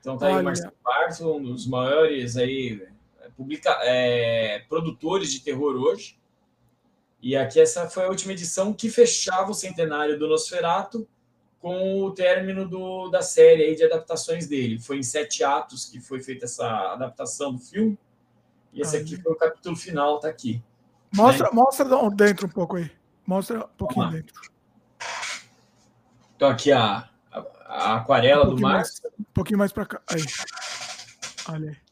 [0.00, 0.34] Então tá Olha.
[0.34, 2.84] aí o Marcelo Bartolo, um dos maiores aí
[3.20, 6.17] é, publica, é, produtores de terror hoje.
[7.20, 11.08] E aqui essa foi a última edição que fechava o centenário do Nosferato
[11.58, 14.78] com o término do, da série aí de adaptações dele.
[14.78, 17.98] Foi em sete atos que foi feita essa adaptação do filme.
[18.72, 20.62] E esse aqui foi o capítulo final, tá aqui.
[21.12, 21.50] Mostra, né?
[21.52, 22.90] mostra dentro um pouco aí.
[23.26, 24.40] Mostra um pouquinho dentro.
[26.36, 29.02] Então, aqui a, a, a aquarela um do Marcos.
[29.18, 30.00] um pouquinho mais para cá.
[30.08, 30.22] Aí.
[31.48, 31.87] Olha aí.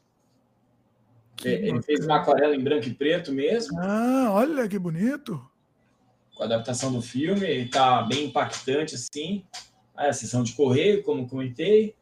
[1.37, 1.83] Que Ele bacana.
[1.83, 3.79] fez uma aquarela em branco e preto mesmo.
[3.79, 5.39] Ah, olha que bonito.
[6.35, 9.45] Com a adaptação do filme, ele tá bem impactante assim.
[9.95, 11.95] Aí a sessão de correio, como comentei.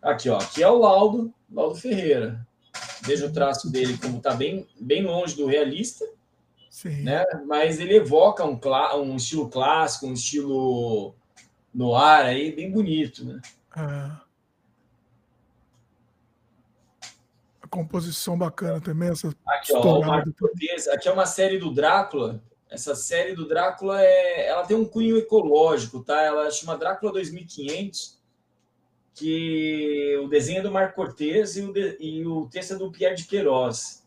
[0.00, 2.46] Aqui, ó, aqui é o laudo, laudo Ferreira.
[3.02, 6.04] Veja o traço dele como tá bem, bem longe do realista.
[6.70, 7.02] Sim.
[7.02, 7.24] Né?
[7.46, 8.60] Mas ele evoca um,
[9.02, 11.14] um estilo clássico, um estilo
[11.72, 13.40] no ar aí, bem bonito, né?
[13.76, 14.25] É.
[17.76, 22.42] composição bacana também, essa aqui, ó, aqui é uma série do Drácula.
[22.68, 26.20] Essa série do Drácula é, ela tem um cunho ecológico, tá?
[26.20, 28.18] Ela chama Drácula 2500,
[29.14, 32.90] que o desenho é do Marco Cortez e o, de, e o texto é do
[32.90, 34.06] Pierre de Queiroz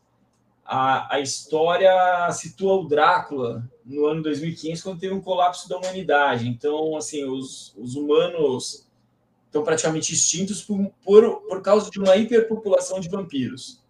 [0.70, 6.48] a, a história situa o Drácula no ano 2015, quando teve um colapso da humanidade.
[6.48, 8.88] Então, assim, os, os humanos
[9.50, 13.84] estão praticamente extintos por, por, por causa de uma hiperpopulação de vampiros.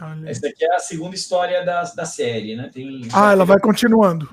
[0.00, 0.28] Olha.
[0.28, 2.70] Essa aqui é a segunda história da, da série, né?
[2.72, 4.28] Tem, ah, ela vai continuando.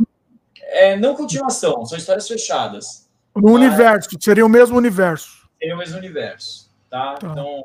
[0.58, 3.10] É, não continuação, são histórias fechadas.
[3.36, 3.52] No tá?
[3.52, 5.48] universo, seria o mesmo universo.
[5.60, 7.16] Seria o mesmo universo, tá?
[7.16, 7.28] tá?
[7.28, 7.64] Então.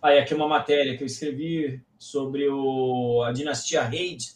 [0.00, 4.34] Aí aqui uma matéria que eu escrevi sobre o, a dinastia Reid,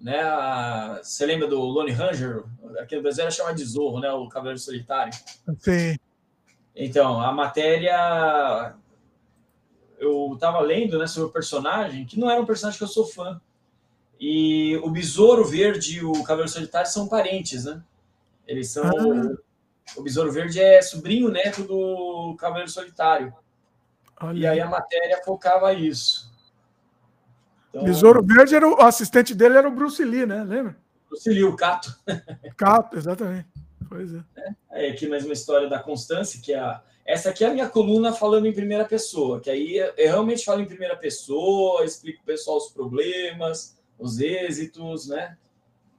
[0.00, 0.20] né?
[0.20, 2.44] A, você lembra do Lone Ranger?
[2.80, 4.10] Aqui no Brasil era chamado de Zorro, né?
[4.10, 5.12] O Cavaleiro Solitário.
[5.58, 5.98] Sim.
[6.74, 8.74] Então, a matéria
[9.98, 13.06] eu estava lendo né, sobre o personagem, que não era um personagem que eu sou
[13.06, 13.38] fã.
[14.18, 17.82] E o Besouro Verde e o Cavaleiro Solitário são parentes, né?
[18.46, 18.84] Eles são.
[18.84, 19.36] Ah.
[19.96, 23.34] O Besouro Verde é sobrinho neto do Cavaleiro Solitário.
[24.20, 24.38] Olha.
[24.38, 26.29] E aí a matéria focava isso.
[27.70, 30.44] Então, Besouro Verde, era o, assistente dele era o Bruce Lee, né?
[30.44, 30.76] Lembra?
[31.08, 31.96] Bruce Lee, o Cato.
[32.56, 33.48] Cato, exatamente.
[33.88, 34.22] Pois é.
[34.36, 34.86] é.
[34.86, 34.90] é.
[34.90, 38.12] Aqui mais uma história da Constância, que é a, essa aqui é a minha coluna
[38.12, 42.56] falando em primeira pessoa, que aí eu realmente falo em primeira pessoa, explico o pessoal
[42.58, 45.36] os problemas, os êxitos, né?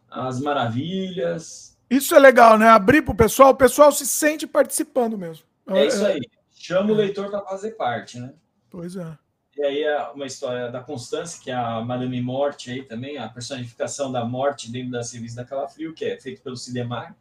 [0.09, 1.77] As maravilhas.
[1.89, 2.67] Isso é legal, né?
[2.67, 5.45] Abrir para o pessoal, o pessoal se sente participando mesmo.
[5.67, 6.21] É isso aí.
[6.53, 8.33] Chama o leitor para fazer parte, né?
[8.69, 9.17] Pois é.
[9.61, 13.29] E aí é uma história da Constância, que é a Madame Morte aí também, a
[13.29, 17.15] personificação da morte dentro da serviço da Calafrio, que é feito pelo Cidemar.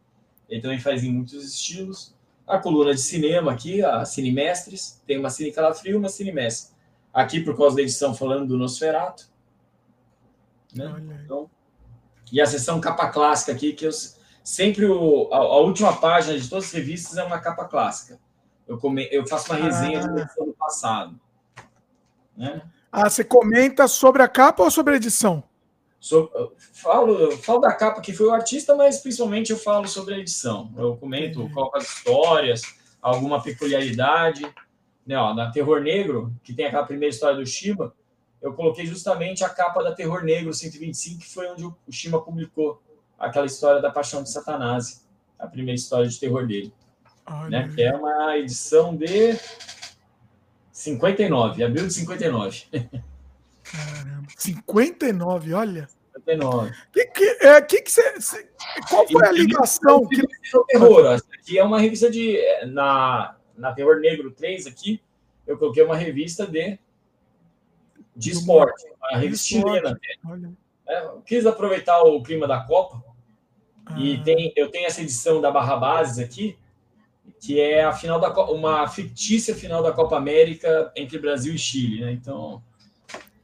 [0.49, 2.15] Ele também faz em muitos estilos.
[2.47, 6.75] A coluna de cinema aqui, a Cinemestres, tem uma Cine Calafrio e uma Cinemestre.
[7.13, 9.29] Aqui, por causa da edição, falando do Nosferato.
[10.73, 10.91] Né?
[11.23, 11.47] Então,
[12.31, 13.91] e a sessão capa clássica aqui, que eu,
[14.43, 18.19] sempre o, a, a, última página de todas as revistas é uma capa clássica.
[18.67, 20.19] Eu, come, eu faço uma resenha ah.
[20.21, 21.19] edição do passado.
[22.41, 22.59] Né?
[22.91, 25.43] Ah, você comenta sobre a capa ou sobre a edição?
[25.99, 26.31] So,
[26.73, 30.73] falo, falo da capa que foi o artista, mas principalmente eu falo sobre a edição.
[30.75, 32.63] Eu comento qual as histórias,
[32.99, 34.41] alguma peculiaridade.
[35.05, 37.93] Né, ó, na Terror Negro, que tem aquela primeira história do Shiba,
[38.41, 42.81] eu coloquei justamente a capa da Terror Negro 125, que foi onde o Shima publicou
[43.19, 46.73] aquela história da Paixão de Satanás, a primeira história de terror dele.
[47.49, 49.37] Né, que é uma edição de
[50.81, 52.65] 59, abril de 59.
[53.63, 55.87] Caramba, 59, olha.
[56.15, 56.73] 59.
[56.91, 58.49] Que, que, é, que, que você,
[58.89, 60.07] qual foi a ligação?
[60.07, 60.21] Que...
[60.67, 62.39] Terror, aqui é uma revista de.
[62.67, 64.99] Na, na Terror Negro 3, aqui,
[65.45, 66.79] eu coloquei uma revista de,
[68.15, 69.99] de esporte, uma revista chilena.
[70.87, 73.03] É, quis aproveitar o clima da Copa.
[73.85, 73.99] Ah.
[73.99, 76.57] E tem, eu tenho essa edição da Barra Bases aqui,
[77.41, 82.01] que é a final da uma fictícia final da Copa América entre Brasil e Chile,
[82.01, 82.11] né?
[82.11, 82.61] Então,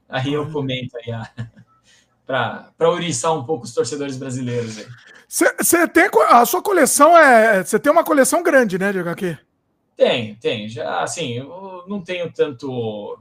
[0.07, 1.05] aí eu comento aí
[2.23, 4.85] para oriçar um pouco os torcedores brasileiros.
[5.27, 9.37] Você tem a sua coleção é você tem uma coleção grande, né, de HQ?
[9.95, 10.69] Tem, tem.
[10.69, 13.17] Já assim, eu não tenho tanto,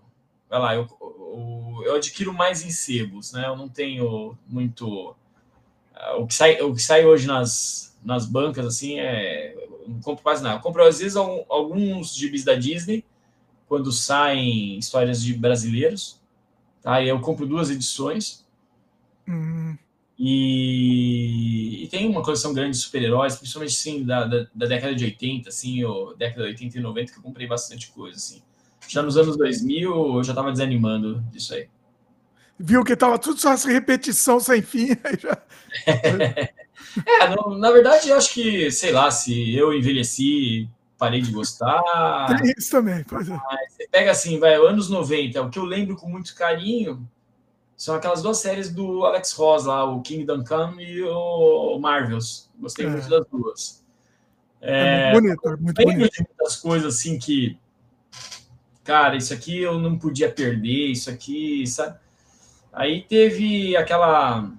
[0.49, 3.47] vai lá, eu, eu, eu adquiro mais em sebos, né?
[3.47, 5.17] Eu não tenho muito
[6.19, 9.55] o que sai, o que sai hoje nas, nas bancas assim é
[9.87, 10.57] não compro quase nada.
[10.57, 13.05] Eu compro, às vezes, alguns gibis da Disney,
[13.69, 16.21] quando saem histórias de brasileiros.
[16.83, 17.03] Tá?
[17.03, 18.45] E eu compro duas edições.
[19.29, 19.77] Hum.
[20.19, 25.05] E, e, tem uma coleção grande de super-heróis, principalmente sim, da, da, da, década de
[25.05, 28.17] 80, assim, ou década de 80 e 90, que eu comprei bastante coisa.
[28.17, 28.43] Assim.
[28.89, 31.69] Já nos anos 2000, eu já estava desanimando disso aí.
[32.59, 34.89] Viu que tava tudo só essa repetição sem fim.
[35.21, 35.37] Já...
[37.05, 41.83] é, não, na verdade, eu acho que, sei lá, se eu envelheci, parei de gostar.
[42.27, 43.39] Tem isso também, pode é.
[43.69, 47.07] Você pega assim, vai, anos 90, o que eu lembro com muito carinho
[47.77, 52.51] são aquelas duas séries do Alex Ross lá, o Kingdom Come e o Marvels.
[52.59, 52.89] Gostei é.
[52.89, 53.85] muito das duas.
[54.61, 56.25] É, é muito bonito, muito bonito.
[56.39, 57.59] muitas coisas assim que,
[58.83, 61.99] cara, isso aqui eu não podia perder, isso aqui, sabe?
[62.73, 64.51] Aí teve aquela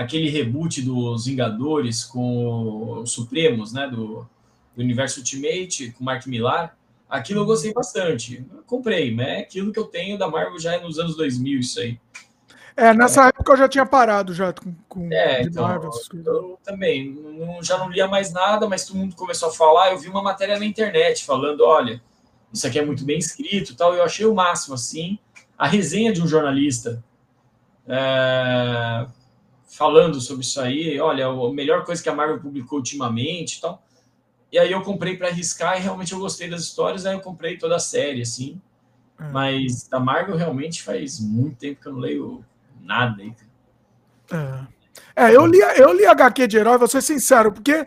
[0.00, 4.26] aquele reboot dos Vingadores com os Supremos, né, do,
[4.74, 6.74] do Universo Ultimate, com Mark Millar.
[7.08, 8.46] Aquilo eu gostei bastante.
[8.50, 11.60] Eu comprei, mas é aquilo que eu tenho da Marvel já é nos anos 2000,
[11.60, 11.98] isso aí.
[12.76, 13.28] É, nessa é.
[13.28, 15.90] época eu já tinha parado já com, com é, então, Marvel.
[16.24, 19.90] Eu também não, já não lia mais nada, mas todo mundo começou a falar.
[19.90, 22.00] Eu vi uma matéria na internet falando: olha,
[22.50, 23.92] isso aqui é muito bem escrito tal.
[23.92, 25.18] Eu achei o máximo assim.
[25.58, 27.04] A resenha de um jornalista
[27.86, 29.06] é,
[29.70, 30.98] falando sobre isso aí.
[31.00, 33.82] Olha, a melhor coisa que a Marvel publicou ultimamente tal.
[34.52, 37.56] E aí eu comprei para arriscar e realmente eu gostei das histórias, aí eu comprei
[37.56, 38.60] toda a série, assim.
[39.18, 39.28] É.
[39.30, 42.44] Mas da Marvel realmente faz muito tempo que eu não leio
[42.80, 43.32] nada aí.
[44.32, 44.66] É,
[45.14, 47.86] é eu, li, eu li HQ de herói, vou ser sincero, porque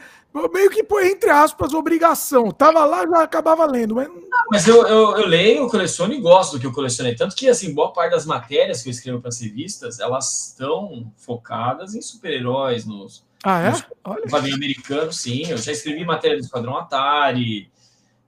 [0.52, 2.52] meio que foi, entre aspas, obrigação.
[2.52, 3.96] Tava lá, já acabava lendo.
[3.96, 7.16] Mas, ah, mas eu, eu, eu, leio, coleciono e gosto do que eu colecionei.
[7.16, 11.12] Tanto que, assim, boa parte das matérias que eu escrevo para as revistas, elas estão
[11.18, 13.74] focadas em super-heróis, nos ah, é?
[14.06, 14.24] Olha.
[14.30, 15.44] Quadrinho americano, sim.
[15.50, 17.70] Eu já escrevi matéria do Esquadrão Atari.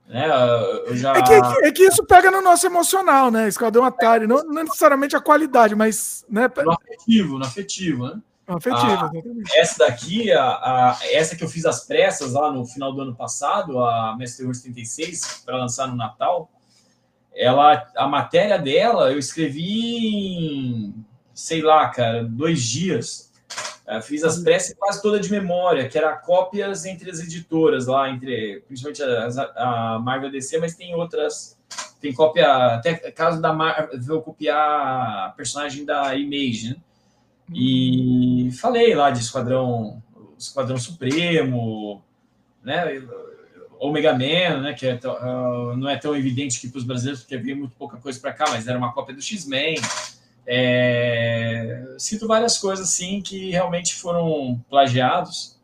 [0.06, 0.26] Né?
[0.86, 1.16] Eu já...
[1.16, 1.32] é, que,
[1.66, 3.48] é, que, isso pega no nosso emocional, né?
[3.48, 4.26] Esquadrão Atari.
[4.26, 6.24] Não, não necessariamente a qualidade, mas.
[6.28, 6.50] Né?
[6.62, 8.20] No afetivo, no afetivo, né?
[8.48, 9.10] No afetivo, a,
[9.54, 13.14] essa daqui, a, a, essa que eu fiz as pressas lá no final do ano
[13.14, 16.48] passado, a Mestre 36, para lançar no Natal,
[17.34, 23.26] ela, a matéria dela eu escrevi em, sei lá, cara, dois dias
[23.86, 28.10] Uh, fiz as pressas quase toda de memória, que era cópias entre as editoras lá,
[28.10, 31.56] entre principalmente a, a Marvel DC, mas tem outras.
[32.00, 36.76] Tem cópia, até caso da Marvel, copiar a personagem da Image, né?
[37.54, 40.02] E falei lá de Esquadrão,
[40.38, 42.02] Esquadrão Supremo,
[42.62, 43.02] né?
[43.78, 44.74] Omega Man, né?
[44.74, 47.96] Que é, uh, não é tão evidente que para os brasileiros, porque havia muito pouca
[47.98, 49.76] coisa para cá, mas era uma cópia do X-Men.
[50.48, 55.56] É, cito várias coisas assim que realmente foram plagiados.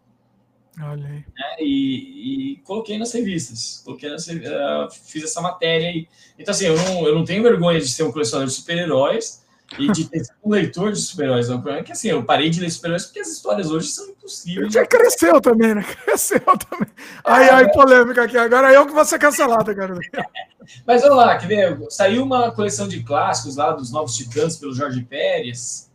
[0.81, 1.13] Olha aí.
[1.13, 3.83] Né, e, e, coloquei nas revistas.
[3.85, 6.09] Coloquei nas, uh, fiz essa matéria aí.
[6.39, 9.42] Então, assim, eu não, eu não tenho vergonha de ser um colecionador de super-heróis
[9.79, 11.49] e de ter um leitor de super-heróis.
[11.49, 14.09] O problema é que assim, eu parei de ler super-heróis porque as histórias hoje são
[14.09, 14.73] impossíveis.
[14.73, 15.85] Já cresceu também, né?
[16.05, 16.89] Cresceu também.
[17.25, 18.37] Aí, aí, polêmica aqui.
[18.37, 19.95] Agora eu que vou ser cancelado, cara.
[20.87, 21.87] Mas vamos lá, quer ver?
[21.91, 25.91] Saiu uma coleção de clássicos lá dos Novos Titãs pelo Jorge Pérez.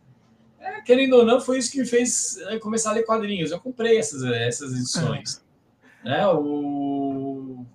[0.60, 3.52] É, querendo ou não, foi isso que me fez é, começar a ler quadrinhos.
[3.52, 5.42] Eu comprei essas, essas edições.
[6.04, 6.10] É.
[6.10, 6.28] Né?
[6.28, 7.66] O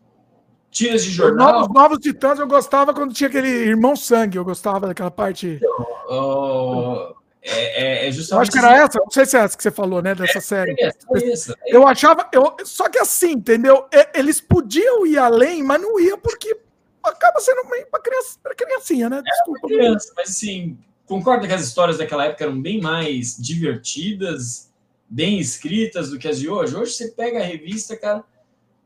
[0.73, 1.61] tiras de jornal.
[1.61, 5.61] Novos, Novos Titãs eu gostava quando tinha aquele Irmão Sangue, eu gostava daquela parte.
[6.09, 8.33] Oh, é, é, é justamente.
[8.33, 10.39] Eu acho que era essa, não sei se é essa que você falou, né, dessa
[10.39, 10.75] é, série.
[10.79, 10.87] É
[11.31, 13.87] essa, é eu achava, eu, só que assim, entendeu?
[14.15, 16.59] Eles podiam ir além, mas não ia porque
[17.05, 19.23] acaba sendo meio para criança, pra criancinha, né?
[19.23, 19.69] Desculpa.
[19.69, 24.71] criança, mas assim, concordo que as histórias daquela época eram bem mais divertidas,
[25.07, 26.75] bem escritas do que as de hoje.
[26.75, 28.25] Hoje você pega a revista, cara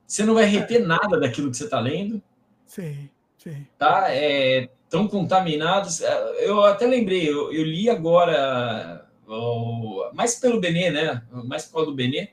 [0.06, 2.22] você não vai reter nada daquilo que você está lendo.
[2.66, 3.66] Sim, sim.
[3.78, 4.06] Tá?
[4.10, 6.00] É, tão contaminados.
[6.00, 11.22] É, eu até lembrei, eu, eu li agora, oh, mais pelo Benê, né?
[11.30, 12.30] Mais por do Benê,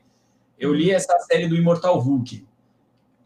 [0.59, 0.95] eu li uhum.
[0.95, 2.45] essa série do Imortal Hulk.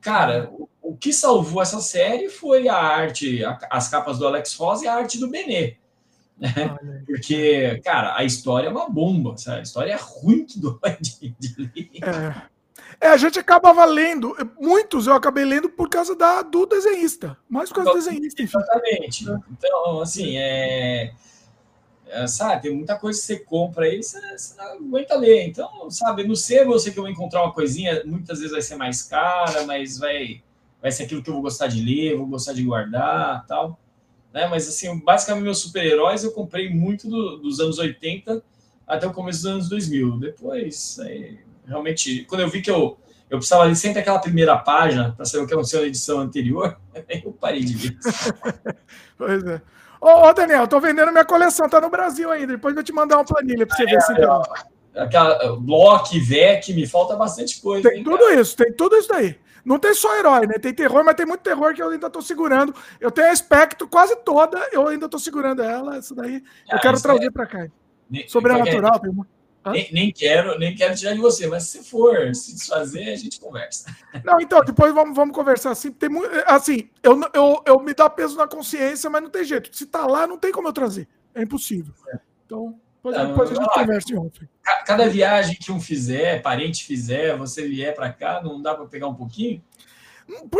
[0.02, 4.56] Cara, o, o que salvou essa série foi a arte, a, as capas do Alex
[4.56, 5.76] Ross e a arte do Benê.
[6.38, 6.52] Né?
[7.06, 9.60] Porque, cara, a história é uma bomba, sabe?
[9.60, 11.90] A história é ruim que dói de, de ler.
[12.04, 12.57] É.
[13.00, 17.70] É, a gente acabava lendo, muitos eu acabei lendo por causa da, do desenhista, mais
[17.70, 18.42] por causa do desenhista.
[18.42, 18.58] Enfim.
[18.58, 19.26] Exatamente.
[19.52, 21.14] Então, assim, é,
[22.08, 25.48] é, sabe, tem muita coisa que você compra aí, você, você, não aguenta ler.
[25.48, 28.62] Então, sabe, no sebo eu sei que eu vou encontrar uma coisinha, muitas vezes vai
[28.62, 30.42] ser mais cara, mas vai,
[30.82, 33.80] vai ser aquilo que eu vou gostar de ler, vou gostar de guardar tal.
[34.34, 34.48] Né?
[34.48, 38.44] Mas, assim, basicamente, meus super-heróis eu comprei muito do, dos anos 80
[38.88, 40.20] até o começo dos anos 2000.
[40.20, 42.98] Depois, aí, realmente, quando eu vi que eu,
[43.30, 46.78] eu precisava ler sempre aquela primeira página para saber o que aconteceu na edição anterior.
[47.24, 47.98] Eu parei de ver.
[49.18, 49.62] pois é.
[50.00, 52.54] Ô, ô, Daniel, tô vendendo minha coleção, tá no Brasil ainda.
[52.54, 56.20] Depois eu vou te mandar uma planilha para você é, ver se é, Aquela Block,
[56.20, 57.90] VEC, me falta bastante coisa.
[57.90, 58.40] Tem hein, tudo cara?
[58.40, 59.38] isso, tem tudo isso daí.
[59.66, 60.54] Não tem só herói, né?
[60.60, 62.74] Tem terror, mas tem muito terror que eu ainda tô segurando.
[63.02, 65.98] Eu tenho a Spectro quase toda, eu ainda tô segurando ela.
[65.98, 67.32] Isso daí ah, eu quero trazer é...
[67.32, 67.68] para cá.
[68.28, 69.37] Sobrenatural, tem muito.
[69.72, 73.40] Nem, nem, quero, nem quero tirar de você, mas se for se desfazer, a gente
[73.40, 73.96] conversa.
[74.24, 75.92] Não, então, depois vamos, vamos conversar assim.
[75.92, 79.76] Tem muito, assim, eu, eu, eu me dá peso na consciência, mas não tem jeito.
[79.76, 81.08] Se tá lá, não tem como eu trazer.
[81.34, 81.94] É impossível.
[82.10, 82.20] É.
[82.46, 84.50] Então, depois, não, depois a gente conversa em ontem.
[84.86, 89.08] Cada viagem que um fizer, parente fizer, você vier para cá, não dá para pegar
[89.08, 89.64] um pouquinho?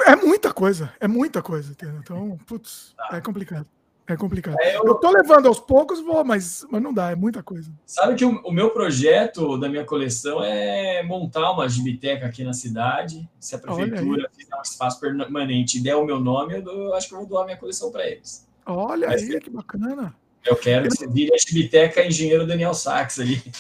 [0.06, 1.72] É muita coisa, é muita coisa.
[1.72, 2.00] Entendeu?
[2.00, 3.18] Então, putz, tá.
[3.18, 3.68] é complicado.
[4.08, 4.56] É complicado.
[4.62, 4.86] É, eu...
[4.86, 7.70] eu tô levando aos poucos, vou, mas, mas não dá, é muita coisa.
[7.86, 12.54] Sabe que o, o meu projeto da minha coleção é montar uma gibiteca aqui na
[12.54, 13.30] cidade.
[13.38, 16.96] Se a prefeitura fizer um espaço permanente e der o meu nome, eu, dou, eu
[16.96, 18.48] acho que eu vou doar minha coleção para eles.
[18.66, 20.16] Olha mas, aí, que bacana.
[20.46, 23.44] Eu quero que você vire a gibiteca engenheiro Daniel Sachs ali.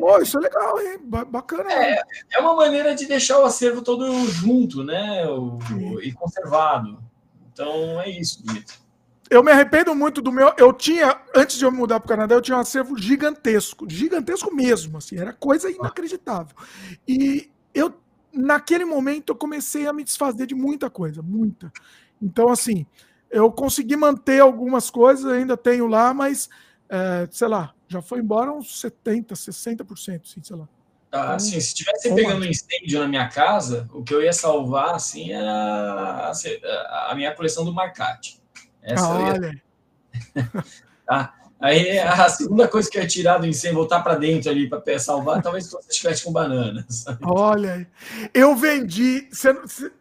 [0.00, 0.98] Oh, isso é legal, hein?
[1.04, 1.70] Bacana.
[1.70, 5.28] É, é uma maneira de deixar o acervo todo junto, né?
[5.28, 5.58] O,
[6.00, 6.98] e conservado.
[7.52, 8.87] Então é isso, Dmitry
[9.30, 10.52] eu me arrependo muito do meu.
[10.56, 14.54] Eu tinha, antes de eu mudar para o Canadá, eu tinha um acervo gigantesco, gigantesco
[14.54, 16.56] mesmo, assim, era coisa inacreditável.
[17.06, 17.94] E eu,
[18.32, 21.72] naquele momento, eu comecei a me desfazer de muita coisa, muita.
[22.20, 22.86] Então, assim,
[23.30, 26.48] eu consegui manter algumas coisas, ainda tenho lá, mas,
[26.88, 30.68] é, sei lá, já foi embora uns 70%, 60%, assim, sei lá.
[31.10, 34.94] Ah, assim, se tivesse pegando um incêndio na minha casa, o que eu ia salvar,
[34.94, 38.38] assim, era a, a minha coleção do Marcate.
[38.82, 39.62] Essa Olha.
[41.06, 41.34] tá?
[41.60, 44.98] Aí a segunda coisa que eu ia tirar do incêndio, voltar para dentro ali para
[44.98, 46.86] salvar, talvez fosse chiclete com banana.
[46.88, 47.18] Sabe?
[47.22, 47.88] Olha,
[48.32, 49.28] eu vendi,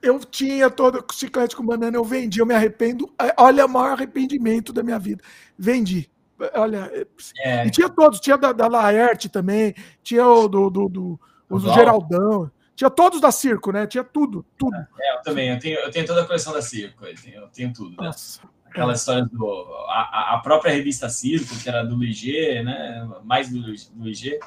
[0.03, 3.11] eu tinha todo o chiclete com banana, eu vendi, eu me arrependo.
[3.37, 5.23] Olha o maior arrependimento da minha vida.
[5.57, 6.09] Vendi.
[6.53, 6.91] Olha,
[7.39, 7.65] é.
[7.65, 9.73] e tinha todos, tinha da, da Laerte também,
[10.03, 12.51] tinha o do, do, do, do Geraldão.
[12.75, 13.87] Tinha todos da Circo, né?
[13.87, 14.75] Tinha tudo, tudo.
[14.75, 15.49] É, eu também.
[15.49, 17.03] Eu tenho, eu tenho toda a coleção da Circo.
[17.03, 17.89] Eu tenho, eu tenho tudo.
[17.89, 18.05] Né?
[18.05, 19.45] Nossa, aquela história do.
[19.89, 23.07] A, a, própria revista Circo, que era do Luigi, né?
[23.23, 24.39] Mais do, do IG.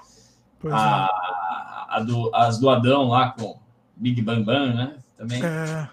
[0.70, 1.08] A,
[1.90, 1.96] é.
[1.96, 3.58] a do, as do Adão lá com
[3.96, 4.96] Big Bang Bang, né?
[5.16, 5.42] Também.
[5.44, 5.88] É.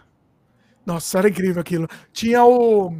[0.85, 1.87] Nossa, era incrível aquilo.
[2.13, 2.93] Tinha o.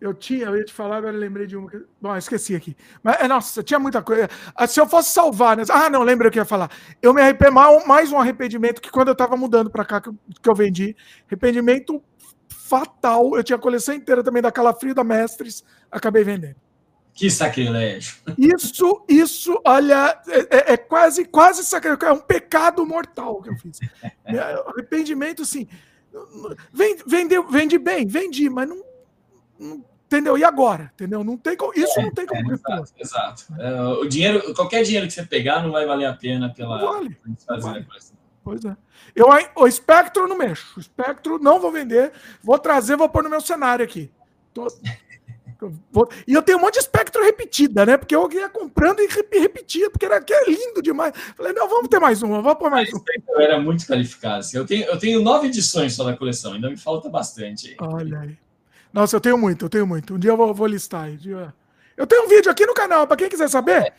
[0.00, 1.70] Eu tinha, eu ia te falar, agora lembrei de uma.
[2.00, 2.76] Bom, esqueci aqui.
[3.02, 4.28] Mas, é, nossa, tinha muita coisa.
[4.54, 5.62] Ah, se eu fosse salvar, né?
[5.70, 6.70] Ah, não, lembra o que eu ia falar.
[7.00, 10.16] Eu me arrependo mais um arrependimento que quando eu tava mudando para cá, que eu,
[10.42, 10.96] que eu vendi.
[11.26, 12.02] Arrependimento
[12.64, 13.36] fatal.
[13.36, 16.56] Eu tinha a coleção inteira também da Calafrio da Mestres, acabei vendendo.
[17.12, 18.16] Que sacrilégio.
[18.36, 22.08] Isso, isso, olha, é, é, é quase, quase sacrilégio.
[22.08, 23.78] É um pecado mortal que eu fiz.
[24.26, 25.68] É, arrependimento, assim.
[26.72, 28.82] Vendi, vendi bem, vendi, mas não,
[29.58, 30.38] não entendeu?
[30.38, 30.90] E agora?
[30.94, 31.22] Entendeu?
[31.22, 32.50] Não tem isso não tem como.
[32.50, 32.92] É, exato.
[32.98, 33.44] exato.
[33.58, 36.78] É, o dinheiro, qualquer dinheiro que você pegar não vai valer a pena pela.
[36.78, 37.18] Não vale.
[37.26, 37.86] Não vale.
[38.44, 38.76] Pois é.
[39.16, 40.74] Eu, o espectro não mexo.
[40.76, 42.12] O espectro não vou vender.
[42.42, 44.10] Vou trazer, vou pôr no meu cenário aqui.
[44.52, 44.68] Tô,
[45.90, 47.96] vou, e eu tenho um monte de espectro repetida, né?
[47.96, 51.14] Porque eu ia comprando e repetia, porque era que é lindo demais.
[51.34, 53.02] Falei, não, vamos ter mais uma, vamos pôr mais uma.
[53.28, 54.40] Eu era muito qualificado.
[54.40, 54.58] Assim.
[54.58, 57.74] Eu, tenho, eu tenho nove edições só da coleção, ainda me falta bastante.
[57.80, 58.38] Olha aí.
[58.92, 60.14] Nossa, eu tenho muito, eu tenho muito.
[60.14, 61.08] Um dia eu vou, vou listar.
[61.96, 63.86] Eu tenho um vídeo aqui no canal, para quem quiser saber.
[63.86, 63.94] É.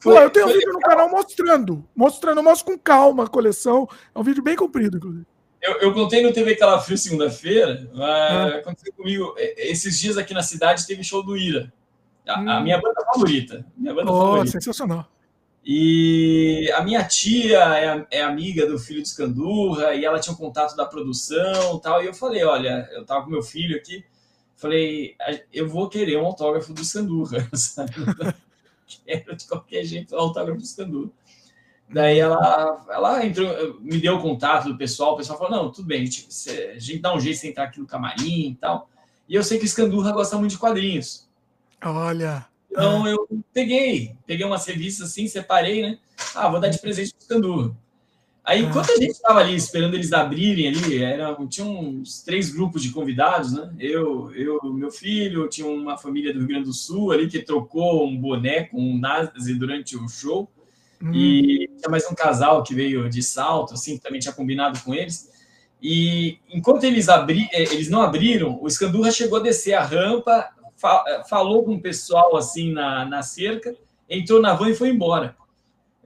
[0.00, 0.74] Foi, eu tenho um vídeo legal.
[0.74, 3.88] no canal mostrando, mostrando, eu mostro com calma a coleção.
[4.14, 5.26] É um vídeo bem comprido, inclusive.
[5.60, 8.58] Eu, eu contei no TV Calafrio segunda-feira, ah.
[8.60, 9.34] aconteceu comigo.
[9.36, 11.72] Esses dias aqui na cidade teve show do Ira.
[12.26, 12.50] A, hum.
[12.50, 13.66] a minha banda favorita.
[13.76, 14.52] Minha banda oh, favorita.
[14.52, 15.08] sensacional.
[15.64, 20.38] E a minha tia é, é, amiga do filho de Scandurra e ela tinha um
[20.38, 22.02] contato da produção tal.
[22.02, 24.04] E eu falei: olha, eu tava com meu filho aqui.
[24.56, 25.14] Falei,
[25.52, 27.92] eu vou querer um autógrafo do Scandurra, sabe?
[29.04, 31.12] Quero de qualquer jeito o autógrafo do Scandu.
[31.90, 35.86] Daí ela, ela entrou, me deu o contato do pessoal, o pessoal falou, não, tudo
[35.86, 38.90] bem, a gente, a gente dá um jeito de entrar aqui no camarim e tal.
[39.26, 41.28] E eu sei que o Scandurra gosta muito de quadrinhos.
[41.82, 42.46] Olha.
[42.70, 45.98] Então eu peguei, peguei umas revistas assim, separei, né?
[46.34, 47.76] Ah, vou dar de presente pro Scandurra.
[48.48, 48.66] Aí, ah.
[48.66, 52.90] enquanto a gente estava ali esperando eles abrirem ali, era, tinha uns três grupos de
[52.90, 53.70] convidados, né?
[53.78, 58.08] Eu, eu, meu filho, tinha uma família do Rio Grande do Sul ali que trocou
[58.08, 60.50] um boneco, um nazi durante o show.
[61.02, 61.12] Hum.
[61.12, 64.94] E tinha mais um casal que veio de salto, assim, que também tinha combinado com
[64.94, 65.30] eles.
[65.82, 70.48] E enquanto eles, abri, eh, eles não abriram, o Escandurra chegou a descer a rampa,
[70.74, 73.76] fa falou com o pessoal assim na, na cerca,
[74.08, 75.36] entrou na van e foi embora.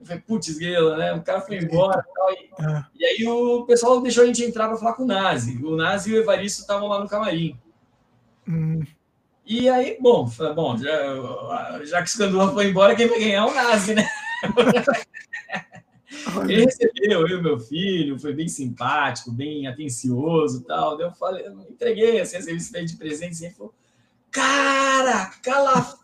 [0.03, 1.13] Eu falei, putz, grila, né?
[1.13, 2.31] O cara foi embora e tal.
[2.31, 2.85] E, é.
[2.99, 5.63] e aí o pessoal deixou a gente entrar para falar com o Nazi.
[5.63, 7.57] O Nazi e o Evaristo estavam lá no camarim.
[8.47, 8.83] Hum.
[9.45, 13.45] E aí, bom, bom já, já que o Scandula foi embora, quem vai ganhar é
[13.45, 14.07] o Nazi, né?
[16.47, 20.99] Ele recebeu eu e meu filho, foi bem simpático, bem atencioso e tal.
[20.99, 23.73] Eu falei, eu entreguei assim, a serviço de presente, assim, ele falou:
[24.31, 26.02] Cara, calafrio!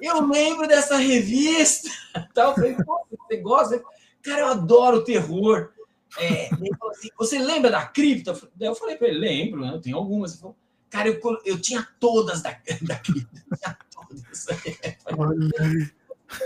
[0.00, 1.88] Eu lembro dessa revista.
[2.34, 2.50] Tal.
[2.50, 3.82] Eu falei, você gosta?
[4.22, 5.72] Cara, eu adoro terror.
[6.18, 6.50] É,
[6.90, 8.38] assim, você lembra da cripta?
[8.60, 9.72] Eu falei para ele, lembro, né?
[9.72, 10.32] eu tenho algumas.
[10.32, 10.56] Ele falou,
[10.90, 12.50] cara, eu, eu tinha todas da,
[12.82, 13.42] da cripta.
[13.56, 14.46] Tinha todas.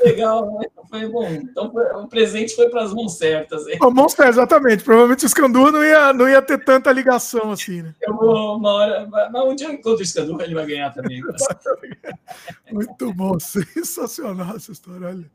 [0.04, 0.66] Legal, né?
[1.00, 1.28] Foi bom.
[1.28, 3.66] Então o presente foi para as mãos certas.
[3.66, 3.78] Hein?
[3.92, 4.82] Mãos certas, exatamente.
[4.82, 7.94] Provavelmente o Scandu não ia, não ia ter tanta ligação assim, né?
[8.00, 9.08] Eu vou uma hora.
[9.32, 11.22] Mas um dia eu encontro o Scandu, ele vai ganhar também.
[12.72, 15.08] Muito bom, sensacional essa história.
[15.08, 15.30] Olha.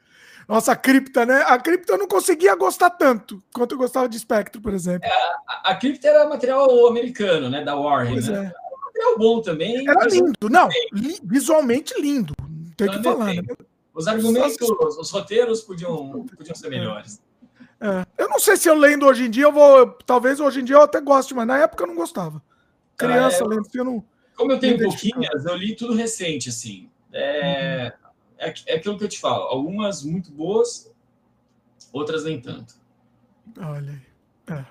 [0.47, 1.43] Nossa, a cripta, né?
[1.45, 5.07] A cripta eu não conseguia gostar tanto quanto eu gostava de Spectro, por exemplo.
[5.07, 5.13] É,
[5.47, 7.63] a, a cripta era material americano, né?
[7.63, 8.51] Da Warren, pois né?
[8.53, 8.85] É.
[8.85, 9.87] Material bom também.
[9.87, 12.33] Era lindo, não, li, visualmente lindo.
[12.41, 13.43] Não tem o que falar, né?
[13.93, 14.57] Os argumentos,
[14.97, 17.21] os roteiros podiam, podiam ser melhores.
[17.79, 18.05] É.
[18.17, 19.87] Eu não sei se eu lendo hoje em dia, eu vou.
[20.05, 22.41] Talvez hoje em dia eu até goste, mas na época eu não gostava.
[22.95, 24.03] Criança, é, lendo, eu não.
[24.35, 26.89] Como eu tenho pouquinhas, eu li tudo recente, assim.
[27.11, 28.17] É, uhum.
[28.37, 29.43] é, é aquilo que eu te falo.
[29.45, 30.91] Algumas muito boas,
[31.91, 32.75] outras nem tanto.
[33.59, 33.91] Olha
[34.47, 34.57] aí.
[34.57, 34.65] É.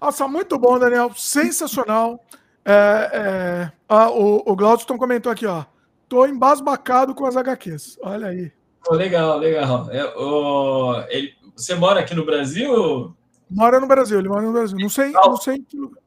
[0.00, 1.12] Nossa, muito bom, Daniel.
[1.16, 2.22] Sensacional.
[2.64, 3.72] É, é...
[3.88, 5.64] Ah, o, o Glaudston comentou aqui, ó.
[6.08, 7.98] Tô embasbacado com as HQs.
[8.02, 8.52] Olha aí.
[8.88, 9.90] Oh, legal, legal.
[9.90, 13.14] É, oh, ele, você mora aqui no Brasil?
[13.50, 14.76] Mora no Brasil, ele mora no Brasil.
[14.78, 16.02] Não sei, não sei em que lugar.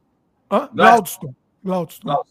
[0.51, 0.69] Hã?
[0.73, 1.33] Glaudston.
[1.63, 2.23] Glaudston.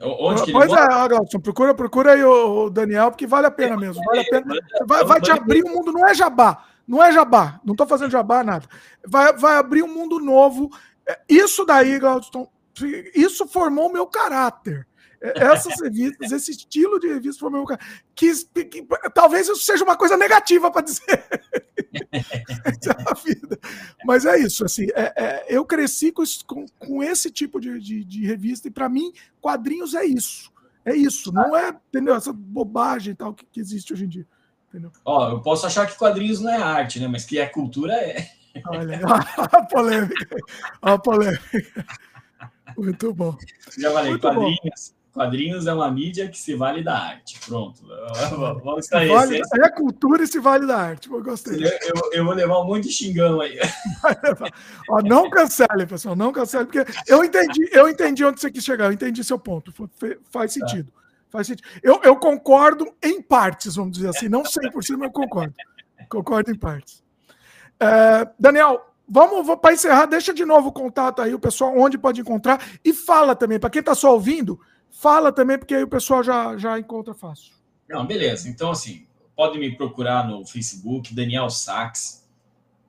[0.00, 4.02] Onde que pois é, Glaudston, procura, procura aí o Daniel, porque vale a pena mesmo.
[4.04, 4.54] Vale a pena.
[4.86, 6.64] Vai, vai te abrir um mundo, não é jabá.
[6.86, 7.60] Não é jabá.
[7.64, 8.66] Não estou fazendo jabá, nada.
[9.06, 10.70] Vai, vai abrir um mundo novo.
[11.06, 12.48] É, isso daí, Glaudston,
[13.14, 14.86] isso formou meu caráter.
[15.34, 17.66] Essas revistas, esse estilo de revista foi meu
[18.14, 21.24] que, que, talvez isso seja uma coisa negativa para dizer.
[24.04, 28.04] Mas é isso, assim, é, é, eu cresci com, com, com esse tipo de, de,
[28.04, 30.52] de revista e para mim quadrinhos é isso,
[30.84, 34.26] é isso, não é entendeu essa bobagem tal que, que existe hoje em dia.
[34.68, 34.92] Entendeu?
[35.04, 37.08] Ó, eu posso achar que quadrinhos não é arte, né?
[37.08, 38.28] Mas que é cultura é.
[38.66, 39.00] Olha,
[39.52, 40.36] a polêmica,
[40.82, 41.86] a polêmica.
[42.76, 43.36] Muito bom.
[43.78, 44.95] Já falei, Muito quadrinhos.
[45.16, 47.40] Quadrinhos é uma mídia que se vale da arte.
[47.40, 47.80] Pronto.
[48.62, 51.10] Vamos vale, É cultura e se vale da arte.
[51.10, 51.54] Eu gostei.
[51.54, 53.58] Eu, eu, eu, vou levar um monte de xingão aí.
[54.90, 56.14] Ó, não cancele, pessoal.
[56.14, 58.84] Não cancele, porque eu entendi, eu entendi onde você quis chegar.
[58.84, 59.72] Eu entendi seu ponto.
[60.30, 60.60] Faz tá.
[60.60, 60.92] sentido.
[60.92, 61.00] Tá.
[61.30, 61.66] Faz sentido.
[61.82, 64.28] Eu, eu concordo em partes, vamos dizer assim.
[64.28, 65.54] Não 100%, mas eu concordo.
[66.10, 67.02] Concordo em partes.
[67.80, 72.20] É, Daniel, Vamos, para encerrar, deixa de novo o contato aí, o pessoal onde pode
[72.20, 74.60] encontrar e fala também, para quem está só ouvindo,
[74.98, 77.52] Fala também, porque aí o pessoal já, já encontra fácil.
[77.86, 78.48] Não, beleza.
[78.48, 82.26] Então, assim, pode me procurar no Facebook, Daniel Sachs,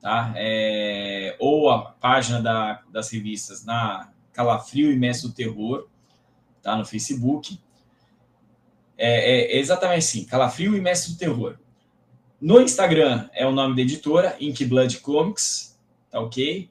[0.00, 0.32] tá?
[0.34, 5.86] É, ou a página da, das revistas na Calafrio e Mestre do Terror,
[6.62, 6.74] tá?
[6.74, 7.60] No Facebook.
[8.96, 11.58] É, é, exatamente assim, Calafrio e Mestre do Terror.
[12.40, 15.78] No Instagram é o nome da editora, Ink Blood Comics,
[16.10, 16.70] tá ok?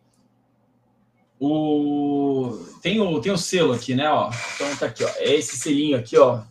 [1.39, 4.31] O tem o tem o selo aqui, né, ó.
[4.55, 5.09] Então tá aqui, ó.
[5.17, 6.41] É esse selinho aqui, ó.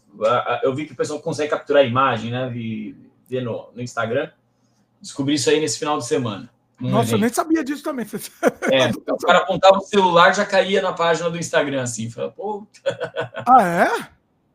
[0.62, 2.48] Eu vi que o pessoal consegue capturar a imagem, né?
[2.48, 2.96] Vi,
[3.28, 4.30] ver no, no Instagram.
[5.00, 6.48] Descobri isso aí nesse final de semana.
[6.80, 7.12] Nossa, evento.
[7.12, 8.06] eu nem sabia disso também.
[8.70, 12.10] É, o cara apontava o celular já caía na página do Instagram, assim.
[12.10, 12.66] Fala, Pô.
[13.46, 14.08] Ah, é?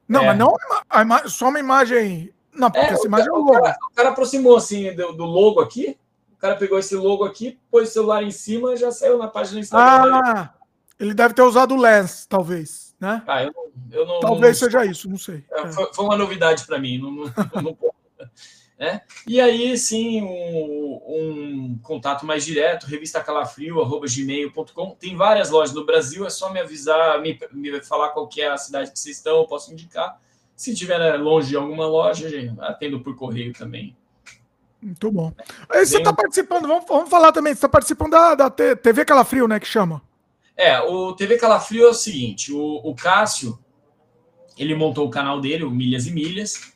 [0.08, 0.28] Não, é.
[0.28, 0.56] mas não
[0.90, 2.34] a só uma imagem.
[2.54, 3.58] Não, porque é, essa imagem cara, é o logo.
[3.58, 5.98] O cara, o cara aproximou assim do, do logo aqui
[6.42, 9.60] cara pegou esse logo aqui, pôs o celular em cima e já saiu na página
[9.60, 10.22] do Instagram.
[10.26, 10.54] Ah,
[11.00, 13.24] ele deve ter usado o Lens, talvez, né?
[13.28, 13.54] Ah, eu,
[13.92, 15.46] eu não, talvez não, seja isso, não sei.
[15.52, 17.32] É, foi, foi, uma novidade para mim, não, não,
[18.78, 19.02] né?
[19.28, 24.96] E aí, sim, um, um, contato mais direto, revista calafrio.gmail.com.
[25.00, 28.58] Tem várias lojas no Brasil, é só me avisar, me, me falar qual é a
[28.58, 30.20] cidade que vocês estão, eu posso indicar.
[30.56, 32.28] Se estiver longe de alguma loja,
[32.62, 33.96] atendo por correio também.
[34.82, 35.32] Muito bom.
[35.70, 39.48] Aí você está participando, vamos, vamos falar também, você está participando da, da TV Calafrio,
[39.48, 40.02] né, que chama?
[40.58, 43.60] É, o TV Calafrio é o seguinte, o, o Cássio,
[44.58, 46.74] ele montou o canal dele, o Milhas e Milhas,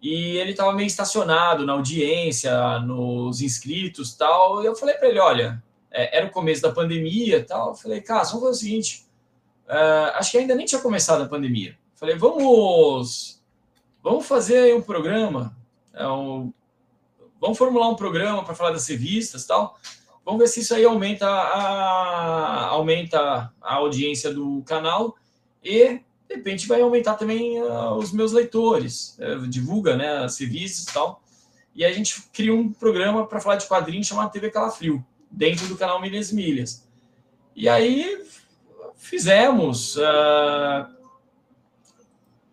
[0.00, 5.18] e ele estava meio estacionado na audiência, nos inscritos tal, e eu falei para ele,
[5.18, 9.06] olha, é, era o começo da pandemia tal, eu falei, Cássio, vamos fazer o seguinte,
[9.66, 13.42] uh, acho que ainda nem tinha começado a pandemia, falei, vamos,
[14.02, 15.56] vamos fazer um programa
[15.92, 16.52] É um,
[17.40, 19.78] vamos formular um programa para falar das revistas tal.
[20.24, 25.16] Vamos ver se isso aí aumenta a, aumenta a audiência do canal
[25.64, 30.84] e de repente vai aumentar também uh, os meus leitores, uh, divulga né, as revistas
[30.84, 31.22] e tal.
[31.74, 35.76] E a gente cria um programa para falar de quadrinhos chamado TV Calafrio, dentro do
[35.76, 36.86] canal Milhas Milhas.
[37.56, 38.22] E aí
[38.96, 40.86] fizemos, uh,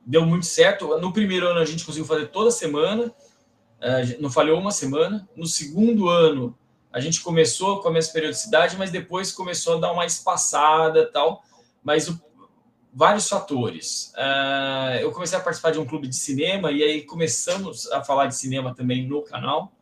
[0.05, 0.97] deu muito certo.
[0.99, 3.13] No primeiro ano a gente conseguiu fazer toda semana,
[4.19, 5.27] não falhou uma semana.
[5.35, 6.57] No segundo ano
[6.91, 11.43] a gente começou com a mesma periodicidade, mas depois começou a dar uma espaçada tal.
[11.83, 12.19] Mas o,
[12.93, 14.13] vários fatores.
[14.15, 18.27] Uh, eu comecei a participar de um clube de cinema e aí começamos a falar
[18.27, 19.73] de cinema também no canal.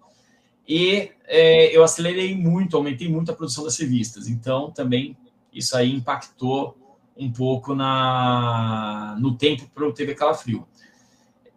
[0.67, 4.27] E é, eu acelerei muito, aumentei muito a produção das revistas.
[4.27, 5.15] Então, também
[5.53, 6.75] isso aí impactou
[7.15, 10.67] um pouco na, no tempo para o TV Calafrio.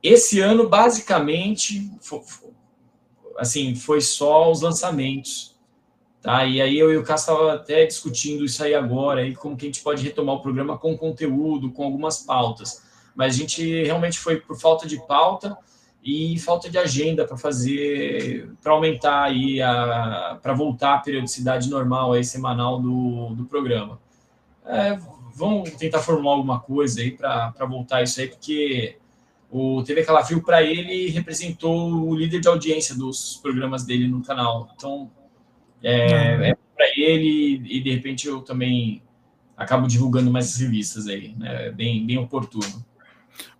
[0.02, 2.20] Esse ano, basicamente, foi,
[3.38, 5.56] assim, foi só os lançamentos.
[6.20, 6.44] Tá?
[6.44, 9.64] E aí eu e o Cássio estavam até discutindo isso aí agora, aí, como que
[9.64, 12.82] a gente pode retomar o programa com conteúdo, com algumas pautas.
[13.14, 15.56] Mas a gente realmente foi por falta de pauta
[16.02, 19.58] e falta de agenda para fazer, para aumentar aí,
[20.42, 23.98] para voltar à periodicidade normal aí, semanal do, do programa.
[24.64, 24.98] É,
[25.34, 28.98] vamos tentar formular alguma coisa aí para voltar isso aí, porque
[29.50, 34.70] o TV Calafrio, para ele, representou o líder de audiência dos programas dele no canal.
[34.74, 35.10] Então,
[35.82, 36.44] é, uhum.
[36.44, 39.02] é para ele e, de repente, eu também
[39.56, 41.70] acabo divulgando mais revistas aí, né?
[41.70, 42.84] Bem, bem oportuno.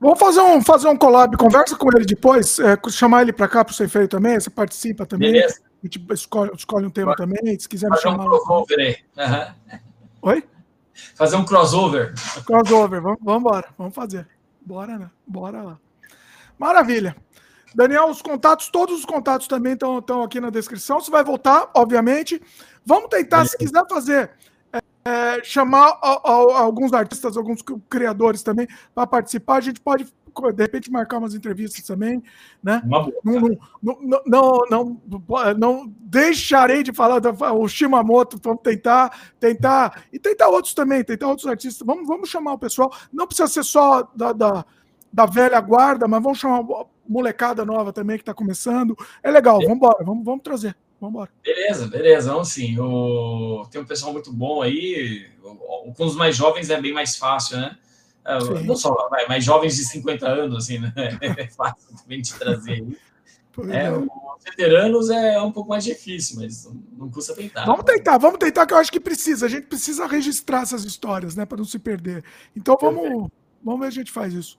[0.00, 3.64] Vamos fazer um, fazer um collab, conversa com ele depois, é, chamar ele para cá
[3.64, 5.32] para você feio também, você participa também.
[5.32, 5.60] Beleza.
[5.82, 7.30] A gente escolhe, escolhe um tema Pode.
[7.30, 8.24] também, se quiser me chamar.
[8.24, 8.96] Um crossover aí.
[9.16, 9.78] Uhum.
[10.22, 10.44] Oi?
[11.14, 12.14] Fazer um crossover.
[12.44, 14.26] Crossover, vamos, vamos embora, vamos fazer.
[14.66, 15.10] Bora, né?
[15.24, 15.78] Bora lá.
[16.58, 17.14] Maravilha.
[17.72, 21.00] Daniel, os contatos, todos os contatos também estão aqui na descrição.
[21.00, 22.42] Você vai voltar, obviamente.
[22.84, 24.30] Vamos tentar, se quiser fazer
[25.04, 29.56] é, chamar a, a, alguns artistas, alguns criadores também para participar.
[29.56, 30.12] A gente pode,
[30.52, 32.22] de repente, marcar umas entrevistas também,
[32.62, 32.82] né?
[32.84, 33.58] Não, não,
[34.26, 38.38] não, não, não, deixarei de falar do o Shimamoto.
[38.42, 41.86] Vamos tentar, tentar e tentar outros também, tentar outros artistas.
[41.86, 42.92] Vamos, vamos chamar o pessoal.
[43.12, 44.64] Não precisa ser só da, da,
[45.12, 46.64] da velha guarda, mas vamos chamar
[47.08, 48.96] molecada nova também que está começando.
[49.22, 49.58] É legal.
[49.60, 50.76] Vamos embora, vamos, vamos trazer.
[51.00, 52.32] Vamos Beleza, beleza.
[52.32, 52.78] Vamos sim.
[52.78, 53.66] O...
[53.70, 55.26] Tem um pessoal muito bom aí.
[55.96, 57.76] Com os mais jovens é bem mais fácil, né?
[58.26, 58.64] É, sim.
[58.64, 58.94] Não só,
[59.28, 60.92] mais jovens de 50 anos, assim, né?
[61.22, 62.84] É fácil também de trazer.
[63.70, 63.92] É, é.
[63.92, 67.64] Os veteranos é um pouco mais difícil, mas não custa tentar.
[67.64, 69.46] Vamos tentar, vamos tentar, que eu acho que precisa.
[69.46, 71.46] A gente precisa registrar essas histórias, né?
[71.46, 72.22] Para não se perder.
[72.54, 73.30] Então vamos,
[73.62, 74.58] vamos ver se a gente faz isso.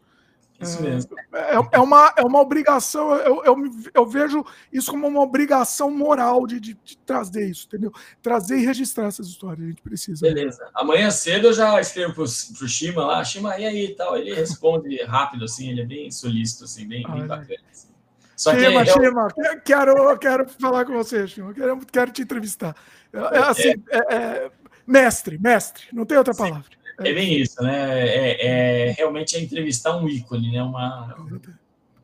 [0.60, 1.16] Isso mesmo.
[1.34, 3.56] É, é, é, uma, é uma obrigação, eu, eu,
[3.94, 7.92] eu, vejo isso como uma obrigação moral de, de, de, trazer isso, entendeu?
[8.24, 10.26] Trazer e registrar essas histórias, a gente precisa.
[10.26, 10.68] Beleza.
[10.74, 12.26] Amanhã cedo eu já escrevo pro,
[12.58, 14.18] pro Shima lá, Shima, e aí e tal.
[14.18, 17.60] Ele responde rápido, assim, ele é bem solícito, assim, bem, bem bacana.
[17.72, 17.90] Assim.
[18.36, 19.62] Só Shima, que, Shima, eu...
[19.62, 22.76] quero, quero falar com você, Shima, quero, quero te entrevistar.
[23.14, 24.52] É, assim, é, é,
[24.88, 26.77] mestre, mestre, não tem outra palavra.
[27.00, 28.08] É bem isso, né?
[28.08, 30.64] É, é, realmente é entrevistar um ícone, né?
[30.64, 31.16] Uma,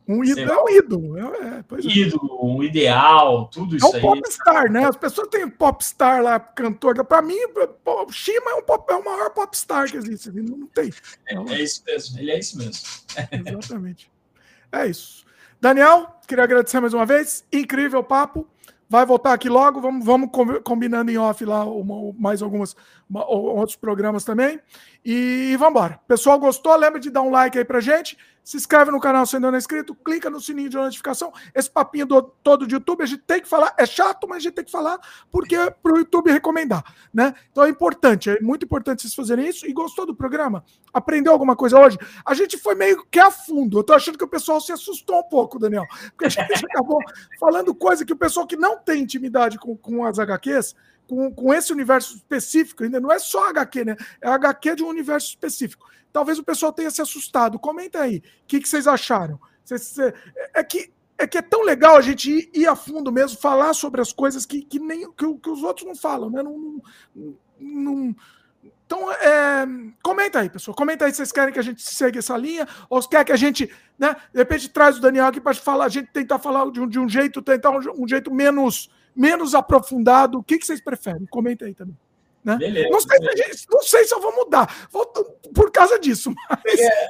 [0.06, 1.18] um ídolo é um ídolo.
[1.18, 4.02] É, é, é, ídolo, um ideal, tudo isso aí.
[4.02, 4.84] É um popstar, né?
[4.84, 7.02] As pessoas têm popstar lá, cantor.
[7.04, 7.38] Para mim,
[7.86, 10.30] o Shima é, um pop, é o maior popstar que existe.
[10.30, 10.92] Não, não tem.
[11.26, 12.86] É, é, isso mesmo, ele é isso mesmo.
[13.32, 14.10] Exatamente.
[14.70, 15.24] É isso.
[15.58, 17.44] Daniel, queria agradecer mais uma vez.
[17.50, 18.46] Incrível papo
[18.88, 19.80] vai voltar aqui logo.
[19.80, 20.30] Vamos, vamos
[20.62, 21.64] combinando em off lá
[22.18, 22.76] mais algumas uma,
[23.20, 24.60] outros programas também.
[25.04, 26.00] E, e vamos embora.
[26.06, 26.74] Pessoal, gostou?
[26.76, 29.56] Lembra de dar um like aí pra gente se inscreve no canal se ainda não
[29.56, 31.32] é inscrito, clica no sininho de notificação.
[31.54, 34.40] Esse papinho do, todo de YouTube, a gente tem que falar, é chato, mas a
[34.40, 37.34] gente tem que falar porque é para o YouTube recomendar, né?
[37.50, 39.66] Então é importante, é muito importante vocês fazerem isso.
[39.66, 40.62] E gostou do programa?
[40.92, 41.96] Aprendeu alguma coisa hoje?
[42.24, 43.78] A gente foi meio que a fundo.
[43.78, 46.98] Eu tô achando que o pessoal se assustou um pouco, Daniel, porque a gente acabou
[47.40, 50.74] falando coisa que o pessoal que não tem intimidade com, com as HQs
[51.08, 53.96] com, com esse universo específico, ainda não é só HQ, né?
[54.20, 57.58] É HQ de um universo específico talvez o pessoal tenha se assustado.
[57.58, 59.38] Comenta aí, o que, que vocês acharam?
[60.54, 63.72] É que é que é tão legal a gente ir, ir, a fundo mesmo, falar
[63.72, 66.42] sobre as coisas que, que nem que, que os outros não falam, né?
[66.42, 66.82] Não,
[67.14, 68.16] não, não...
[68.84, 69.64] Então, é...
[70.02, 70.74] comenta aí, pessoal.
[70.74, 73.32] Comenta aí se vocês querem que a gente segue essa linha, ou se quer que
[73.32, 74.14] a gente, né?
[74.32, 76.98] De repente traz o Daniel aqui para falar, a gente tentar falar de um, de
[76.98, 80.38] um jeito, tentar um, um, jeito menos, menos aprofundado.
[80.38, 81.26] O que, que vocês preferem?
[81.26, 81.96] Comenta aí também.
[82.44, 82.56] Né?
[82.56, 83.64] Beleza, não, sei, beleza.
[83.70, 85.06] não, sei, se eu vou mudar vou,
[85.54, 86.78] por causa disso, mas.
[86.78, 87.08] É.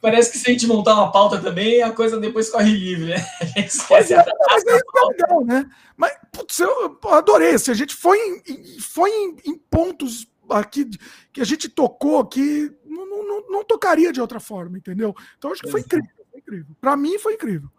[0.00, 3.24] parece que se a gente montar uma pauta também, a coisa depois corre livre, né?
[3.40, 4.12] A gente esquece.
[4.12, 5.70] É, mas é isso é legal, né?
[5.96, 7.56] Mas, putz, eu adorei.
[7.58, 10.90] Se a gente foi em, foi em, em pontos aqui
[11.32, 15.14] que a gente tocou que não, não, não, tocaria de outra forma, entendeu?
[15.38, 16.76] Então acho que foi incrível, foi incrível.
[16.80, 17.70] Para mim foi incrível.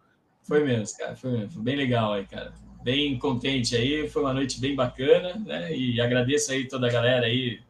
[0.41, 1.51] Foi mesmo, cara, foi mesmo.
[1.51, 2.53] Foi bem legal aí, cara.
[2.83, 5.75] Bem contente aí, foi uma noite bem bacana, né?
[5.75, 7.61] E agradeço aí toda a galera aí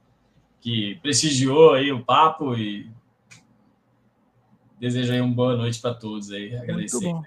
[0.59, 2.89] que prestigiou aí o papo e
[4.79, 6.55] desejo aí uma boa noite para todos aí.
[6.55, 6.97] Agradecer.
[6.97, 7.23] Muito bom.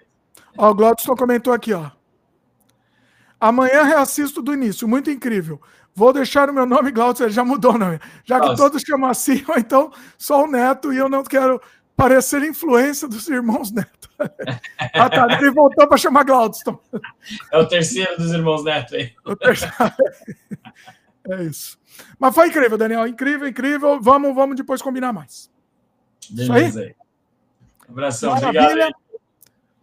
[0.58, 1.90] Ó, o Glaudson comentou aqui, ó.
[3.38, 5.60] Amanhã reassisto do início, muito incrível.
[5.94, 8.00] Vou deixar o meu nome, Glaucio, já mudou, não é?
[8.24, 8.62] Já que Nossa.
[8.62, 11.60] todos chamam assim, então só o Neto, e eu não quero
[11.96, 14.10] parecer influência dos irmãos Neto.
[14.92, 16.78] ah, tá, ele voltou para chamar Glaudston.
[17.52, 19.12] É o terceiro dos irmãos Neto aí.
[21.30, 21.78] é isso.
[22.18, 23.06] Mas foi incrível, Daniel.
[23.06, 24.00] Incrível, incrível.
[24.00, 25.50] Vamos, vamos depois combinar mais.
[26.30, 26.94] Beleza aí.
[27.88, 28.66] Um abração, Maravilha.
[28.66, 28.94] obrigado.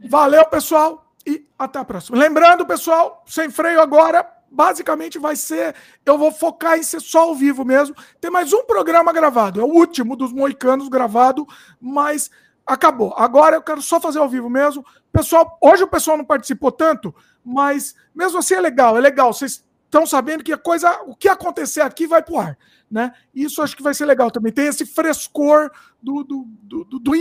[0.09, 1.11] Valeu, pessoal.
[1.25, 2.17] E até a próxima.
[2.17, 5.75] Lembrando, pessoal, sem freio agora, basicamente vai ser.
[6.05, 7.95] Eu vou focar em ser só ao vivo mesmo.
[8.21, 11.47] Tem mais um programa gravado, é o último dos Moicanos gravado,
[11.81, 12.29] mas
[12.65, 13.13] acabou.
[13.17, 14.85] Agora eu quero só fazer ao vivo mesmo.
[15.11, 19.33] Pessoal, hoje o pessoal não participou tanto, mas mesmo assim é legal, é legal.
[19.33, 22.57] Vocês estão sabendo que a coisa, o que acontecer aqui vai pro ar,
[22.89, 23.11] né?
[23.33, 24.53] Isso acho que vai ser legal também.
[24.53, 27.15] Tem esse frescor do, do, do, do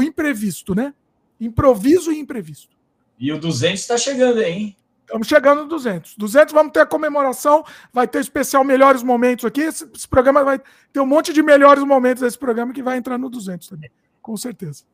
[0.00, 0.94] imprevisto, né?
[1.40, 2.76] Improviso e imprevisto.
[3.18, 4.76] E o 200 está chegando aí, hein?
[5.08, 6.16] Estamos chegando no 200.
[6.18, 9.62] 200 vamos ter a comemoração, vai ter especial melhores momentos aqui.
[9.62, 10.60] Esse, esse, programa vai
[10.92, 14.36] ter um monte de melhores momentos desse programa que vai entrar no 200 também, com
[14.36, 14.84] certeza.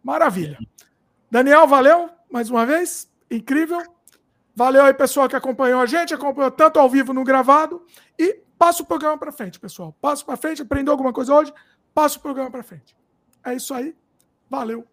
[0.00, 0.56] Maravilha.
[1.28, 3.10] Daniel, valeu mais uma vez.
[3.28, 3.82] Incrível.
[4.54, 7.84] Valeu aí, pessoal que acompanhou a gente, acompanhou tanto ao vivo no gravado.
[8.16, 9.92] E passa o programa para frente, pessoal.
[10.00, 11.52] Passa para frente, aprendeu alguma coisa hoje?
[11.92, 12.96] Passa o programa para frente.
[13.44, 13.92] É isso aí.
[14.48, 14.86] Valeu.